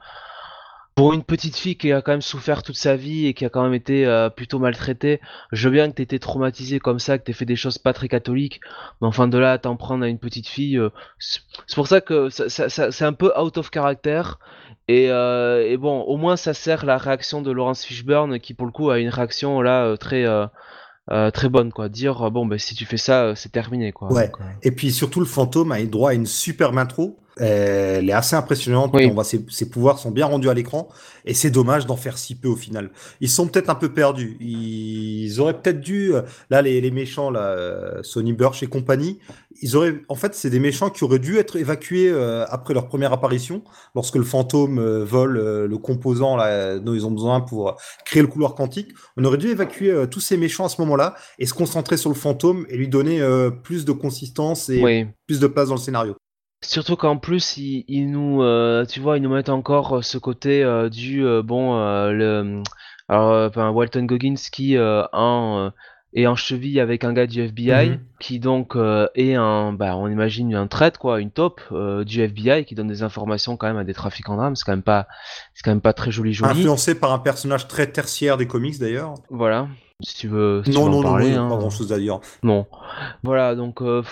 pour 0.95 1.13
une 1.13 1.23
petite 1.23 1.55
fille 1.57 1.75
qui 1.75 1.91
a 1.91 2.03
quand 2.03 2.11
même 2.11 2.21
souffert 2.21 2.61
toute 2.61 2.75
sa 2.77 2.95
vie 2.95 3.25
et 3.25 3.33
qui 3.33 3.45
a 3.45 3.49
quand 3.49 3.63
même 3.63 3.73
été 3.73 4.05
euh, 4.05 4.29
plutôt 4.29 4.59
maltraitée, 4.59 5.21
je 5.51 5.67
veux 5.67 5.73
bien 5.73 5.89
que 5.89 5.95
t'aies 5.95 6.03
été 6.03 6.19
traumatisé 6.19 6.79
comme 6.79 6.99
ça, 6.99 7.17
que 7.17 7.23
t'aies 7.23 7.33
fait 7.33 7.45
des 7.45 7.55
choses 7.55 7.79
pas 7.79 7.93
très 7.93 8.07
catholiques, 8.07 8.61
mais 9.01 9.07
enfin 9.07 9.27
de 9.27 9.39
là 9.39 9.53
à 9.53 9.57
t'en 9.57 9.75
prendre 9.75 10.03
à 10.05 10.07
une 10.07 10.19
petite 10.19 10.47
fille, 10.47 10.77
euh, 10.77 10.89
c'est 11.17 11.39
c'est 11.65 11.75
pour 11.75 11.87
ça 11.87 11.99
que 12.01 12.29
ça, 12.29 12.47
ça- 12.47 12.69
ça- 12.69 12.91
c'est 12.91 13.05
un 13.05 13.13
peu 13.13 13.31
out 13.39 13.57
of 13.57 13.71
character. 13.73 14.21
Et, 14.87 15.09
euh, 15.09 15.65
et 15.65 15.77
bon, 15.77 16.01
au 16.01 16.17
moins 16.17 16.35
ça 16.35 16.53
sert 16.53 16.85
la 16.85 16.97
réaction 16.97 17.41
de 17.41 17.51
Laurence 17.51 17.85
Fishburne 17.85 18.39
qui 18.39 18.53
pour 18.53 18.65
le 18.65 18.71
coup 18.71 18.89
a 18.89 18.99
une 18.99 19.09
réaction 19.09 19.61
là 19.61 19.85
euh, 19.85 19.95
très 19.95 20.25
euh, 20.25 21.31
très 21.31 21.49
bonne 21.49 21.71
quoi. 21.71 21.89
Dire 21.89 22.31
bon 22.31 22.45
ben 22.45 22.59
si 22.59 22.75
tu 22.75 22.85
fais 22.85 22.97
ça, 22.97 23.33
c'est 23.35 23.51
terminé 23.51 23.91
quoi. 23.91 24.11
Ouais. 24.11 24.27
Donc, 24.27 24.39
Et 24.61 24.71
puis 24.71 24.91
surtout, 24.91 25.19
le 25.19 25.25
fantôme 25.25 25.71
a 25.71 25.79
eu 25.79 25.87
droit 25.87 26.11
à 26.11 26.13
une 26.13 26.25
superbe 26.25 26.77
intro. 26.77 27.19
Elle 27.37 28.09
est 28.09 28.13
assez 28.13 28.35
impressionnante. 28.35 28.91
Oui. 28.93 29.07
On 29.09 29.13
voit 29.13 29.23
ses, 29.23 29.43
ses 29.49 29.69
pouvoirs 29.69 29.99
sont 29.99 30.11
bien 30.11 30.25
rendus 30.25 30.49
à 30.49 30.53
l'écran. 30.53 30.89
Et 31.25 31.33
c'est 31.33 31.49
dommage 31.49 31.85
d'en 31.85 31.95
faire 31.95 32.17
si 32.17 32.35
peu 32.35 32.47
au 32.49 32.55
final. 32.55 32.91
Ils 33.21 33.29
sont 33.29 33.47
peut-être 33.47 33.69
un 33.69 33.75
peu 33.75 33.93
perdus. 33.93 34.37
Ils 34.39 35.39
auraient 35.39 35.59
peut-être 35.59 35.79
dû, 35.79 36.13
euh, 36.13 36.21
là, 36.49 36.61
les, 36.61 36.81
les 36.81 36.91
méchants, 36.91 37.31
là, 37.31 37.41
euh, 37.41 38.03
Sonny 38.03 38.33
Burch 38.33 38.61
et 38.61 38.67
compagnie, 38.67 39.19
ils 39.61 39.75
auraient, 39.77 40.01
en 40.09 40.15
fait, 40.15 40.35
c'est 40.35 40.49
des 40.49 40.59
méchants 40.59 40.89
qui 40.89 41.03
auraient 41.03 41.19
dû 41.19 41.37
être 41.37 41.55
évacués 41.55 42.09
euh, 42.09 42.45
après 42.49 42.73
leur 42.73 42.87
première 42.87 43.13
apparition, 43.13 43.63
lorsque 43.95 44.15
le 44.15 44.23
fantôme 44.23 44.79
euh, 44.79 45.05
vole 45.05 45.37
euh, 45.37 45.67
le 45.67 45.77
composant 45.77 46.35
là, 46.35 46.77
dont 46.79 46.93
ils 46.93 47.05
ont 47.05 47.11
besoin 47.11 47.39
pour 47.39 47.69
euh, 47.69 47.73
créer 48.05 48.21
le 48.21 48.27
couloir 48.27 48.55
quantique. 48.55 48.89
On 49.15 49.23
aurait 49.23 49.37
dû 49.37 49.47
évacuer 49.47 49.91
euh, 49.91 50.05
tous 50.07 50.19
ces 50.19 50.37
méchants 50.37 50.65
à 50.65 50.69
ce 50.69 50.81
moment-là 50.81 51.15
et 51.39 51.45
se 51.45 51.53
concentrer 51.53 51.97
sur 51.97 52.09
le 52.09 52.15
fantôme 52.15 52.65
et 52.69 52.77
lui 52.77 52.87
donner 52.89 53.21
euh, 53.21 53.49
plus 53.49 53.85
de 53.85 53.91
consistance 53.91 54.69
et 54.69 54.83
oui. 54.83 55.05
plus 55.27 55.39
de 55.39 55.47
place 55.47 55.69
dans 55.69 55.75
le 55.75 55.79
scénario. 55.79 56.15
Surtout 56.63 56.95
qu'en 56.95 57.17
plus, 57.17 57.57
ils, 57.57 58.09
nous, 58.09 58.41
euh, 58.41 58.85
tu 58.85 58.99
vois, 58.99 59.17
ils 59.17 59.21
nous 59.21 59.29
mettent 59.33 59.49
encore 59.49 59.97
euh, 59.97 60.01
ce 60.01 60.17
côté 60.17 60.63
euh, 60.63 60.89
du 60.89 61.23
bon, 61.43 61.75
le, 62.09 62.63
alors, 63.09 63.47
enfin, 63.49 63.69
Walton 63.69 64.05
Goggins 64.05 64.35
qui 64.51 64.77
en, 64.79 65.71
est 66.15 66.27
en 66.27 66.35
cheville 66.35 66.79
avec 66.79 67.03
un 67.03 67.13
gars 67.13 67.25
du 67.27 67.41
FBI 67.41 67.89
Mhm. 67.91 67.99
qui 68.19 68.39
donc 68.39 68.75
euh, 68.75 69.07
est 69.15 69.33
un, 69.35 69.73
bah, 69.73 69.95
on 69.97 70.07
imagine 70.07 70.53
un 70.55 70.67
traite 70.67 70.97
quoi, 70.97 71.19
une 71.19 71.31
top 71.31 71.61
euh, 71.71 72.03
du 72.03 72.21
FBI 72.21 72.65
qui 72.65 72.75
donne 72.75 72.87
des 72.87 73.03
informations 73.03 73.57
quand 73.57 73.67
même 73.67 73.77
à 73.77 73.83
des 73.83 73.93
trafiquants 73.93 74.37
d'armes. 74.37 74.55
C'est 74.55 74.63
quand 74.65 74.73
même 74.73 74.83
pas, 74.83 75.07
c'est 75.53 75.63
quand 75.63 75.71
même 75.71 75.81
pas 75.81 75.93
très 75.93 76.11
joli 76.11 76.33
joli. 76.33 76.51
Influencé 76.51 76.95
par 76.99 77.11
un 77.13 77.19
personnage 77.19 77.67
très 77.67 77.87
tertiaire 77.87 78.37
des 78.37 78.47
comics 78.47 78.79
d'ailleurs. 78.79 79.15
Voilà. 79.29 79.67
Si 80.01 80.17
tu 80.17 80.27
veux, 80.27 80.61
si 80.65 80.71
tu 80.71 80.77
Non, 80.77 80.83
veux 80.85 80.89
en 80.89 80.91
non, 80.91 81.01
non, 81.01 81.09
parler, 81.09 81.29
y 81.29 81.33
a 81.35 81.41
hein. 81.41 81.49
pas 81.49 81.55
grand-chose 81.57 81.93
à 81.93 81.97
dire. 81.97 82.19
Non. 82.41 82.65
Voilà, 83.23 83.55
donc 83.55 83.81
euh, 83.81 84.03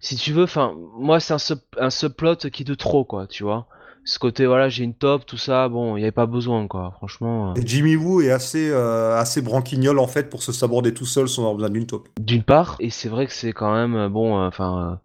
si 0.00 0.16
tu 0.16 0.32
veux, 0.32 0.44
enfin, 0.44 0.74
moi 0.98 1.20
c'est 1.20 1.34
un, 1.34 1.38
sub- 1.38 1.58
un 1.78 1.90
subplot 1.90 2.36
qui 2.36 2.62
est 2.62 2.66
de 2.66 2.74
trop, 2.74 3.04
quoi, 3.04 3.26
tu 3.26 3.42
vois. 3.42 3.66
Ce 4.06 4.18
côté, 4.18 4.44
voilà, 4.46 4.68
j'ai 4.68 4.84
une 4.84 4.92
top, 4.94 5.24
tout 5.24 5.38
ça, 5.38 5.68
bon, 5.68 5.96
il 5.96 6.00
n'y 6.00 6.04
avait 6.04 6.12
pas 6.12 6.26
besoin, 6.26 6.66
quoi, 6.68 6.92
franchement. 6.98 7.50
euh. 7.50 7.54
Et 7.60 7.66
Jimmy 7.66 7.96
Woo 7.96 8.20
est 8.20 8.30
assez, 8.30 8.68
euh, 8.70 9.16
assez 9.16 9.40
branquignol 9.40 9.98
en 9.98 10.06
fait 10.06 10.28
pour 10.28 10.42
se 10.42 10.52
saborder 10.52 10.92
tout 10.92 11.06
seul 11.06 11.26
sans 11.28 11.40
avoir 11.42 11.54
besoin 11.54 11.70
d'une 11.70 11.86
taupe. 11.86 12.08
D'une 12.20 12.42
part, 12.42 12.76
et 12.80 12.90
c'est 12.90 13.08
vrai 13.08 13.26
que 13.26 13.32
c'est 13.32 13.52
quand 13.52 13.72
même, 13.74 13.94
euh, 13.96 14.08
bon, 14.10 14.38
enfin, 14.44 15.00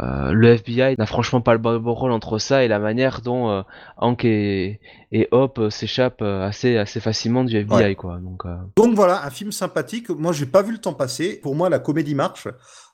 euh, 0.00 0.32
le 0.32 0.48
FBI 0.56 0.96
n'a 0.98 1.06
franchement 1.06 1.40
pas 1.40 1.52
le 1.52 1.58
bon 1.58 1.94
rôle 1.94 2.10
entre 2.10 2.38
ça 2.38 2.64
et 2.64 2.68
la 2.68 2.78
manière 2.80 3.20
dont 3.20 3.62
Hank 3.98 4.24
et, 4.24 4.80
et 5.12 5.28
Hop 5.30 5.60
s'échappent 5.70 6.22
assez, 6.22 6.76
assez 6.76 6.98
facilement 7.00 7.44
du 7.44 7.56
FBI, 7.56 7.74
Ouais. 7.76 7.94
quoi. 7.94 8.18
Donc, 8.18 8.42
Donc 8.76 8.94
voilà, 8.96 9.24
un 9.24 9.30
film 9.30 9.52
sympathique. 9.52 10.08
Moi, 10.08 10.32
j'ai 10.32 10.46
pas 10.46 10.62
vu 10.62 10.72
le 10.72 10.78
temps 10.78 10.94
passer. 10.94 11.38
Pour 11.42 11.54
moi, 11.54 11.68
la 11.68 11.78
comédie 11.78 12.14
marche. 12.14 12.48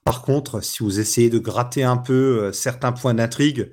Par 0.04 0.22
contre, 0.22 0.61
si 0.62 0.82
vous 0.82 0.98
essayez 1.00 1.30
de 1.30 1.38
gratter 1.38 1.82
un 1.84 1.96
peu 1.96 2.50
certains 2.52 2.92
points 2.92 3.14
d'intrigue, 3.14 3.70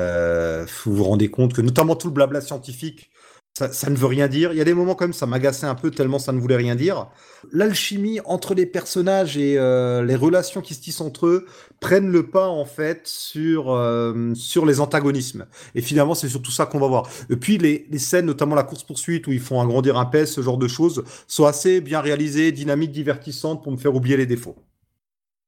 euh, 0.00 0.66
vous 0.84 0.96
vous 0.96 1.04
rendez 1.04 1.28
compte 1.28 1.54
que 1.54 1.60
notamment 1.60 1.96
tout 1.96 2.08
le 2.08 2.14
blabla 2.14 2.40
scientifique, 2.40 3.10
ça, 3.54 3.90
ne 3.90 3.96
veut 3.96 4.06
rien 4.06 4.28
dire. 4.28 4.52
Il 4.52 4.58
y 4.58 4.60
a 4.60 4.64
des 4.64 4.74
moments 4.74 4.94
quand 4.94 5.04
même, 5.04 5.12
ça 5.12 5.26
m'agaçait 5.26 5.66
un 5.66 5.74
peu 5.74 5.90
tellement 5.90 6.18
ça 6.18 6.32
ne 6.32 6.40
voulait 6.40 6.56
rien 6.56 6.76
dire. 6.76 7.08
L'alchimie 7.52 8.20
entre 8.24 8.54
les 8.54 8.64
personnages 8.64 9.36
et 9.36 9.58
euh, 9.58 10.02
les 10.04 10.16
relations 10.16 10.60
qui 10.60 10.74
se 10.74 10.80
tissent 10.80 11.00
entre 11.00 11.26
eux 11.26 11.46
prennent 11.80 12.10
le 12.10 12.28
pas 12.30 12.46
en 12.46 12.64
fait 12.64 13.06
sur 13.06 13.72
euh, 13.72 14.32
sur 14.34 14.64
les 14.66 14.80
antagonismes. 14.80 15.46
Et 15.74 15.82
finalement, 15.82 16.14
c'est 16.14 16.28
surtout 16.28 16.52
ça 16.52 16.64
qu'on 16.64 16.78
va 16.78 16.86
voir. 16.86 17.08
Et 17.28 17.36
puis 17.36 17.58
les, 17.58 17.86
les 17.90 17.98
scènes, 17.98 18.26
notamment 18.26 18.54
la 18.54 18.62
course 18.62 18.84
poursuite 18.84 19.26
où 19.26 19.32
ils 19.32 19.40
font 19.40 19.60
agrandir 19.60 19.98
un 19.98 20.06
pèse, 20.06 20.30
ce 20.30 20.40
genre 20.40 20.58
de 20.58 20.68
choses, 20.68 21.04
sont 21.26 21.44
assez 21.44 21.80
bien 21.80 22.00
réalisées, 22.00 22.52
dynamiques, 22.52 22.92
divertissantes 22.92 23.62
pour 23.62 23.72
me 23.72 23.76
faire 23.76 23.94
oublier 23.94 24.16
les 24.16 24.26
défauts. 24.26 24.56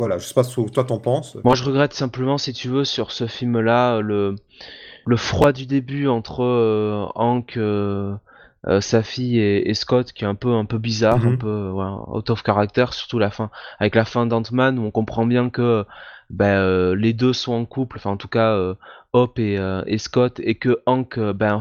Voilà, 0.02 0.18
je 0.18 0.26
sais 0.26 0.34
pas 0.34 0.42
ce 0.42 0.60
que 0.60 0.68
toi 0.68 0.82
t'en 0.82 0.98
penses. 0.98 1.36
Moi, 1.44 1.54
je 1.54 1.62
regrette 1.62 1.92
simplement, 1.94 2.36
si 2.36 2.52
tu 2.52 2.66
veux, 2.68 2.84
sur 2.84 3.12
ce 3.12 3.28
film-là, 3.28 4.00
le, 4.00 4.34
le 5.06 5.16
froid 5.16 5.52
du 5.52 5.64
début 5.66 6.08
entre 6.08 6.42
euh, 6.42 7.06
Hank, 7.14 7.56
euh, 7.56 8.12
euh, 8.66 8.80
sa 8.80 9.04
fille 9.04 9.38
et, 9.38 9.70
et 9.70 9.74
Scott, 9.74 10.12
qui 10.12 10.24
est 10.24 10.26
un 10.26 10.34
peu, 10.34 10.52
un 10.54 10.64
peu 10.64 10.78
bizarre, 10.78 11.18
Mhm. 11.20 11.34
un 11.34 11.36
peu 11.36 11.46
euh, 11.46 11.70
voilà, 11.70 11.98
out 12.08 12.30
of 12.30 12.42
character, 12.44 12.86
surtout 12.90 13.20
la 13.20 13.30
fin, 13.30 13.50
avec 13.78 13.94
la 13.94 14.04
fin 14.04 14.26
d'Ant-Man, 14.26 14.80
où 14.80 14.84
on 14.86 14.90
comprend 14.90 15.24
bien 15.24 15.50
que 15.50 15.84
ben, 16.30 16.94
les 16.94 17.12
deux 17.12 17.32
sont 17.32 17.52
en 17.52 17.64
couple, 17.64 17.98
enfin 17.98 18.10
en 18.10 18.16
tout 18.16 18.26
cas 18.28 18.58
Hop 19.12 19.38
et, 19.38 19.60
et 19.86 19.98
Scott, 19.98 20.40
et 20.42 20.56
que 20.56 20.80
Hank 20.86 21.16
ben, 21.20 21.60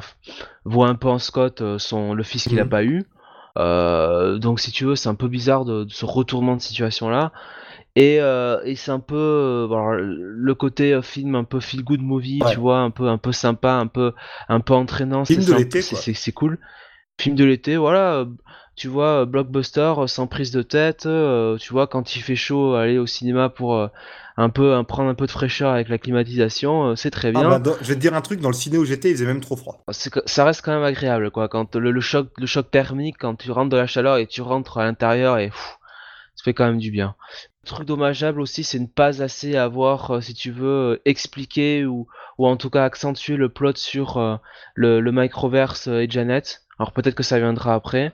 voit 0.65 0.87
un 0.87 0.95
peu 0.95 1.09
en 1.09 1.19
Scott 1.19 1.61
son, 1.77 2.15
le 2.15 2.23
fils 2.23 2.47
qu'il 2.47 2.59
a 2.59 2.63
Mhm. 2.63 2.69
pas 2.69 2.83
eu. 2.85 3.03
Donc 4.39 4.59
si 4.59 4.71
tu 4.71 4.85
veux, 4.85 4.95
c'est 4.95 5.09
un 5.09 5.15
peu 5.15 5.27
bizarre 5.27 5.65
de, 5.65 5.83
de 5.83 5.91
ce 5.91 6.05
retournement 6.05 6.55
de 6.55 6.61
situation-là. 6.61 7.31
Et, 7.97 8.21
euh, 8.21 8.61
et 8.63 8.75
c'est 8.75 8.91
un 8.91 8.99
peu 9.01 9.15
euh, 9.17 9.65
alors, 9.65 9.91
le 9.93 10.55
côté 10.55 10.93
euh, 10.93 11.01
film 11.01 11.35
un 11.35 11.43
peu 11.43 11.59
feel 11.59 11.83
good 11.83 12.01
movie, 12.01 12.39
Ouais. 12.43 12.53
tu 12.53 12.59
vois, 12.59 12.79
un 12.79 12.89
peu 12.89 13.07
un 13.09 13.17
peu 13.17 13.31
sympa, 13.33 13.73
un 13.73 13.87
peu 13.87 14.13
un 14.47 14.61
peu 14.61 14.73
entraînant, 14.73 15.25
Film 15.25 15.43
de 15.43 15.53
l'été, 15.53 15.81
c'est 15.81 16.31
cool. 16.31 16.57
Film 17.19 17.35
de 17.35 17.43
l'été, 17.43 17.75
voilà, 17.77 18.25
tu 18.75 18.87
vois, 18.87 19.25
blockbuster 19.25 19.93
sans 20.07 20.27
prise 20.27 20.51
de 20.51 20.61
tête, 20.61 21.05
euh, 21.05 21.57
tu 21.57 21.73
vois, 21.73 21.85
quand 21.87 22.15
il 22.15 22.21
fait 22.21 22.37
chaud, 22.37 22.75
aller 22.75 22.97
au 22.97 23.05
cinéma 23.05 23.49
pour 23.49 23.75
euh, 23.75 23.87
un 24.37 24.49
peu 24.49 24.73
un- 24.73 24.85
prendre 24.85 25.09
un 25.09 25.13
peu 25.13 25.25
de 25.27 25.31
fraîcheur 25.31 25.71
avec 25.71 25.89
la 25.89 25.97
climatisation, 25.97 26.91
euh, 26.91 26.95
c'est 26.95 27.11
très 27.11 27.27
Ah 27.27 27.31
bien. 27.31 27.49
bah, 27.49 27.59
dans- 27.59 27.75
je 27.81 27.87
vais 27.89 27.95
te 27.95 27.99
dire 27.99 28.13
un 28.15 28.21
truc, 28.21 28.39
dans 28.39 28.47
le 28.49 28.55
ciné 28.55 28.77
où 28.77 28.85
j'étais, 28.85 29.09
il 29.09 29.15
faisait 29.15 29.25
même 29.25 29.41
trop 29.41 29.57
froid. 29.57 29.83
Que- 30.11 30.21
ça 30.25 30.45
reste 30.45 30.61
quand 30.63 30.71
même 30.73 30.83
agréable, 30.83 31.29
quoi. 31.29 31.49
Quand 31.49 31.75
le, 31.75 31.91
le 31.91 32.01
choc, 32.01 32.29
le 32.37 32.45
choc 32.47 32.71
thermique, 32.71 33.17
quand 33.19 33.35
tu 33.35 33.51
rentres 33.51 33.69
de 33.69 33.77
la 33.77 33.85
chaleur 33.87 34.17
et 34.17 34.25
tu 34.25 34.41
rentres 34.41 34.77
à 34.77 34.85
l'intérieur 34.85 35.37
et 35.37 35.49
pff, 35.49 35.77
ça 36.41 36.45
fait 36.45 36.53
quand 36.55 36.65
même 36.65 36.79
du 36.79 36.89
bien. 36.89 37.13
Le 37.63 37.67
truc 37.67 37.87
dommageable 37.87 38.41
aussi, 38.41 38.63
c'est 38.63 38.79
ne 38.79 38.87
pas 38.87 39.21
assez 39.21 39.55
avoir, 39.55 40.09
euh, 40.09 40.21
si 40.21 40.33
tu 40.33 40.49
veux, 40.49 40.93
euh, 40.93 41.01
expliqué 41.05 41.85
ou, 41.85 42.07
ou 42.39 42.47
en 42.47 42.57
tout 42.57 42.71
cas 42.71 42.83
accentuer 42.83 43.37
le 43.37 43.49
plot 43.49 43.75
sur 43.75 44.17
euh, 44.17 44.37
le, 44.73 45.01
le 45.01 45.11
microverse 45.11 45.85
et 45.85 46.07
Janet. 46.09 46.63
Alors 46.79 46.93
peut-être 46.93 47.13
que 47.13 47.21
ça 47.21 47.37
viendra 47.37 47.75
après. 47.75 48.11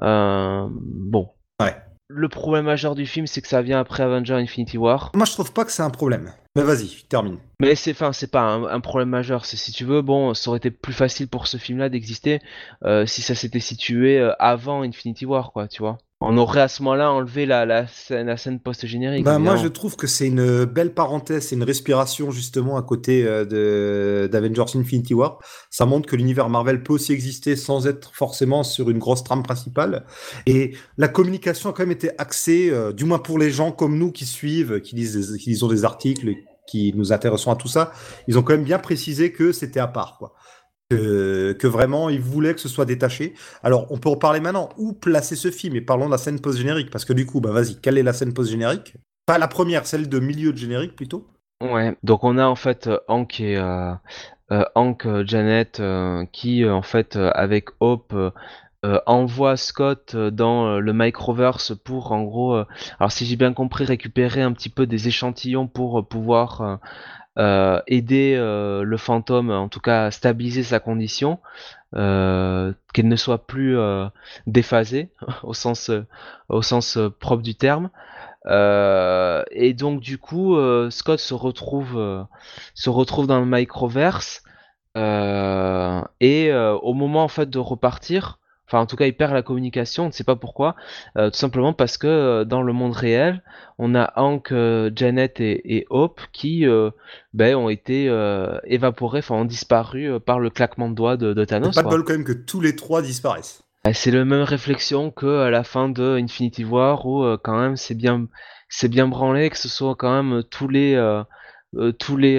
Bon. 0.00 1.30
Ouais. 1.60 1.76
Le 2.08 2.28
problème 2.28 2.64
majeur 2.64 2.96
du 2.96 3.06
film, 3.06 3.28
c'est 3.28 3.42
que 3.42 3.48
ça 3.48 3.62
vient 3.62 3.78
après 3.78 4.02
Avenger 4.02 4.34
Infinity 4.34 4.76
War. 4.76 5.12
Moi, 5.14 5.26
je 5.26 5.32
trouve 5.32 5.52
pas 5.52 5.64
que 5.64 5.70
c'est 5.70 5.82
un 5.82 5.90
problème. 5.90 6.32
Mais 6.56 6.62
vas-y, 6.64 7.04
termine. 7.08 7.38
Mais 7.60 7.76
c'est 7.76 7.92
enfin 7.92 8.12
c'est 8.12 8.32
pas 8.32 8.40
un, 8.40 8.64
un 8.64 8.80
problème 8.80 9.10
majeur. 9.10 9.44
C'est 9.44 9.56
si 9.56 9.70
tu 9.70 9.84
veux 9.84 10.02
bon, 10.02 10.34
ça 10.34 10.50
aurait 10.50 10.56
été 10.56 10.72
plus 10.72 10.92
facile 10.94 11.28
pour 11.28 11.46
ce 11.46 11.58
film-là 11.58 11.88
d'exister 11.90 12.40
euh, 12.84 13.06
si 13.06 13.22
ça 13.22 13.36
s'était 13.36 13.60
situé 13.60 14.20
avant 14.40 14.82
Infinity 14.82 15.26
War, 15.26 15.52
quoi, 15.52 15.68
tu 15.68 15.82
vois. 15.82 15.98
On 16.20 16.36
aurait 16.36 16.62
à 16.62 16.68
ce 16.68 16.82
moment-là 16.82 17.12
enlevé 17.12 17.46
la, 17.46 17.64
la 17.64 17.86
scène, 17.86 18.26
la 18.26 18.36
scène 18.36 18.58
post-générique. 18.58 19.24
Ben, 19.24 19.38
moi, 19.38 19.54
je 19.54 19.68
trouve 19.68 19.94
que 19.94 20.08
c'est 20.08 20.26
une 20.26 20.64
belle 20.64 20.92
parenthèse, 20.92 21.46
c'est 21.46 21.54
une 21.54 21.62
respiration 21.62 22.32
justement 22.32 22.76
à 22.76 22.82
côté 22.82 23.24
euh, 23.24 23.44
de 23.44 24.28
d'Avengers 24.30 24.76
Infinity 24.76 25.14
War. 25.14 25.38
Ça 25.70 25.86
montre 25.86 26.08
que 26.08 26.16
l'univers 26.16 26.48
Marvel 26.48 26.82
peut 26.82 26.94
aussi 26.94 27.12
exister 27.12 27.54
sans 27.54 27.86
être 27.86 28.10
forcément 28.14 28.64
sur 28.64 28.90
une 28.90 28.98
grosse 28.98 29.22
trame 29.22 29.44
principale. 29.44 30.06
Et 30.46 30.74
la 30.96 31.06
communication 31.06 31.70
a 31.70 31.72
quand 31.72 31.84
même 31.84 31.92
été 31.92 32.10
axée, 32.18 32.68
euh, 32.72 32.92
du 32.92 33.04
moins 33.04 33.20
pour 33.20 33.38
les 33.38 33.52
gens 33.52 33.70
comme 33.70 33.96
nous 33.96 34.10
qui 34.10 34.26
suivent, 34.26 34.80
qui 34.80 34.96
lisent, 34.96 35.30
des, 35.32 35.38
qui 35.38 35.50
lisons 35.50 35.68
des 35.68 35.84
articles, 35.84 36.34
qui 36.66 36.92
nous 36.96 37.12
intéressons 37.12 37.52
à 37.52 37.56
tout 37.56 37.68
ça. 37.68 37.92
Ils 38.26 38.36
ont 38.38 38.42
quand 38.42 38.54
même 38.54 38.64
bien 38.64 38.80
précisé 38.80 39.30
que 39.30 39.52
c'était 39.52 39.80
à 39.80 39.86
part, 39.86 40.16
quoi. 40.18 40.34
Que, 40.90 41.66
vraiment 41.66 42.08
ils 42.08 42.20
voulaient 42.20 42.54
que 42.54 42.60
ce 42.60 42.68
soit 42.68 42.86
détaché. 42.86 43.34
Alors 43.62 43.86
on 43.90 43.98
peut 43.98 44.08
en 44.08 44.16
parler 44.16 44.40
maintenant. 44.40 44.70
Où 44.78 44.94
placer 44.94 45.36
ce 45.36 45.50
film? 45.50 45.76
Et 45.76 45.82
parlons 45.82 46.06
de 46.06 46.12
la 46.12 46.18
scène 46.18 46.40
post-générique 46.40 46.88
parce 46.90 47.04
que 47.04 47.12
du 47.12 47.26
coup, 47.26 47.42
bah 47.42 47.50
vas-y, 47.50 47.78
quelle 47.78 47.98
est 47.98 48.02
la 48.02 48.14
scène 48.14 48.32
post-générique? 48.32 48.94
Pas 49.26 49.36
la 49.36 49.48
première, 49.48 49.86
celle 49.86 50.08
de 50.08 50.18
milieu 50.18 50.50
de 50.50 50.56
générique 50.56 50.96
plutôt? 50.96 51.26
Ouais. 51.62 51.94
Donc 52.02 52.24
on 52.24 52.38
a 52.38 52.46
en 52.46 52.54
fait 52.54 52.86
euh, 52.86 52.98
Hank 53.06 53.38
et 53.38 53.58
euh, 53.58 53.94
Hank, 54.74 55.06
Janet, 55.26 55.82
qui 56.32 56.66
en 56.66 56.80
fait 56.80 57.16
avec 57.16 57.66
Hope 57.80 58.14
envoie 59.04 59.58
Scott 59.58 60.16
dans 60.16 60.78
le 60.78 60.92
Microverse 60.94 61.74
pour 61.84 62.12
en 62.12 62.22
gros, 62.22 62.54
alors 62.98 63.12
si 63.12 63.26
j'ai 63.26 63.36
bien 63.36 63.52
compris, 63.52 63.84
récupérer 63.84 64.40
un 64.40 64.52
petit 64.52 64.70
peu 64.70 64.86
des 64.86 65.08
échantillons 65.08 65.66
pour 65.66 66.06
pouvoir 66.08 66.78
aider 67.38 68.36
le 68.36 68.96
fantôme, 68.96 69.50
en 69.50 69.68
tout 69.68 69.80
cas 69.80 70.10
stabiliser 70.10 70.62
sa 70.62 70.80
condition, 70.80 71.38
qu'elle 71.92 72.74
ne 73.08 73.16
soit 73.16 73.46
plus 73.46 73.76
déphasée 74.46 75.10
au 75.42 75.54
sens, 75.54 75.90
au 76.48 76.62
sens 76.62 76.98
propre 77.20 77.42
du 77.42 77.54
terme. 77.54 77.90
Euh, 78.46 79.44
et 79.50 79.74
donc 79.74 80.00
du 80.00 80.18
coup, 80.18 80.56
euh, 80.56 80.90
Scott 80.90 81.18
se 81.18 81.34
retrouve, 81.34 81.98
euh, 81.98 82.22
se 82.74 82.90
retrouve 82.90 83.26
dans 83.26 83.40
le 83.40 83.46
microverse 83.46 84.42
et 86.20 86.52
au 86.52 86.92
moment 86.92 87.22
en 87.22 87.28
fait 87.28 87.48
de 87.48 87.60
repartir, 87.60 88.40
enfin 88.68 88.80
en 88.80 88.86
tout 88.86 88.96
cas 88.96 89.06
il 89.06 89.16
perd 89.16 89.32
la 89.32 89.42
communication, 89.42 90.04
on 90.04 90.06
ne 90.08 90.12
sait 90.12 90.24
pas 90.24 90.36
pourquoi, 90.36 90.76
tout 91.16 91.30
simplement 91.32 91.72
parce 91.72 91.98
que 91.98 92.44
dans 92.44 92.62
le 92.62 92.72
monde 92.72 92.94
réel, 92.94 93.42
on 93.78 93.94
a 93.94 94.12
Hank, 94.16 94.52
Janet 94.94 95.40
et, 95.40 95.86
Hope 95.90 96.20
qui 96.32 96.66
ben, 97.32 97.56
ont 97.56 97.68
été 97.68 98.04
évaporés, 98.64 99.20
enfin 99.20 99.34
ont 99.36 99.44
disparu 99.44 100.20
par 100.20 100.38
le 100.38 100.50
claquement 100.50 100.88
de 100.88 100.94
doigts 100.94 101.16
de, 101.16 101.44
Thanos. 101.44 101.74
Pas 101.74 101.82
de 101.82 101.88
bol 101.88 102.04
quand 102.04 102.12
même 102.12 102.24
que 102.24 102.32
tous 102.32 102.60
les 102.60 102.76
trois 102.76 103.02
disparaissent. 103.02 103.62
Bah, 103.84 103.94
c'est 103.94 104.10
la 104.10 104.24
même 104.24 104.42
réflexion 104.42 105.10
que 105.10 105.40
à 105.40 105.50
la 105.50 105.62
fin 105.64 105.88
de 105.88 106.18
Infinity 106.20 106.64
War 106.64 107.06
où 107.06 107.22
euh, 107.22 107.38
quand 107.42 107.58
même 107.58 107.76
c'est 107.76 107.94
bien 107.94 108.26
c'est 108.68 108.88
bien 108.88 109.06
branlé 109.06 109.50
que 109.50 109.56
ce 109.56 109.68
soit 109.68 109.94
quand 109.94 110.22
même 110.22 110.42
tous 110.42 110.68
les 110.68 110.94
euh, 110.94 111.22
euh, 111.76 111.92
tous 111.92 112.16
les 112.16 112.36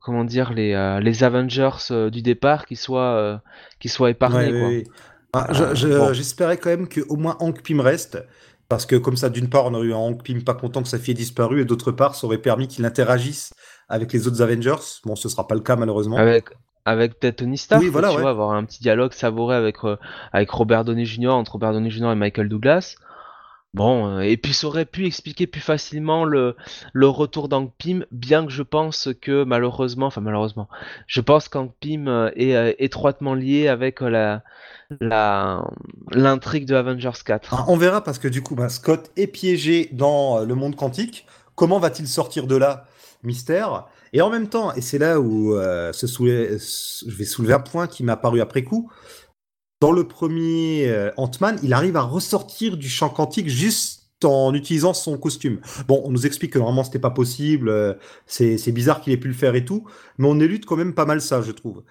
comment 0.00 0.24
dire 0.24 0.52
les 0.52 1.00
les 1.02 1.24
Avengers 1.24 2.10
du 2.10 2.22
départ 2.22 2.66
qui 2.66 2.76
soient 2.76 3.42
qui 3.80 3.88
soient 3.88 4.10
épargnés 4.10 4.84
ah, 5.34 5.48
j'espérais 6.12 6.56
quand 6.58 6.70
même 6.70 6.88
que 6.88 7.00
au 7.08 7.16
moins 7.16 7.36
Hank 7.40 7.62
Pym 7.62 7.80
reste 7.80 8.18
parce 8.68 8.86
que 8.86 8.96
comme 8.96 9.16
ça 9.16 9.30
d'une 9.30 9.48
part 9.48 9.66
on 9.66 9.74
aurait 9.74 9.86
eu 9.86 9.94
un 9.94 9.98
Hank 9.98 10.22
Pym 10.22 10.42
pas 10.42 10.54
content 10.54 10.82
que 10.82 10.88
sa 10.88 10.98
fille 10.98 11.12
ait 11.12 11.14
disparu 11.14 11.60
et 11.60 11.64
d'autre 11.64 11.92
part 11.92 12.14
ça 12.14 12.26
aurait 12.26 12.38
permis 12.38 12.68
qu'il 12.68 12.84
interagisse 12.84 13.52
avec 13.88 14.12
les 14.12 14.26
autres 14.26 14.42
Avengers 14.42 15.00
bon 15.04 15.16
ce 15.16 15.28
sera 15.28 15.46
pas 15.46 15.54
le 15.54 15.62
cas 15.62 15.76
malheureusement 15.76 16.16
avec 16.16 16.50
avec 16.84 17.18
peut-être 17.18 17.36
Tony 17.36 17.58
Stark, 17.58 17.80
tu 17.80 17.88
vois, 17.90 18.08
avoir 18.08 18.50
un 18.52 18.64
petit 18.64 18.80
dialogue 18.80 19.12
savouré 19.12 19.54
avec, 19.54 19.76
euh, 19.84 19.96
avec 20.32 20.50
Robert 20.50 20.84
Downey 20.84 21.04
Jr., 21.04 21.28
entre 21.28 21.52
Robert 21.52 21.72
Downey 21.72 21.90
Jr. 21.90 22.10
et 22.12 22.16
Michael 22.16 22.48
Douglas. 22.48 22.96
Bon, 23.74 24.06
euh, 24.06 24.20
et 24.20 24.36
puis 24.36 24.52
ça 24.52 24.66
aurait 24.66 24.84
pu 24.84 25.06
expliquer 25.06 25.46
plus 25.46 25.62
facilement 25.62 26.24
le, 26.24 26.56
le 26.92 27.08
retour 27.08 27.48
d'Hank 27.48 27.72
Pym, 27.78 28.04
bien 28.10 28.44
que 28.44 28.52
je 28.52 28.62
pense 28.62 29.08
que 29.20 29.44
malheureusement, 29.44 30.06
enfin 30.06 30.20
malheureusement, 30.20 30.68
je 31.06 31.22
pense 31.22 31.48
qu'Hank 31.48 31.72
Pym 31.80 32.06
euh, 32.06 32.30
est 32.36 32.76
étroitement 32.78 33.34
lié 33.34 33.68
avec 33.68 34.00
la 34.00 34.42
l'intrigue 36.10 36.66
de 36.66 36.74
Avengers 36.74 37.10
4. 37.24 37.54
Ah, 37.54 37.64
on 37.68 37.78
verra 37.78 38.04
parce 38.04 38.18
que 38.18 38.28
du 38.28 38.42
coup, 38.42 38.54
bah, 38.54 38.68
Scott 38.68 39.10
est 39.16 39.26
piégé 39.26 39.88
dans 39.92 40.40
le 40.40 40.54
monde 40.54 40.76
quantique. 40.76 41.26
Comment 41.54 41.78
va-t-il 41.78 42.06
sortir 42.06 42.46
de 42.46 42.56
là 42.56 42.84
Mystère? 43.22 43.86
Et 44.12 44.20
en 44.20 44.28
même 44.28 44.48
temps, 44.48 44.74
et 44.74 44.82
c'est 44.82 44.98
là 44.98 45.18
où 45.20 45.54
euh, 45.54 45.92
je 45.92 47.10
vais 47.16 47.24
soulever 47.24 47.54
un 47.54 47.60
point 47.60 47.86
qui 47.86 48.04
m'a 48.04 48.16
paru 48.16 48.42
après 48.42 48.62
coup, 48.62 48.90
dans 49.82 49.90
le 49.90 50.06
premier 50.06 50.86
euh, 50.86 51.10
Ant-Man, 51.16 51.58
il 51.64 51.72
arrive 51.72 51.96
à 51.96 52.02
ressortir 52.02 52.76
du 52.76 52.88
champ 52.88 53.08
quantique 53.08 53.48
juste 53.48 54.06
en 54.22 54.54
utilisant 54.54 54.94
son 54.94 55.18
costume. 55.18 55.58
Bon, 55.88 56.00
on 56.04 56.12
nous 56.12 56.24
explique 56.24 56.52
que 56.52 56.58
normalement 56.60 56.84
c'était 56.84 57.00
pas 57.00 57.10
possible, 57.10 57.68
euh, 57.68 57.94
c'est 58.24 58.70
bizarre 58.70 59.00
qu'il 59.00 59.12
ait 59.12 59.16
pu 59.16 59.26
le 59.26 59.34
faire 59.34 59.56
et 59.56 59.64
tout, 59.64 59.84
mais 60.18 60.28
on 60.28 60.38
élude 60.38 60.66
quand 60.66 60.76
même 60.76 60.94
pas 60.94 61.04
mal 61.04 61.20
ça, 61.20 61.42
je 61.42 61.50
trouve. 61.50 61.82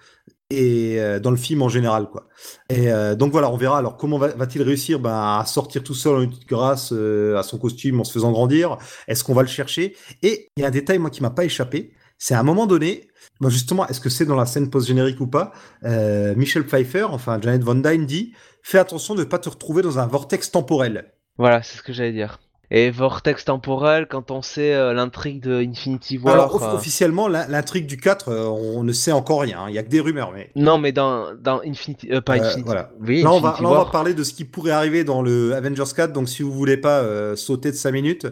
Et 0.48 0.98
dans 1.22 1.30
le 1.30 1.36
film 1.36 1.62
en 1.62 1.70
général, 1.70 2.08
quoi. 2.10 2.28
Et 2.68 2.90
donc 3.16 3.32
voilà, 3.32 3.50
on 3.50 3.56
verra. 3.56 3.78
Alors 3.78 3.96
comment 3.96 4.18
va-t-il 4.18 4.62
réussir 4.62 5.00
ben, 5.00 5.38
à 5.38 5.44
sortir 5.46 5.82
tout 5.82 5.94
seul 5.94 6.28
grâce 6.46 6.92
à 6.92 7.42
son 7.42 7.56
costume 7.58 8.00
en 8.00 8.04
se 8.04 8.12
faisant 8.12 8.32
grandir? 8.32 8.76
Est-ce 9.08 9.24
qu'on 9.24 9.32
va 9.32 9.40
le 9.40 9.48
chercher? 9.48 9.96
Et 10.22 10.48
il 10.58 10.60
y 10.60 10.64
a 10.64 10.68
un 10.68 10.70
détail 10.70 10.98
moi 10.98 11.08
qui 11.08 11.22
m'a 11.22 11.30
pas 11.30 11.46
échappé, 11.46 11.94
c'est 12.18 12.34
à 12.34 12.40
un 12.40 12.42
moment 12.42 12.66
donné, 12.66 13.08
justement, 13.50 13.86
est-ce 13.88 14.00
que 14.00 14.08
c'est 14.08 14.26
dans 14.26 14.36
la 14.36 14.46
scène 14.46 14.70
post-générique 14.70 15.20
ou 15.20 15.26
pas? 15.26 15.52
Euh, 15.84 16.34
Michel 16.36 16.64
Pfeiffer, 16.64 17.04
enfin 17.04 17.40
Janet 17.40 17.62
Von 17.62 17.76
Dyne 17.76 18.06
dit 18.06 18.32
Fais 18.62 18.78
attention 18.78 19.14
de 19.14 19.20
ne 19.20 19.24
pas 19.24 19.38
te 19.38 19.48
retrouver 19.48 19.82
dans 19.82 19.98
un 19.98 20.06
vortex 20.06 20.50
temporel. 20.50 21.12
Voilà, 21.38 21.62
c'est 21.62 21.78
ce 21.78 21.82
que 21.82 21.92
j'allais 21.92 22.12
dire. 22.12 22.38
Et 22.70 22.90
vortex 22.90 23.44
temporel, 23.44 24.06
quand 24.08 24.30
on 24.30 24.40
sait 24.40 24.72
euh, 24.72 24.94
l'intrigue 24.94 25.42
de 25.42 25.62
Infinity 25.62 26.16
War. 26.16 26.34
Alors, 26.34 26.62
euh, 26.62 26.74
officiellement, 26.74 27.28
l'intrigue 27.28 27.86
du 27.86 27.98
4, 27.98 28.32
on 28.32 28.82
ne 28.82 28.92
sait 28.92 29.12
encore 29.12 29.42
rien. 29.42 29.64
Il 29.68 29.72
n'y 29.72 29.78
a 29.78 29.82
que 29.82 29.90
des 29.90 30.00
rumeurs. 30.00 30.32
Mais... 30.32 30.50
Non, 30.56 30.78
mais 30.78 30.92
dans, 30.92 31.34
dans 31.34 31.60
Infinity. 31.66 32.08
pas 32.24 32.34
Infinity. 32.34 32.62
Voilà. 32.64 32.90
là, 33.00 33.32
on 33.32 33.40
va, 33.40 33.58
là, 33.60 33.68
on 33.68 33.74
va 33.74 33.84
parler 33.86 34.14
de 34.14 34.24
ce 34.24 34.32
qui 34.32 34.44
pourrait 34.44 34.70
arriver 34.70 35.04
dans 35.04 35.20
le 35.20 35.54
Avengers 35.54 35.92
4. 35.94 36.12
Donc, 36.12 36.30
si 36.30 36.42
vous 36.42 36.52
voulez 36.52 36.78
pas 36.78 37.36
sauter 37.36 37.70
de 37.70 37.76
5 37.76 37.90
minutes, 37.90 38.26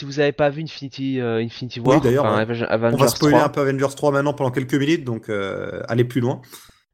si 0.00 0.06
vous 0.06 0.12
n'avez 0.12 0.32
pas 0.32 0.48
vu 0.48 0.62
Infinity, 0.62 1.20
euh, 1.20 1.42
Infinity 1.44 1.78
War, 1.78 2.00
d'ailleurs, 2.00 2.24
on 2.24 2.96
va 2.96 3.08
spoiler 3.08 3.36
un 3.36 3.50
peu 3.50 3.60
Avengers 3.60 3.94
3 3.94 4.12
maintenant 4.12 4.32
pendant 4.32 4.50
quelques 4.50 4.74
minutes, 4.74 5.04
donc 5.04 5.28
euh, 5.28 5.82
allez 5.88 6.04
plus 6.04 6.22
loin. 6.22 6.40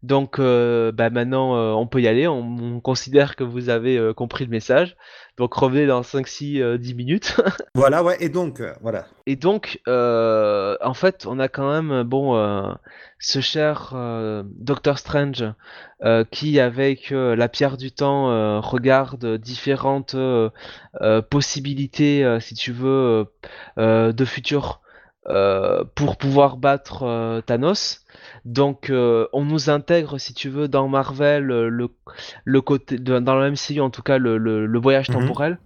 Donc 0.02 0.40
euh, 0.40 0.90
bah 0.90 1.08
maintenant 1.10 1.56
on 1.76 1.86
peut 1.86 2.02
y 2.02 2.08
aller, 2.08 2.26
on, 2.26 2.80
considère 2.80 3.36
que 3.36 3.44
vous 3.44 3.68
avez 3.68 4.12
compris 4.16 4.44
le 4.44 4.50
message. 4.50 4.96
Donc 5.36 5.54
revenez 5.54 5.86
dans 5.86 6.02
5 6.02 6.26
6 6.26 6.62
10 6.78 6.94
minutes. 6.94 7.36
voilà 7.74 8.02
ouais 8.02 8.16
et 8.20 8.28
donc 8.28 8.62
voilà. 8.80 9.06
Et 9.26 9.36
donc 9.36 9.80
en 9.86 10.94
fait, 10.94 11.26
on 11.26 11.38
a 11.38 11.48
quand 11.48 11.70
même 11.70 12.02
bon 12.02 12.34
ce 13.18 13.40
cher 13.40 13.94
Doctor 14.44 14.98
Strange 14.98 15.44
qui 16.30 16.60
avec 16.60 17.10
la 17.10 17.48
pierre 17.48 17.76
du 17.76 17.92
temps 17.92 18.60
regarde 18.60 19.38
différentes 19.38 20.16
possibilités 21.30 22.38
si 22.40 22.54
tu 22.54 22.72
veux 22.72 23.26
de 23.76 24.24
futur 24.24 24.80
pour 25.94 26.16
pouvoir 26.16 26.56
battre 26.56 27.42
Thanos. 27.46 28.06
Donc, 28.44 28.90
euh, 28.90 29.26
on 29.32 29.44
nous 29.44 29.70
intègre, 29.70 30.18
si 30.18 30.34
tu 30.34 30.48
veux, 30.48 30.68
dans 30.68 30.88
Marvel, 30.88 31.50
euh, 31.50 31.68
le, 31.68 31.90
le 32.44 32.60
côté, 32.60 32.98
dans 32.98 33.34
le 33.34 33.50
MCU 33.50 33.80
en 33.80 33.90
tout 33.90 34.02
cas, 34.02 34.18
le, 34.18 34.38
le, 34.38 34.78
voyage 34.78 35.08
mhm. 35.08 35.20
temporel, 35.20 35.58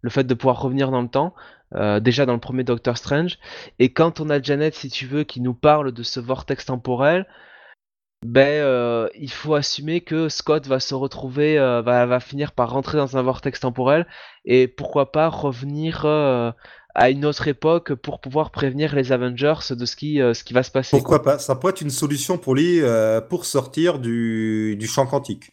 le 0.00 0.10
fait 0.10 0.24
de 0.24 0.34
pouvoir 0.34 0.60
revenir 0.62 0.90
dans 0.90 1.02
le 1.02 1.08
temps. 1.08 1.34
Euh, 1.76 2.00
déjà 2.00 2.26
dans 2.26 2.32
le 2.32 2.40
premier 2.40 2.64
Doctor 2.64 2.96
Strange. 2.96 3.38
Et 3.78 3.92
quand 3.92 4.20
on 4.20 4.28
a 4.28 4.42
Janet, 4.42 4.74
si 4.74 4.90
tu 4.90 5.06
veux, 5.06 5.22
qui 5.22 5.40
nous 5.40 5.54
parle 5.54 5.92
de 5.92 6.02
ce 6.02 6.18
vortex 6.18 6.64
temporel, 6.64 7.26
ben 8.26 9.08
il 9.14 9.30
faut 9.30 9.54
assumer 9.54 10.02
que 10.02 10.28
Scott 10.28 10.66
va 10.66 10.78
se 10.78 10.94
retrouver, 10.94 11.56
va, 11.58 12.06
va, 12.06 12.20
finir 12.20 12.52
par 12.52 12.70
rentrer 12.70 12.98
dans 12.98 13.16
un 13.16 13.22
vortex 13.22 13.60
temporel 13.60 14.06
et 14.44 14.68
pourquoi 14.68 15.10
pas 15.10 15.28
revenir 15.28 16.04
à 16.94 17.10
une 17.10 17.24
autre 17.24 17.48
époque 17.48 17.94
pour 17.94 18.20
pouvoir 18.20 18.50
prévenir 18.50 18.94
les 18.94 19.12
Avengers 19.12 19.54
de 19.70 19.84
ce 19.86 19.96
qui, 19.96 20.20
euh, 20.20 20.34
ce 20.34 20.44
qui 20.44 20.54
va 20.54 20.62
se 20.62 20.70
passer. 20.70 20.96
Pourquoi 20.96 21.22
pas? 21.22 21.38
Ça 21.38 21.54
pourrait 21.54 21.72
être 21.72 21.80
une 21.80 21.90
solution 21.90 22.38
pour 22.38 22.54
lui 22.54 22.80
euh, 22.80 23.20
pour 23.20 23.44
sortir 23.44 23.98
du, 23.98 24.76
du, 24.78 24.86
champ 24.86 25.06
quantique. 25.06 25.50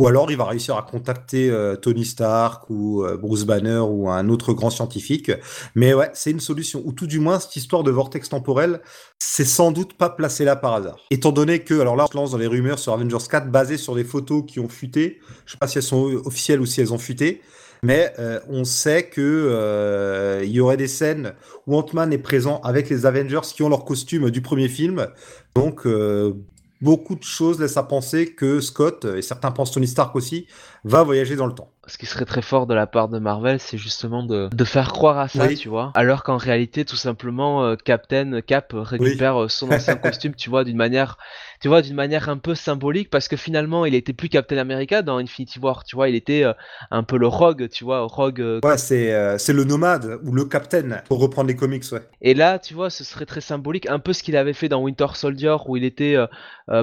Ou 0.00 0.06
alors 0.08 0.30
il 0.30 0.36
va 0.36 0.46
réussir 0.46 0.76
à 0.76 0.82
contacter 0.82 1.50
euh, 1.50 1.76
Tony 1.76 2.04
Stark 2.04 2.68
ou 2.70 3.04
Bruce 3.20 3.44
Banner 3.44 3.78
ou 3.78 4.08
un 4.10 4.28
autre 4.28 4.52
grand 4.52 4.70
scientifique. 4.70 5.30
Mais 5.74 5.94
ouais, 5.94 6.10
c'est 6.14 6.30
une 6.30 6.40
solution. 6.40 6.82
Ou 6.84 6.92
tout 6.92 7.06
du 7.06 7.20
moins, 7.20 7.38
cette 7.38 7.54
histoire 7.56 7.82
de 7.82 7.90
vortex 7.90 8.28
temporel, 8.30 8.80
c'est 9.18 9.44
sans 9.44 9.70
doute 9.70 9.94
pas 9.94 10.10
placé 10.10 10.44
là 10.44 10.56
par 10.56 10.72
hasard. 10.74 10.96
Étant 11.10 11.30
donné 11.30 11.60
que, 11.60 11.78
alors 11.78 11.94
là, 11.94 12.04
on 12.04 12.12
se 12.12 12.16
lance 12.16 12.30
dans 12.32 12.38
les 12.38 12.46
rumeurs 12.46 12.78
sur 12.78 12.92
Avengers 12.92 13.28
4 13.30 13.50
basées 13.50 13.76
sur 13.76 13.94
des 13.94 14.04
photos 14.04 14.44
qui 14.46 14.58
ont 14.58 14.68
fuité. 14.68 15.20
Je 15.46 15.52
sais 15.52 15.58
pas 15.58 15.68
si 15.68 15.78
elles 15.78 15.84
sont 15.84 16.22
officielles 16.24 16.60
ou 16.60 16.66
si 16.66 16.80
elles 16.80 16.92
ont 16.92 16.98
fuité 16.98 17.42
mais 17.82 18.12
euh, 18.18 18.38
on 18.48 18.64
sait 18.64 19.04
que 19.04 19.20
euh, 19.20 20.42
il 20.44 20.50
y 20.50 20.60
aurait 20.60 20.76
des 20.76 20.88
scènes 20.88 21.34
où 21.66 21.76
Ant-Man 21.76 22.12
est 22.12 22.18
présent 22.18 22.60
avec 22.62 22.88
les 22.88 23.06
Avengers 23.06 23.40
qui 23.42 23.62
ont 23.62 23.68
leur 23.68 23.84
costume 23.84 24.30
du 24.30 24.40
premier 24.40 24.68
film. 24.68 25.08
Donc 25.56 25.84
euh, 25.84 26.34
beaucoup 26.80 27.16
de 27.16 27.24
choses 27.24 27.60
laissent 27.60 27.76
à 27.76 27.82
penser 27.82 28.34
que 28.34 28.60
Scott, 28.60 29.04
et 29.04 29.22
certains 29.22 29.50
pensent 29.50 29.72
Tony 29.72 29.88
Stark 29.88 30.14
aussi, 30.14 30.46
va 30.84 31.02
voyager 31.02 31.34
dans 31.34 31.46
le 31.46 31.54
temps 31.54 31.68
ce 31.88 31.98
qui 31.98 32.06
serait 32.06 32.24
très 32.24 32.42
fort 32.42 32.68
de 32.68 32.74
la 32.74 32.86
part 32.86 33.08
de 33.08 33.18
Marvel, 33.18 33.58
c'est 33.58 33.76
justement 33.76 34.22
de, 34.22 34.48
de, 34.52 34.64
faire 34.64 34.92
croire 34.92 35.18
à 35.18 35.26
ça, 35.26 35.48
tu 35.48 35.68
vois. 35.68 35.90
Alors 35.96 36.22
qu'en 36.22 36.36
réalité, 36.36 36.84
tout 36.84 36.94
simplement, 36.96 37.74
Captain 37.74 38.40
Cap 38.40 38.72
récupère 38.72 39.50
son 39.50 39.70
ancien 39.72 39.96
costume, 39.96 40.32
tu 40.36 40.48
vois, 40.48 40.62
d'une 40.62 40.76
manière, 40.76 41.18
tu 41.62 41.68
vois, 41.68 41.80
d'une 41.80 41.94
manière 41.94 42.28
un 42.28 42.36
peu 42.36 42.54
symbolique, 42.54 43.08
parce 43.08 43.28
que 43.28 43.36
finalement, 43.36 43.86
il 43.86 43.94
était 43.94 44.12
plus 44.12 44.28
Captain 44.28 44.58
America 44.58 45.00
dans 45.00 45.18
Infinity 45.18 45.58
War, 45.58 45.84
tu 45.84 45.96
vois, 45.96 46.08
il 46.08 46.14
était 46.14 46.44
euh, 46.44 46.52
un 46.90 47.02
peu 47.04 47.16
le 47.16 47.28
Rogue, 47.28 47.68
tu 47.70 47.84
vois, 47.84 48.00
Rogue. 48.00 48.60
ouais, 48.62 48.78
c'est 48.78 49.38
c'est 49.38 49.52
le 49.52 49.64
nomade 49.64 50.18
ou 50.24 50.32
le 50.32 50.44
Captain 50.44 51.02
pour 51.08 51.20
reprendre 51.20 51.48
les 51.48 51.56
comics, 51.56 51.84
ouais. 51.92 52.02
Et 52.20 52.34
là, 52.34 52.58
tu 52.58 52.74
vois, 52.74 52.90
ce 52.90 53.04
serait 53.04 53.26
très 53.26 53.40
symbolique, 53.40 53.88
un 53.88 53.98
peu 53.98 54.12
ce 54.12 54.22
qu'il 54.22 54.36
avait 54.36 54.52
fait 54.52 54.68
dans 54.68 54.82
Winter 54.82 55.06
Soldier, 55.14 55.56
où 55.66 55.76
il 55.76 55.84
était 55.84 56.16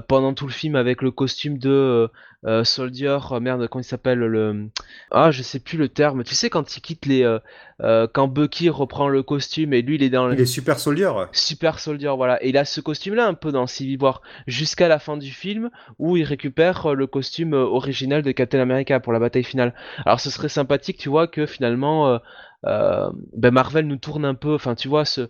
pendant 0.08 0.34
tout 0.34 0.48
le 0.48 0.54
film 0.54 0.76
avec 0.76 1.02
le 1.02 1.12
costume 1.12 1.58
de 1.58 2.10
euh, 2.46 2.64
Soldier, 2.64 3.18
euh, 3.32 3.40
merde, 3.42 3.68
comment 3.68 3.82
il 3.82 3.86
s'appelle 3.86 4.20
le 4.20 4.70
ah 5.12 5.30
je 5.30 5.42
sais 5.44 5.60
plus 5.60 5.78
le 5.78 5.90
terme. 5.90 6.24
Tu 6.24 6.36
sais 6.36 6.50
quand 6.50 6.78
il 6.78 6.82
quitte 6.82 7.06
les 7.06 7.24
euh, 7.24 8.08
quand 8.14 8.30
Bucky 8.30 8.70
reprend 8.70 9.10
le 9.10 9.24
costume 9.24 9.74
et 9.74 9.82
lui 9.82 9.96
il 9.96 10.04
est 10.04 10.10
dans 10.10 10.32
Il 10.32 10.40
est 10.40 10.46
super 10.46 10.80
soldier. 10.80 11.12
Super 11.34 11.80
Soldier, 11.80 12.14
voilà. 12.16 12.42
Et 12.44 12.50
il 12.50 12.58
a 12.58 12.64
ce 12.64 12.80
costume-là 12.80 13.28
un 13.28 13.34
peu 13.34 13.52
dans 13.52 13.68
Civil 13.68 14.02
War 14.02 14.22
jusqu'à 14.48 14.88
la 14.88 15.00
fin 15.00 15.18
du 15.18 15.32
film 15.32 15.70
où 15.98 16.16
il 16.16 16.24
récupère 16.24 16.96
le 16.96 17.08
costume 17.08 17.54
original 17.54 18.22
de 18.22 18.32
Captain 18.32 18.60
America 18.60 19.00
pour 19.02 19.12
la 19.12 19.20
bataille 19.20 19.44
finale. 19.44 19.74
Alors 20.06 20.22
ce 20.22 20.30
serait 20.30 20.50
sympathique, 20.50 20.98
tu 20.98 21.10
vois, 21.10 21.28
que 21.28 21.46
finalement 21.46 22.20
ben 22.64 23.52
Marvel 23.52 23.86
nous 23.86 23.98
tourne 23.98 24.24
un 24.24 24.36
peu, 24.36 24.54
enfin 24.54 24.76
tu 24.76 24.88
vois, 24.88 25.04
se, 25.04 25.28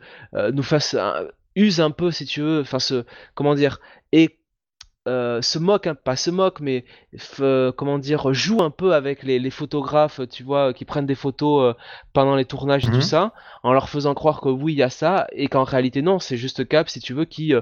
nous 0.51 0.63
fasse 0.63 0.95
use 1.55 1.81
un 1.81 1.91
peu 1.91 2.11
si 2.11 2.25
tu 2.25 2.41
veux, 2.41 2.61
enfin 2.61 2.79
ce 2.79 3.05
comment 3.33 3.55
dire 3.55 3.79
et 4.11 4.38
euh, 5.09 5.41
se 5.41 5.57
moque, 5.57 5.87
hein, 5.87 5.95
pas 5.95 6.15
se 6.15 6.29
moque, 6.29 6.59
mais 6.59 6.85
euh, 7.39 7.71
comment 7.71 7.97
dire, 7.97 8.31
joue 8.33 8.61
un 8.61 8.69
peu 8.69 8.93
avec 8.93 9.23
les, 9.23 9.49
photographes, 9.49 10.21
tu 10.29 10.43
vois, 10.43 10.73
qui 10.73 10.85
prennent 10.85 11.05
des 11.05 11.15
photos 11.15 11.63
euh, 11.63 11.77
pendant 12.13 12.35
les 12.35 12.45
tournages 12.45 12.85
et 12.85 12.89
tout 12.89 12.95
mhm. 12.95 13.01
ça, 13.01 13.33
en 13.63 13.73
leur 13.73 13.89
faisant 13.89 14.13
croire 14.13 14.39
que 14.39 14.49
oui, 14.49 14.73
il 14.73 14.77
y 14.77 14.83
a 14.83 14.89
ça, 14.89 15.27
et 15.31 15.47
qu'en 15.47 15.63
réalité 15.63 16.01
non, 16.01 16.19
c'est 16.19 16.37
juste 16.37 16.67
Cap, 16.67 16.89
si 16.89 16.99
tu 16.99 17.13
veux, 17.13 17.25
qui 17.25 17.53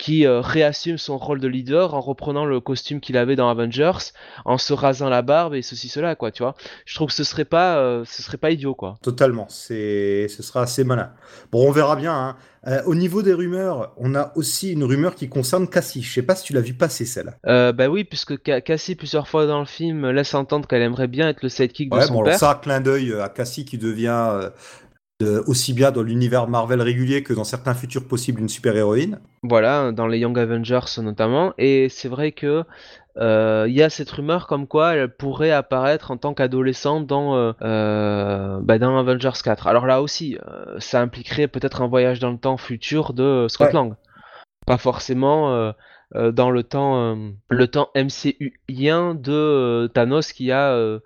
qui 0.00 0.26
réassume 0.26 0.98
son 0.98 1.18
rôle 1.18 1.40
de 1.40 1.48
leader 1.48 1.94
en 1.94 2.00
reprenant 2.00 2.44
le 2.44 2.58
costume 2.60 3.00
qu'il 3.00 3.16
avait 3.16 3.36
dans 3.36 3.48
Avengers, 3.48 4.12
en 4.44 4.58
se 4.58 4.72
rasant 4.72 5.08
la 5.08 5.22
barbe 5.22 5.54
et 5.54 5.62
ceci 5.62 5.88
cela 5.88 6.16
quoi, 6.16 6.30
tu 6.30 6.42
vois. 6.42 6.54
Je 6.86 6.94
trouve 6.94 7.08
que 7.08 7.14
ce 7.14 7.24
serait 7.24 7.44
pas 7.44 8.02
ce 8.04 8.22
serait 8.22 8.38
pas 8.38 8.50
idiot 8.50 8.74
quoi. 8.74 8.98
Totalement, 9.02 9.46
c'est 9.48 10.26
ce 10.28 10.42
sera 10.42 10.62
assez 10.62 10.84
malin. 10.84 11.12
Bon, 11.52 11.68
on 11.68 11.70
verra 11.70 11.96
bien 11.96 12.14
hein. 12.14 12.36
Euh, 12.66 12.82
au 12.84 12.94
niveau 12.94 13.22
des 13.22 13.32
rumeurs, 13.32 13.94
on 13.96 14.14
a 14.14 14.32
aussi 14.36 14.72
une 14.72 14.84
rumeur 14.84 15.14
qui 15.14 15.28
concerne 15.28 15.66
Cassie. 15.66 16.02
Je 16.02 16.12
sais 16.12 16.22
pas 16.22 16.34
si 16.34 16.44
tu 16.44 16.52
l'as 16.52 16.60
vu 16.60 16.74
passer 16.74 17.06
celle-là. 17.06 17.32
Euh, 17.46 17.72
bah 17.72 17.88
oui, 17.88 18.04
puisque 18.04 18.42
Cassie 18.42 18.96
plusieurs 18.96 19.28
fois 19.28 19.46
dans 19.46 19.60
le 19.60 19.66
film 19.66 20.10
laisse 20.10 20.34
entendre 20.34 20.68
qu'elle 20.68 20.82
aimerait 20.82 21.08
bien 21.08 21.28
être 21.28 21.42
le 21.42 21.48
sidekick 21.48 21.90
de 21.90 22.00
son 22.00 22.14
bon, 22.14 22.24
père. 22.24 22.38
Ça, 22.38 22.60
clin 22.62 22.80
d'œil 22.80 23.14
à 23.14 23.30
Cassie 23.30 23.64
qui 23.64 23.78
devient 23.78 24.50
aussi 25.46 25.72
bien 25.72 25.90
dans 25.90 26.02
l'univers 26.02 26.48
Marvel 26.48 26.80
régulier 26.80 27.22
que 27.22 27.32
dans 27.32 27.44
certains 27.44 27.74
futurs 27.74 28.06
possibles 28.06 28.40
une 28.40 28.48
super 28.48 28.76
héroïne. 28.76 29.20
Voilà, 29.42 29.92
dans 29.92 30.06
les 30.06 30.18
Young 30.18 30.38
Avengers 30.38 31.00
notamment. 31.02 31.52
Et 31.58 31.88
c'est 31.88 32.08
vrai 32.08 32.32
que 32.32 32.64
euh, 33.16 33.66
il 33.68 33.74
y 33.74 33.82
a 33.82 33.90
cette 33.90 34.10
rumeur 34.10 34.46
comme 34.46 34.66
quoi 34.66 34.94
elle 34.94 35.08
pourrait 35.08 35.50
apparaître 35.50 36.10
en 36.10 36.16
tant 36.16 36.32
qu'adolescente 36.32 37.06
dans, 37.06 37.36
euh, 37.36 37.52
euh, 37.62 38.60
bah, 38.62 38.78
dans 38.78 38.96
Avengers 38.98 39.30
4. 39.42 39.66
Alors 39.66 39.86
là 39.86 40.00
aussi, 40.00 40.38
ça 40.78 41.00
impliquerait 41.00 41.48
peut-être 41.48 41.82
un 41.82 41.88
voyage 41.88 42.20
dans 42.20 42.30
le 42.30 42.38
temps 42.38 42.56
futur 42.56 43.12
de 43.12 43.46
Scott 43.48 43.72
Lang. 43.72 43.94
Pas 44.66 44.78
forcément 44.78 45.72
dans 46.14 46.50
le 46.50 46.62
temps, 46.62 47.16
le 47.48 47.66
temps 47.66 47.90
MCUien 47.94 49.14
de 49.14 49.90
Thanos 49.92 50.32
qui 50.32 50.52
a 50.52 51.00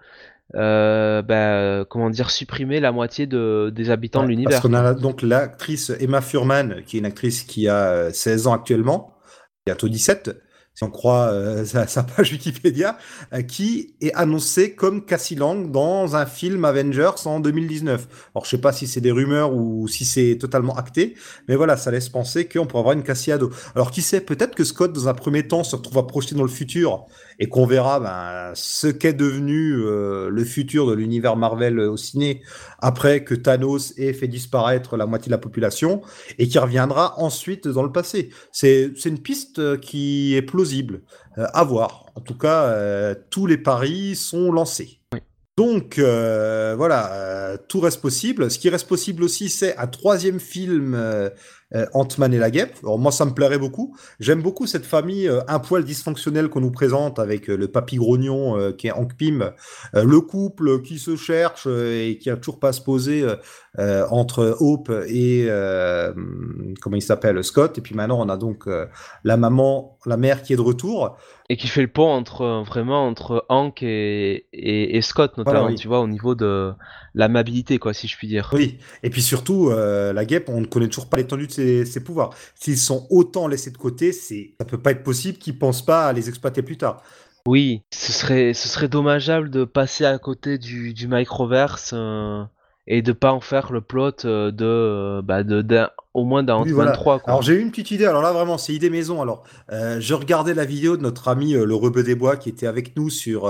bah, 0.55 1.85
comment 1.89 2.11
dire, 2.11 2.31
supprimé 2.31 2.81
la 2.81 2.93
moitié 2.93 3.27
de, 3.27 3.71
des 3.75 3.91
habitants 3.91 4.23
de 4.23 4.29
l'univers. 4.29 4.61
Parce 4.61 4.63
qu'on 4.63 4.75
a 4.75 4.95
donc 4.95 5.23
l'actrice 5.23 5.93
Emma 6.01 6.21
Furman, 6.21 6.83
qui 6.87 6.97
est 6.97 7.01
une 7.01 7.07
actrice 7.07 7.43
qui 7.43 7.69
a 7.69 8.13
16 8.13 8.47
ans 8.47 8.53
actuellement, 8.53 9.15
bientôt 9.67 9.89
17, 9.89 10.31
si 10.75 10.83
on 10.83 10.91
croit 10.91 11.29
euh, 11.29 11.65
sa, 11.65 12.03
page 12.03 12.33
Wikipédia, 12.33 12.99
euh, 13.33 13.43
qui 13.43 13.95
est 14.01 14.13
annoncé 14.15 14.75
comme 14.75 15.05
Cassie 15.05 15.37
Lang 15.37 15.71
dans 15.71 16.17
un 16.17 16.27
film 16.27 16.65
Avengers 16.65 17.27
en 17.27 17.39
2019. 17.39 18.09
Alors 18.35 18.45
je 18.45 18.51
sais 18.51 18.59
pas 18.59 18.73
si 18.73 18.89
c'est 18.89 19.01
des 19.01 19.13
rumeurs 19.13 19.55
ou 19.55 19.87
si 19.87 20.05
c'est 20.05 20.37
totalement 20.39 20.77
acté, 20.77 21.15
mais 21.49 21.55
voilà, 21.55 21.77
ça 21.77 21.93
laisse 21.93 22.09
penser 22.09 22.49
qu'on 22.49 22.67
pourrait 22.67 22.81
avoir 22.81 22.97
une 22.97 23.05
Cassie 23.05 23.31
ado. 23.31 23.51
Alors 23.77 23.93
qui 23.93 24.03
sait, 24.03 24.21
peut-être 24.21 24.57
que 24.57 24.65
Scott 24.65 24.93
dans 24.93 25.09
un 25.09 25.15
premier 25.15 25.47
temps 25.47 25.63
se 25.63 25.77
retrouve 25.77 25.99
à 25.99 26.07
projeter 26.07 26.35
dans 26.35 26.43
le 26.43 26.49
futur 26.49 27.07
et 27.39 27.49
qu'on 27.49 27.67
verra 27.67 28.01
ben, 28.01 28.53
ce 28.55 28.87
qu'est 28.87 29.13
devenu 29.13 29.75
euh, 29.75 30.29
le 30.31 30.45
futur 30.45 30.87
de 30.87 30.93
l'univers 30.95 31.37
Marvel 31.37 31.79
au 31.81 31.97
ciné 31.97 32.43
après 32.79 33.25
que 33.25 33.35
Thanos 33.35 33.95
ait 33.97 34.13
fait 34.13 34.29
disparaître 34.29 34.97
la 34.97 35.07
moitié 35.07 35.27
de 35.27 35.33
la 35.33 35.39
population 35.39 36.03
et 36.39 36.49
qui 36.49 36.59
reviendra 36.59 37.19
ensuite 37.21 37.69
dans 37.69 37.83
le 37.83 37.93
passé. 37.93 38.31
C'est 38.53 38.93
une 39.05 39.19
piste 39.19 39.81
qui 39.81 40.35
est 40.35 40.43
plausible. 40.43 41.03
Euh, 41.39 41.47
à 41.53 41.65
voir. 41.65 42.07
En 42.15 42.21
tout 42.21 42.39
cas, 42.39 42.65
euh, 42.65 43.15
tous 43.31 43.47
les 43.47 43.59
paris 43.59 44.15
sont 44.15 44.53
lancés. 44.53 45.01
Donc 45.57 45.99
voilà, 46.01 47.57
tout 47.69 47.79
reste 47.79 48.01
possible. 48.01 48.51
Ce 48.51 48.59
qui 48.59 48.69
reste 48.69 48.89
possible 48.89 49.23
aussi, 49.23 49.49
c'est 49.49 49.77
un 49.77 49.87
troisième 49.87 50.41
film 50.41 50.95
euh, 50.95 51.31
Ant-Man 51.93 52.33
et 52.35 52.39
la 52.39 52.51
guêpe. 52.51 52.77
Alors 52.83 52.99
moi, 52.99 53.13
ça 53.13 53.25
me 53.25 53.33
plairait 53.33 53.59
beaucoup. 53.59 53.97
J'aime 54.21 54.43
beaucoup 54.43 54.67
cette 54.67 54.85
famille 54.85 55.29
euh, 55.29 55.41
un 55.49 55.59
poil 55.59 55.85
dysfonctionnelle 55.85 56.49
qu'on 56.49 56.61
nous 56.61 56.71
présente 56.71 57.19
avec 57.19 57.51
euh, 57.51 57.57
le 57.57 57.69
papy 57.69 57.97
grognon 57.97 58.73
qui 58.73 58.89
est 58.89 58.93
Hank 58.93 59.15
Pym, 59.17 59.53
le 59.93 60.21
couple 60.21 60.83
qui 60.83 60.99
se 60.99 61.17
cherche 61.17 61.67
et 61.67 62.19
qui 62.21 62.31
a 62.31 62.37
toujours 62.37 62.59
pas 62.59 62.73
se 62.73 62.81
poser 62.81 63.27
entre 63.79 64.57
Hope 64.61 64.91
et 65.09 65.49
comment 66.81 66.97
il 66.97 67.03
s'appelle 67.03 67.43
Scott. 67.43 67.79
Et 67.79 67.81
puis 67.81 67.95
maintenant, 67.95 68.21
on 68.21 68.29
a 68.29 68.37
donc 68.37 68.69
la 69.25 69.37
maman, 69.37 69.99
la 70.07 70.17
mère 70.17 70.43
qui 70.43 70.53
est 70.53 70.57
de 70.57 70.63
retour. 70.63 71.17
Et 71.51 71.59
qui 71.59 71.69
fait 71.69 71.83
le 71.83 71.89
pont 71.89 72.11
entre 72.11 72.65
vraiment 72.67 73.07
entre 73.07 73.45
Hank 73.51 73.83
et, 73.83 74.47
et, 74.53 75.03
Scott 75.03 75.37
notamment, 75.37 75.75
tu 75.75 75.89
vois, 75.89 76.01
au 76.01 76.09
niveau 76.09 76.35
de 76.35 76.73
l'amabilité, 77.15 77.79
quoi, 77.79 77.93
si 77.93 78.09
je 78.09 78.17
puis 78.17 78.27
dire. 78.27 78.49
Oui. 78.55 78.79
Et 79.03 79.11
puis 79.11 79.21
surtout, 79.21 79.69
la 79.71 80.25
guêpe, 80.25 80.49
on 80.49 80.63
ne 80.63 80.67
connaît 80.67 80.89
toujours 80.89 81.11
pas 81.11 81.19
l'étendue 81.19 81.47
de 81.47 81.53
ses 81.53 81.85
ses, 81.85 82.03
pouvoirs. 82.03 82.31
S'ils 82.55 82.79
sont 82.79 83.07
autant 83.11 83.47
laissés 83.47 83.71
de 83.71 83.77
côté, 83.77 84.13
c'est 84.13 84.55
ça 84.59 84.65
peut 84.65 84.81
pas 84.81 84.93
être 84.93 85.03
possible 85.03 85.37
qu'ils 85.37 85.59
pensent 85.59 85.85
pas 85.85 86.07
à 86.07 86.13
les 86.15 86.31
exploiter 86.31 86.63
plus 86.63 86.79
tard. 86.79 87.03
Oui, 87.47 87.83
ce 87.91 88.11
serait, 88.11 88.55
ce 88.55 88.69
serait 88.69 88.89
dommageable 88.89 89.51
de 89.51 89.65
passer 89.65 90.07
à 90.07 90.19
côté 90.19 90.57
du, 90.57 90.95
du 90.95 91.09
microverse 91.09 91.91
euh, 91.93 92.43
et 92.87 93.03
de 93.03 93.13
pas 93.13 93.33
en 93.33 93.41
faire 93.41 93.73
le 93.73 93.81
plot 93.81 94.25
euh, 94.25 94.51
de, 94.51 94.65
euh, 94.65 95.23
bah 95.23 95.43
de, 95.43 95.65
au 96.13 96.25
moins 96.25 96.45
oui, 96.63 96.73
23. 96.73 97.23
Alors 97.27 97.43
j'ai 97.43 97.55
eu 97.55 97.61
une 97.61 97.71
petite 97.71 97.91
idée. 97.91 98.07
Alors 98.07 98.23
là 98.23 98.33
vraiment, 98.33 98.59
c'est 98.59 98.73
idée 98.73 98.91
maison. 98.91 99.21
Alors 99.21 99.45
je 99.71 100.15
regardais 100.15 100.55
la 100.55 100.65
vidéo 100.65 100.97
de 100.97 101.03
notre 101.03 101.29
ami 101.29 101.53
le 101.53 101.75
Rebeu 101.75 102.03
des 102.03 102.15
Bois 102.15 102.37
qui 102.37 102.49
était 102.49 102.67
avec 102.67 102.97
nous 102.97 103.11
sur 103.11 103.49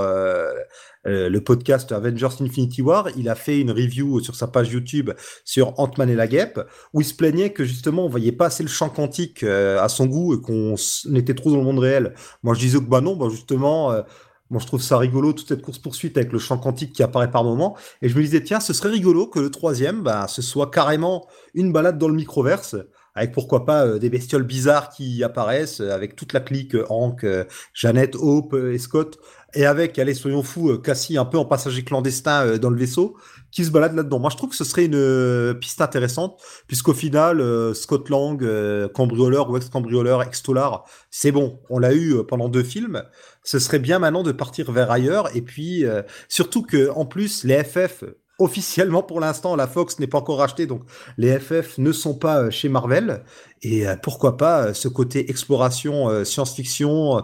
euh, 1.07 1.29
le 1.29 1.39
podcast 1.41 1.91
Avengers 1.91 2.41
Infinity 2.41 2.81
War, 2.81 3.09
il 3.15 3.29
a 3.29 3.35
fait 3.35 3.59
une 3.59 3.69
review 3.69 4.19
sur 4.21 4.35
sa 4.35 4.47
page 4.47 4.71
YouTube 4.71 5.11
sur 5.43 5.79
Ant-Man 5.79 6.09
et 6.09 6.15
la 6.15 6.27
guêpe, 6.27 6.59
où 6.93 7.01
il 7.01 7.03
se 7.03 7.13
plaignait 7.13 7.51
que 7.51 7.63
justement 7.63 8.05
on 8.05 8.09
voyait 8.09 8.31
pas 8.31 8.47
assez 8.47 8.63
le 8.63 8.69
champ 8.69 8.89
quantique 8.89 9.43
euh, 9.43 9.79
à 9.79 9.87
son 9.87 10.07
goût 10.07 10.33
et 10.33 10.41
qu'on 10.41 10.75
était 11.15 11.35
trop 11.35 11.51
dans 11.51 11.57
le 11.57 11.63
monde 11.63 11.79
réel. 11.79 12.15
Moi 12.41 12.55
je 12.55 12.59
disais 12.59 12.79
que 12.79 12.85
bah 12.85 13.01
non, 13.01 13.15
bah 13.15 13.27
justement, 13.29 13.93
euh, 14.51 14.53
moi 14.53 14.61
je 14.61 14.67
trouve 14.67 14.81
ça 14.81 14.97
rigolo 14.97 15.33
toute 15.33 15.47
cette 15.47 15.61
course 15.61 15.79
poursuite 15.79 16.17
avec 16.17 16.31
le 16.31 16.39
champ 16.39 16.57
quantique 16.57 16.93
qui 16.93 17.03
apparaît 17.03 17.31
par 17.31 17.43
moment, 17.43 17.77
et 18.01 18.09
je 18.09 18.17
me 18.17 18.21
disais 18.21 18.43
tiens 18.43 18.59
ce 18.59 18.73
serait 18.73 18.89
rigolo 18.89 19.27
que 19.27 19.39
le 19.39 19.51
troisième, 19.51 20.03
bah 20.03 20.27
ce 20.27 20.41
soit 20.41 20.71
carrément 20.71 21.27
une 21.53 21.71
balade 21.71 21.97
dans 21.97 22.07
le 22.07 22.15
microverse 22.15 22.75
avec 23.17 23.31
pourquoi 23.31 23.65
pas 23.65 23.97
des 23.97 24.09
bestioles 24.09 24.43
bizarres 24.43 24.89
qui 24.89 25.23
apparaissent, 25.23 25.79
avec 25.79 26.17
toute 26.17 26.33
la 26.33 26.41
clique 26.41 26.75
Hank, 26.89 27.25
Jeannette, 27.73 28.17
Hope 28.17 28.53
et 28.53 28.77
Scott, 28.77 29.17
et 29.55 29.65
avec, 29.65 29.97
allez, 29.97 30.13
soyons 30.13 30.43
fous, 30.43 30.69
euh, 30.69 30.77
Cassie 30.77 31.17
un 31.17 31.23
peu 31.23 31.37
en 31.37 31.45
passager 31.45 31.83
clandestin 31.83 32.45
euh, 32.45 32.57
dans 32.57 32.69
le 32.69 32.77
vaisseau, 32.77 33.15
qui 33.51 33.63
se 33.63 33.71
balade 33.71 33.95
là-dedans. 33.95 34.19
Moi, 34.19 34.29
je 34.29 34.35
trouve 34.35 34.49
que 34.49 34.55
ce 34.55 34.65
serait 34.65 34.85
une 34.85 34.95
euh, 34.95 35.53
piste 35.53 35.79
intéressante, 35.79 36.41
puisqu'au 36.67 36.93
final, 36.93 37.41
Scott 37.73 38.09
Lang, 38.09 38.37
cambrioleur 38.91 39.49
ou 39.49 39.55
ex-cambrioleur, 39.55 40.21
ex-tolar, 40.23 40.83
c'est 41.09 41.31
bon, 41.31 41.61
on 41.69 41.79
l'a 41.79 41.93
eu 41.93 42.23
pendant 42.27 42.49
deux 42.49 42.63
films. 42.63 43.01
Ce 43.45 43.59
serait 43.59 43.79
bien 43.79 43.99
maintenant 43.99 44.23
de 44.23 44.33
partir 44.33 44.71
vers 44.71 44.91
ailleurs, 44.91 45.33
et 45.35 45.41
puis 45.41 45.85
surtout 46.27 46.63
que 46.63 46.89
en 46.89 47.05
plus, 47.05 47.43
les 47.43 47.63
FF 47.63 48.03
officiellement 48.39 49.03
pour 49.03 49.19
l'instant, 49.19 49.55
la 49.55 49.67
Fox 49.67 49.99
n'est 49.99 50.07
pas 50.07 50.17
encore 50.17 50.39
rachetée, 50.39 50.65
donc 50.65 50.83
les 51.17 51.39
FF 51.39 51.77
ne 51.77 51.91
sont 51.91 52.17
pas 52.17 52.43
euh, 52.43 52.49
chez 52.49 52.69
Marvel. 52.69 53.23
Et 53.61 53.87
euh, 53.87 53.95
pourquoi 54.01 54.37
pas 54.37 54.67
euh, 54.67 54.73
ce 54.73 54.87
côté 54.87 55.29
exploration, 55.29 56.23
science-fiction 56.23 57.23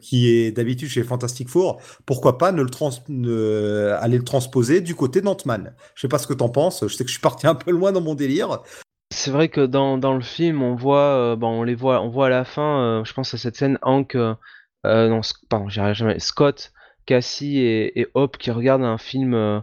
qui 0.00 0.28
est 0.30 0.52
d'habitude 0.52 0.88
chez 0.88 1.02
Fantastic 1.02 1.48
Four, 1.48 1.80
pourquoi 2.06 2.38
pas 2.38 2.52
ne 2.52 2.62
le 2.62 2.70
trans 2.70 2.90
aller 2.90 4.18
le 4.18 4.24
transposer 4.24 4.80
du 4.80 4.94
côté 4.94 5.20
d'Ant-Man 5.20 5.74
Je 5.94 6.02
sais 6.02 6.08
pas 6.08 6.18
ce 6.18 6.26
que 6.26 6.34
t'en 6.34 6.48
penses, 6.48 6.84
je 6.86 6.94
sais 6.94 7.04
que 7.04 7.08
je 7.08 7.14
suis 7.14 7.22
parti 7.22 7.46
un 7.46 7.54
peu 7.54 7.72
loin 7.72 7.92
dans 7.92 8.00
mon 8.00 8.14
délire. 8.14 8.60
C'est 9.10 9.30
vrai 9.30 9.48
que 9.48 9.66
dans, 9.66 9.98
dans, 9.98 10.14
le 10.14 10.22
film, 10.22 10.62
on 10.62 10.74
voit, 10.74 11.36
bon, 11.36 11.60
on 11.60 11.62
les 11.62 11.74
voit, 11.74 12.02
on 12.02 12.08
voit 12.08 12.26
à 12.26 12.30
la 12.30 12.44
fin, 12.44 13.02
je 13.04 13.12
pense 13.12 13.34
à 13.34 13.38
cette 13.38 13.56
scène, 13.56 13.78
Hank, 13.82 14.16
non, 14.84 15.20
pardon, 15.48 15.68
jamais, 15.68 16.18
Scott, 16.18 16.72
Cassie 17.06 17.58
et, 17.58 18.00
et, 18.00 18.08
Hope 18.14 18.36
qui 18.36 18.50
regardent 18.50 18.84
un 18.84 18.98
film 18.98 19.62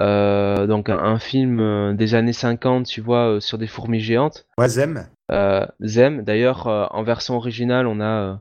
euh, 0.00 0.66
donc 0.66 0.88
un, 0.88 1.18
film 1.18 1.60
euh, 1.60 1.92
des 1.92 2.14
années 2.14 2.32
50, 2.32 2.86
tu 2.86 3.00
vois, 3.00 3.36
euh, 3.36 3.40
sur 3.40 3.58
des 3.58 3.66
fourmis 3.66 4.00
géantes. 4.00 4.46
Ouais, 4.58 4.68
Zem. 4.68 5.06
Zem. 5.82 6.22
D'ailleurs, 6.22 6.66
en 6.66 7.02
version 7.02 7.36
originale, 7.36 7.86
on 7.86 8.00
a, 8.00 8.40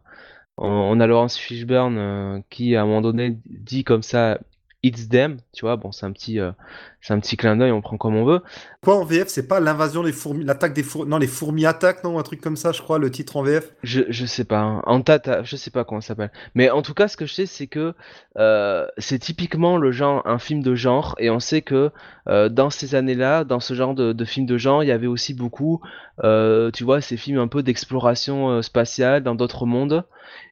on, 0.57 0.99
a 0.99 1.07
Laurence 1.07 1.38
Fishburne 1.38 2.43
qui, 2.49 2.75
à 2.75 2.81
un 2.81 2.85
moment 2.85 3.01
donné, 3.01 3.38
dit 3.45 3.83
comme 3.83 4.03
ça, 4.03 4.39
It's 4.81 5.07
them, 5.07 5.38
tu 5.53 5.61
vois. 5.65 5.77
Bon, 5.77 5.91
c'est 5.91 6.05
un 6.05 6.11
petit, 6.11 6.39
c'est 7.03 7.13
un 7.13 7.19
petit 7.19 7.35
clin 7.35 7.57
d'œil, 7.57 7.73
on 7.73 7.81
prend 7.81 7.97
comme 7.97 8.15
on 8.15 8.23
veut. 8.23 8.41
Quoi 8.81 8.95
en 8.95 9.03
VF, 9.03 9.27
c'est 9.27 9.45
pas 9.45 9.59
l'invasion 9.59 10.03
des 10.03 10.13
fourmis, 10.13 10.45
l'attaque 10.45 10.73
des 10.73 10.84
fourmis, 10.84 11.09
non 11.09 11.17
les 11.17 11.27
fourmis 11.27 11.65
attaquent, 11.65 12.01
non 12.05 12.17
un 12.17 12.23
truc 12.23 12.39
comme 12.39 12.55
ça, 12.55 12.71
je 12.71 12.81
crois, 12.81 12.97
le 12.97 13.11
titre 13.11 13.35
en 13.35 13.43
VF. 13.43 13.73
Je, 13.84 14.03
je 14.07 14.25
sais 14.25 14.45
pas, 14.45 14.61
hein. 14.61 14.81
en 14.85 15.01
tata, 15.01 15.43
je 15.43 15.57
sais 15.57 15.69
pas 15.69 15.84
comment 15.84 15.99
ça 15.99 16.09
s'appelle. 16.09 16.31
Mais 16.55 16.69
en 16.69 16.81
tout 16.81 16.93
cas, 16.93 17.09
ce 17.09 17.17
que 17.17 17.25
je 17.25 17.34
sais, 17.34 17.45
c'est 17.45 17.67
que 17.67 17.93
euh, 18.38 18.88
c'est 18.97 19.19
typiquement 19.19 19.75
le 19.77 19.91
genre, 19.91 20.25
un 20.25 20.39
film 20.39 20.63
de 20.63 20.75
genre, 20.75 21.15
et 21.19 21.30
on 21.30 21.41
sait 21.41 21.61
que 21.61 21.91
euh, 22.30 22.47
dans 22.47 22.69
ces 22.69 22.95
années-là, 22.95 23.43
dans 23.43 23.59
ce 23.59 23.73
genre 23.73 23.95
de, 23.95 24.13
de 24.13 24.25
film 24.25 24.45
de 24.45 24.57
genre, 24.57 24.81
il 24.81 24.88
y 24.88 24.91
avait 24.91 25.07
aussi 25.07 25.34
beaucoup, 25.34 25.81
euh, 26.23 26.71
tu 26.71 26.85
vois, 26.85 27.01
ces 27.01 27.17
films 27.17 27.39
un 27.39 27.49
peu 27.49 27.63
d'exploration 27.63 28.61
spatiale 28.61 29.23
dans 29.23 29.35
d'autres 29.35 29.65
mondes. 29.65 30.05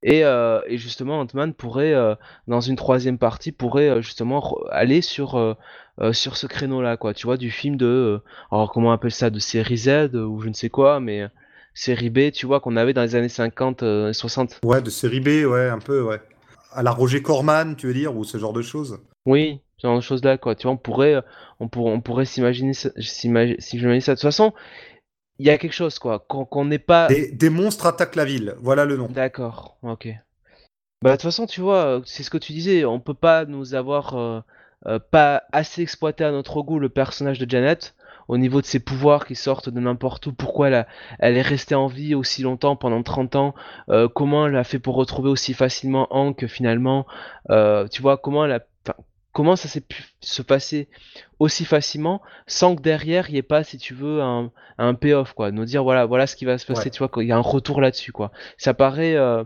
Et, 0.04 0.26
euh, 0.26 0.62
et 0.68 0.78
justement, 0.78 1.20
Ant-Man 1.20 1.54
pourrait, 1.54 1.94
euh, 1.94 2.16
dans 2.48 2.62
une 2.62 2.76
troisième 2.76 3.18
partie, 3.18 3.52
pourrait 3.52 3.90
euh, 3.90 4.02
justement 4.02 4.58
aller 4.72 5.02
sur, 5.02 5.58
euh, 6.00 6.14
sur 6.14 6.38
ce 6.38 6.48
créneau-là, 6.48 6.98
quoi. 6.98 7.14
Tu 7.14 7.26
vois, 7.26 7.38
du 7.38 7.52
film 7.52 7.76
de, 7.78 7.86
euh, 7.86 8.24
alors 8.52 8.72
comment 8.72 8.90
on 8.90 8.94
appelle 8.94 9.12
ça, 9.12 9.30
de 9.30 9.40
série 9.40 9.78
Z 9.78 9.88
euh, 9.88 10.26
ou 10.26 10.42
je 10.42 10.50
ne 10.50 10.54
sais 10.54 10.70
quoi, 10.70 11.00
mais 11.00 11.28
série 11.74 12.10
B, 12.10 12.32
tu 12.32 12.46
vois, 12.46 12.60
qu'on 12.60 12.76
avait 12.76 12.94
dans 12.94 13.02
les 13.02 13.16
années 13.16 13.30
50, 13.30 13.84
euh, 13.84 14.14
60. 14.14 14.60
Ouais, 14.64 14.82
de 14.82 14.90
série 14.90 15.20
B, 15.20 15.46
ouais, 15.50 15.70
un 15.70 15.80
peu, 15.80 16.02
ouais. 16.02 16.22
À 16.72 16.84
la 16.84 16.92
Roger 16.92 17.22
Corman, 17.22 17.76
tu 17.76 17.88
veux 17.88 17.94
dire, 17.94 18.16
ou 18.16 18.24
ce 18.24 18.38
genre 18.38 18.54
de 18.54 18.62
choses. 18.62 19.00
Oui, 19.26 19.60
ce 19.78 19.88
genre 19.88 19.98
de 19.98 20.02
choses-là, 20.02 20.38
quoi. 20.38 20.56
Tu 20.56 20.64
vois, 20.64 20.74
on 20.74 20.78
pourrait, 20.78 21.22
on 21.60 21.68
pourrait, 21.68 21.92
on 21.92 22.02
pourrait 22.02 22.26
s'imaginer, 22.26 22.74
s'imaginer 22.74 24.00
ça. 24.00 24.14
De 24.14 24.18
toute 24.18 24.22
façon, 24.22 24.54
il 25.40 25.46
y 25.46 25.50
a 25.50 25.58
quelque 25.58 25.74
chose, 25.74 26.00
quoi, 26.00 26.20
qu'on 26.20 26.46
qu'on 26.46 26.66
n'est 26.66 26.80
pas. 26.80 27.08
Des, 27.08 27.32
des 27.32 27.50
monstres 27.50 27.86
attaquent 27.88 28.16
la 28.16 28.26
ville, 28.26 28.56
voilà 28.60 28.86
le 28.86 28.96
nom. 28.96 29.08
D'accord, 29.08 29.78
ok. 29.84 30.08
Bah, 31.02 31.12
de 31.12 31.16
toute 31.16 31.24
façon, 31.24 31.48
tu 31.48 31.62
vois, 31.62 32.02
c'est 32.06 32.22
ce 32.22 32.30
que 32.30 32.38
tu 32.38 32.54
disais, 32.54 32.86
on 32.86 33.00
peut 33.00 33.16
pas 33.16 33.46
nous 33.46 33.74
avoir 33.74 34.16
euh, 34.16 34.42
euh, 34.88 35.00
pas 35.00 35.44
assez 35.52 35.82
exploité 35.82 36.24
à 36.24 36.32
notre 36.32 36.62
goût 36.62 36.80
le 36.80 36.90
personnage 36.90 37.40
de 37.40 37.50
Janet 37.50 37.94
au 38.28 38.38
niveau 38.38 38.62
de 38.62 38.66
ses 38.66 38.80
pouvoirs 38.80 39.26
qui 39.26 39.36
sortent 39.36 39.70
de 39.70 39.80
n'importe 39.80 40.26
où, 40.28 40.34
pourquoi 40.34 40.68
elle, 40.68 40.74
a- 40.76 40.88
elle 41.20 41.36
est 41.38 41.42
restée 41.42 41.76
en 41.76 41.88
vie 41.88 42.16
aussi 42.16 42.44
longtemps, 42.44 42.76
pendant 42.76 43.04
30 43.04 43.36
ans, 43.36 43.54
euh, 43.90 44.08
comment 44.08 44.48
elle 44.48 44.56
a 44.56 44.64
fait 44.64 44.80
pour 44.80 44.96
retrouver 44.96 45.30
aussi 45.30 45.54
facilement 45.54 46.08
Hank 46.12 46.46
finalement, 46.48 47.06
euh, 47.50 47.88
tu 47.88 48.02
vois, 48.02 48.18
comment 48.18 48.46
elle 48.46 48.54
a, 48.54 48.60
comment 49.34 49.56
ça 49.56 49.68
s'est 49.68 49.82
pu 49.82 50.06
se 50.22 50.42
passer 50.42 50.88
aussi 51.40 51.66
facilement 51.66 52.22
sans 52.48 52.76
que 52.76 52.82
derrière 52.82 53.30
il 53.30 53.34
n'y 53.34 53.38
ait 53.40 53.44
pas, 53.44 53.64
si 53.64 53.78
tu 53.78 53.94
veux, 53.94 54.22
un, 54.22 54.52
un 54.78 54.94
payoff, 54.94 55.34
quoi, 55.34 55.52
nous 55.52 55.66
dire 55.66 55.84
voilà, 55.84 56.06
voilà 56.06 56.26
ce 56.28 56.36
qui 56.36 56.46
va 56.46 56.58
se 56.58 56.66
passer, 56.66 56.86
Ouais. 56.86 56.90
tu 56.92 57.00
vois, 57.00 57.10
qu'il 57.10 57.24
y 57.28 57.32
a 57.32 57.38
un 57.38 57.42
retour 57.42 57.82
là-dessus, 57.82 58.12
quoi. 58.14 58.32
Ça 58.58 58.74
paraît, 58.74 59.16
euh, 59.16 59.44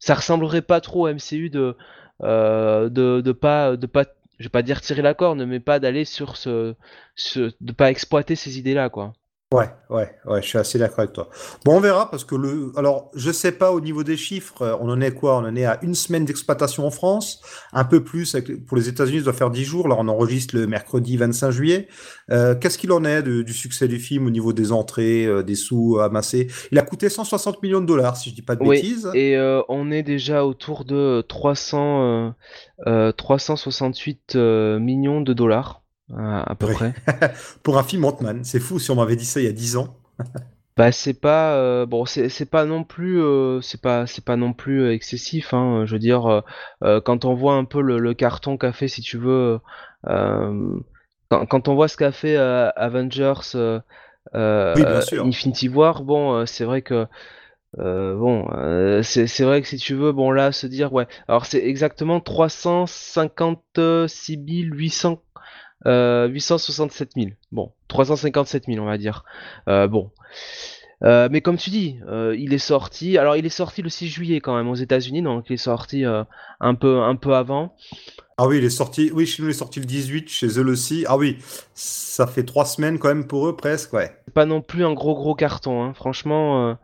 ça 0.00 0.14
ressemblerait 0.14 0.62
pas 0.62 0.80
trop 0.80 1.06
au 1.08 1.12
MCU 1.12 1.50
de, 1.50 1.76
euh, 2.22 2.88
de, 2.88 3.20
de 3.20 3.32
pas, 3.32 3.76
de 3.76 3.86
pas, 3.86 4.04
je 4.38 4.44
vais 4.44 4.50
pas 4.50 4.62
dire 4.62 4.80
tirer 4.80 5.02
la 5.02 5.14
corne, 5.14 5.44
mais 5.46 5.60
pas 5.60 5.80
d'aller 5.80 6.04
sur 6.04 6.36
ce, 6.36 6.74
ce, 7.14 7.52
de 7.60 7.72
pas 7.72 7.90
exploiter 7.90 8.36
ces 8.36 8.58
idées-là, 8.58 8.90
quoi. 8.90 9.12
Ouais, 9.56 9.70
ouais, 9.90 10.10
ouais, 10.26 10.42
je 10.42 10.46
suis 10.48 10.58
assez 10.58 10.78
d'accord 10.78 11.00
avec 11.00 11.12
toi. 11.12 11.28
Bon, 11.64 11.76
on 11.76 11.80
verra 11.80 12.10
parce 12.10 12.24
que 12.24 12.34
le, 12.34 12.72
alors, 12.76 13.10
je 13.14 13.30
sais 13.30 13.52
pas 13.52 13.72
au 13.72 13.80
niveau 13.80 14.02
des 14.04 14.16
chiffres, 14.16 14.62
euh, 14.62 14.76
on 14.80 14.88
en 14.90 15.00
est 15.00 15.12
quoi? 15.12 15.36
On 15.36 15.44
en 15.44 15.56
est 15.56 15.64
à 15.64 15.78
une 15.82 15.94
semaine 15.94 16.24
d'exploitation 16.24 16.86
en 16.86 16.90
France, 16.90 17.40
un 17.72 17.84
peu 17.84 18.04
plus 18.04 18.34
avec- 18.34 18.64
pour 18.66 18.76
les 18.76 18.88
États-Unis, 18.88 19.18
ça 19.18 19.24
doit 19.24 19.32
faire 19.32 19.50
10 19.50 19.64
jours. 19.64 19.88
Là, 19.88 19.96
on 19.98 20.08
enregistre 20.08 20.54
le 20.56 20.66
mercredi 20.66 21.16
25 21.16 21.50
juillet. 21.50 21.88
Euh, 22.30 22.54
qu'est-ce 22.54 22.76
qu'il 22.78 22.92
en 22.92 23.04
est 23.04 23.22
de- 23.22 23.42
du 23.42 23.52
succès 23.52 23.88
du 23.88 23.98
film 23.98 24.26
au 24.26 24.30
niveau 24.30 24.52
des 24.52 24.72
entrées, 24.72 25.24
euh, 25.26 25.42
des 25.42 25.54
sous 25.54 25.98
amassés? 26.00 26.48
Il 26.72 26.78
a 26.78 26.82
coûté 26.82 27.08
160 27.08 27.62
millions 27.62 27.80
de 27.80 27.86
dollars, 27.86 28.16
si 28.16 28.30
je 28.30 28.34
dis 28.34 28.42
pas 28.42 28.56
de 28.56 28.62
Oui, 28.62 28.76
bêtises. 28.76 29.10
et 29.14 29.36
euh, 29.36 29.62
on 29.68 29.90
est 29.90 30.02
déjà 30.02 30.44
autour 30.44 30.84
de 30.84 31.24
300, 31.28 32.02
euh, 32.02 32.30
euh, 32.86 33.12
368 33.12 34.34
euh, 34.36 34.78
millions 34.78 35.20
de 35.20 35.32
dollars, 35.32 35.82
à 36.14 36.54
peu 36.54 36.66
Ouais. 36.66 36.68
près. 36.68 36.94
Pour 37.62 37.78
un 37.78 37.82
film 37.82 38.04
Ant-Man, 38.04 38.44
c'est 38.44 38.60
fou 38.60 38.78
si 38.78 38.90
on 38.90 38.96
m'avait 38.96 39.16
dit 39.16 39.24
ça 39.26 39.40
il 39.40 39.46
y 39.46 39.48
a 39.48 39.52
10 39.52 39.76
ans. 39.76 39.96
Bah 40.76 40.92
c'est 40.92 41.14
pas 41.18 41.54
euh, 41.56 41.86
bon 41.86 42.04
c'est 42.04 42.50
pas 42.50 42.66
non 42.66 42.84
plus 42.84 43.18
euh, 43.22 43.62
c'est 43.62 43.80
pas 43.80 44.06
c'est 44.06 44.22
pas 44.24 44.36
non 44.36 44.52
plus 44.52 44.82
euh, 44.82 44.92
excessif 44.92 45.54
hein, 45.54 45.84
je 45.86 45.92
veux 45.94 45.98
dire 45.98 46.42
euh, 46.84 47.00
quand 47.00 47.24
on 47.24 47.34
voit 47.34 47.54
un 47.54 47.64
peu 47.64 47.80
le, 47.80 47.98
le 47.98 48.12
carton 48.12 48.58
qu'a 48.58 48.72
fait 48.72 48.86
si 48.88 49.00
tu 49.00 49.16
veux 49.16 49.58
quand, 51.30 51.46
quand 51.46 51.68
on 51.68 51.74
voit 51.74 51.88
ce 51.88 51.96
qu'a 51.96 52.12
fait 52.12 52.36
Avengers 52.36 53.34
Oui. 54.74 54.82
Infinity 55.14 55.68
War 55.68 56.02
bon 56.02 56.44
c'est 56.46 56.64
vrai 56.64 56.82
que 56.82 57.06
bon 57.78 58.46
c'est 59.02 59.26
c'est 59.26 59.44
vrai 59.44 59.62
que 59.62 59.68
si 59.68 59.76
tu 59.78 59.94
veux 59.94 60.12
bon 60.12 60.30
là 60.30 60.52
se 60.52 60.66
dire 60.66 60.92
ouais 60.92 61.06
alors 61.28 61.46
c'est 61.46 61.64
exactement 61.64 62.20
356 62.20 64.36
800 64.38 65.22
euh, 65.84 66.26
867 66.28 67.10
000 67.16 67.30
bon 67.52 67.72
357 67.88 68.64
000 68.66 68.82
on 68.82 68.86
va 68.86 68.96
dire 68.96 69.24
euh, 69.68 69.86
bon 69.88 70.10
euh, 71.02 71.28
mais 71.30 71.40
comme 71.40 71.56
tu 71.56 71.70
dis, 71.70 71.98
euh, 72.08 72.34
il 72.38 72.54
est 72.54 72.58
sorti. 72.58 73.18
Alors, 73.18 73.36
il 73.36 73.44
est 73.44 73.50
sorti 73.50 73.82
le 73.82 73.88
6 73.88 74.08
juillet 74.08 74.40
quand 74.40 74.56
même 74.56 74.68
aux 74.68 74.74
États-Unis, 74.74 75.22
donc 75.22 75.46
il 75.50 75.54
est 75.54 75.58
sorti 75.58 76.04
euh, 76.04 76.24
un 76.60 76.74
peu 76.74 77.02
un 77.02 77.16
peu 77.16 77.34
avant. 77.34 77.74
Ah 78.38 78.46
oui, 78.46 78.58
il 78.58 78.64
est 78.64 78.70
sorti, 78.70 79.10
oui, 79.14 79.24
chez 79.24 79.42
nous, 79.42 79.48
il 79.48 79.52
est 79.52 79.54
sorti 79.54 79.80
le 79.80 79.86
18, 79.86 80.28
chez 80.28 80.46
eux 80.58 80.66
aussi. 80.66 81.06
Ah 81.08 81.16
oui, 81.16 81.38
ça 81.74 82.26
fait 82.26 82.44
trois 82.44 82.66
semaines 82.66 82.98
quand 82.98 83.08
même 83.08 83.26
pour 83.26 83.48
eux, 83.48 83.56
presque, 83.56 83.94
ouais. 83.94 84.14
C'est 84.26 84.34
pas 84.34 84.44
non 84.44 84.60
plus 84.60 84.84
un 84.84 84.92
gros 84.92 85.14
gros 85.14 85.34
carton, 85.34 85.82
hein. 85.82 85.94
Franchement. 85.94 86.68
euh, 86.68 86.74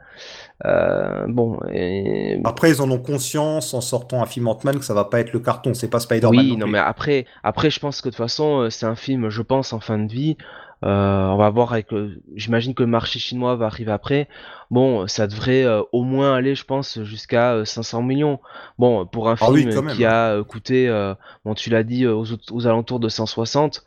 euh, 0.64 1.26
bon. 1.28 1.58
et- 1.70 2.40
Après, 2.44 2.70
ils 2.70 2.80
en 2.80 2.90
ont 2.90 2.98
conscience 2.98 3.74
en 3.74 3.82
sortant 3.82 4.22
un 4.22 4.26
film 4.26 4.48
Ant-Man 4.48 4.78
que 4.78 4.84
ça 4.84 4.94
va 4.94 5.04
pas 5.04 5.20
être 5.20 5.34
le 5.34 5.40
carton, 5.40 5.74
c'est 5.74 5.88
pas 5.90 6.00
Spider-Man. 6.00 6.38
Oui, 6.38 6.56
non 6.56 6.66
mais 6.68 6.78
après, 6.78 7.26
après, 7.42 7.68
je 7.70 7.80
pense 7.80 8.00
que 8.00 8.08
de 8.08 8.14
toute 8.14 8.18
façon, 8.18 8.62
euh, 8.62 8.70
c'est 8.70 8.86
un 8.86 8.96
film, 8.96 9.28
je 9.28 9.42
pense, 9.42 9.74
en 9.74 9.80
fin 9.80 9.98
de 9.98 10.10
vie. 10.10 10.38
Euh, 10.84 11.26
on 11.28 11.36
va 11.36 11.50
voir 11.50 11.72
avec. 11.72 11.92
le- 11.92 12.22
J'imagine 12.34 12.74
que 12.74 12.82
le 12.82 12.88
marché 12.88 13.18
chinois 13.18 13.56
va 13.56 13.66
arriver 13.66 13.92
après. 13.92 14.28
Bon, 14.70 15.06
ça 15.06 15.26
devrait 15.26 15.64
euh, 15.64 15.82
au 15.92 16.02
moins 16.02 16.34
aller, 16.34 16.54
je 16.54 16.64
pense, 16.64 17.02
jusqu'à 17.04 17.54
euh, 17.54 17.64
500 17.64 18.02
millions. 18.02 18.40
Bon, 18.78 19.06
pour 19.06 19.28
un 19.30 19.36
Ah 19.40 19.50
oui, 19.50 19.66
film 19.66 19.84
qui 19.86 20.04
hein. 20.04 20.10
a 20.10 20.32
euh, 20.34 20.44
coûté, 20.44 20.88
euh, 20.88 21.14
bon, 21.44 21.54
tu 21.54 21.70
l'as 21.70 21.84
dit, 21.84 22.04
euh, 22.04 22.14
aux, 22.14 22.26
aux 22.52 22.66
alentours 22.66 23.00
de 23.00 23.08
160, 23.08 23.84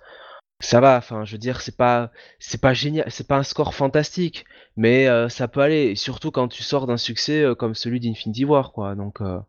ça 0.61 0.79
va. 0.81 0.97
Enfin, 0.97 1.25
je 1.25 1.33
veux 1.33 1.37
dire, 1.37 1.61
c'est 1.61 1.75
pas, 1.77 2.11
c'est 2.39 2.61
pas 2.61 2.73
génial, 2.73 3.05
c'est 3.11 3.27
pas 3.27 3.37
un 3.37 3.43
score 3.43 3.73
fantastique, 3.75 4.45
mais 4.77 5.07
euh, 5.07 5.29
ça 5.29 5.47
peut 5.47 5.61
aller. 5.61 5.87
Et 5.91 5.95
surtout 5.95 6.31
quand 6.31 6.47
tu 6.47 6.63
sors 6.63 6.87
d'un 6.87 6.97
succès 6.97 7.43
euh, 7.43 7.55
comme 7.55 7.75
celui 7.75 7.99
d'Infinity 7.99 8.45
War, 8.45 8.71
quoi. 8.73 8.95
Donc. 8.95 9.21
euh, 9.21 9.39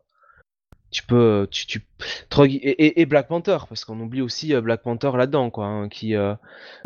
tu 0.91 1.03
peux 1.03 1.47
tu, 1.51 1.67
tu 1.67 1.87
Trog- 2.31 2.51
et, 2.63 3.01
et- 3.01 3.07
Black 3.07 3.29
Panther 3.29 3.59
parce 3.69 3.85
qu'on 3.85 3.99
oublie 4.01 4.23
aussi 4.23 4.55
euh, 4.55 4.61
Black 4.61 4.83
Panther 4.83 5.11
là-dedans 5.17 5.51
quoi 5.51 5.67
hein, 5.67 5.89
qui 5.89 6.15
euh, 6.15 6.35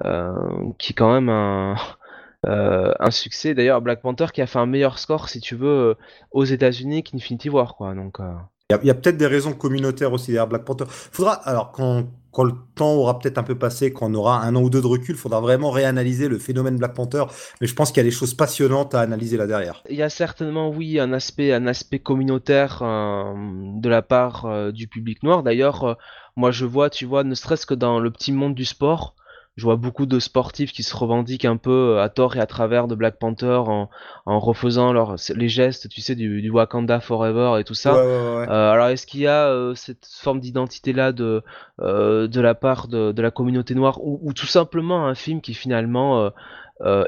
euh, 0.05 0.33
qui 0.79 0.93
est 0.93 0.95
quand 0.97 1.13
même 1.13 1.29
un 1.29 1.77
euh, 2.47 2.93
un 2.99 3.11
succès 3.11 3.55
d'ailleurs 3.55 3.83
Black 3.83 4.01
Panther 4.01 4.27
qui 4.33 4.41
a 4.43 4.47
fait 4.47 4.59
un 4.59 4.67
meilleur 4.67 4.99
score 4.99 5.29
si 5.29 5.41
tu 5.41 5.55
veux 5.57 5.69
euh, 5.69 5.95
aux 6.33 6.45
États-Unis 6.45 7.03
qu'Infinity 7.03 7.51
War 7.51 7.77
quoi 7.77 7.95
donc 7.95 8.21
euh, 8.21 8.33
Il 8.71 8.75
y 8.75 8.77
a, 8.77 8.81
il 8.83 8.87
y 8.87 8.91
a 8.91 8.95
peut-être 8.95 9.17
des 9.19 9.27
raisons 9.27 9.53
communautaires 9.53 10.13
aussi 10.13 10.29
derrière 10.33 10.47
Black 10.47 10.65
Panther. 10.65 10.85
Faudra, 10.89 11.33
alors, 11.35 11.73
quand, 11.73 12.05
quand 12.33 12.45
le 12.45 12.53
temps 12.75 12.93
aura 12.93 13.19
peut-être 13.19 13.39
un 13.39 13.43
peu 13.43 13.57
passé, 13.59 13.93
quand 13.93 14.11
on 14.11 14.15
aura 14.15 14.43
un 14.43 14.55
an 14.57 14.63
ou 14.63 14.71
deux 14.71 14.81
de 14.81 14.87
recul, 14.87 15.17
faudra 15.17 15.41
vraiment 15.41 15.71
réanalyser 15.71 16.29
le 16.29 16.39
phénomène 16.39 16.77
Black 16.77 16.95
Panther. 16.95 17.25
Mais 17.61 17.67
je 17.67 17.75
pense 17.75 17.91
qu'il 17.91 17.99
y 17.99 18.07
a 18.07 18.09
des 18.09 18.11
choses 18.11 18.35
passionnantes 18.35 18.95
à 18.95 19.01
analyser 19.01 19.37
là 19.37 19.47
derrière. 19.47 19.83
il 19.89 19.97
y 19.97 20.03
a 20.03 20.09
certainement 20.09 20.71
oui 20.71 20.99
un 20.99 21.13
aspect 21.13 21.53
un 21.53 21.67
aspect 21.67 21.99
communautaire 21.99 22.81
euh, 22.83 23.35
de 23.81 23.89
la 23.89 24.03
part 24.03 24.47
euh, 24.47 24.73
du 24.73 24.89
public 24.89 25.23
noir 25.23 25.43
d'ailleurs 25.43 25.85
euh, 25.85 25.95
moi 26.37 26.51
je 26.51 26.65
vois 26.65 26.91
tu 26.91 27.05
vois 27.05 27.25
ne 27.25 27.35
serait-ce 27.35 27.67
que 27.67 27.75
dans 27.75 27.99
le 27.99 28.11
petit 28.11 28.33
monde 28.33 28.55
du 28.55 28.65
sport 28.65 29.15
je 29.61 29.65
vois 29.67 29.77
beaucoup 29.77 30.07
de 30.07 30.19
sportifs 30.19 30.73
qui 30.73 30.83
se 30.83 30.97
revendiquent 30.97 31.45
un 31.45 31.57
peu 31.59 31.97
euh, 31.99 32.03
à 32.03 32.09
tort 32.09 32.37
et 32.37 32.41
à 32.41 32.47
travers 32.47 32.89
de 32.89 32.95
Black 32.95 33.19
Panther 33.19 33.61
en, 33.67 33.91
en 34.27 34.41
refaisant 34.41 34.93
leurs 34.93 35.17
les 35.35 35.49
gestes 35.49 35.89
tu 35.89 36.01
sais 36.01 36.15
du, 36.17 36.43
du 36.43 36.51
Wakanda 36.51 37.01
Forever 37.01 37.61
et 37.61 37.65
tout 37.65 37.75
ça 37.75 37.95
Ouais, 37.95 38.03
ouais, 38.03 38.19
ouais, 38.19 38.37
ouais. 38.39 38.49
Euh, 38.49 38.71
alors 38.73 38.89
est-ce 38.89 39.07
qu'il 39.07 39.21
y 39.21 39.27
a 39.27 39.49
euh, 39.49 39.75
cette 39.75 40.07
forme 40.21 40.41
d'identité 40.41 40.93
là 40.93 41.13
de 41.13 41.43
euh, 41.81 42.27
de 42.29 42.41
la 42.41 42.55
part 42.55 42.89
de, 42.89 43.13
de 43.13 43.23
la 43.23 43.31
communauté 43.31 43.75
noire 43.75 44.03
ou, 44.03 44.19
ou 44.23 44.33
tout 44.33 44.47
simplement 44.47 45.07
un 45.07 45.15
film 45.15 45.41
qui 45.43 45.55
finalement 45.55 46.31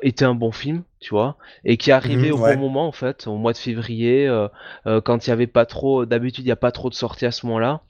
était 0.02 0.24
un 0.26 0.34
bon 0.34 0.52
film, 0.52 0.82
tu 1.00 1.10
vois, 1.14 1.36
et 1.64 1.76
qui 1.78 1.90
est 1.90 1.92
arrivé 1.94 2.30
Mhm, 2.30 2.32
au 2.32 2.38
bon 2.38 2.56
moment 2.58 2.86
en 2.86 2.92
fait, 2.92 3.26
au 3.26 3.36
mois 3.36 3.52
de 3.54 3.58
février, 3.58 4.28
quand 5.04 5.26
il 5.26 5.30
y 5.30 5.32
avait 5.32 5.46
pas 5.46 5.64
trop, 5.66 6.04
d'habitude 6.06 6.44
il 6.44 6.48
y 6.48 6.52
a 6.52 6.56
pas 6.56 6.72
trop 6.72 6.90
de 6.90 6.94
sorties 6.94 7.26
à 7.26 7.30
ce 7.30 7.46
moment-là. 7.46 7.80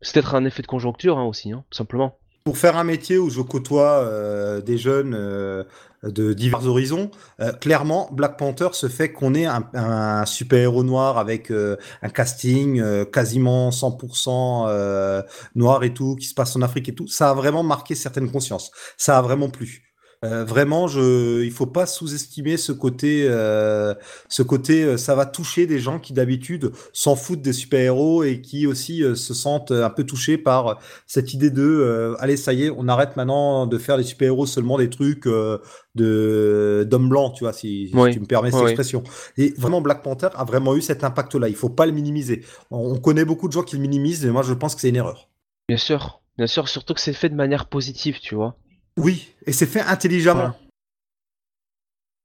C'est 0.00 0.14
peut-être 0.14 0.34
un 0.34 0.44
effet 0.44 0.62
de 0.62 0.66
conjoncture 0.68 1.18
hein, 1.18 1.24
aussi, 1.24 1.52
hein, 1.52 1.64
tout 1.70 1.76
simplement. 1.76 2.16
Pour 2.44 2.58
faire 2.58 2.76
un 2.76 2.84
métier 2.84 3.18
où 3.18 3.30
je 3.30 3.40
côtoie 3.40 4.02
euh, 4.02 4.60
des 4.60 4.76
jeunes 4.76 5.14
euh, 5.14 5.62
de 6.02 6.32
divers 6.32 6.66
horizons, 6.66 7.10
euh, 7.40 7.52
clairement, 7.52 8.08
Black 8.12 8.36
Panther 8.36 8.68
se 8.72 8.88
fait 8.88 9.12
qu'on 9.12 9.34
est 9.34 9.46
un, 9.46 9.68
un 9.74 10.26
super-héros 10.26 10.82
noir 10.82 11.18
avec 11.18 11.52
un 11.52 12.08
casting 12.08 12.82
quasiment 13.12 13.70
100% 13.70 14.66
euh, 14.68 15.22
noir 15.54 15.84
et 15.84 15.94
tout, 15.94 16.16
qui 16.16 16.26
se 16.26 16.34
passe 16.34 16.56
en 16.56 16.62
Afrique 16.62 16.88
et 16.88 16.94
tout. 16.94 17.06
Ça 17.06 17.30
a 17.30 17.34
vraiment 17.34 17.62
marqué 17.62 17.94
certaines 17.94 18.30
consciences. 18.30 18.72
Ça 18.96 19.18
a 19.18 19.22
vraiment 19.22 19.48
plu. 19.48 19.91
Euh, 20.24 20.44
vraiment, 20.44 20.86
je, 20.86 21.42
il 21.42 21.50
faut 21.50 21.66
pas 21.66 21.84
sous-estimer 21.84 22.56
ce 22.56 22.70
côté, 22.70 23.26
euh, 23.28 23.92
ce 24.28 24.44
côté, 24.44 24.84
euh, 24.84 24.96
ça 24.96 25.16
va 25.16 25.26
toucher 25.26 25.66
des 25.66 25.80
gens 25.80 25.98
qui 25.98 26.12
d'habitude 26.12 26.70
s'en 26.92 27.16
foutent 27.16 27.42
des 27.42 27.52
super-héros 27.52 28.22
et 28.22 28.40
qui 28.40 28.68
aussi 28.68 29.00
se 29.00 29.34
sentent 29.34 29.72
un 29.72 29.90
peu 29.90 30.04
touchés 30.04 30.38
par 30.38 30.78
cette 31.08 31.34
idée 31.34 31.50
de, 31.50 32.14
allez, 32.20 32.36
ça 32.36 32.52
y 32.52 32.64
est, 32.64 32.70
on 32.70 32.86
arrête 32.86 33.16
maintenant 33.16 33.66
de 33.66 33.78
faire 33.78 33.96
les 33.96 34.04
super-héros 34.04 34.46
seulement 34.46 34.78
des 34.78 34.90
trucs 34.90 35.26
de 35.26 36.86
d'hommes 36.88 37.08
blancs, 37.08 37.34
tu 37.34 37.42
vois, 37.42 37.52
si, 37.52 37.90
tu 37.90 38.20
me 38.20 38.26
permets 38.26 38.52
cette 38.52 38.60
oui. 38.60 38.70
expression. 38.70 39.02
Et 39.36 39.52
vraiment, 39.58 39.80
Black 39.80 40.04
Panther 40.04 40.28
a 40.34 40.44
vraiment 40.44 40.76
eu 40.76 40.82
cet 40.82 41.02
impact-là. 41.02 41.48
Il 41.48 41.56
faut 41.56 41.68
pas 41.68 41.86
le 41.86 41.92
minimiser. 41.92 42.44
On, 42.70 42.92
on 42.92 42.98
connaît 42.98 43.24
beaucoup 43.24 43.48
de 43.48 43.52
gens 43.52 43.62
qui 43.62 43.74
le 43.74 43.82
minimisent, 43.82 44.24
mais 44.24 44.30
moi, 44.30 44.42
je 44.42 44.54
pense 44.54 44.76
que 44.76 44.80
c'est 44.82 44.88
une 44.88 44.96
erreur. 44.96 45.28
Bien 45.68 45.76
sûr, 45.76 46.20
bien 46.38 46.46
sûr, 46.46 46.68
surtout 46.68 46.94
que 46.94 47.00
c'est 47.00 47.12
fait 47.12 47.28
de 47.28 47.34
manière 47.34 47.66
positive, 47.66 48.20
tu 48.20 48.36
vois. 48.36 48.56
Oui, 48.96 49.34
et 49.46 49.52
c'est 49.52 49.66
fait 49.66 49.80
intelligemment. 49.80 50.40
Voilà. 50.40 50.56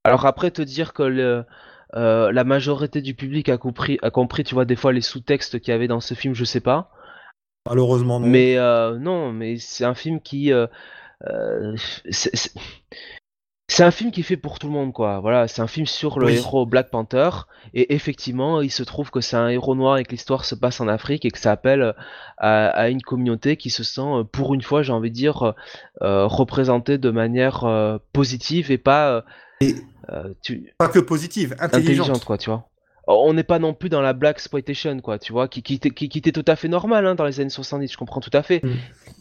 Alors 0.03 0.25
après, 0.25 0.51
te 0.51 0.61
dire 0.61 0.93
que 0.93 1.03
le, 1.03 1.45
euh, 1.95 2.31
la 2.31 2.43
majorité 2.43 3.01
du 3.01 3.13
public 3.13 3.49
a 3.49 3.57
compris, 3.57 3.97
a 4.01 4.09
compris, 4.09 4.43
tu 4.43 4.53
vois, 4.53 4.65
des 4.65 4.75
fois 4.75 4.93
les 4.93 5.01
sous-textes 5.01 5.59
qu'il 5.59 5.71
y 5.71 5.75
avait 5.75 5.87
dans 5.87 5.99
ce 5.99 6.13
film, 6.13 6.33
je 6.33 6.45
sais 6.45 6.61
pas. 6.61 6.91
Malheureusement, 7.65 8.19
non. 8.19 8.27
Mais 8.27 8.57
euh, 8.57 8.97
non, 8.97 9.33
mais 9.33 9.57
c'est 9.57 9.83
un 9.83 9.95
film 9.95 10.21
qui, 10.21 10.53
euh, 10.53 10.67
c'est 13.69 13.83
un 13.83 13.91
film 13.91 14.11
qui 14.11 14.21
est 14.21 14.23
fait 14.23 14.37
pour 14.37 14.59
tout 14.59 14.67
le 14.67 14.73
monde, 14.73 14.93
quoi. 14.93 15.19
Voilà, 15.19 15.47
c'est 15.47 15.61
un 15.61 15.67
film 15.67 15.85
sur 15.85 16.19
le 16.19 16.27
Oui. 16.27 16.35
héros 16.37 16.65
Black 16.65 16.89
Panther, 16.89 17.29
et 17.73 17.93
effectivement, 17.93 18.61
il 18.61 18.71
se 18.71 18.81
trouve 18.83 19.11
que 19.11 19.19
c'est 19.21 19.35
un 19.35 19.49
héros 19.49 19.75
noir 19.75 19.97
et 19.97 20.03
que 20.05 20.11
l'histoire 20.11 20.45
se 20.45 20.55
passe 20.55 20.79
en 20.79 20.87
Afrique 20.87 21.25
et 21.25 21.31
que 21.31 21.37
ça 21.39 21.51
appelle 21.51 21.93
à, 22.37 22.67
à 22.69 22.89
une 22.89 23.01
communauté 23.01 23.57
qui 23.57 23.69
se 23.69 23.83
sent, 23.83 24.01
euh, 24.01 24.23
pour 24.23 24.53
une 24.53 24.61
fois, 24.61 24.83
j'ai 24.83 24.93
envie 24.93 25.09
de 25.11 25.15
dire, 25.15 25.43
euh, 25.43 25.51
euh, 26.01 26.25
représentée 26.27 26.97
de 26.97 27.09
manière 27.11 27.65
euh, 27.65 27.97
positive 28.13 28.71
et 28.71 28.77
pas 28.77 29.11
euh, 29.11 29.21
Et 29.61 29.75
euh, 30.11 30.33
tu- 30.41 30.73
pas 30.77 30.87
que 30.87 30.99
positive, 30.99 31.51
intelligente. 31.59 31.73
intelligente, 32.07 32.25
quoi, 32.25 32.37
tu 32.37 32.49
vois. 32.49 32.69
On 33.09 33.33
n'est 33.33 33.43
pas 33.43 33.59
non 33.59 33.73
plus 33.73 33.89
dans 33.89 34.01
la 34.01 34.13
black 34.13 34.35
exploitation, 34.37 34.99
quoi, 34.99 35.17
tu 35.19 35.31
vois, 35.33 35.47
qui, 35.47 35.61
qui, 35.61 35.75
était, 35.75 35.91
qui, 35.91 36.09
qui 36.09 36.17
était 36.17 36.31
tout 36.33 36.43
à 36.47 36.55
fait 36.55 36.67
normal 36.67 37.05
hein, 37.05 37.15
dans 37.15 37.23
les 37.25 37.39
années 37.41 37.49
70, 37.49 37.91
je 37.91 37.97
comprends 37.97 38.19
tout 38.21 38.29
à 38.33 38.43
fait, 38.43 38.61
Mm. 38.63 38.71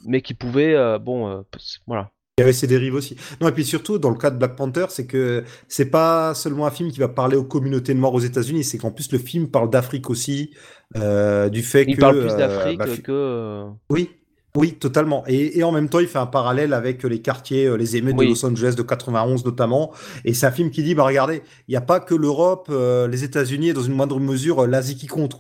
mais 0.07 0.23
qui 0.23 0.35
pouvait, 0.35 0.75
euh, 0.75 0.99
bon, 0.99 1.29
euh, 1.29 1.43
voilà. 1.87 2.11
Il 2.39 2.43
y 2.43 2.45
avait 2.45 2.53
ses 2.53 2.67
dérives 2.67 2.95
aussi. 2.95 3.17
Non, 3.41 3.49
et 3.49 3.53
puis 3.53 3.65
surtout, 3.65 3.99
dans 3.99 4.11
le 4.11 4.19
cas 4.19 4.31
de 4.31 4.37
Black 4.37 4.57
Panther, 4.57 4.87
c'est 4.91 5.07
que 5.07 5.43
c'est 5.69 5.89
pas 5.91 6.35
seulement 6.35 6.67
un 6.67 6.71
film 6.71 6.91
qui 6.93 7.01
va 7.01 7.09
parler 7.09 7.35
aux 7.37 7.45
communautés 7.45 7.95
noires 7.95 8.13
aux 8.13 8.21
États-Unis, 8.21 8.63
c'est 8.63 8.77
qu'en 8.77 8.91
plus 8.91 9.11
le 9.11 9.19
film 9.19 9.51
parle 9.51 9.71
d'Afrique 9.71 10.11
aussi, 10.11 10.55
euh, 10.97 11.49
du 11.49 11.63
fait 11.63 11.87
Il 11.87 11.97
que. 11.97 12.01
parle 12.01 12.19
plus 12.19 12.35
euh, 12.35 12.37
d'Afrique 12.37 12.77
bah, 12.77 12.87
que. 12.99 13.11
euh, 13.13 13.71
Oui, 13.89 14.11
oui, 14.57 14.73
totalement. 14.75 15.23
Et, 15.27 15.59
et 15.59 15.63
en 15.65 15.71
même 15.73 15.89
temps, 15.89 15.99
il 16.01 16.07
fait 16.09 16.19
un 16.19 16.27
parallèle 16.27 16.73
avec 16.73 17.03
les 17.05 17.21
quartiers, 17.21 17.67
euh, 17.67 17.77
les 17.77 17.97
émeutes 17.97 18.15
Oui. 18.19 18.27
de 18.27 18.31
Los 18.31 18.45
Angeles 18.45 18.75
de 18.77 18.83
91 18.83 19.45
notamment. 19.45 19.93
Et 20.25 20.35
c'est 20.35 20.47
un 20.47 20.51
film 20.51 20.71
qui 20.71 20.83
dit, 20.83 20.95
bah 20.95 21.05
regardez, 21.05 21.43
il 21.69 21.73
n'y 21.73 21.77
a 21.77 21.81
pas 21.81 22.01
que 22.01 22.15
l'Europe, 22.15 22.69
euh, 22.71 23.07
les 23.09 23.23
États-Unis 23.25 23.69
et 23.69 23.73
dans 23.73 23.83
une 23.83 23.95
moindre 23.95 24.19
mesure 24.19 24.61
euh, 24.65 24.67
l'Asie 24.67 24.97
qui 24.97 25.07
compte. 25.07 25.35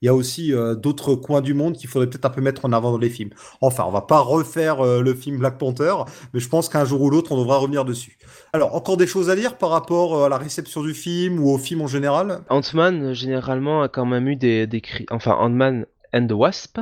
Il 0.00 0.06
y 0.06 0.08
a 0.08 0.14
aussi 0.14 0.52
euh, 0.52 0.74
d'autres 0.74 1.14
coins 1.14 1.40
du 1.42 1.54
monde 1.54 1.76
qu'il 1.76 1.88
faudrait 1.88 2.08
peut-être 2.08 2.24
un 2.24 2.30
peu 2.30 2.40
mettre 2.40 2.64
en 2.64 2.72
avant 2.72 2.90
dans 2.90 2.98
les 2.98 3.08
films. 3.10 3.30
Enfin, 3.60 3.84
on 3.86 3.92
va 3.92 4.00
pas 4.02 4.18
refaire 4.18 4.80
euh, 4.80 5.00
le 5.00 5.14
film 5.14 5.38
Black 5.38 5.58
Panther, 5.58 5.94
mais 6.34 6.40
je 6.40 6.48
pense 6.48 6.68
qu'un 6.68 6.84
jour 6.84 7.00
ou 7.02 7.10
l'autre, 7.10 7.30
on 7.32 7.38
devra 7.38 7.58
revenir 7.58 7.84
dessus. 7.84 8.18
Alors, 8.52 8.74
encore 8.74 8.96
des 8.96 9.06
choses 9.06 9.30
à 9.30 9.36
dire 9.36 9.58
par 9.58 9.70
rapport 9.70 10.24
à 10.24 10.28
la 10.28 10.38
réception 10.38 10.82
du 10.82 10.94
film 10.94 11.38
ou 11.38 11.50
au 11.50 11.58
film 11.58 11.82
en 11.82 11.86
général? 11.86 12.40
Ant-Man, 12.48 13.12
généralement, 13.12 13.82
a 13.82 13.88
quand 13.88 14.06
même 14.06 14.26
eu 14.28 14.34
des, 14.36 14.66
des 14.66 14.80
cri- 14.80 15.06
Enfin, 15.10 15.36
Ant-Man 15.38 15.86
and 16.14 16.26
the 16.26 16.32
Wasp 16.32 16.78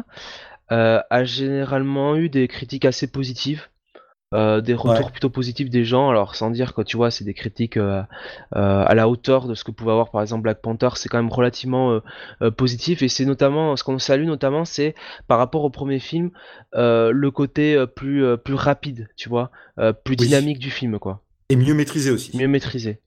a 0.71 1.25
généralement 1.25 2.17
eu 2.17 2.29
des 2.29 2.49
critiques 2.49 2.85
assez 2.85 3.07
positives. 3.11 3.69
euh, 4.33 4.61
des 4.61 4.75
retours 4.75 5.07
Ouais. 5.07 5.11
plutôt 5.11 5.29
positifs 5.31 5.71
des 5.71 5.85
gens, 5.85 6.09
alors 6.09 6.37
sans 6.37 6.51
dire 6.51 6.73
que 6.73 6.83
tu 6.83 6.97
vois, 6.97 7.11
c'est 7.11 7.25
des 7.25 7.35
critiques 7.35 7.77
euh, 7.77 8.01
euh, 8.55 8.85
à 8.87 8.95
la 8.95 9.09
hauteur 9.09 9.49
de 9.49 9.55
ce 9.57 9.65
que 9.65 9.73
pouvait 9.73 9.91
avoir 9.91 10.13
par 10.13 10.23
exemple 10.23 10.43
Black 10.45 10.61
Panther, 10.63 10.91
c'est 10.95 11.09
quand 11.09 11.19
même 11.21 11.33
relativement 11.33 11.91
euh, 11.95 12.01
euh, 12.43 12.51
positif 12.53 13.03
et 13.03 13.09
c'est 13.09 13.25
notamment 13.25 13.75
ce 13.77 13.83
qu'on 13.83 13.99
salue 13.99 14.27
notamment, 14.27 14.65
c'est 14.65 14.95
par 15.27 15.39
rapport 15.39 15.65
au 15.65 15.71
premier 15.71 15.99
film 15.99 16.31
euh, 16.77 17.11
le 17.11 17.31
côté 17.33 17.75
euh, 17.75 17.87
plus 17.87 18.25
euh, 18.25 18.37
plus 18.37 18.55
rapide, 18.55 19.09
tu 19.17 19.29
vois, 19.29 19.51
euh, 19.81 19.93
plus 19.93 20.15
Oui. 20.15 20.27
dynamique 20.29 20.61
du 20.61 20.71
film 20.71 21.01
quoi, 21.01 21.23
Et 21.49 21.57
mieux 21.57 21.75
maîtrisé 21.75 22.13
aussi. 22.13 22.37
mieux 22.39 22.47
maîtrisé. 22.47 23.01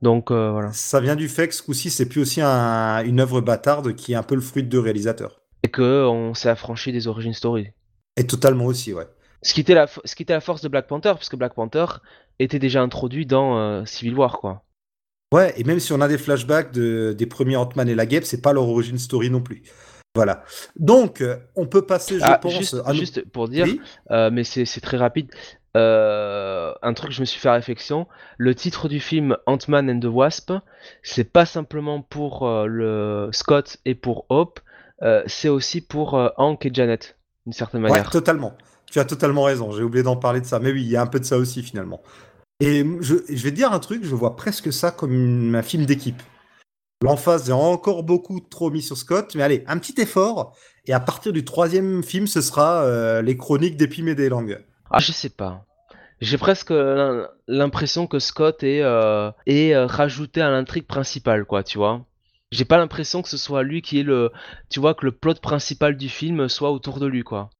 Donc 0.00 0.30
euh, 0.30 0.50
voilà. 0.50 0.72
Ça 0.72 1.00
vient 1.00 1.16
du 1.16 1.28
fait 1.28 1.48
que 1.48 1.54
ce 1.54 1.62
coup-ci, 1.62 1.90
c'est 1.90 2.08
plus 2.08 2.22
aussi 2.22 2.40
un- 2.40 3.04
une 3.04 3.20
œuvre 3.20 3.42
bâtarde 3.42 3.94
qui 3.96 4.12
est 4.14 4.16
un 4.16 4.22
peu 4.22 4.34
le 4.34 4.40
fruit 4.40 4.62
de 4.62 4.68
deux 4.70 4.80
réalisateurs. 4.80 5.39
Et 5.62 5.68
que 5.68 6.04
on 6.06 6.34
s'est 6.34 6.48
affranchi 6.48 6.92
des 6.92 7.06
origin 7.06 7.32
story. 7.32 7.68
Et 8.16 8.26
totalement 8.26 8.66
aussi, 8.66 8.92
ouais. 8.92 9.06
Ce 9.42 9.54
qui 9.54 9.60
était 9.60 9.74
la, 9.74 9.86
ce 9.86 10.14
qui 10.14 10.22
était 10.22 10.32
la 10.34 10.40
force 10.40 10.60
de 10.62 10.68
Black 10.68 10.86
Panther, 10.86 11.14
puisque 11.16 11.36
Black 11.36 11.54
Panther 11.54 11.86
était 12.38 12.58
déjà 12.58 12.82
introduit 12.82 13.26
dans 13.26 13.58
euh, 13.58 13.84
Civil 13.84 14.14
War, 14.14 14.38
quoi. 14.38 14.62
Ouais, 15.32 15.54
et 15.56 15.64
même 15.64 15.78
si 15.80 15.92
on 15.92 16.00
a 16.00 16.08
des 16.08 16.18
flashbacks 16.18 16.72
de, 16.72 17.14
des 17.16 17.26
premiers 17.26 17.56
Ant-Man 17.56 17.88
et 17.88 17.94
la 17.94 18.04
Guêpe, 18.06 18.24
c'est 18.24 18.42
pas 18.42 18.52
leur 18.52 18.68
origin 18.68 18.98
story 18.98 19.30
non 19.30 19.40
plus. 19.40 19.62
Voilà. 20.14 20.42
Donc, 20.76 21.20
euh, 21.20 21.36
on 21.56 21.66
peut 21.66 21.82
passer, 21.86 22.18
je 22.18 22.24
Ah, 22.24 22.36
pense, 22.38 22.52
juste, 22.58 22.76
à 22.84 22.92
juste 22.92 23.24
pour 23.30 23.48
dire, 23.48 23.64
Oui 23.66 23.80
euh, 24.10 24.30
mais 24.32 24.42
c'est 24.44 24.64
très 24.80 24.96
rapide. 24.96 25.30
euh, 25.76 26.72
un 26.82 26.94
truc 26.94 27.10
que 27.10 27.14
je 27.14 27.20
me 27.20 27.26
suis 27.26 27.38
fait 27.40 27.50
réflexion, 27.50 28.08
le 28.38 28.54
titre 28.56 28.88
du 28.88 28.98
film 28.98 29.36
Ant-Man 29.46 29.88
and 29.88 30.00
the 30.00 30.06
Wasp, 30.06 30.52
c'est 31.04 31.30
pas 31.32 31.46
simplement 31.46 32.02
pour 32.02 32.46
euh, 32.48 32.66
le 32.66 33.28
Scott 33.32 33.76
et 33.84 33.94
pour 33.94 34.26
Hope, 34.30 34.58
euh, 35.02 35.22
c'est 35.26 35.48
aussi 35.48 35.80
pour 35.80 36.14
euh, 36.18 36.28
Hank 36.36 36.64
et 36.66 36.70
Janet, 36.72 37.16
d'une 37.46 37.52
certaine 37.52 37.82
Ouais, 37.82 37.90
manière. 37.90 38.10
totalement. 38.10 38.54
Tu 38.90 38.98
as 38.98 39.04
totalement 39.04 39.44
raison. 39.44 39.70
J'ai 39.72 39.82
oublié 39.82 40.02
d'en 40.02 40.16
parler 40.16 40.40
de 40.40 40.46
ça. 40.46 40.58
Mais 40.58 40.72
oui, 40.72 40.82
il 40.82 40.88
y 40.88 40.96
a 40.96 41.02
un 41.02 41.06
peu 41.06 41.20
de 41.20 41.24
ça 41.24 41.36
aussi, 41.38 41.62
finalement. 41.62 42.02
Et 42.60 42.84
je, 43.00 43.14
je 43.28 43.42
vais 43.44 43.50
te 43.50 43.56
dire 43.56 43.72
un 43.72 43.78
truc, 43.78 44.04
je 44.04 44.14
vois 44.14 44.36
presque 44.36 44.72
ça 44.72 44.90
comme 44.90 45.12
une- 45.12 45.54
un 45.54 45.62
film 45.62 45.86
d'équipe. 45.86 46.22
L'emphase 47.02 47.48
est 47.48 47.52
encore 47.54 48.02
beaucoup 48.02 48.40
trop 48.40 48.70
mis 48.70 48.82
sur 48.82 48.96
Scott, 48.96 49.34
mais 49.34 49.42
allez, 49.42 49.64
un 49.66 49.78
petit 49.78 49.98
effort. 50.00 50.54
Et 50.86 50.92
à 50.92 51.00
partir 51.00 51.32
du 51.32 51.44
troisième 51.44 52.02
film, 52.02 52.26
ce 52.26 52.40
sera 52.42 52.82
euh, 52.82 53.22
les 53.22 53.36
chroniques 53.36 53.76
d'Epim 53.76 54.06
et 54.08 54.14
des 54.14 54.28
langues. 54.28 54.62
Ah, 54.90 54.98
je 54.98 55.12
sais 55.12 55.30
pas. 55.30 55.64
J'ai 56.20 56.36
presque 56.36 56.70
l'im- 56.70 57.28
l'impression 57.48 58.06
que 58.06 58.18
Scott 58.18 58.62
est, 58.62 58.82
est 59.46 59.76
rajouté 59.76 60.42
à 60.42 60.50
l'intrigue 60.50 60.86
principale, 60.86 61.46
quoi, 61.46 61.62
tu 61.62 61.78
vois. 61.78 62.04
J'ai 62.52 62.64
pas 62.64 62.78
l'impression 62.78 63.22
que 63.22 63.28
ce 63.28 63.36
soit 63.36 63.62
lui 63.62 63.80
qui 63.80 64.00
est 64.00 64.02
le, 64.02 64.32
tu 64.70 64.80
vois, 64.80 64.94
que 64.94 65.06
le 65.06 65.12
plot 65.12 65.34
principal 65.34 65.96
du 65.96 66.08
film 66.08 66.48
soit 66.48 66.72
autour 66.72 66.98
de 66.98 67.06
lui, 67.06 67.22
quoi. 67.22 67.50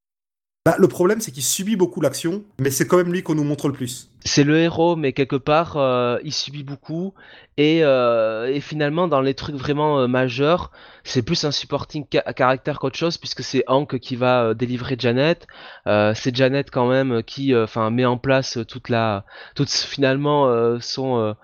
Bah, 0.67 0.75
le 0.79 0.89
problème, 0.89 1.21
c'est 1.21 1.31
qu'il 1.31 1.43
subit 1.43 1.77
beaucoup 1.77 2.03
l'action, 2.03 2.45
mais 2.61 2.71
c'est 2.71 2.87
quand 2.87 2.99
même 2.99 3.12
lui 3.12 3.23
qu'on 3.23 3.35
nous 3.35 3.45
montre 3.45 3.69
le 3.69 3.73
plus. 3.73 4.11
C'est 4.27 4.45
le 4.45 4.59
héros, 4.59 4.95
mais 4.95 5.15
quelque 5.15 5.37
part, 5.37 5.79
euh, 5.79 6.19
il 6.23 6.35
subit 6.35 6.65
beaucoup. 6.65 7.15
Et, 7.57 7.83
euh, 7.83 8.53
et 8.53 8.61
finalement, 8.61 9.09
dans 9.09 9.23
les 9.23 9.33
trucs 9.33 9.55
vraiment 9.55 10.01
euh, 10.01 10.07
majeurs, 10.07 10.71
c'est 11.03 11.23
plus 11.23 11.45
un 11.45 11.51
supporting 11.51 12.05
ca- 12.12 12.31
caractère 12.35 12.79
qu'autre 12.79 12.99
chose, 12.99 13.17
puisque 13.17 13.43
c'est 13.43 13.65
Hank 13.69 13.99
qui 14.01 14.17
va 14.17 14.43
euh, 14.43 14.55
délivrer 14.55 14.97
Janet. 14.99 15.47
Euh, 15.87 16.12
c'est 16.15 16.37
Janet 16.37 16.71
quand 16.71 16.89
même 16.89 17.23
qui, 17.23 17.57
enfin, 17.57 17.89
met 17.91 18.05
en 18.05 18.19
place 18.19 18.59
toute 18.69 18.91
la, 18.91 19.25
toute 19.55 19.71
finalement 19.71 20.49
euh, 20.49 20.79
son, 20.81 21.35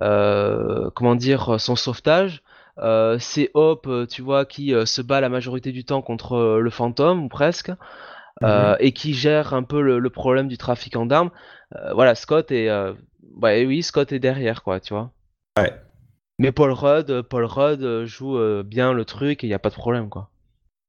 comment 0.00 1.14
dire, 1.14 1.60
son 1.60 1.76
sauvetage. 1.76 2.42
Euh, 2.78 3.18
c'est 3.20 3.50
Hope, 3.54 3.86
euh, 3.86 4.06
tu 4.06 4.22
vois, 4.22 4.44
qui 4.44 4.74
euh, 4.74 4.84
se 4.84 5.00
bat 5.00 5.20
la 5.20 5.28
majorité 5.28 5.70
du 5.70 5.84
temps 5.84 6.02
contre 6.02 6.32
euh, 6.34 6.60
le 6.60 6.70
fantôme 6.70 7.24
ou 7.24 7.28
presque, 7.28 7.70
euh, 8.42 8.76
et 8.80 8.92
qui 8.92 9.14
gère 9.14 9.54
un 9.54 9.62
peu 9.62 9.80
le, 9.80 10.00
le 10.00 10.10
problème 10.10 10.48
du 10.48 10.58
trafiquant 10.58 11.06
d'armes. 11.06 11.30
Voilà, 11.92 12.14
Scott 12.14 12.52
est, 12.52 12.70
oui, 13.40 13.82
Scott 13.82 14.12
est 14.12 14.18
derrière, 14.18 14.62
quoi, 14.62 14.80
tu 14.80 14.94
vois. 14.94 15.10
Ouais. 15.58 15.72
Mais 16.38 16.52
Paul 16.52 16.72
Rudd, 16.72 17.22
Paul 17.22 17.44
Rudd 17.44 18.04
joue 18.04 18.38
bien 18.64 18.92
le 18.92 19.04
truc 19.04 19.42
et 19.42 19.46
il 19.46 19.50
y 19.50 19.54
a 19.54 19.58
pas 19.58 19.70
de 19.70 19.74
problème, 19.74 20.08
quoi. 20.08 20.30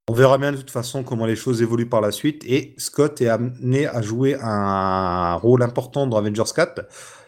On 0.08 0.14
verra 0.14 0.38
bien 0.38 0.52
de 0.52 0.58
toute 0.58 0.70
façon 0.70 1.02
comment 1.02 1.26
les 1.26 1.36
choses 1.36 1.64
évoluent 1.64 1.90
par 1.90 2.00
la 2.00 2.12
suite. 2.12 2.44
Et 2.46 2.76
Scott 2.78 3.22
est 3.22 3.28
amené 3.28 3.88
à 3.88 4.04
jouer 4.04 4.38
un 4.40 5.34
rôle 5.34 5.64
important 5.64 6.06
dans 6.06 6.18
Avengers 6.18 6.44
4. 6.56 6.82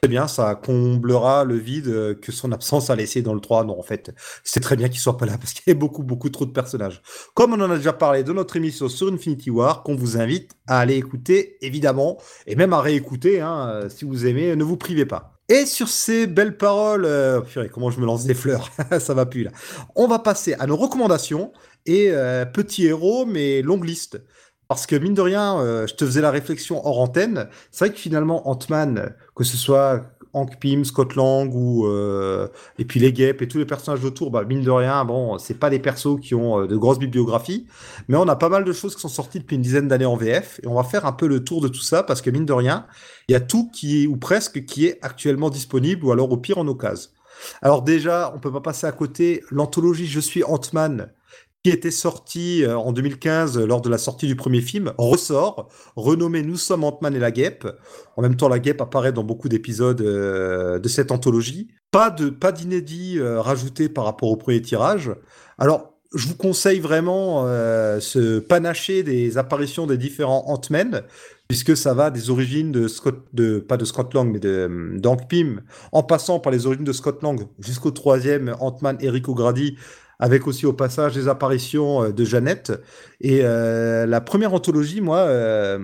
C'est 0.03 0.09
bien, 0.09 0.27
ça 0.27 0.53
comblera 0.53 1.43
le 1.43 1.55
vide 1.55 2.19
que 2.21 2.31
son 2.31 2.51
absence 2.51 2.91
a 2.91 2.95
laissé 2.95 3.23
dans 3.23 3.33
le 3.33 3.39
3. 3.39 3.63
Non, 3.63 3.79
en 3.79 3.81
fait, 3.81 4.13
c'est 4.43 4.59
très 4.59 4.75
bien 4.75 4.89
qu'il 4.89 4.99
soit 4.99 5.17
pas 5.17 5.25
là 5.25 5.39
parce 5.39 5.53
qu'il 5.53 5.63
y 5.65 5.71
a 5.71 5.79
beaucoup, 5.79 6.03
beaucoup 6.03 6.29
trop 6.29 6.45
de 6.45 6.51
personnages. 6.51 7.01
Comme 7.33 7.53
on 7.53 7.61
en 7.61 7.71
a 7.71 7.77
déjà 7.77 7.93
parlé 7.93 8.23
de 8.23 8.31
notre 8.31 8.57
émission 8.57 8.89
sur 8.89 9.11
Infinity 9.11 9.49
War, 9.49 9.81
qu'on 9.81 9.95
vous 9.95 10.19
invite 10.19 10.51
à 10.67 10.77
aller 10.77 10.97
écouter, 10.97 11.57
évidemment, 11.65 12.19
et 12.45 12.55
même 12.55 12.73
à 12.73 12.81
réécouter, 12.81 13.41
hein, 13.41 13.87
si 13.89 14.05
vous 14.05 14.27
aimez, 14.27 14.55
ne 14.55 14.63
vous 14.63 14.77
privez 14.77 15.07
pas. 15.07 15.37
Et 15.49 15.65
sur 15.65 15.87
ces 15.87 16.27
belles 16.27 16.57
paroles, 16.57 17.05
euh, 17.05 17.39
purée, 17.39 17.69
comment 17.69 17.89
je 17.89 18.01
me 18.01 18.05
lance 18.05 18.25
des 18.25 18.33
fleurs, 18.33 18.69
ça 18.99 19.13
va 19.13 19.25
plus 19.25 19.43
là. 19.43 19.51
On 19.95 20.05
va 20.05 20.19
passer 20.19 20.53
à 20.59 20.67
nos 20.67 20.75
recommandations 20.75 21.53
et 21.87 22.11
euh, 22.11 22.45
petit 22.45 22.85
héros, 22.85 23.25
mais 23.25 23.61
longue 23.61 23.85
liste. 23.85 24.21
Parce 24.67 24.85
que 24.85 24.95
mine 24.97 25.13
de 25.13 25.21
rien, 25.21 25.59
euh, 25.59 25.87
je 25.87 25.95
te 25.95 26.05
faisais 26.05 26.21
la 26.21 26.29
réflexion 26.29 26.85
hors 26.85 26.99
antenne. 26.99 27.47
C'est 27.71 27.85
vrai 27.85 27.93
que 27.93 27.99
finalement, 27.99 28.49
Ant-Man, 28.49 29.15
que 29.33 29.45
ce 29.45 29.55
soit 29.55 30.01
Hank 30.33 30.59
Pym, 30.59 30.83
Scott 30.83 31.15
Lang 31.15 31.49
ou 31.55 31.87
euh, 31.87 32.49
et 32.77 32.83
puis 32.83 32.99
les 32.99 33.13
Guêpes 33.13 33.41
et 33.41 33.47
tous 33.47 33.59
les 33.59 33.65
personnages 33.65 34.03
autour, 34.03 34.29
bah, 34.29 34.43
mine 34.43 34.61
de 34.61 34.69
rien, 34.69 35.05
bon, 35.05 35.37
c'est 35.37 35.57
pas 35.57 35.69
des 35.69 35.79
persos 35.79 36.19
qui 36.21 36.35
ont 36.35 36.65
de 36.65 36.75
grosses 36.75 36.99
bibliographies, 36.99 37.65
mais 38.09 38.17
on 38.17 38.27
a 38.27 38.35
pas 38.35 38.49
mal 38.49 38.65
de 38.65 38.73
choses 38.73 38.93
qui 38.93 39.01
sont 39.01 39.07
sorties 39.07 39.39
depuis 39.39 39.55
une 39.55 39.61
dizaine 39.61 39.87
d'années 39.87 40.05
en 40.05 40.17
VF 40.17 40.59
et 40.61 40.67
on 40.67 40.75
va 40.75 40.83
faire 40.83 41.05
un 41.05 41.13
peu 41.13 41.27
le 41.27 41.45
tour 41.45 41.61
de 41.61 41.69
tout 41.69 41.81
ça 41.81 42.03
parce 42.03 42.21
que 42.21 42.29
mine 42.29 42.45
de 42.45 42.53
rien, 42.53 42.85
il 43.29 43.31
y 43.31 43.35
a 43.35 43.39
tout 43.39 43.71
qui 43.71 44.03
est 44.03 44.07
ou 44.07 44.17
presque 44.17 44.65
qui 44.65 44.85
est 44.85 44.99
actuellement 45.01 45.49
disponible 45.49 46.05
ou 46.05 46.11
alors 46.11 46.29
au 46.29 46.37
pire 46.37 46.57
en 46.57 46.67
occasion. 46.67 47.09
Alors 47.61 47.83
déjà, 47.83 48.33
on 48.35 48.39
peut 48.39 48.51
pas 48.51 48.61
passer 48.61 48.85
à 48.85 48.91
côté 48.91 49.43
l'anthologie 49.49 50.07
Je 50.07 50.19
suis 50.19 50.43
Ant-Man 50.43 51.09
était 51.69 51.91
sorti 51.91 52.63
euh, 52.63 52.77
en 52.77 52.91
2015 52.91 53.59
lors 53.59 53.81
de 53.81 53.89
la 53.89 53.97
sortie 53.97 54.27
du 54.27 54.35
premier 54.35 54.61
film, 54.61 54.93
ressort, 54.97 55.69
renommé 55.95 56.43
Nous 56.43 56.57
sommes 56.57 56.83
Ant-Man 56.83 57.15
et 57.15 57.19
la 57.19 57.31
guêpe. 57.31 57.67
En 58.15 58.21
même 58.21 58.35
temps, 58.35 58.49
la 58.49 58.59
guêpe 58.59 58.81
apparaît 58.81 59.11
dans 59.11 59.23
beaucoup 59.23 59.49
d'épisodes 59.49 60.01
euh, 60.01 60.79
de 60.79 60.87
cette 60.87 61.11
anthologie. 61.11 61.69
Pas 61.91 62.09
de 62.09 62.29
pas 62.29 62.51
d'inédit 62.51 63.17
euh, 63.17 63.41
rajouté 63.41 63.89
par 63.89 64.05
rapport 64.05 64.29
au 64.29 64.37
premier 64.37 64.61
tirage. 64.61 65.11
Alors, 65.57 65.93
je 66.13 66.27
vous 66.27 66.35
conseille 66.35 66.79
vraiment 66.79 67.45
ce 67.99 68.39
panaché 68.39 69.03
des 69.03 69.37
apparitions 69.37 69.87
des 69.87 69.97
différents 69.97 70.45
Ant-Man, 70.47 71.03
puisque 71.49 71.75
ça 71.75 71.93
va 71.93 72.11
des 72.11 72.29
origines 72.29 72.71
de 72.71 72.87
Scott, 72.87 73.25
de 73.33 73.59
pas 73.59 73.75
de 73.75 73.83
Scott 73.83 74.13
Lang, 74.13 74.31
mais 74.31 74.39
de 74.39 75.25
Pym, 75.27 75.63
en 75.91 76.03
passant 76.03 76.39
par 76.39 76.53
les 76.53 76.65
origines 76.65 76.85
de 76.85 76.93
Scott 76.93 77.21
Lang 77.23 77.41
jusqu'au 77.59 77.91
troisième 77.91 78.55
Ant-Man 78.61 78.97
Eric 79.01 79.27
O'Grady 79.27 79.75
avec 80.19 80.47
aussi 80.47 80.65
au 80.65 80.73
passage 80.73 81.13
des 81.13 81.27
apparitions 81.27 82.03
euh, 82.03 82.11
de 82.11 82.23
Jeannette. 82.23 82.71
Et 83.21 83.41
euh, 83.43 84.05
la 84.05 84.21
première 84.21 84.53
anthologie, 84.53 85.01
moi, 85.01 85.19
euh, 85.19 85.79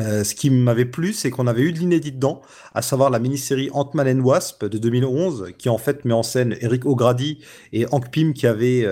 ce 0.00 0.34
qui 0.34 0.48
m'avait 0.48 0.86
plu, 0.86 1.12
c'est 1.12 1.30
qu'on 1.30 1.46
avait 1.46 1.60
eu 1.60 1.72
de 1.72 1.78
l'inédit 1.78 2.10
dedans, 2.10 2.40
à 2.74 2.80
savoir 2.80 3.10
la 3.10 3.18
mini-série 3.18 3.68
Ant-Man 3.74 4.08
and 4.08 4.24
Wasp 4.24 4.64
de 4.64 4.78
2011, 4.78 5.52
qui 5.58 5.68
en 5.68 5.76
fait 5.76 6.06
met 6.06 6.14
en 6.14 6.22
scène 6.22 6.56
Eric 6.62 6.86
O'Grady 6.86 7.40
et 7.74 7.84
Hank 7.92 8.10
Pym 8.10 8.32
qui 8.32 8.46
avaient 8.46 8.88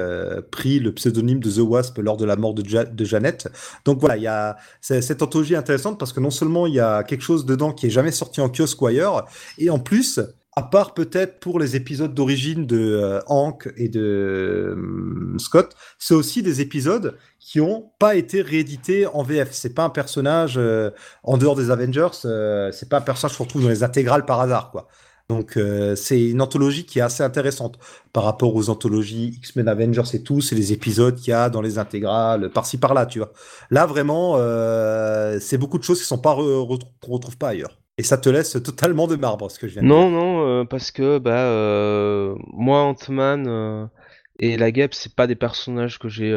pris 0.51 0.81
le 0.81 0.93
pseudonyme 0.93 1.41
de 1.41 1.51
The 1.51 1.67
Wasp 1.67 1.97
lors 1.97 2.19
de 2.19 2.27
la 2.27 2.37
mort 2.37 2.53
de, 2.53 2.63
de 2.63 3.05
Jeannette. 3.07 3.49
Donc 3.87 4.01
voilà, 4.01 4.19
il 4.19 4.23
y 4.23 4.27
a 4.27 4.59
cette 4.83 5.23
anthologie 5.23 5.57
intéressante 5.57 5.99
parce 5.99 6.13
que 6.13 6.21
non 6.21 6.31
seulement 6.31 6.67
il 6.67 6.75
y 6.75 6.81
a 6.81 7.03
quelque 7.05 7.23
chose 7.23 7.47
dedans 7.47 7.73
qui 7.73 7.87
est 7.87 7.91
jamais 7.91 8.13
sorti 8.13 8.43
en 8.43 8.51
kiosque 8.51 8.83
ou 8.83 8.87
ailleurs, 8.89 9.27
et 9.57 9.71
en 9.71 9.79
plus, 9.79 10.21
à 10.59 10.63
part 10.63 10.93
peut-être 10.93 11.39
pour 11.39 11.61
les 11.61 11.77
épisodes 11.77 12.13
d'origine 12.13 12.67
de 12.67 12.81
euh, 13.01 13.21
Hank 13.29 13.73
et 13.77 13.89
de 13.89 14.75
euh, 14.77 15.39
Scott, 15.39 15.77
c'est 16.01 16.15
aussi 16.15 16.43
des 16.43 16.61
épisodes 16.61 17.17
qui 17.39 17.61
ont 17.61 17.93
pas 18.01 18.17
été 18.17 18.43
réédités 18.43 19.07
en 19.07 19.23
VF. 19.23 19.51
C'est 19.53 19.73
pas 19.73 19.85
un 19.85 19.91
personnage 19.91 20.57
euh, 20.57 20.91
en 21.23 21.39
dehors 21.39 21.55
des 21.55 21.71
Avengers, 21.71 22.09
c'est 22.73 22.89
pas 22.89 22.99
un 22.99 23.03
personnage 23.03 23.37
qu'on 23.37 23.45
retrouve 23.45 23.63
dans 23.63 23.69
les 23.69 23.85
intégrales 23.85 24.25
par 24.25 24.41
hasard, 24.41 24.73
quoi. 24.73 24.89
Donc 25.29 25.59
c'est 25.95 26.23
une 26.31 26.41
anthologie 26.41 26.87
qui 26.87 27.01
est 27.01 27.03
assez 27.03 27.23
intéressante 27.23 27.79
par 28.15 28.25
rapport 28.25 28.55
aux 28.55 28.71
anthologies 28.71 29.35
X-Men 29.37 29.69
Avengers 29.69 30.15
et 30.15 30.23
tout, 30.23 30.41
c'est 30.41 30.55
les 30.55 30.73
épisodes 30.73 31.17
qu'il 31.17 31.33
y 31.33 31.35
a 31.35 31.51
dans 31.51 31.61
les 31.61 31.77
intégrales 31.79 32.49
par-ci 32.51 32.79
par-là, 32.79 33.05
tu 33.05 33.19
vois. 33.19 33.33
Là 33.71 33.85
vraiment, 33.85 34.39
c'est 35.39 35.59
beaucoup 35.59 35.79
de 35.79 35.85
choses 35.85 36.01
qui 36.01 36.07
sont 36.07 36.19
pas 36.19 36.35
qu'on 36.35 36.65
retrouve 37.13 37.37
pas 37.37 37.49
ailleurs. 37.49 37.79
Et 37.99 38.03
ça 38.05 38.17
te 38.17 38.29
laisse 38.29 38.53
totalement 38.63 39.07
de 39.09 39.17
marbre, 39.17 39.51
ce 39.51 39.59
que 39.59 39.67
je 39.69 39.75
viens 39.75 39.83
de 39.83 39.89
Non, 39.89 40.09
dire. 40.09 40.19
non, 40.19 40.47
euh, 40.47 40.65
parce 40.65 40.91
que 40.93 41.19
bah 41.19 41.41
euh, 41.51 42.35
moi 42.53 42.83
Ant-Man 42.83 43.47
euh, 43.49 43.87
et 44.39 44.57
la 44.57 44.71
Guêpe, 44.71 44.95
c'est 44.95 45.15
pas 45.15 45.27
des 45.27 45.35
personnages 45.35 45.99
que 45.99 46.09
j'ai 46.09 46.33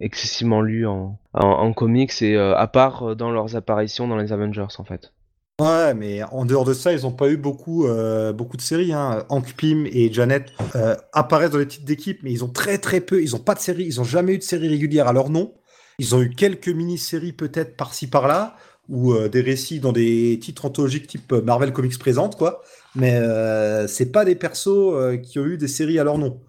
excessivement 0.00 0.60
lus 0.62 0.86
en, 0.86 1.18
en, 1.34 1.46
en 1.46 1.72
comics 1.72 2.22
et 2.22 2.38
à 2.38 2.66
part 2.68 3.16
dans 3.16 3.32
leurs 3.32 3.56
apparitions 3.56 4.06
dans 4.06 4.16
les 4.16 4.32
Avengers 4.32 4.66
en 4.78 4.84
fait. 4.84 5.12
Ouais, 5.60 5.94
mais 5.94 6.22
en 6.24 6.44
dehors 6.44 6.64
de 6.64 6.72
ça, 6.72 6.92
ils 6.92 7.06
ont 7.06 7.12
pas 7.12 7.28
eu 7.28 7.36
beaucoup, 7.36 7.86
euh, 7.86 8.32
beaucoup 8.32 8.56
de 8.56 8.62
séries. 8.62 8.92
Hein. 8.92 9.24
Hank 9.28 9.52
Pym 9.54 9.86
et 9.86 10.12
Janet 10.12 10.50
euh, 10.74 10.96
apparaissent 11.12 11.50
dans 11.50 11.58
les 11.58 11.68
titres 11.68 11.84
d'équipe, 11.84 12.20
mais 12.22 12.32
ils 12.32 12.42
ont 12.42 12.48
très 12.48 12.78
très 12.78 13.00
peu. 13.00 13.22
Ils 13.22 13.36
ont 13.36 13.40
pas 13.40 13.54
de 13.54 13.60
série. 13.60 13.84
Ils 13.84 14.00
ont 14.00 14.04
jamais 14.04 14.34
eu 14.34 14.38
de 14.38 14.42
série 14.42 14.68
régulière 14.68 15.06
à 15.08 15.12
leur 15.12 15.30
nom. 15.30 15.52
Ils 15.98 16.14
ont 16.14 16.22
eu 16.22 16.30
quelques 16.30 16.68
mini-séries 16.68 17.32
peut-être 17.32 17.76
par-ci 17.76 18.08
par-là 18.08 18.56
ou 18.88 19.12
euh, 19.12 19.28
des 19.28 19.40
récits 19.40 19.80
dans 19.80 19.92
des 19.92 20.38
titres 20.40 20.64
anthologiques 20.64 21.06
type 21.06 21.32
euh, 21.32 21.42
Marvel 21.42 21.72
Comics 21.72 21.98
présente, 21.98 22.36
quoi. 22.36 22.62
Mais 22.94 23.16
euh, 23.16 23.86
c'est 23.86 24.12
pas 24.12 24.24
des 24.24 24.34
persos 24.34 24.68
euh, 24.68 25.16
qui 25.16 25.38
ont 25.38 25.44
eu 25.44 25.56
des 25.56 25.68
séries 25.68 25.98
à 25.98 26.04
leur 26.04 26.18
nom. 26.18 26.40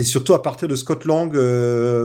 C'est 0.00 0.06
surtout 0.08 0.34
à 0.34 0.42
partir 0.42 0.68
de 0.68 0.76
Scott 0.76 1.04
Lang 1.04 1.32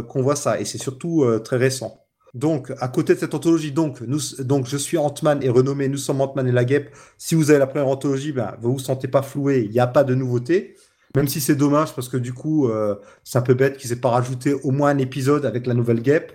qu'on 0.07 0.21
voit 0.21 0.35
ça, 0.35 0.59
et 0.59 0.65
c'est 0.65 0.77
surtout 0.77 1.25
très 1.43 1.57
récent. 1.57 2.03
Donc, 2.35 2.71
à 2.79 2.89
côté 2.89 3.15
de 3.15 3.19
cette 3.19 3.33
anthologie, 3.33 3.71
donc, 3.71 4.03
donc 4.03 4.67
je 4.67 4.77
suis 4.77 4.99
Ant-Man 4.99 5.41
et 5.41 5.49
renommé 5.49 5.87
Nous 5.87 5.97
sommes 5.97 6.21
Ant-Man 6.21 6.47
et 6.47 6.51
la 6.51 6.63
Guêpe. 6.63 6.95
Si 7.17 7.33
vous 7.33 7.49
avez 7.49 7.57
la 7.57 7.65
première 7.65 7.87
anthologie, 7.87 8.33
ben, 8.33 8.55
vous 8.61 8.73
vous 8.73 8.79
sentez 8.79 9.07
pas 9.07 9.23
floué, 9.23 9.63
il 9.65 9.71
n'y 9.71 9.79
a 9.79 9.87
pas 9.87 10.03
de 10.03 10.13
nouveauté. 10.13 10.75
Même 11.15 11.27
si 11.27 11.41
c'est 11.41 11.55
dommage 11.55 11.95
parce 11.95 12.07
que 12.07 12.17
du 12.17 12.33
coup, 12.33 12.69
c'est 13.23 13.39
un 13.39 13.41
peu 13.41 13.55
bête 13.55 13.77
qu'ils 13.77 13.91
aient 13.93 13.95
pas 13.95 14.09
rajouté 14.09 14.53
au 14.53 14.69
moins 14.69 14.91
un 14.91 14.99
épisode 14.99 15.43
avec 15.43 15.65
la 15.65 15.73
nouvelle 15.73 16.01
Guêpe. 16.01 16.33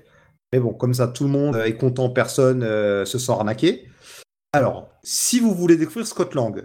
Mais 0.53 0.61
bon, 0.61 0.73
comme 0.73 0.95
ça, 0.95 1.09
tout 1.09 1.25
le 1.25 1.31
monde 1.31 1.57
est 1.57 1.77
content, 1.77 2.11
personne 2.11 2.63
euh, 2.63 3.05
se 3.05 3.19
sent 3.19 3.33
arnaqué. 3.33 3.89
Alors, 4.53 4.91
si 5.03 5.41
vous 5.41 5.55
voulez 5.55 5.77
découvrir 5.77 6.07
Scott 6.07 6.35
Lang, 6.35 6.63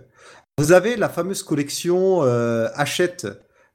vous 0.57 0.71
avez 0.71 0.97
la 0.97 1.07
fameuse 1.07 1.43
collection 1.43 2.23
euh, 2.23 2.67
Hachette, 2.75 3.27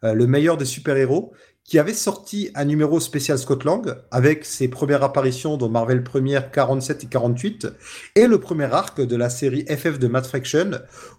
euh, 0.04 0.12
le 0.12 0.26
meilleur 0.26 0.56
des 0.56 0.64
super-héros, 0.64 1.32
qui 1.64 1.78
avait 1.78 1.94
sorti 1.94 2.50
un 2.54 2.64
numéro 2.64 2.98
spécial 3.00 3.38
Scott 3.38 3.64
Lang 3.64 3.94
avec 4.10 4.44
ses 4.44 4.68
premières 4.68 5.02
apparitions 5.02 5.56
dans 5.56 5.68
Marvel 5.68 6.02
Première 6.02 6.50
47 6.50 7.04
et 7.04 7.06
48 7.06 7.68
et 8.16 8.26
le 8.26 8.40
premier 8.40 8.64
arc 8.64 9.00
de 9.00 9.16
la 9.16 9.30
série 9.30 9.64
FF 9.66 9.98
de 9.98 10.08
Matt 10.08 10.26
Fraction 10.26 10.72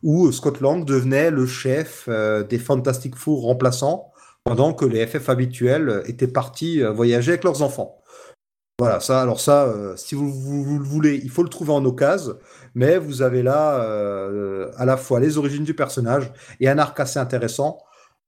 où 0.04 0.32
Scott 0.32 0.60
Lang 0.60 0.86
devenait 0.86 1.32
le 1.32 1.48
chef 1.48 2.06
euh, 2.10 2.44
des 2.44 2.60
Fantastic 2.60 3.16
Four 3.16 3.44
remplaçants 3.44 4.12
pendant 4.44 4.74
que 4.74 4.86
les 4.86 5.08
FF 5.08 5.30
habituels 5.30 6.04
étaient 6.08 6.28
partis 6.28 6.84
euh, 6.84 6.92
voyager 6.92 7.32
avec 7.32 7.46
leurs 7.46 7.62
enfants. 7.62 8.03
Voilà, 8.80 9.00
ça, 9.00 9.22
alors 9.22 9.40
ça, 9.40 9.66
euh, 9.66 9.96
si 9.96 10.16
vous, 10.16 10.26
le 10.80 10.84
voulez, 10.84 11.20
il 11.24 11.30
faut 11.30 11.44
le 11.44 11.50
trouver 11.50 11.72
en 11.74 11.86
occasion, 11.86 12.34
mais 12.74 12.98
vous 12.98 13.22
avez 13.22 13.44
là 13.44 13.80
euh, 13.84 14.72
à 14.78 14.86
la 14.86 14.98
fois 14.98 15.20
les 15.20 15.38
origines 15.38 15.64
du 15.64 15.76
personnage 15.76 16.32
et 16.60 16.68
un 16.68 16.80
arc 16.80 17.00
assez 17.00 17.20
intéressant. 17.20 17.78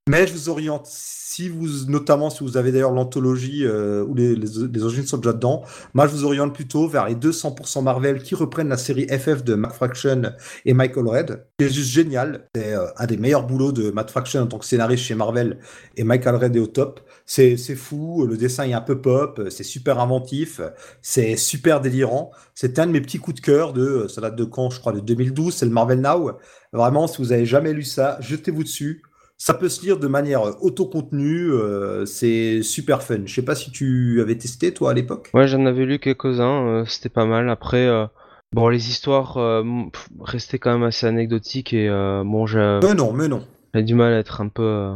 Mais 0.07 0.27
je 0.27 0.33
vous 0.33 0.49
oriente, 0.49 0.85
si 0.85 1.49
vous, 1.49 1.89
notamment 1.89 2.29
si 2.29 2.43
vous 2.43 2.57
avez 2.57 2.71
d'ailleurs 2.71 2.91
l'anthologie 2.91 3.65
euh, 3.65 4.05
où 4.05 4.13
les, 4.13 4.35
les, 4.35 4.47
les 4.71 4.83
origines 4.83 5.07
sont 5.07 5.17
déjà 5.17 5.33
dedans, 5.33 5.63
moi 5.95 6.05
je 6.05 6.11
vous 6.11 6.25
oriente 6.25 6.53
plutôt 6.53 6.87
vers 6.87 7.07
les 7.07 7.15
200% 7.15 7.81
Marvel 7.81 8.21
qui 8.21 8.35
reprennent 8.35 8.69
la 8.69 8.77
série 8.77 9.07
FF 9.07 9.43
de 9.43 9.55
Matt 9.55 9.73
Fraction 9.73 10.21
et 10.63 10.75
Michael 10.75 11.07
Red, 11.07 11.47
qui 11.57 11.65
est 11.65 11.69
juste 11.69 11.89
génial. 11.89 12.47
C'est 12.53 12.73
euh, 12.75 12.85
un 12.97 13.07
des 13.07 13.17
meilleurs 13.17 13.47
boulots 13.47 13.71
de 13.71 13.89
Matt 13.89 14.11
Fraction 14.11 14.41
en 14.43 14.45
tant 14.45 14.59
que 14.59 14.65
scénariste 14.65 15.05
chez 15.05 15.15
Marvel 15.15 15.57
et 15.97 16.03
Michael 16.03 16.35
Red 16.35 16.55
est 16.55 16.59
au 16.59 16.67
top. 16.67 16.99
C'est 17.25 17.57
c'est 17.57 17.75
fou, 17.75 18.27
le 18.27 18.37
dessin 18.37 18.65
est 18.65 18.73
un 18.73 18.81
peu 18.81 19.01
pop, 19.01 19.41
c'est 19.49 19.63
super 19.63 19.99
inventif, 19.99 20.61
c'est 21.01 21.35
super 21.35 21.81
délirant. 21.81 22.29
C'est 22.53 22.77
un 22.77 22.85
de 22.85 22.91
mes 22.91 23.01
petits 23.01 23.17
coups 23.17 23.41
de 23.41 23.45
cœur 23.45 23.73
de, 23.73 24.05
ça 24.07 24.21
date 24.21 24.35
de 24.35 24.43
quand, 24.43 24.69
je 24.69 24.79
crois, 24.79 24.93
de 24.93 24.99
2012, 24.99 25.55
c'est 25.55 25.65
le 25.65 25.71
Marvel 25.71 25.99
Now. 25.99 26.37
Vraiment, 26.73 27.07
si 27.07 27.17
vous 27.17 27.31
avez 27.31 27.47
jamais 27.47 27.73
lu 27.73 27.83
ça, 27.83 28.19
jetez-vous 28.21 28.63
dessus. 28.63 29.01
Ça 29.37 29.53
peut 29.53 29.67
se 29.69 29.81
lire 29.81 29.99
de 29.99 30.07
manière 30.07 30.63
autocontenue, 30.63 31.51
euh, 31.51 32.05
c'est 32.05 32.61
super 32.63 33.03
fun. 33.03 33.19
Je 33.25 33.33
sais 33.33 33.41
pas 33.43 33.55
si 33.55 33.69
tu 33.69 34.19
avais 34.21 34.37
testé 34.37 34.73
toi 34.73 34.91
à 34.91 34.93
l'époque? 34.93 35.29
Ouais, 35.33 35.47
j'en 35.47 35.65
avais 35.65 35.85
lu 35.85 35.99
quelques-uns, 35.99 36.67
euh, 36.67 36.85
c'était 36.85 37.09
pas 37.09 37.25
mal. 37.25 37.49
Après, 37.49 37.85
euh, 37.85 38.05
bon, 38.53 38.69
les 38.69 38.89
histoires 38.89 39.37
euh, 39.37 39.63
restaient 40.21 40.57
quand 40.57 40.71
même 40.71 40.83
assez 40.83 41.05
anecdotiques 41.05 41.73
et 41.73 41.89
bon, 41.89 42.45
j'ai 42.45 42.79
Mais 42.81 42.93
non, 42.95 43.11
mais 43.11 43.27
non. 43.27 43.45
j'ai 43.73 43.83
du 43.83 43.93
mal 43.93 44.13
à 44.13 44.19
être 44.19 44.39
un 44.39 44.47
peu 44.47 44.93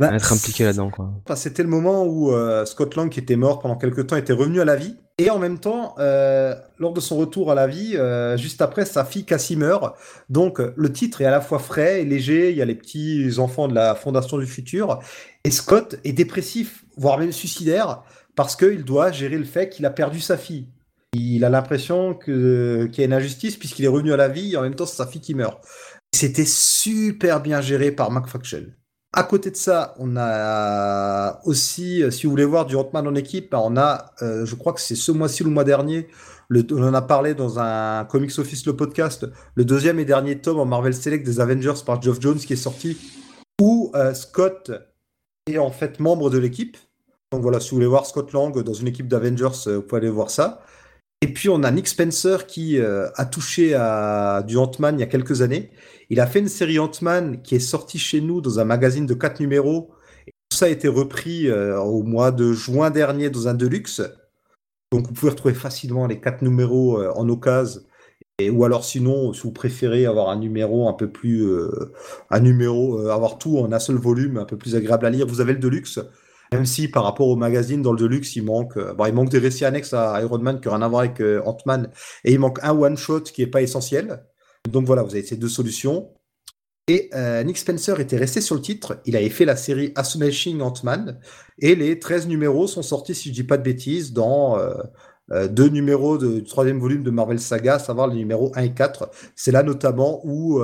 Bah, 0.00 0.14
être 0.14 0.32
impliqué 0.32 0.64
là-dedans, 0.64 0.90
quoi. 0.90 1.12
C'était 1.36 1.62
le 1.62 1.68
moment 1.68 2.04
où 2.04 2.32
euh, 2.32 2.64
Scott 2.64 2.96
Lang, 2.96 3.08
qui 3.10 3.20
était 3.20 3.36
mort 3.36 3.60
pendant 3.60 3.76
quelques 3.76 4.06
temps, 4.06 4.16
était 4.16 4.32
revenu 4.32 4.60
à 4.60 4.64
la 4.64 4.76
vie. 4.76 4.96
Et 5.18 5.30
en 5.30 5.38
même 5.38 5.58
temps, 5.58 5.96
euh, 5.98 6.54
lors 6.78 6.92
de 6.92 7.00
son 7.00 7.16
retour 7.16 7.50
à 7.50 7.54
la 7.54 7.66
vie, 7.66 7.96
euh, 7.96 8.36
juste 8.36 8.62
après, 8.62 8.84
sa 8.84 9.04
fille 9.04 9.24
Cassie 9.24 9.56
meurt. 9.56 9.96
Donc, 10.28 10.58
le 10.58 10.92
titre 10.92 11.20
est 11.20 11.24
à 11.24 11.30
la 11.30 11.40
fois 11.40 11.58
frais 11.58 12.02
et 12.02 12.04
léger. 12.04 12.50
Il 12.50 12.56
y 12.56 12.62
a 12.62 12.64
les 12.64 12.74
petits 12.74 13.38
enfants 13.38 13.68
de 13.68 13.74
la 13.74 13.94
Fondation 13.94 14.38
du 14.38 14.46
Futur. 14.46 15.00
Et 15.44 15.50
Scott 15.50 15.98
est 16.04 16.12
dépressif, 16.12 16.84
voire 16.96 17.18
même 17.18 17.32
suicidaire, 17.32 18.02
parce 18.36 18.54
qu'il 18.54 18.84
doit 18.84 19.10
gérer 19.10 19.38
le 19.38 19.44
fait 19.44 19.68
qu'il 19.68 19.86
a 19.86 19.90
perdu 19.90 20.20
sa 20.20 20.36
fille. 20.36 20.68
Il 21.14 21.44
a 21.44 21.48
l'impression 21.48 22.14
que 22.14 22.86
qu'il 22.92 23.00
y 23.00 23.02
a 23.02 23.06
une 23.06 23.14
injustice 23.14 23.56
puisqu'il 23.56 23.86
est 23.86 23.88
revenu 23.88 24.12
à 24.12 24.16
la 24.18 24.28
vie 24.28 24.52
et 24.52 24.56
en 24.56 24.62
même 24.62 24.74
temps, 24.74 24.86
c'est 24.86 24.96
sa 24.96 25.06
fille 25.06 25.22
qui 25.22 25.34
meurt. 25.34 25.58
C'était 26.14 26.44
super 26.46 27.40
bien 27.40 27.60
géré 27.60 27.90
par 27.90 28.10
McFaction. 28.10 28.66
À 29.14 29.22
côté 29.22 29.50
de 29.50 29.56
ça, 29.56 29.94
on 29.98 30.16
a 30.18 31.40
aussi, 31.44 32.02
euh, 32.02 32.10
si 32.10 32.26
vous 32.26 32.30
voulez 32.30 32.44
voir 32.44 32.66
du 32.66 32.76
Ant-Man 32.76 33.08
en 33.08 33.14
équipe, 33.14 33.52
ben, 33.52 33.60
on 33.64 33.76
a, 33.76 34.12
euh, 34.20 34.44
je 34.44 34.54
crois 34.54 34.74
que 34.74 34.80
c'est 34.80 34.94
ce 34.94 35.12
mois-ci 35.12 35.42
ou 35.42 35.46
le 35.46 35.52
mois 35.52 35.64
dernier, 35.64 36.08
on 36.50 36.82
en 36.82 36.94
a 36.94 37.02
parlé 37.02 37.34
dans 37.34 37.58
un 37.58 38.04
Comics 38.04 38.38
Office, 38.38 38.66
le 38.66 38.76
podcast, 38.76 39.26
le 39.54 39.64
deuxième 39.64 39.98
et 39.98 40.04
dernier 40.04 40.40
tome 40.40 40.58
en 40.58 40.66
Marvel 40.66 40.94
Select 40.94 41.24
des 41.24 41.40
Avengers 41.40 41.80
par 41.84 42.00
Geoff 42.00 42.20
Jones 42.20 42.38
qui 42.38 42.52
est 42.52 42.56
sorti, 42.56 42.96
où 43.60 43.92
euh, 43.94 44.14
Scott 44.14 44.72
est 45.46 45.58
en 45.58 45.70
fait 45.70 46.00
membre 46.00 46.30
de 46.30 46.38
l'équipe. 46.38 46.76
Donc 47.32 47.42
voilà, 47.42 47.60
si 47.60 47.70
vous 47.70 47.76
voulez 47.76 47.86
voir 47.86 48.06
Scott 48.06 48.32
Lang 48.32 48.62
dans 48.62 48.72
une 48.72 48.88
équipe 48.88 49.08
d'Avengers, 49.08 49.48
euh, 49.66 49.76
vous 49.76 49.82
pouvez 49.82 50.00
aller 50.00 50.10
voir 50.10 50.30
ça. 50.30 50.62
Et 51.20 51.32
puis 51.32 51.48
on 51.48 51.64
a 51.64 51.70
Nick 51.72 51.88
Spencer 51.88 52.46
qui 52.46 52.78
euh, 52.78 53.08
a 53.16 53.26
touché 53.26 53.74
à 53.74 54.44
du 54.46 54.56
Ant-Man 54.56 54.96
il 54.96 55.00
y 55.00 55.02
a 55.02 55.06
quelques 55.06 55.42
années. 55.42 55.70
Il 56.10 56.20
a 56.20 56.26
fait 56.28 56.38
une 56.38 56.48
série 56.48 56.78
Ant-Man 56.78 57.42
qui 57.42 57.56
est 57.56 57.60
sortie 57.60 57.98
chez 57.98 58.20
nous 58.20 58.40
dans 58.40 58.60
un 58.60 58.64
magazine 58.64 59.04
de 59.04 59.14
quatre 59.14 59.40
numéros. 59.40 59.90
Tout 60.48 60.56
ça 60.56 60.66
a 60.66 60.68
été 60.68 60.86
repris 60.86 61.48
euh, 61.48 61.78
au 61.80 62.04
mois 62.04 62.30
de 62.30 62.52
juin 62.52 62.90
dernier 62.90 63.30
dans 63.30 63.48
un 63.48 63.54
Deluxe. 63.54 64.00
Donc 64.92 65.08
vous 65.08 65.12
pouvez 65.12 65.30
retrouver 65.30 65.54
facilement 65.54 66.06
les 66.06 66.20
quatre 66.20 66.42
numéros 66.42 67.00
euh, 67.00 67.10
en 67.16 67.28
occasion. 67.28 67.82
Et, 68.38 68.50
ou 68.50 68.64
alors 68.64 68.84
sinon, 68.84 69.32
si 69.32 69.42
vous 69.42 69.50
préférez 69.52 70.06
avoir 70.06 70.28
un 70.28 70.38
numéro 70.38 70.88
un 70.88 70.92
peu 70.92 71.10
plus... 71.10 71.44
un 72.30 72.38
numéro, 72.38 73.08
avoir 73.08 73.36
tout 73.36 73.58
en 73.58 73.72
un 73.72 73.80
seul 73.80 73.96
volume, 73.96 74.36
un 74.36 74.44
peu 74.44 74.56
plus 74.56 74.76
agréable 74.76 75.06
à 75.06 75.10
lire, 75.10 75.26
vous 75.26 75.40
avez 75.40 75.54
le 75.54 75.58
Deluxe. 75.58 75.98
Même 76.52 76.64
si 76.64 76.88
par 76.88 77.04
rapport 77.04 77.28
au 77.28 77.36
magazine, 77.36 77.82
dans 77.82 77.92
le 77.92 77.98
Deluxe, 77.98 78.36
il 78.36 78.44
manque, 78.44 78.76
euh, 78.76 78.94
bon, 78.94 79.06
il 79.06 79.12
manque 79.12 79.28
des 79.28 79.38
récits 79.38 79.64
annexes 79.64 79.92
à 79.92 80.20
Iron 80.22 80.38
Man 80.38 80.60
qui 80.60 80.68
n'ont 80.68 80.74
rien 80.74 80.82
à 80.82 80.88
voir 80.88 81.00
avec 81.00 81.20
euh, 81.20 81.42
Ant-Man. 81.44 81.90
Et 82.24 82.32
il 82.32 82.38
manque 82.38 82.58
un 82.62 82.76
one-shot 82.76 83.20
qui 83.20 83.42
n'est 83.42 83.50
pas 83.50 83.62
essentiel. 83.62 84.24
Donc 84.68 84.86
voilà, 84.86 85.02
vous 85.02 85.10
avez 85.10 85.24
ces 85.24 85.36
deux 85.36 85.48
solutions. 85.48 86.10
Et 86.88 87.10
euh, 87.14 87.44
Nick 87.44 87.58
Spencer 87.58 88.00
était 88.00 88.16
resté 88.16 88.40
sur 88.40 88.54
le 88.54 88.62
titre. 88.62 89.00
Il 89.04 89.14
avait 89.14 89.28
fait 89.28 89.44
la 89.44 89.56
série 89.56 89.92
Astonishing 89.94 90.62
Ant-Man. 90.62 91.20
Et 91.58 91.74
les 91.74 91.98
13 91.98 92.28
numéros 92.28 92.66
sont 92.66 92.82
sortis, 92.82 93.14
si 93.14 93.28
je 93.28 93.34
dis 93.34 93.44
pas 93.44 93.58
de 93.58 93.62
bêtises, 93.62 94.14
dans 94.14 94.58
deux 95.50 95.68
numéros 95.68 96.16
du 96.16 96.42
troisième 96.44 96.78
volume 96.78 97.02
de 97.02 97.10
Marvel 97.10 97.38
Saga, 97.38 97.74
à 97.74 97.78
savoir 97.78 98.06
les 98.06 98.16
numéros 98.16 98.50
1 98.54 98.62
et 98.62 98.72
4. 98.72 99.10
C'est 99.36 99.52
là 99.52 99.62
notamment 99.62 100.22
où 100.24 100.62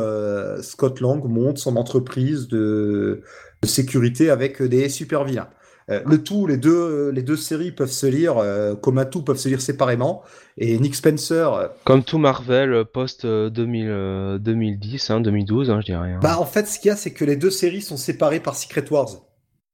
Scott 0.63 1.01
Lang 1.01 1.23
monte 1.25 1.59
son 1.59 1.77
entreprise 1.77 2.49
de, 2.49 3.23
de 3.61 3.69
sécurité 3.69 4.31
avec 4.31 4.63
des 4.63 4.89
super 4.89 5.25
vilains. 5.25 5.51
Euh, 5.91 6.01
le 6.07 6.23
tout, 6.23 6.47
les 6.47 6.57
deux, 6.57 7.11
les 7.11 7.23
deux 7.23 7.37
séries 7.37 7.73
peuvent 7.73 7.91
se 7.91 8.07
lire, 8.07 8.39
euh, 8.39 8.75
comme 8.75 8.99
un 8.99 9.05
tout, 9.05 9.23
peuvent 9.23 9.37
se 9.37 9.49
lire 9.49 9.61
séparément. 9.61 10.23
Et 10.57 10.79
Nick 10.79 10.95
Spencer, 10.95 11.53
euh, 11.53 11.69
Comme 11.85 12.03
tout 12.05 12.19
Marvel 12.19 12.73
euh, 12.73 12.85
post 12.85 13.25
euh, 13.25 13.51
2000, 13.51 13.87
euh, 13.89 14.39
2010, 14.39 15.11
hein, 15.11 15.21
2012, 15.21 15.71
hein, 15.71 15.81
je 15.81 15.87
dirais. 15.87 16.13
hein. 16.13 16.21
Bah, 16.23 16.39
en 16.39 16.47
fait, 16.47 16.67
ce 16.67 16.79
qu'il 16.79 16.89
y 16.89 16.93
a, 16.93 16.97
c'est 16.97 17.13
que 17.13 17.25
les 17.25 17.37
deux 17.37 17.51
séries 17.51 17.83
sont 17.83 17.97
séparées 17.99 18.41
par 18.41 18.55
Secret 18.57 18.85
Wars. 18.91 19.09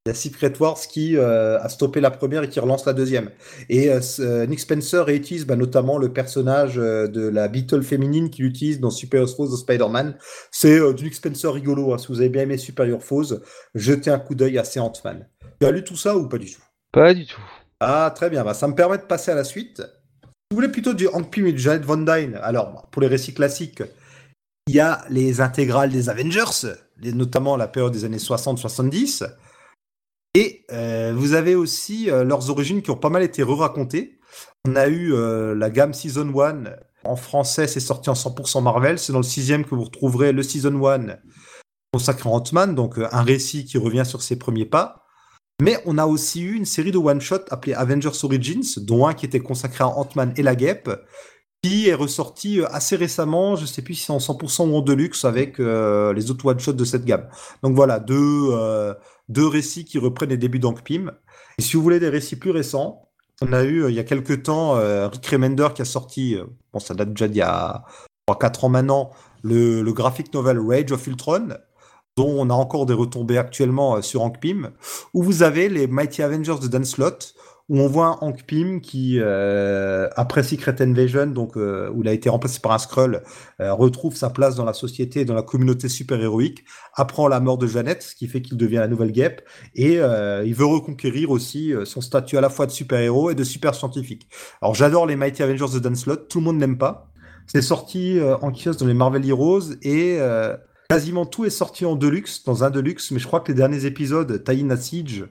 Il 0.07 0.09
y 0.09 0.13
a 0.13 0.15
Secret 0.15 0.55
Wars 0.59 0.79
qui 0.79 1.19
a 1.19 1.69
stoppé 1.69 2.01
la 2.01 2.11
première 2.11 2.43
et 2.43 2.49
qui 2.49 2.59
relance 2.59 2.87
la 2.87 2.95
deuxième. 2.95 3.29
Et 3.69 3.91
Nick 4.49 4.59
Spencer 4.59 5.05
réutilise 5.05 5.45
bah, 5.45 5.57
notamment 5.57 5.99
le 5.99 6.11
personnage 6.11 6.77
de 6.77 7.29
la 7.29 7.49
Beetle 7.49 7.83
féminine 7.83 8.31
qu'il 8.31 8.47
utilise 8.47 8.81
dans 8.81 8.89
Super 8.89 9.21
Heroes 9.21 9.35
Foes 9.37 9.51
de 9.51 9.57
Spider-Man. 9.57 10.17
C'est 10.51 10.81
du 10.95 11.05
Nick 11.05 11.15
Spencer 11.15 11.53
rigolo. 11.53 11.93
hein. 11.93 11.99
Si 11.99 12.07
vous 12.09 12.21
avez 12.21 12.31
bien 12.31 12.45
aimé 12.45 12.57
Superior 12.57 13.03
Foes, 13.03 13.43
jetez 13.75 14.11
un 14.11 14.19
coup 14.19 14.35
d'œil 14.35 14.57
à 14.57 14.63
Ant-Man. 14.79 15.29
Tu 15.61 15.67
as 15.67 15.71
lu 15.71 15.85
tout 15.85 15.97
ça 15.97 16.17
ou 16.17 16.29
pas 16.29 16.39
du 16.39 16.51
tout? 16.51 16.63
Pas 16.93 17.13
du 17.13 17.27
tout. 17.27 17.41
Ah, 17.81 18.13
très 18.15 18.31
bien. 18.31 18.45
Bah, 18.45 18.55
ça 18.55 18.67
me 18.67 18.75
permet 18.75 18.99
de 18.99 19.03
passer 19.03 19.31
à 19.31 19.35
la 19.35 19.45
suite. 19.45 19.83
Si 20.23 20.29
vous 20.53 20.57
voulez 20.57 20.69
plutôt 20.69 20.95
du 20.95 21.07
Hank 21.07 21.31
Pym 21.31 21.47
et 21.47 21.53
du 21.53 21.59
Janet 21.59 21.85
Von 21.85 21.99
Dyne, 21.99 22.39
alors 22.43 22.89
pour 22.91 23.03
les 23.03 23.09
récits 23.09 23.35
classiques, 23.35 23.83
il 24.67 24.75
y 24.75 24.81
a 24.81 25.05
les 25.11 25.41
intégrales 25.41 25.91
des 25.91 26.09
Avengers, 26.09 26.75
notamment 27.03 27.57
la 27.57 27.69
période 27.69 27.93
des 27.93 28.05
années 28.05 28.17
60-70. 28.17 29.31
Et 30.35 30.65
euh, 30.73 31.13
vous 31.15 31.35
avez 31.35 31.55
aussi 31.55 32.11
euh, 32.11 32.25
leurs 32.25 32.51
origines 32.51 32.83
qui 32.83 32.91
ont 32.91 32.97
pas 32.97 33.11
mal 33.11 33.23
été 33.23 33.43
re-racontées. 33.43 34.19
On 34.67 34.77
a 34.77 34.89
eu 34.89 35.13
euh, 35.13 35.55
la 35.55 35.71
gamme 35.71 35.93
Season 35.93 36.33
1. 36.41 36.65
En 37.05 37.17
français, 37.17 37.67
c'est 37.67 37.81
sorti 37.81 38.11
en 38.11 38.15
100% 38.15 38.63
Marvel. 38.63 38.99
C'est 38.99 39.13
dans 39.13 39.19
le 39.19 39.25
sixième 39.25 39.65
que 39.65 39.75
vous 39.75 39.85
retrouverez 39.85 40.33
le 40.33 40.43
Season 40.43 40.87
1 40.87 41.17
consacré 41.93 42.31
à 42.31 42.33
Ant-Man, 42.33 42.77
donc 42.77 42.99
un 42.99 43.23
récit 43.23 43.65
qui 43.65 43.77
revient 43.77 44.05
sur 44.07 44.23
ses 44.23 44.39
premiers 44.39 44.67
pas. 44.67 45.10
Mais 45.61 45.79
on 45.85 45.99
a 45.99 46.07
aussi 46.07 46.43
eu 46.43 46.55
une 46.55 46.65
série 46.65 46.91
de 46.91 46.99
one-shots 46.99 47.45
appelée 47.51 47.75
Avengers 47.75 48.25
Origins, 48.25 48.79
dont 48.79 49.07
un 49.07 49.13
qui 49.13 49.27
était 49.27 49.41
consacré 49.41 49.85
à 49.85 49.89
Ant-Man 49.89 50.33
et 50.37 50.43
la 50.43 50.57
Guêpe, 50.57 50.91
qui 51.63 51.89
est 51.89 51.95
ressorti 51.95 52.61
euh, 52.61 52.67
assez 52.71 52.97
récemment, 52.97 53.57
je 53.57 53.67
sais 53.67 53.83
plus 53.83 53.95
si 53.95 54.07
c'est 54.07 54.13
en 54.13 54.19
100% 54.19 54.71
ou 54.71 54.77
en 54.77 54.81
Deluxe, 54.81 55.27
avec 55.27 55.61
euh, 55.61 56.15
les 56.15 56.31
autres 56.31 56.47
one-shots 56.47 56.73
de 56.73 56.85
cette 56.85 57.05
gamme. 57.05 57.29
Donc 57.63 57.75
voilà, 57.75 58.01
deux, 58.01 58.49
euh, 58.53 58.95
deux 59.29 59.47
récits 59.47 59.85
qui 59.85 59.99
reprennent 59.99 60.31
les 60.31 60.39
débuts 60.39 60.59
d'Hank. 60.59 60.81
Et 60.91 61.63
si 61.63 61.77
vous 61.77 61.83
voulez 61.83 62.01
des 62.01 62.09
récits 62.09 62.37
plus 62.37 62.51
récents, 62.51 63.09
on 63.43 63.53
a 63.53 63.63
eu 63.65 63.89
il 63.89 63.95
y 63.95 63.99
a 63.99 64.05
quelques 64.05 64.43
temps 64.45 64.75
Rick 65.09 65.27
Remender 65.27 65.69
qui 65.75 65.81
a 65.81 65.87
sorti, 65.87 66.37
bon 66.75 66.79
ça 66.79 66.93
date 66.93 67.11
déjà 67.11 67.27
d'il 67.27 67.39
y 67.39 67.43
a 67.43 67.85
3-4 68.29 68.67
ans 68.67 68.69
maintenant, 68.69 69.11
le, 69.43 69.81
le 69.81 69.93
graphic 69.95 70.33
novel 70.35 70.59
Rage 70.59 70.93
of 70.93 71.07
Ultron, 71.07 71.49
on 72.27 72.51
a 72.51 72.55
encore 72.55 72.87
des 72.87 72.95
retombées 72.95 73.39
actuellement 73.39 73.97
euh, 73.97 74.03
sur 74.03 74.23
Hank 74.23 74.41
Pym, 74.41 74.71
où 75.15 75.23
vous 75.23 75.43
avez 75.43 75.69
les 75.69 75.87
Mighty 75.87 76.23
Avengers 76.23 76.57
de 76.63 76.69
Dan 76.69 76.85
Slott, 76.85 77.35
où 77.69 77.79
on 77.79 77.87
voit 77.87 78.19
Hank 78.25 78.43
Pym 78.47 78.81
qui, 78.81 79.19
euh, 79.21 80.09
après 80.17 80.43
Secret 80.43 80.83
Invasion, 80.83 81.27
donc 81.27 81.57
euh, 81.57 81.89
où 81.95 82.03
il 82.03 82.09
a 82.09 82.13
été 82.13 82.29
remplacé 82.29 82.59
par 82.59 82.73
un 82.73 82.79
Skrull, 82.79 83.23
euh, 83.61 83.73
retrouve 83.73 84.17
sa 84.17 84.29
place 84.29 84.57
dans 84.57 84.65
la 84.65 84.73
société, 84.73 85.25
dans 85.25 85.35
la 85.35 85.43
communauté 85.43 85.89
super-héroïque, 85.89 86.65
apprend 86.97 87.29
la 87.29 87.39
mort 87.39 87.59
de 87.59 87.69
Jeannette, 87.69 88.03
ce 88.03 88.17
qui 88.17 88.27
fait 88.27 88.43
qu'il 88.43 88.57
devient 88.57 88.79
la 88.79 88.89
nouvelle 88.89 89.13
guêpe, 89.13 89.43
et 89.77 89.99
il 89.99 90.55
veut 90.55 90.67
reconquérir 90.67 91.31
aussi 91.31 91.73
son 91.85 92.01
statut 92.01 92.37
à 92.37 92.41
la 92.41 92.51
fois 92.51 92.67
de 92.67 92.73
super-héros 92.73 93.31
et 93.31 93.37
de 93.37 93.45
super-scientifique. 93.45 94.29
Alors 94.61 94.75
j'adore 94.75 95.07
les 95.07 95.15
Mighty 95.15 95.45
Avengers 95.45 95.73
de 95.73 95.79
Dan 95.79 95.95
Slott, 95.95 96.27
tout 96.29 96.41
le 96.41 96.47
monde 96.47 96.59
n'aime 96.59 96.77
pas. 96.77 97.13
C'est 97.47 97.63
sorti 97.63 98.19
en 98.43 98.51
kiosque 98.51 98.81
dans 98.81 98.87
les 98.87 98.95
Marvel 98.95 99.25
Heroes, 99.25 99.75
et... 99.83 100.19
Quasiment 100.91 101.25
tout 101.25 101.45
est 101.45 101.51
sorti 101.51 101.87
en 101.87 101.95
deluxe, 101.95 102.43
dans 102.43 102.65
un 102.65 102.71
deluxe, 102.71 103.13
mais 103.13 103.21
je 103.21 103.27
crois 103.29 103.39
que 103.39 103.53
les 103.53 103.57
derniers 103.57 103.87
épisodes, 103.87 104.43
Taïna 104.43 104.77
Siege, 104.77 105.25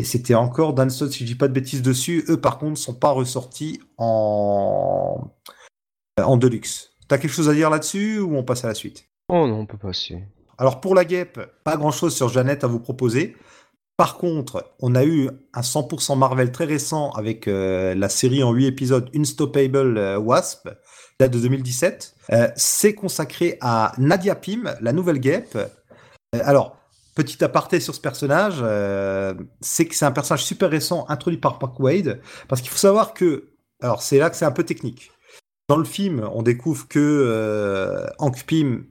et 0.00 0.02
c'était 0.02 0.34
encore 0.34 0.74
Dan 0.74 0.90
Slott, 0.90 1.12
si 1.12 1.20
je 1.20 1.24
dis 1.24 1.36
pas 1.36 1.46
de 1.46 1.52
bêtises 1.52 1.82
dessus, 1.82 2.24
eux 2.28 2.40
par 2.40 2.58
contre 2.58 2.78
sont 2.78 2.94
pas 2.94 3.10
ressortis 3.10 3.80
en, 3.96 5.30
en 6.20 6.36
deluxe. 6.36 6.90
T'as 7.06 7.18
quelque 7.18 7.30
chose 7.30 7.48
à 7.48 7.54
dire 7.54 7.70
là-dessus 7.70 8.18
ou 8.18 8.36
on 8.36 8.42
passe 8.42 8.64
à 8.64 8.68
la 8.68 8.74
suite? 8.74 9.08
Oh 9.28 9.46
non, 9.46 9.60
on 9.60 9.66
peut 9.66 9.78
passer. 9.78 10.24
Alors 10.58 10.80
pour 10.80 10.96
la 10.96 11.04
guêpe, 11.04 11.40
pas 11.62 11.76
grand-chose 11.76 12.16
sur 12.16 12.28
Jeannette 12.28 12.64
à 12.64 12.66
vous 12.66 12.80
proposer. 12.80 13.36
Par 13.96 14.16
contre, 14.16 14.74
on 14.80 14.96
a 14.96 15.04
eu 15.04 15.30
un 15.54 15.60
100% 15.60 16.18
Marvel 16.18 16.50
très 16.50 16.64
récent 16.64 17.10
avec 17.10 17.46
euh, 17.46 17.94
la 17.94 18.08
série 18.08 18.42
en 18.42 18.52
8 18.52 18.66
épisodes 18.66 19.08
Unstoppable 19.14 19.96
euh, 19.96 20.18
Wasp, 20.18 20.68
date 21.18 21.32
de 21.32 21.40
2017. 21.40 22.14
Euh, 22.32 22.48
c'est 22.56 22.94
consacré 22.94 23.58
à 23.60 23.92
Nadia 23.98 24.34
Pym, 24.34 24.74
la 24.80 24.92
nouvelle 24.92 25.18
guêpe. 25.18 25.56
Euh, 25.56 26.40
alors, 26.42 26.76
petit 27.14 27.42
aparté 27.42 27.80
sur 27.80 27.94
ce 27.94 28.00
personnage, 28.00 28.58
euh, 28.62 29.34
c'est 29.60 29.86
que 29.86 29.94
c'est 29.94 30.04
un 30.04 30.12
personnage 30.12 30.44
super 30.44 30.70
récent 30.70 31.06
introduit 31.08 31.40
par 31.40 31.58
Park 31.58 31.78
Wade, 31.80 32.20
parce 32.48 32.60
qu'il 32.60 32.70
faut 32.70 32.76
savoir 32.76 33.14
que, 33.14 33.48
alors 33.82 34.02
c'est 34.02 34.18
là 34.18 34.30
que 34.30 34.36
c'est 34.36 34.44
un 34.44 34.52
peu 34.52 34.64
technique. 34.64 35.10
Dans 35.68 35.76
le 35.76 35.84
film, 35.84 36.28
on 36.32 36.42
découvre 36.42 36.88
que 36.88 38.06
Hank 38.18 38.44
Pym 38.46 38.86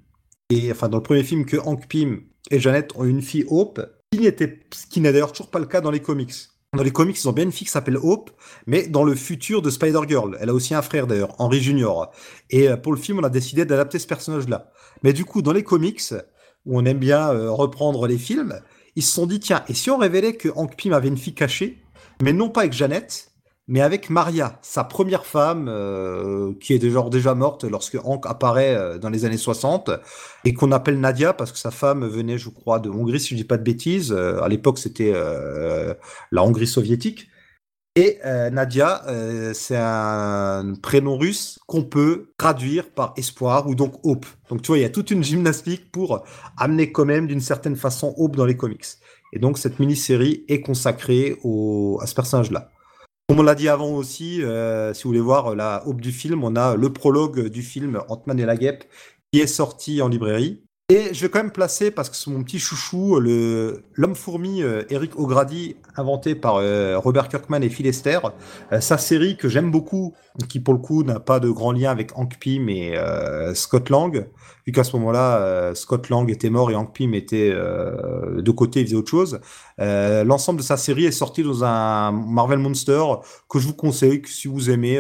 et 0.50 0.72
enfin 0.72 0.90
dans 0.90 0.98
le 0.98 1.04
premier 1.04 1.24
film 1.24 1.46
que 1.46 1.58
Hank 1.58 1.88
Pym 1.88 2.22
et 2.52 2.60
Jeannette 2.60 2.96
ont 2.96 3.04
une 3.04 3.24
fille 3.24 3.46
Hope, 3.50 3.82
ce 4.14 4.88
qui 4.88 5.02
n'est 5.02 5.12
d'ailleurs 5.12 5.32
toujours 5.32 5.50
pas 5.50 5.60
le 5.60 5.66
cas 5.66 5.82
dans 5.82 5.92
les 5.92 6.02
comics. 6.02 6.34
Dans 6.78 6.84
les 6.84 6.92
comics, 6.92 7.20
ils 7.20 7.28
ont 7.28 7.32
bien 7.32 7.46
une 7.46 7.52
fille 7.52 7.66
qui 7.66 7.72
s'appelle 7.72 7.98
Hope, 7.98 8.30
mais 8.68 8.86
dans 8.88 9.04
le 9.04 9.16
futur 9.16 9.64
de 9.64 9.72
Spider-Girl, 9.72 10.38
elle 10.40 10.50
a 10.50 10.54
aussi 10.54 10.76
un 10.76 10.84
frère 10.84 11.08
d'ailleurs, 11.08 11.34
Henry 11.40 11.60
Junior. 11.60 12.12
Et 12.52 12.70
euh, 12.70 12.78
pour 12.78 12.94
le 12.94 13.00
film, 13.00 13.18
on 13.18 13.24
a 13.24 13.30
décidé 13.30 13.66
d'adapter 13.66 13.98
ce 13.98 14.06
personnage-là. 14.06 14.70
Mais 15.02 15.12
du 15.12 15.26
coup, 15.26 15.42
dans 15.42 15.54
les 15.54 15.64
comics, 15.64 16.14
où 16.68 16.78
on 16.78 16.86
aime 16.86 17.00
bien 17.00 17.32
euh, 17.32 17.50
reprendre 17.50 18.06
les 18.06 18.20
films, 18.20 18.62
ils 18.96 19.02
se 19.02 19.12
sont 19.12 19.26
dit 19.26 19.40
tiens, 19.40 19.64
et 19.68 19.74
si 19.74 19.90
on 19.90 19.98
révélait 19.98 20.34
que 20.34 20.50
Hank 20.50 20.76
Pym 20.76 20.94
avait 20.94 21.08
une 21.08 21.18
fille 21.18 21.34
cachée, 21.34 21.82
mais 22.22 22.32
non 22.32 22.50
pas 22.50 22.62
avec 22.62 22.74
Jeannette, 22.74 23.32
mais 23.70 23.82
avec 23.82 24.10
Maria, 24.10 24.60
sa 24.62 24.86
première 24.86 25.26
femme, 25.26 25.68
euh, 25.68 26.54
qui 26.62 26.74
est 26.74 26.80
déjà, 26.80 27.36
morte 27.36 27.66
lorsque 27.66 27.98
Hank 28.02 28.26
apparaît 28.26 28.76
euh, 28.76 28.98
dans 28.98 29.10
les 29.10 29.26
années 29.26 29.38
60, 29.38 29.92
et 30.46 30.54
qu'on 30.54 30.72
appelle 30.72 31.00
Nadia 31.00 31.34
parce 31.34 31.52
que 31.52 31.58
sa 31.58 31.72
femme 31.72 32.08
venait, 32.08 32.38
je 32.38 32.50
crois, 32.50 32.80
de 32.80 32.90
Hongrie, 32.90 33.20
si 33.20 33.30
je 33.30 33.36
dis 33.36 33.44
pas 33.44 33.58
de 33.58 33.64
bêtises. 33.64 34.14
Euh, 34.14 34.42
à 34.42 34.48
l'époque, 34.48 34.80
c'était 34.80 35.14
la 36.32 36.44
Hongrie 36.44 36.68
soviétique. 36.68 37.28
Et 37.96 38.20
Nadia, 38.52 39.04
c'est 39.54 39.76
un 39.76 40.74
prénom 40.84 41.18
russe 41.18 41.60
qu'on 41.66 41.84
peut 41.84 42.32
traduire 42.38 42.92
par 42.92 43.14
espoir 43.18 43.68
ou 43.68 43.74
donc 43.74 43.96
hope. 44.04 44.28
Donc 44.50 44.62
tu 44.62 44.68
vois, 44.68 44.78
il 44.78 44.82
y 44.82 44.86
a 44.86 44.90
toute 44.90 45.10
une 45.10 45.24
gymnastique 45.24 45.92
pour 45.92 46.24
amener 46.58 46.92
quand 46.92 47.06
même 47.06 47.26
d'une 47.26 47.42
certaine 47.42 47.76
façon 47.76 48.14
hope 48.18 48.36
dans 48.36 48.46
les 48.46 48.56
comics. 48.56 48.86
Et 49.34 49.40
donc 49.40 49.58
cette 49.58 49.80
mini-série 49.80 50.46
est 50.48 50.62
consacrée 50.62 51.40
à 52.00 52.06
ce 52.06 52.14
personnage-là. 52.14 52.70
Comme 53.28 53.42
on 53.42 53.44
l'a 53.44 53.56
dit 53.56 53.68
avant 53.68 53.90
aussi, 53.90 54.42
euh, 54.42 54.94
si 54.94 55.04
vous 55.04 55.10
voulez 55.10 55.20
voir 55.20 55.54
la 55.54 55.86
hope 55.86 56.00
du 56.00 56.14
film, 56.14 56.46
on 56.46 56.56
a 56.56 56.78
le 56.78 56.94
prologue 56.94 57.50
du 57.50 57.62
film 57.62 58.02
Ant-Man 58.08 58.40
et 58.40 58.46
la 58.46 58.56
guêpe 58.56 58.86
qui 59.34 59.42
est 59.42 59.48
sorti 59.48 60.02
en 60.02 60.08
librairie. 60.08 60.64
Et 60.90 61.14
je 61.14 61.22
vais 61.22 61.30
quand 61.30 61.40
même 61.40 61.52
placer, 61.52 61.92
parce 61.92 62.10
que 62.10 62.16
c'est 62.16 62.32
mon 62.32 62.42
petit 62.42 62.60
chouchou, 62.60 63.20
le 63.20 63.84
l'homme-fourmi 63.96 64.64
euh, 64.64 64.84
Eric 64.90 65.20
O'Grady, 65.20 65.76
inventé 65.98 66.36
par 66.36 66.58
euh, 66.58 66.98
Robert 66.98 67.28
Kirkman 67.28 67.62
et 67.62 67.70
Phil 67.70 67.88
Esther. 67.88 68.22
Euh, 68.72 68.80
sa 68.80 68.98
série 68.98 69.36
que 69.38 69.50
j'aime 69.50 69.72
beaucoup, 69.72 70.14
qui 70.50 70.60
pour 70.60 70.74
le 70.74 70.80
coup 70.80 71.04
n'a 71.04 71.20
pas 71.20 71.40
de 71.40 71.50
grand 71.50 71.72
lien 71.72 71.92
avec 71.92 72.18
Hank 72.18 72.38
Pym 72.40 72.70
et 72.70 72.96
euh, 72.96 73.54
Scott 73.56 73.90
Lang, 73.90 74.28
vu 74.66 74.72
qu'à 74.72 74.84
ce 74.84 74.96
moment-là, 74.98 75.74
Scott 75.76 76.10
Lang 76.10 76.30
était 76.30 76.50
mort 76.50 76.70
et 76.70 76.76
Hank 76.76 76.94
Pym 76.94 77.14
était 77.14 77.52
de 77.52 78.52
côté, 78.52 78.82
il 78.82 78.86
faisait 78.86 78.98
autre 78.98 79.10
chose. 79.10 79.40
L'ensemble 79.80 80.60
de 80.60 80.66
sa 80.66 80.76
série 80.76 81.06
est 81.06 81.12
sorti 81.12 81.42
dans 81.42 81.64
un 81.64 82.12
Marvel 82.12 82.60
Monster 82.60 83.02
que 83.50 83.60
je 83.60 83.68
vous 83.68 83.74
conseille 83.74 84.22
que 84.22 84.30
si 84.30 84.50
vous 84.50 84.70
aimez 84.70 85.00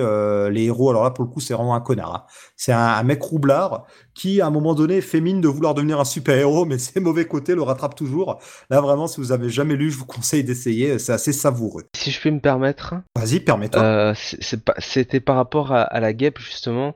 les 0.49 0.63
héros. 0.63 0.89
Alors 0.89 1.03
là, 1.03 1.11
pour 1.11 1.25
le 1.25 1.29
coup, 1.29 1.41
c'est 1.41 1.53
vraiment 1.53 1.75
un 1.75 1.81
connard. 1.81 2.15
Hein. 2.15 2.23
C'est 2.55 2.71
un, 2.71 3.03
mec 3.03 3.21
roublard 3.21 3.85
qui, 4.13 4.39
à 4.39 4.47
un 4.47 4.51
moment 4.51 4.73
donné, 4.73 5.01
fait 5.01 5.21
mine 5.21 5.41
de 5.41 5.47
vouloir 5.47 5.73
devenir 5.73 5.99
un 5.99 6.05
super-héros, 6.05 6.65
mais 6.65 6.77
ses 6.79 7.01
mauvais 7.01 7.25
côtés 7.25 7.53
le 7.53 7.61
rattrapent 7.61 7.95
toujours. 7.95 8.39
Là, 8.69 8.79
vraiment, 8.79 9.07
si 9.07 9.19
vous 9.19 9.33
avez 9.33 9.49
jamais 9.49 9.75
lu, 9.75 9.91
je 9.91 9.97
vous 9.97 10.05
conseille 10.05 10.45
d'essayer. 10.45 10.86
C'est 10.97 11.13
assez 11.13 11.33
savoureux. 11.33 11.83
Si 11.95 12.11
je 12.11 12.19
puis 12.19 12.31
me 12.31 12.39
permettre. 12.39 12.95
Vas-y, 13.15 13.39
permets-toi. 13.39 14.13
C'était 14.15 15.19
par 15.19 15.35
rapport 15.35 15.71
à, 15.73 15.81
à 15.81 15.99
la 15.99 16.13
guêpe, 16.13 16.39
justement. 16.39 16.95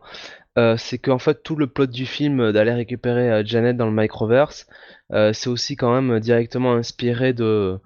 Euh, 0.57 0.75
c'est 0.77 0.97
qu'en 0.97 1.17
fait 1.17 1.43
tout 1.43 1.55
le 1.55 1.67
plot 1.67 1.85
du 1.85 2.05
film 2.05 2.51
d'aller 2.51 2.73
récupérer 2.73 3.31
euh, 3.31 3.43
Janet 3.45 3.77
dans 3.77 3.85
le 3.85 3.93
Microverse, 3.93 4.67
euh, 5.13 5.31
c'est 5.31 5.49
aussi 5.49 5.77
quand 5.77 5.93
même 5.93 6.19
directement 6.19 6.73
inspiré 6.73 7.31
de 7.33 7.79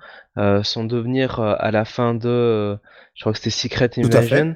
son 0.63 0.83
devenir 0.83 1.39
à 1.39 1.71
la 1.71 1.85
fin 1.85 2.13
de, 2.13 2.77
je 3.13 3.21
crois 3.21 3.31
que 3.31 3.37
c'était 3.37 3.51
Secret 3.51 3.91
Invasion. 3.97 4.55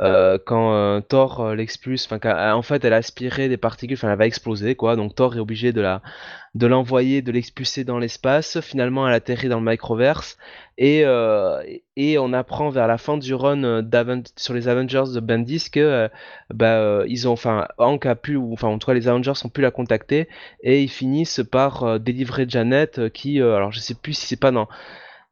Euh, 0.00 0.38
quand 0.44 0.74
euh, 0.74 1.00
Thor 1.00 1.40
euh, 1.40 1.54
l'expulse, 1.56 2.08
enfin 2.08 2.54
en 2.54 2.62
fait 2.62 2.84
elle 2.84 2.92
a 2.92 2.98
aspiré 2.98 3.48
des 3.48 3.56
particules, 3.56 3.96
enfin 3.96 4.12
elle 4.12 4.18
va 4.18 4.26
exploser 4.26 4.76
quoi, 4.76 4.94
donc 4.94 5.16
Thor 5.16 5.34
est 5.34 5.40
obligé 5.40 5.72
de 5.72 5.80
la 5.80 6.02
de 6.54 6.68
l'envoyer, 6.68 7.20
de 7.20 7.32
l'expulser 7.32 7.82
dans 7.82 7.98
l'espace. 7.98 8.60
Finalement 8.60 9.08
elle 9.08 9.14
atterrit 9.14 9.48
dans 9.48 9.60
le 9.60 9.68
microverse. 9.68 10.38
Et 10.80 11.00
et 11.96 12.18
on 12.18 12.32
apprend 12.32 12.70
vers 12.70 12.86
la 12.86 12.98
fin 12.98 13.18
du 13.18 13.34
run 13.34 13.82
sur 14.36 14.54
les 14.54 14.68
Avengers 14.68 15.12
de 15.12 15.18
Bendis 15.20 15.70
que 15.72 16.08
bah, 16.54 17.02
ils 17.08 17.26
ont, 17.26 17.32
enfin 17.32 17.66
Hank 17.78 18.06
a 18.06 18.14
pu, 18.14 18.36
enfin 18.36 18.68
en 18.68 18.78
tout 18.78 18.86
cas 18.86 18.94
les 18.94 19.08
Avengers 19.08 19.32
ont 19.44 19.48
pu 19.48 19.60
la 19.60 19.72
contacter. 19.72 20.28
Et 20.62 20.82
ils 20.82 20.88
finissent 20.88 21.42
par 21.50 21.98
délivrer 21.98 22.46
Janet 22.48 23.12
qui, 23.12 23.40
alors 23.40 23.72
je 23.72 23.80
sais 23.80 23.94
plus 23.94 24.14
si 24.14 24.26
c'est 24.26 24.40
pas 24.40 24.52
dans 24.52 24.68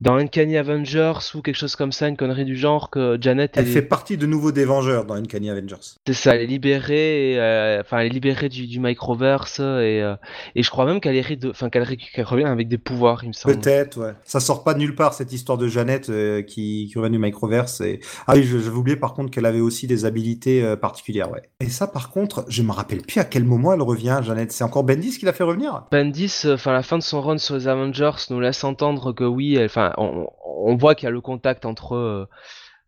dans 0.00 0.16
Uncanny 0.16 0.56
Avengers 0.58 1.18
ou 1.34 1.40
quelque 1.40 1.56
chose 1.56 1.74
comme 1.74 1.92
ça, 1.92 2.08
une 2.08 2.16
connerie 2.16 2.44
du 2.44 2.56
genre 2.56 2.90
que 2.90 3.16
Janet. 3.20 3.52
Elle 3.56 3.66
fait 3.66 3.82
partie 3.82 4.16
de 4.16 4.26
nouveau 4.26 4.52
des 4.52 4.64
Vengeurs 4.64 5.06
dans 5.06 5.14
Uncanny 5.14 5.48
Avengers. 5.48 5.76
C'est 6.06 6.12
ça, 6.12 6.34
elle 6.34 6.42
est 6.42 6.46
libérée, 6.46 7.40
euh, 7.40 7.80
enfin 7.80 7.98
elle 7.98 8.06
est 8.06 8.10
libérée 8.10 8.48
du, 8.48 8.66
du 8.66 8.78
microverse 8.78 9.58
et, 9.60 10.02
euh, 10.02 10.16
et 10.54 10.62
je 10.62 10.70
crois 10.70 10.84
même 10.84 11.00
qu'elle 11.00 11.24
enfin 11.48 11.70
qu'elle 11.70 11.84
revient 11.84 12.44
avec 12.44 12.68
des 12.68 12.78
pouvoirs, 12.78 13.24
il 13.24 13.28
me 13.28 13.32
semble. 13.32 13.54
Peut-être, 13.56 13.98
ouais. 13.98 14.12
Ça 14.24 14.40
sort 14.40 14.64
pas 14.64 14.74
de 14.74 14.80
nulle 14.80 14.94
part 14.94 15.14
cette 15.14 15.32
histoire 15.32 15.56
de 15.56 15.66
Janet 15.66 16.10
euh, 16.10 16.42
qui, 16.42 16.90
qui 16.92 16.98
revient 16.98 17.12
du 17.12 17.18
microverse. 17.18 17.80
Et... 17.80 18.00
Ah 18.26 18.34
oui, 18.34 18.44
j'avais 18.44 18.68
oublié 18.68 18.96
par 18.96 19.14
contre 19.14 19.30
qu'elle 19.30 19.46
avait 19.46 19.60
aussi 19.60 19.86
des 19.86 20.04
habilités 20.04 20.76
particulières, 20.76 21.30
ouais. 21.30 21.42
Et 21.60 21.68
ça, 21.68 21.86
par 21.86 22.10
contre, 22.10 22.44
je 22.48 22.62
me 22.62 22.72
rappelle 22.72 23.00
plus 23.00 23.20
à 23.20 23.24
quel 23.24 23.44
moment 23.44 23.72
elle 23.72 23.82
revient, 23.82 24.20
Janet. 24.22 24.52
C'est 24.52 24.64
encore 24.64 24.84
Bendis 24.84 25.18
qui 25.18 25.24
l'a 25.24 25.32
fait 25.32 25.44
revenir? 25.44 25.84
Bendis, 25.90 26.44
enfin 26.46 26.72
la 26.72 26.82
fin 26.82 26.98
de 26.98 27.02
son 27.02 27.22
run 27.22 27.38
sur 27.38 27.54
les 27.56 27.66
Avengers 27.66 28.10
nous 28.30 28.40
laisse 28.40 28.62
entendre 28.62 29.12
que 29.12 29.24
oui, 29.24 29.58
enfin 29.64 29.85
on, 29.98 30.76
voit 30.76 30.94
qu'il 30.94 31.06
y 31.06 31.08
a 31.08 31.12
le 31.12 31.20
contact 31.20 31.64
entre, 31.64 31.94
euh, 31.94 32.28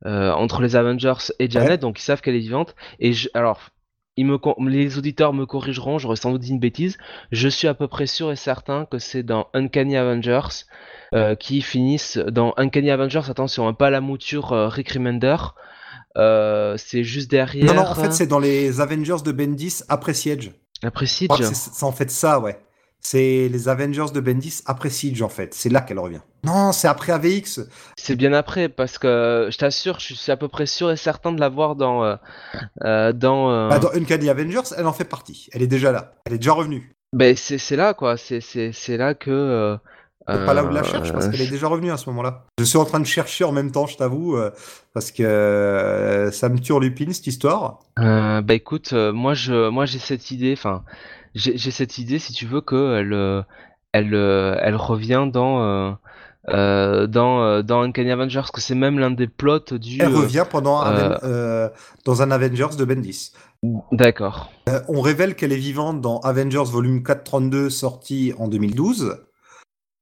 euh, 0.07 0.31
entre 0.33 0.63
les 0.63 0.77
Avengers 0.77 1.33
et 1.39 1.51
Janet, 1.51 1.81
donc 1.81 1.99
ils 1.99 2.03
savent 2.03 2.21
qu'elle 2.21 2.37
est 2.37 2.41
vivante. 2.41 2.75
Et 3.01 3.13
alors, 3.35 3.61
les 4.17 4.99
auditeurs 4.99 5.33
me 5.33 5.47
corrigeront, 5.47 5.99
j'aurais 5.99 6.17
sans 6.17 6.33
doute 6.33 6.43
dit 6.43 6.51
une 6.51 6.59
bêtise. 6.59 6.99
Je 7.31 7.49
suis 7.49 7.69
à 7.69 7.75
peu 7.75 7.89
près 7.89 8.07
sûr 8.07 8.33
et 8.33 8.37
certain 8.37 8.87
que 8.87 8.99
c'est 8.99 9.23
dans 9.23 9.49
Uncanny 9.55 9.97
Avengers 9.97 10.65
euh, 11.15 11.35
qui 11.35 11.63
finissent 11.63 12.19
dans 12.19 12.55
Uncanny 12.57 12.91
Avengers. 12.91 13.23
Attention, 13.29 13.69
hein, 13.69 13.75
pas 13.75 13.91
la 13.91 14.01
mouture 14.01 14.51
Rick 14.51 14.93
Remender. 14.93 15.37
c'est 16.77 17.05
juste 17.05 17.31
derrière. 17.31 17.67
Non, 17.67 17.83
non, 17.83 17.89
en 17.89 17.95
fait, 17.95 18.13
c'est 18.13 18.27
dans 18.27 18.41
les 18.41 18.81
Avengers 18.81 19.23
de 19.25 19.33
Bendis 19.33 19.83
après 19.89 20.15
Siege. 20.15 20.53
Après 20.83 21.07
Siege. 21.07 21.31
C'est 21.53 21.85
en 21.85 21.93
fait 21.93 22.11
ça, 22.11 22.41
ouais. 22.41 22.59
C'est 23.11 23.49
les 23.51 23.71
Avengers 23.71 24.13
de 24.13 24.21
Bendis 24.21 24.61
après 24.67 24.91
Siege 24.91 25.23
en 25.23 25.31
fait. 25.31 25.55
C'est 25.55 25.71
là 25.71 25.81
qu'elle 25.81 25.99
revient. 25.99 26.21
Non, 26.45 26.73
c'est 26.73 26.89
après 26.89 27.11
AVX. 27.11 27.61
C'est 27.97 28.17
bien 28.17 28.35
après 28.35 28.69
parce 28.69 28.99
que 28.99 29.49
je 29.51 29.57
t'assure, 29.57 29.99
je 29.99 30.13
suis 30.13 30.31
à 30.31 30.37
peu 30.37 30.49
près 30.49 30.67
sûr 30.67 30.91
et 30.91 30.97
certain 30.99 31.33
de 31.33 31.41
la 31.41 31.49
voir 31.49 31.75
dans 31.75 32.05
euh, 32.05 32.17
euh, 32.85 33.15
dans. 33.15 33.51
Euh... 33.51 33.71
Bah, 33.71 33.79
dans 33.79 33.91
Uncanny 33.95 34.29
Avengers, 34.29 34.75
elle 34.77 34.85
en 34.85 34.93
fait 34.93 35.07
partie. 35.07 35.49
Elle 35.53 35.63
est 35.63 35.67
déjà 35.67 35.91
là. 35.91 36.17
Elle 36.27 36.35
est 36.35 36.37
déjà 36.37 36.53
revenue. 36.53 36.93
Ben 37.15 37.35
c'est 37.35 37.77
là 37.77 37.95
quoi. 37.95 38.19
C'est 38.19 38.43
c'est 38.43 38.97
là 38.99 39.15
que. 39.15 39.31
Euh, 39.31 39.79
pas 40.27 40.53
là 40.53 40.63
où 40.63 40.69
je 40.69 40.75
la 40.75 40.83
cherche 40.83 41.11
parce 41.11 41.29
qu'elle 41.29 41.41
est 41.41 41.51
déjà 41.51 41.67
revenue 41.67 41.91
à 41.91 41.97
ce 41.97 42.11
moment-là. 42.11 42.45
Je 42.59 42.65
suis 42.65 42.77
en 42.77 42.85
train 42.85 43.01
de 43.01 43.07
chercher 43.07 43.45
en 43.45 43.53
même 43.53 43.73
temps, 43.73 43.87
je 43.87 43.97
t'avoue, 43.97 44.39
parce 44.93 45.13
que 45.13 46.29
ça 46.31 46.51
me 46.51 46.59
turlupine 46.59 47.15
cette 47.15 47.27
histoire. 47.27 47.81
bah 47.97 48.43
écoute, 48.51 48.93
moi 48.93 49.33
je, 49.33 49.71
moi 49.71 49.87
j'ai 49.87 49.99
cette 49.99 50.31
idée, 50.31 50.53
enfin, 50.53 50.85
j'ai 51.39 51.71
cette 51.71 51.99
idée, 51.99 52.19
si 52.19 52.33
tu 52.33 52.47
veux, 52.47 52.61
qu'elle 52.61 53.13
euh, 53.13 53.43
elle, 53.93 54.15
euh, 54.15 54.57
elle 54.61 54.77
revient 54.77 55.29
dans, 55.33 55.97
euh, 56.49 57.07
dans, 57.07 57.63
dans 57.63 57.83
Uncanny 57.83 58.11
Avengers, 58.11 58.51
que 58.53 58.61
c'est 58.61 58.75
même 58.75 58.99
l'un 58.99 59.11
des 59.11 59.29
plots 59.29 59.61
du. 59.71 60.01
Elle 60.01 60.15
revient 60.15 60.45
pendant 60.49 60.83
dans 62.05 62.23
un 62.23 62.31
Avengers 62.31 62.77
de 62.77 62.85
Bendis. 62.85 63.33
D'accord. 63.91 64.51
on 64.89 65.01
révèle 65.01 65.35
qu'elle 65.35 65.53
est 65.53 65.57
vivante 65.57 66.01
dans 66.01 66.21
Avengers 66.21 66.65
Volume 66.65 67.03
432, 67.03 67.71
sorti 67.71 68.33
en 68.39 68.49
2012. 68.49 69.17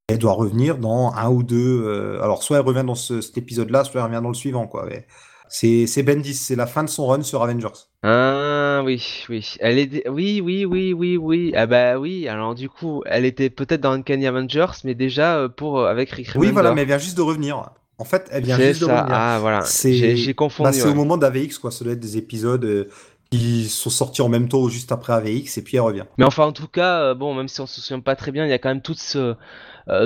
Elle 0.09 0.19
doit 0.19 0.33
revenir 0.33 0.77
dans 0.77 1.11
un 1.13 1.29
ou 1.29 1.43
deux. 1.43 2.19
alors, 2.21 2.43
soit 2.43 2.57
elle 2.57 2.65
revient 2.65 2.85
dans 2.85 2.95
cet 2.95 3.37
épisode-là, 3.37 3.83
soit 3.83 4.01
elle 4.01 4.07
revient 4.07 4.21
dans 4.21 4.29
le 4.29 4.35
suivant, 4.35 4.67
quoi. 4.67 4.85
Mais 4.87 5.05
c'est 5.49 6.03
Bendis, 6.03 6.33
c'est 6.33 6.55
la 6.55 6.67
fin 6.67 6.83
de 6.83 6.89
son 6.89 7.07
run 7.07 7.21
sur 7.23 7.43
Avengers. 7.43 7.67
Ah 8.03 8.81
oui, 8.83 9.25
oui. 9.29 9.55
Elle 9.59 9.79
est 9.79 10.07
oui, 10.07 10.41
oui, 10.41 10.65
oui, 10.65 10.93
oui, 10.93 11.17
oui. 11.17 11.53
Ah 11.55 11.65
bah 11.65 11.97
oui, 11.97 12.27
alors 12.27 12.55
du 12.55 12.69
coup, 12.69 13.03
elle 13.05 13.25
était 13.25 13.49
peut-être 13.49 13.81
dans 13.81 13.91
Uncanny 13.91 14.27
Avengers, 14.27 14.71
mais 14.83 14.93
déjà 14.93 15.37
euh, 15.37 15.49
pour 15.49 15.79
euh, 15.79 15.89
avec 15.89 16.11
Rick 16.11 16.29
Oui, 16.35 16.51
voilà, 16.51 16.73
mais 16.73 16.81
elle 16.81 16.87
vient 16.87 16.99
juste 16.99 17.17
de 17.17 17.21
revenir. 17.21 17.71
En 17.97 18.05
fait, 18.05 18.27
elle 18.31 18.43
vient 18.43 18.57
juste 18.57 18.81
de 18.81 18.85
revenir. 18.85 19.05
Ah 19.09 19.37
voilà, 19.41 19.63
j'ai 19.65 20.33
confondu. 20.35 20.69
Bah, 20.69 20.73
c'est 20.73 20.87
au 20.87 20.93
moment 20.93 21.17
d'AVX, 21.17 21.57
quoi. 21.57 21.71
Ça 21.71 21.83
doit 21.83 21.93
être 21.93 21.99
des 21.99 22.17
épisodes 22.17 22.63
euh, 22.65 22.89
qui 23.31 23.67
sont 23.67 23.89
sortis 23.89 24.21
en 24.21 24.29
même 24.29 24.47
temps 24.47 24.59
ou 24.59 24.69
juste 24.69 24.91
après 24.91 25.13
AVX, 25.13 25.57
et 25.57 25.63
puis 25.63 25.77
elle 25.77 25.81
revient. 25.83 26.05
Mais 26.17 26.25
enfin, 26.25 26.45
en 26.45 26.53
tout 26.53 26.67
cas, 26.67 27.15
bon, 27.15 27.33
même 27.33 27.47
si 27.47 27.59
on 27.61 27.67
se 27.67 27.81
souvient 27.81 27.99
pas 27.99 28.15
très 28.15 28.31
bien, 28.31 28.45
il 28.45 28.49
y 28.49 28.53
a 28.53 28.59
quand 28.59 28.69
même 28.69 28.81
tout 28.81 28.93
ce, 28.93 29.35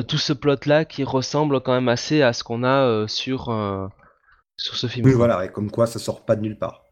tout 0.07 0.17
ce 0.17 0.31
plot-là 0.31 0.85
qui 0.85 1.03
ressemble 1.03 1.59
quand 1.59 1.73
même 1.73 1.89
assez 1.89 2.21
à 2.21 2.31
ce 2.31 2.43
qu'on 2.43 2.63
a 2.63 3.05
sur 3.07 3.51
sur 4.61 4.75
ce 4.75 4.87
film. 4.87 5.05
Oui, 5.05 5.13
voilà, 5.13 5.43
et 5.45 5.51
comme 5.51 5.71
quoi 5.71 5.87
ça 5.87 5.99
sort 5.99 6.23
pas 6.23 6.35
de 6.35 6.41
nulle 6.41 6.57
part. 6.57 6.83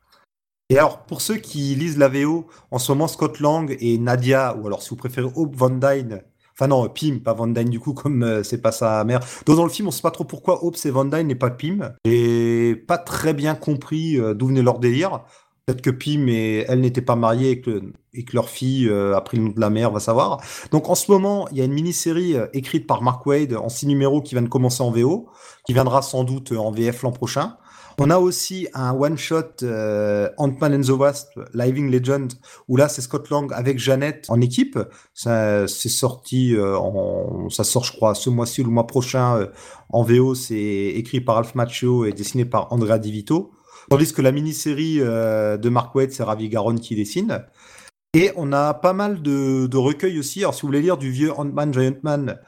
Et 0.69 0.77
alors, 0.77 1.05
pour 1.05 1.21
ceux 1.21 1.37
qui 1.37 1.75
lisent 1.75 1.97
la 1.97 2.09
VO, 2.09 2.47
en 2.69 2.77
ce 2.77 2.91
moment, 2.91 3.07
Scott 3.07 3.39
Lang 3.39 3.75
et 3.79 3.97
Nadia, 3.97 4.55
ou 4.55 4.67
alors 4.67 4.83
si 4.83 4.89
vous 4.89 4.95
préférez 4.95 5.27
Hope 5.35 5.55
Van 5.55 5.69
Dyne, 5.69 6.21
enfin 6.53 6.67
non, 6.67 6.87
Pim, 6.89 7.19
pas 7.23 7.33
Van 7.33 7.47
Dyne 7.47 7.69
du 7.69 7.79
coup, 7.79 7.93
comme 7.93 8.21
euh, 8.21 8.43
c'est 8.43 8.61
pas 8.61 8.71
sa 8.71 9.03
mère. 9.03 9.19
Donc 9.45 9.55
dans 9.55 9.63
le 9.63 9.71
film, 9.71 9.87
on 9.87 9.91
sait 9.91 10.01
pas 10.01 10.11
trop 10.11 10.25
pourquoi 10.25 10.63
Hope 10.63 10.75
c'est 10.75 10.91
Van 10.91 11.05
Dyne 11.05 11.31
et 11.31 11.35
pas 11.35 11.49
Pim. 11.49 11.93
Et 12.05 12.75
pas 12.87 12.97
très 12.97 13.33
bien 13.33 13.55
compris 13.55 14.19
euh, 14.19 14.33
d'où 14.35 14.47
venait 14.47 14.61
leur 14.61 14.77
délire. 14.77 15.21
Peut-être 15.65 15.81
que 15.81 15.89
Pim 15.89 16.27
et 16.27 16.65
elle 16.67 16.81
n'étaient 16.81 17.01
pas 17.01 17.15
mariés 17.15 17.51
et 17.51 17.61
que, 17.61 18.33
leur 18.33 18.49
fille 18.49 18.87
euh, 18.89 19.15
a 19.15 19.21
pris 19.21 19.37
le 19.37 19.43
nom 19.43 19.49
de 19.49 19.59
la 19.59 19.69
mère, 19.71 19.91
va 19.91 19.99
savoir. 19.99 20.39
Donc 20.71 20.89
en 20.89 20.95
ce 20.95 21.11
moment, 21.11 21.47
il 21.51 21.57
y 21.57 21.61
a 21.61 21.65
une 21.65 21.73
mini-série 21.73 22.35
écrite 22.53 22.85
par 22.85 23.01
Mark 23.01 23.25
Wade 23.25 23.53
en 23.53 23.69
six 23.69 23.87
numéros 23.87 24.21
qui 24.21 24.35
vient 24.35 24.41
de 24.43 24.49
commencer 24.49 24.83
en 24.83 24.91
VO, 24.91 25.29
qui 25.65 25.73
viendra 25.73 26.01
sans 26.03 26.23
doute 26.23 26.51
en 26.51 26.71
VF 26.71 27.01
l'an 27.03 27.11
prochain. 27.11 27.57
On 27.99 28.09
a 28.09 28.17
aussi 28.17 28.67
un 28.73 28.93
one-shot 28.93 29.61
euh, 29.63 30.29
Ant-Man 30.37 30.75
and 30.75 30.81
the 30.81 30.89
Wasp, 30.91 31.39
Living 31.53 31.91
Legend, 31.91 32.31
où 32.67 32.77
là 32.77 32.87
c'est 32.87 33.01
Scott 33.01 33.29
Lang 33.29 33.51
avec 33.53 33.77
Jeannette 33.77 34.25
en 34.29 34.39
équipe. 34.39 34.79
Ça 35.13 35.67
c'est 35.67 35.89
sorti, 35.89 36.55
en, 36.57 37.49
ça 37.49 37.63
sort 37.63 37.83
je 37.83 37.91
crois 37.91 38.15
ce 38.15 38.29
mois-ci 38.29 38.61
ou 38.61 38.65
le 38.65 38.71
mois 38.71 38.87
prochain 38.87 39.47
en 39.89 40.03
VO. 40.03 40.33
C'est 40.33 40.55
écrit 40.55 41.19
par 41.19 41.37
Alf 41.37 41.55
Macchio 41.55 42.05
et 42.05 42.13
dessiné 42.13 42.45
par 42.45 42.71
Andrea 42.71 42.99
Di 42.99 43.11
Vito. 43.11 43.51
Tandis 43.89 44.13
que 44.13 44.21
la 44.21 44.31
mini-série 44.31 44.97
euh, 44.99 45.57
de 45.57 45.67
Mark 45.69 45.95
Waid, 45.95 46.11
c'est 46.11 46.23
Ravi 46.23 46.47
Garonne 46.47 46.79
qui 46.79 46.95
dessine. 46.95 47.43
Et 48.13 48.31
on 48.35 48.51
a 48.51 48.75
pas 48.75 48.93
mal 48.93 49.21
de, 49.23 49.75
recueils 49.75 50.19
aussi. 50.19 50.41
Alors, 50.41 50.53
si 50.53 50.61
vous 50.61 50.67
voulez 50.67 50.81
lire 50.81 50.97
du 50.97 51.09
vieux 51.09 51.31
Ant-Man, 51.33 51.73
Giant 51.73 51.97
Man, 52.03 52.39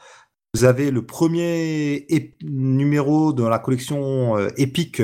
vous 0.54 0.66
avez 0.66 0.92
le 0.92 1.04
premier 1.04 2.06
numéro 2.44 3.34
de 3.34 3.44
la 3.44 3.58
collection 3.58 4.38
euh, 4.38 4.50
épique 4.58 5.02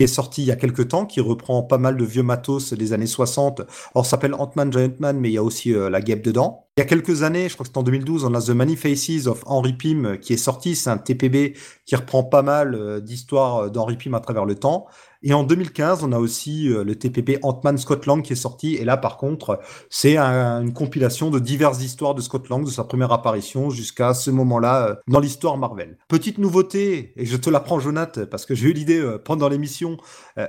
est 0.00 0.06
sorti 0.06 0.42
il 0.42 0.46
y 0.46 0.50
a 0.50 0.56
quelques 0.56 0.88
temps, 0.88 1.06
qui 1.06 1.20
reprend 1.20 1.62
pas 1.62 1.78
mal 1.78 1.96
de 1.96 2.04
vieux 2.04 2.22
matos 2.22 2.72
des 2.72 2.92
années 2.92 3.06
60. 3.06 3.60
Alors, 3.94 4.04
ça 4.04 4.12
s'appelle 4.12 4.34
Ant-Man, 4.34 4.72
Giant 4.72 4.94
Man, 4.98 5.18
mais 5.20 5.30
il 5.30 5.34
y 5.34 5.38
a 5.38 5.42
aussi 5.42 5.72
euh, 5.72 5.88
la 5.88 6.00
guêpe 6.00 6.22
dedans. 6.22 6.66
Il 6.76 6.80
y 6.80 6.82
a 6.82 6.86
quelques 6.86 7.22
années, 7.22 7.48
je 7.48 7.54
crois 7.54 7.64
que 7.64 7.70
c'est 7.72 7.78
en 7.78 7.84
2012, 7.84 8.24
on 8.24 8.34
a 8.34 8.40
The 8.40 8.50
Many 8.50 8.74
Faces 8.74 9.28
of 9.28 9.42
Henry 9.46 9.74
Pym 9.74 10.18
qui 10.18 10.32
est 10.32 10.38
sorti. 10.38 10.74
C'est 10.74 10.90
un 10.90 10.98
TPB 10.98 11.54
qui 11.86 11.94
reprend 11.94 12.24
pas 12.24 12.42
mal 12.42 13.00
d'histoires 13.02 13.70
d'Henry 13.70 13.96
Pym 13.96 14.14
à 14.14 14.20
travers 14.20 14.44
le 14.44 14.56
temps. 14.56 14.86
Et 15.26 15.32
en 15.32 15.42
2015, 15.42 16.04
on 16.04 16.12
a 16.12 16.18
aussi 16.18 16.68
euh, 16.68 16.84
le 16.84 16.96
TPP 16.96 17.38
Ant-Man 17.42 17.78
Scott 17.78 18.04
Lang 18.04 18.22
qui 18.22 18.34
est 18.34 18.36
sorti. 18.36 18.74
Et 18.74 18.84
là, 18.84 18.98
par 18.98 19.16
contre, 19.16 19.58
c'est 19.88 20.18
une 20.18 20.74
compilation 20.74 21.30
de 21.30 21.38
diverses 21.38 21.82
histoires 21.82 22.14
de 22.14 22.20
Scott 22.20 22.50
Lang, 22.50 22.64
de 22.64 22.70
sa 22.70 22.84
première 22.84 23.10
apparition 23.10 23.70
jusqu'à 23.70 24.12
ce 24.12 24.30
moment-là 24.30 24.88
euh, 24.88 24.94
dans 25.08 25.20
l'histoire 25.20 25.56
Marvel. 25.56 25.96
Petite 26.08 26.36
nouveauté, 26.36 27.14
et 27.16 27.24
je 27.24 27.36
te 27.38 27.48
l'apprends, 27.48 27.80
Jonath, 27.80 28.26
parce 28.26 28.44
que 28.44 28.54
j'ai 28.54 28.68
eu 28.68 28.72
l'idée 28.74 28.98
euh, 28.98 29.18
pendant 29.18 29.48
l'émission, 29.48 29.96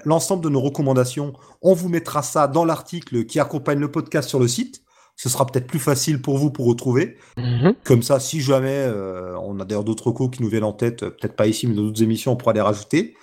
l'ensemble 0.03 0.43
de 0.43 0.49
nos 0.49 0.59
recommandations, 0.59 1.33
on 1.61 1.73
vous 1.73 1.87
mettra 1.87 2.21
ça 2.21 2.47
dans 2.47 2.65
l'article 2.65 3.25
qui 3.25 3.39
accompagne 3.39 3.79
le 3.79 3.89
podcast 3.89 4.27
sur 4.27 4.39
le 4.39 4.47
site. 4.47 4.81
Ce 5.15 5.29
sera 5.29 5.45
peut-être 5.45 5.67
plus 5.67 5.79
facile 5.79 6.21
pour 6.21 6.37
vous 6.37 6.51
pour 6.51 6.65
retrouver. 6.65 7.15
Mhm. 7.37 7.75
Comme 7.85 8.03
ça, 8.03 8.19
si 8.19 8.41
jamais 8.41 8.67
euh, 8.69 9.37
on 9.39 9.59
a 9.59 9.65
d'ailleurs 9.65 9.85
d'autres 9.85 10.07
recos 10.07 10.29
qui 10.29 10.43
nous 10.43 10.49
viennent 10.49 10.65
en 10.65 10.73
tête, 10.73 10.99
peut-être 10.99 11.35
pas 11.35 11.47
ici, 11.47 11.67
mais 11.67 11.75
dans 11.75 11.83
d'autres 11.83 12.03
émissions, 12.03 12.33
on 12.33 12.35
pourra 12.35 12.53
les 12.53 12.61
rajouter. 12.61 13.15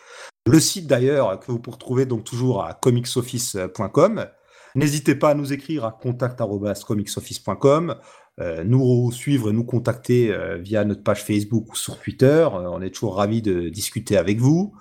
Le 0.47 0.59
site 0.59 0.87
d'ailleurs 0.87 1.39
que 1.39 1.53
vous 1.53 1.59
pouvez 1.59 1.75
retrouver 1.75 2.07
donc 2.07 2.25
toujours 2.25 2.65
à 2.65 2.75
comicsoffice.com. 2.75 4.27
N'hésitez 4.75 5.15
pas 5.15 5.31
à 5.31 5.35
nous 5.35 5.53
écrire 5.53 5.85
à 5.85 5.93
contact@comicsoffice.com, 5.93 7.95
euh, 8.41 8.65
nous 8.65 9.13
suivre 9.13 9.51
et 9.51 9.53
nous 9.53 9.65
contacter 9.65 10.33
euh, 10.33 10.57
via 10.57 10.85
notre 10.85 11.03
page 11.03 11.23
Facebook 11.23 11.73
ou 11.73 11.77
sur 11.77 11.99
Twitter. 11.99 12.27
Euh, 12.27 12.71
on 12.71 12.81
est 12.81 12.91
toujours 12.91 13.17
ravis 13.17 13.43
de 13.43 13.69
discuter 13.69 14.17
avec 14.17 14.39
vous. 14.39 14.75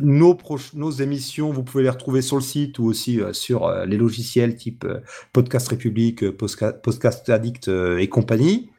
Nos, 0.00 0.36
nos 0.72 0.90
émissions, 0.90 1.52
vous 1.52 1.62
pouvez 1.62 1.84
les 1.84 1.90
retrouver 1.90 2.22
sur 2.22 2.36
le 2.36 2.42
site 2.42 2.80
ou 2.80 2.86
aussi 2.86 3.20
sur 3.32 3.70
les 3.86 3.96
logiciels 3.96 4.56
type 4.56 4.84
Podcast 5.32 5.68
République, 5.68 6.28
Podcast 6.32 7.28
Addict 7.28 7.68
et 7.68 8.08
compagnie. 8.08 8.70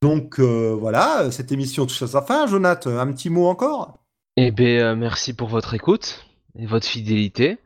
Donc 0.00 0.40
voilà, 0.40 1.30
cette 1.30 1.52
émission 1.52 1.84
touche 1.84 2.02
à 2.02 2.06
sa 2.06 2.22
fin. 2.22 2.46
Jonathan, 2.46 2.96
un 2.96 3.12
petit 3.12 3.28
mot 3.28 3.48
encore? 3.48 4.03
Eh 4.36 4.50
ben, 4.50 4.80
euh, 4.80 4.96
merci 4.96 5.32
pour 5.32 5.48
votre 5.48 5.74
écoute 5.74 6.24
et 6.58 6.66
votre 6.66 6.86
fidélité. 6.86 7.58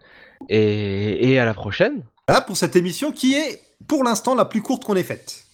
Et, 0.48 1.32
et 1.32 1.38
à 1.38 1.44
la 1.44 1.54
prochaine. 1.54 2.04
Voilà 2.28 2.40
pour 2.40 2.56
cette 2.56 2.76
émission 2.76 3.10
qui 3.10 3.34
est 3.34 3.60
pour 3.88 4.04
l'instant 4.04 4.34
la 4.34 4.44
plus 4.44 4.62
courte 4.62 4.84
qu'on 4.84 4.94
ait 4.96 5.02
faite. 5.02 5.44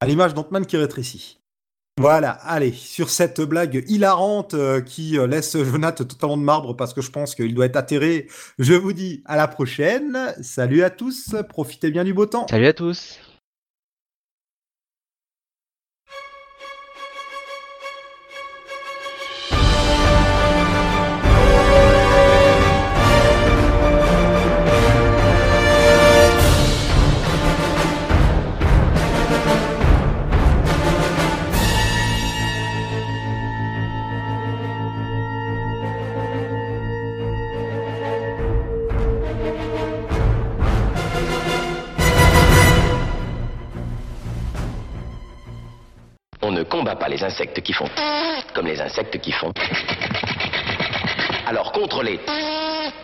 À 0.00 0.06
l'image 0.06 0.34
d'Ant-Man 0.34 0.66
qui 0.66 0.76
rétrécit. 0.76 1.38
Voilà, 2.00 2.30
allez, 2.30 2.72
sur 2.72 3.08
cette 3.08 3.40
blague 3.40 3.84
hilarante 3.86 4.54
euh, 4.54 4.80
qui 4.80 5.16
euh, 5.16 5.28
laisse 5.28 5.56
Jonathan 5.56 6.04
totalement 6.04 6.36
de 6.36 6.42
marbre 6.42 6.74
parce 6.74 6.92
que 6.92 7.00
je 7.00 7.10
pense 7.12 7.36
qu'il 7.36 7.54
doit 7.54 7.66
être 7.66 7.76
atterré, 7.76 8.26
je 8.58 8.74
vous 8.74 8.92
dis 8.92 9.22
à 9.26 9.36
la 9.36 9.46
prochaine. 9.46 10.34
Salut 10.42 10.82
à 10.82 10.90
tous, 10.90 11.36
profitez 11.48 11.92
bien 11.92 12.02
du 12.02 12.12
beau 12.12 12.26
temps. 12.26 12.48
Salut 12.48 12.66
à 12.66 12.72
tous. 12.72 13.20
Combat 46.84 46.96
pas 46.96 47.08
les 47.08 47.24
insectes 47.24 47.62
qui 47.62 47.72
font 47.72 47.88
comme 48.52 48.66
les 48.66 48.78
insectes 48.78 49.18
qui 49.18 49.32
font. 49.32 49.52
Alors 51.46 51.72
contre 51.72 52.02
les 52.02 52.20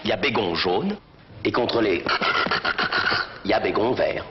il 0.05 0.11
y 0.11 0.13
a 0.13 0.17
bégon 0.17 0.55
jaune 0.55 0.99
et 1.43 1.51
contre 1.51 1.81
les 1.81 2.05
il 3.47 3.51
y 3.51 3.55
a 3.55 3.61
bégon 3.61 3.93
vert. 3.93 4.27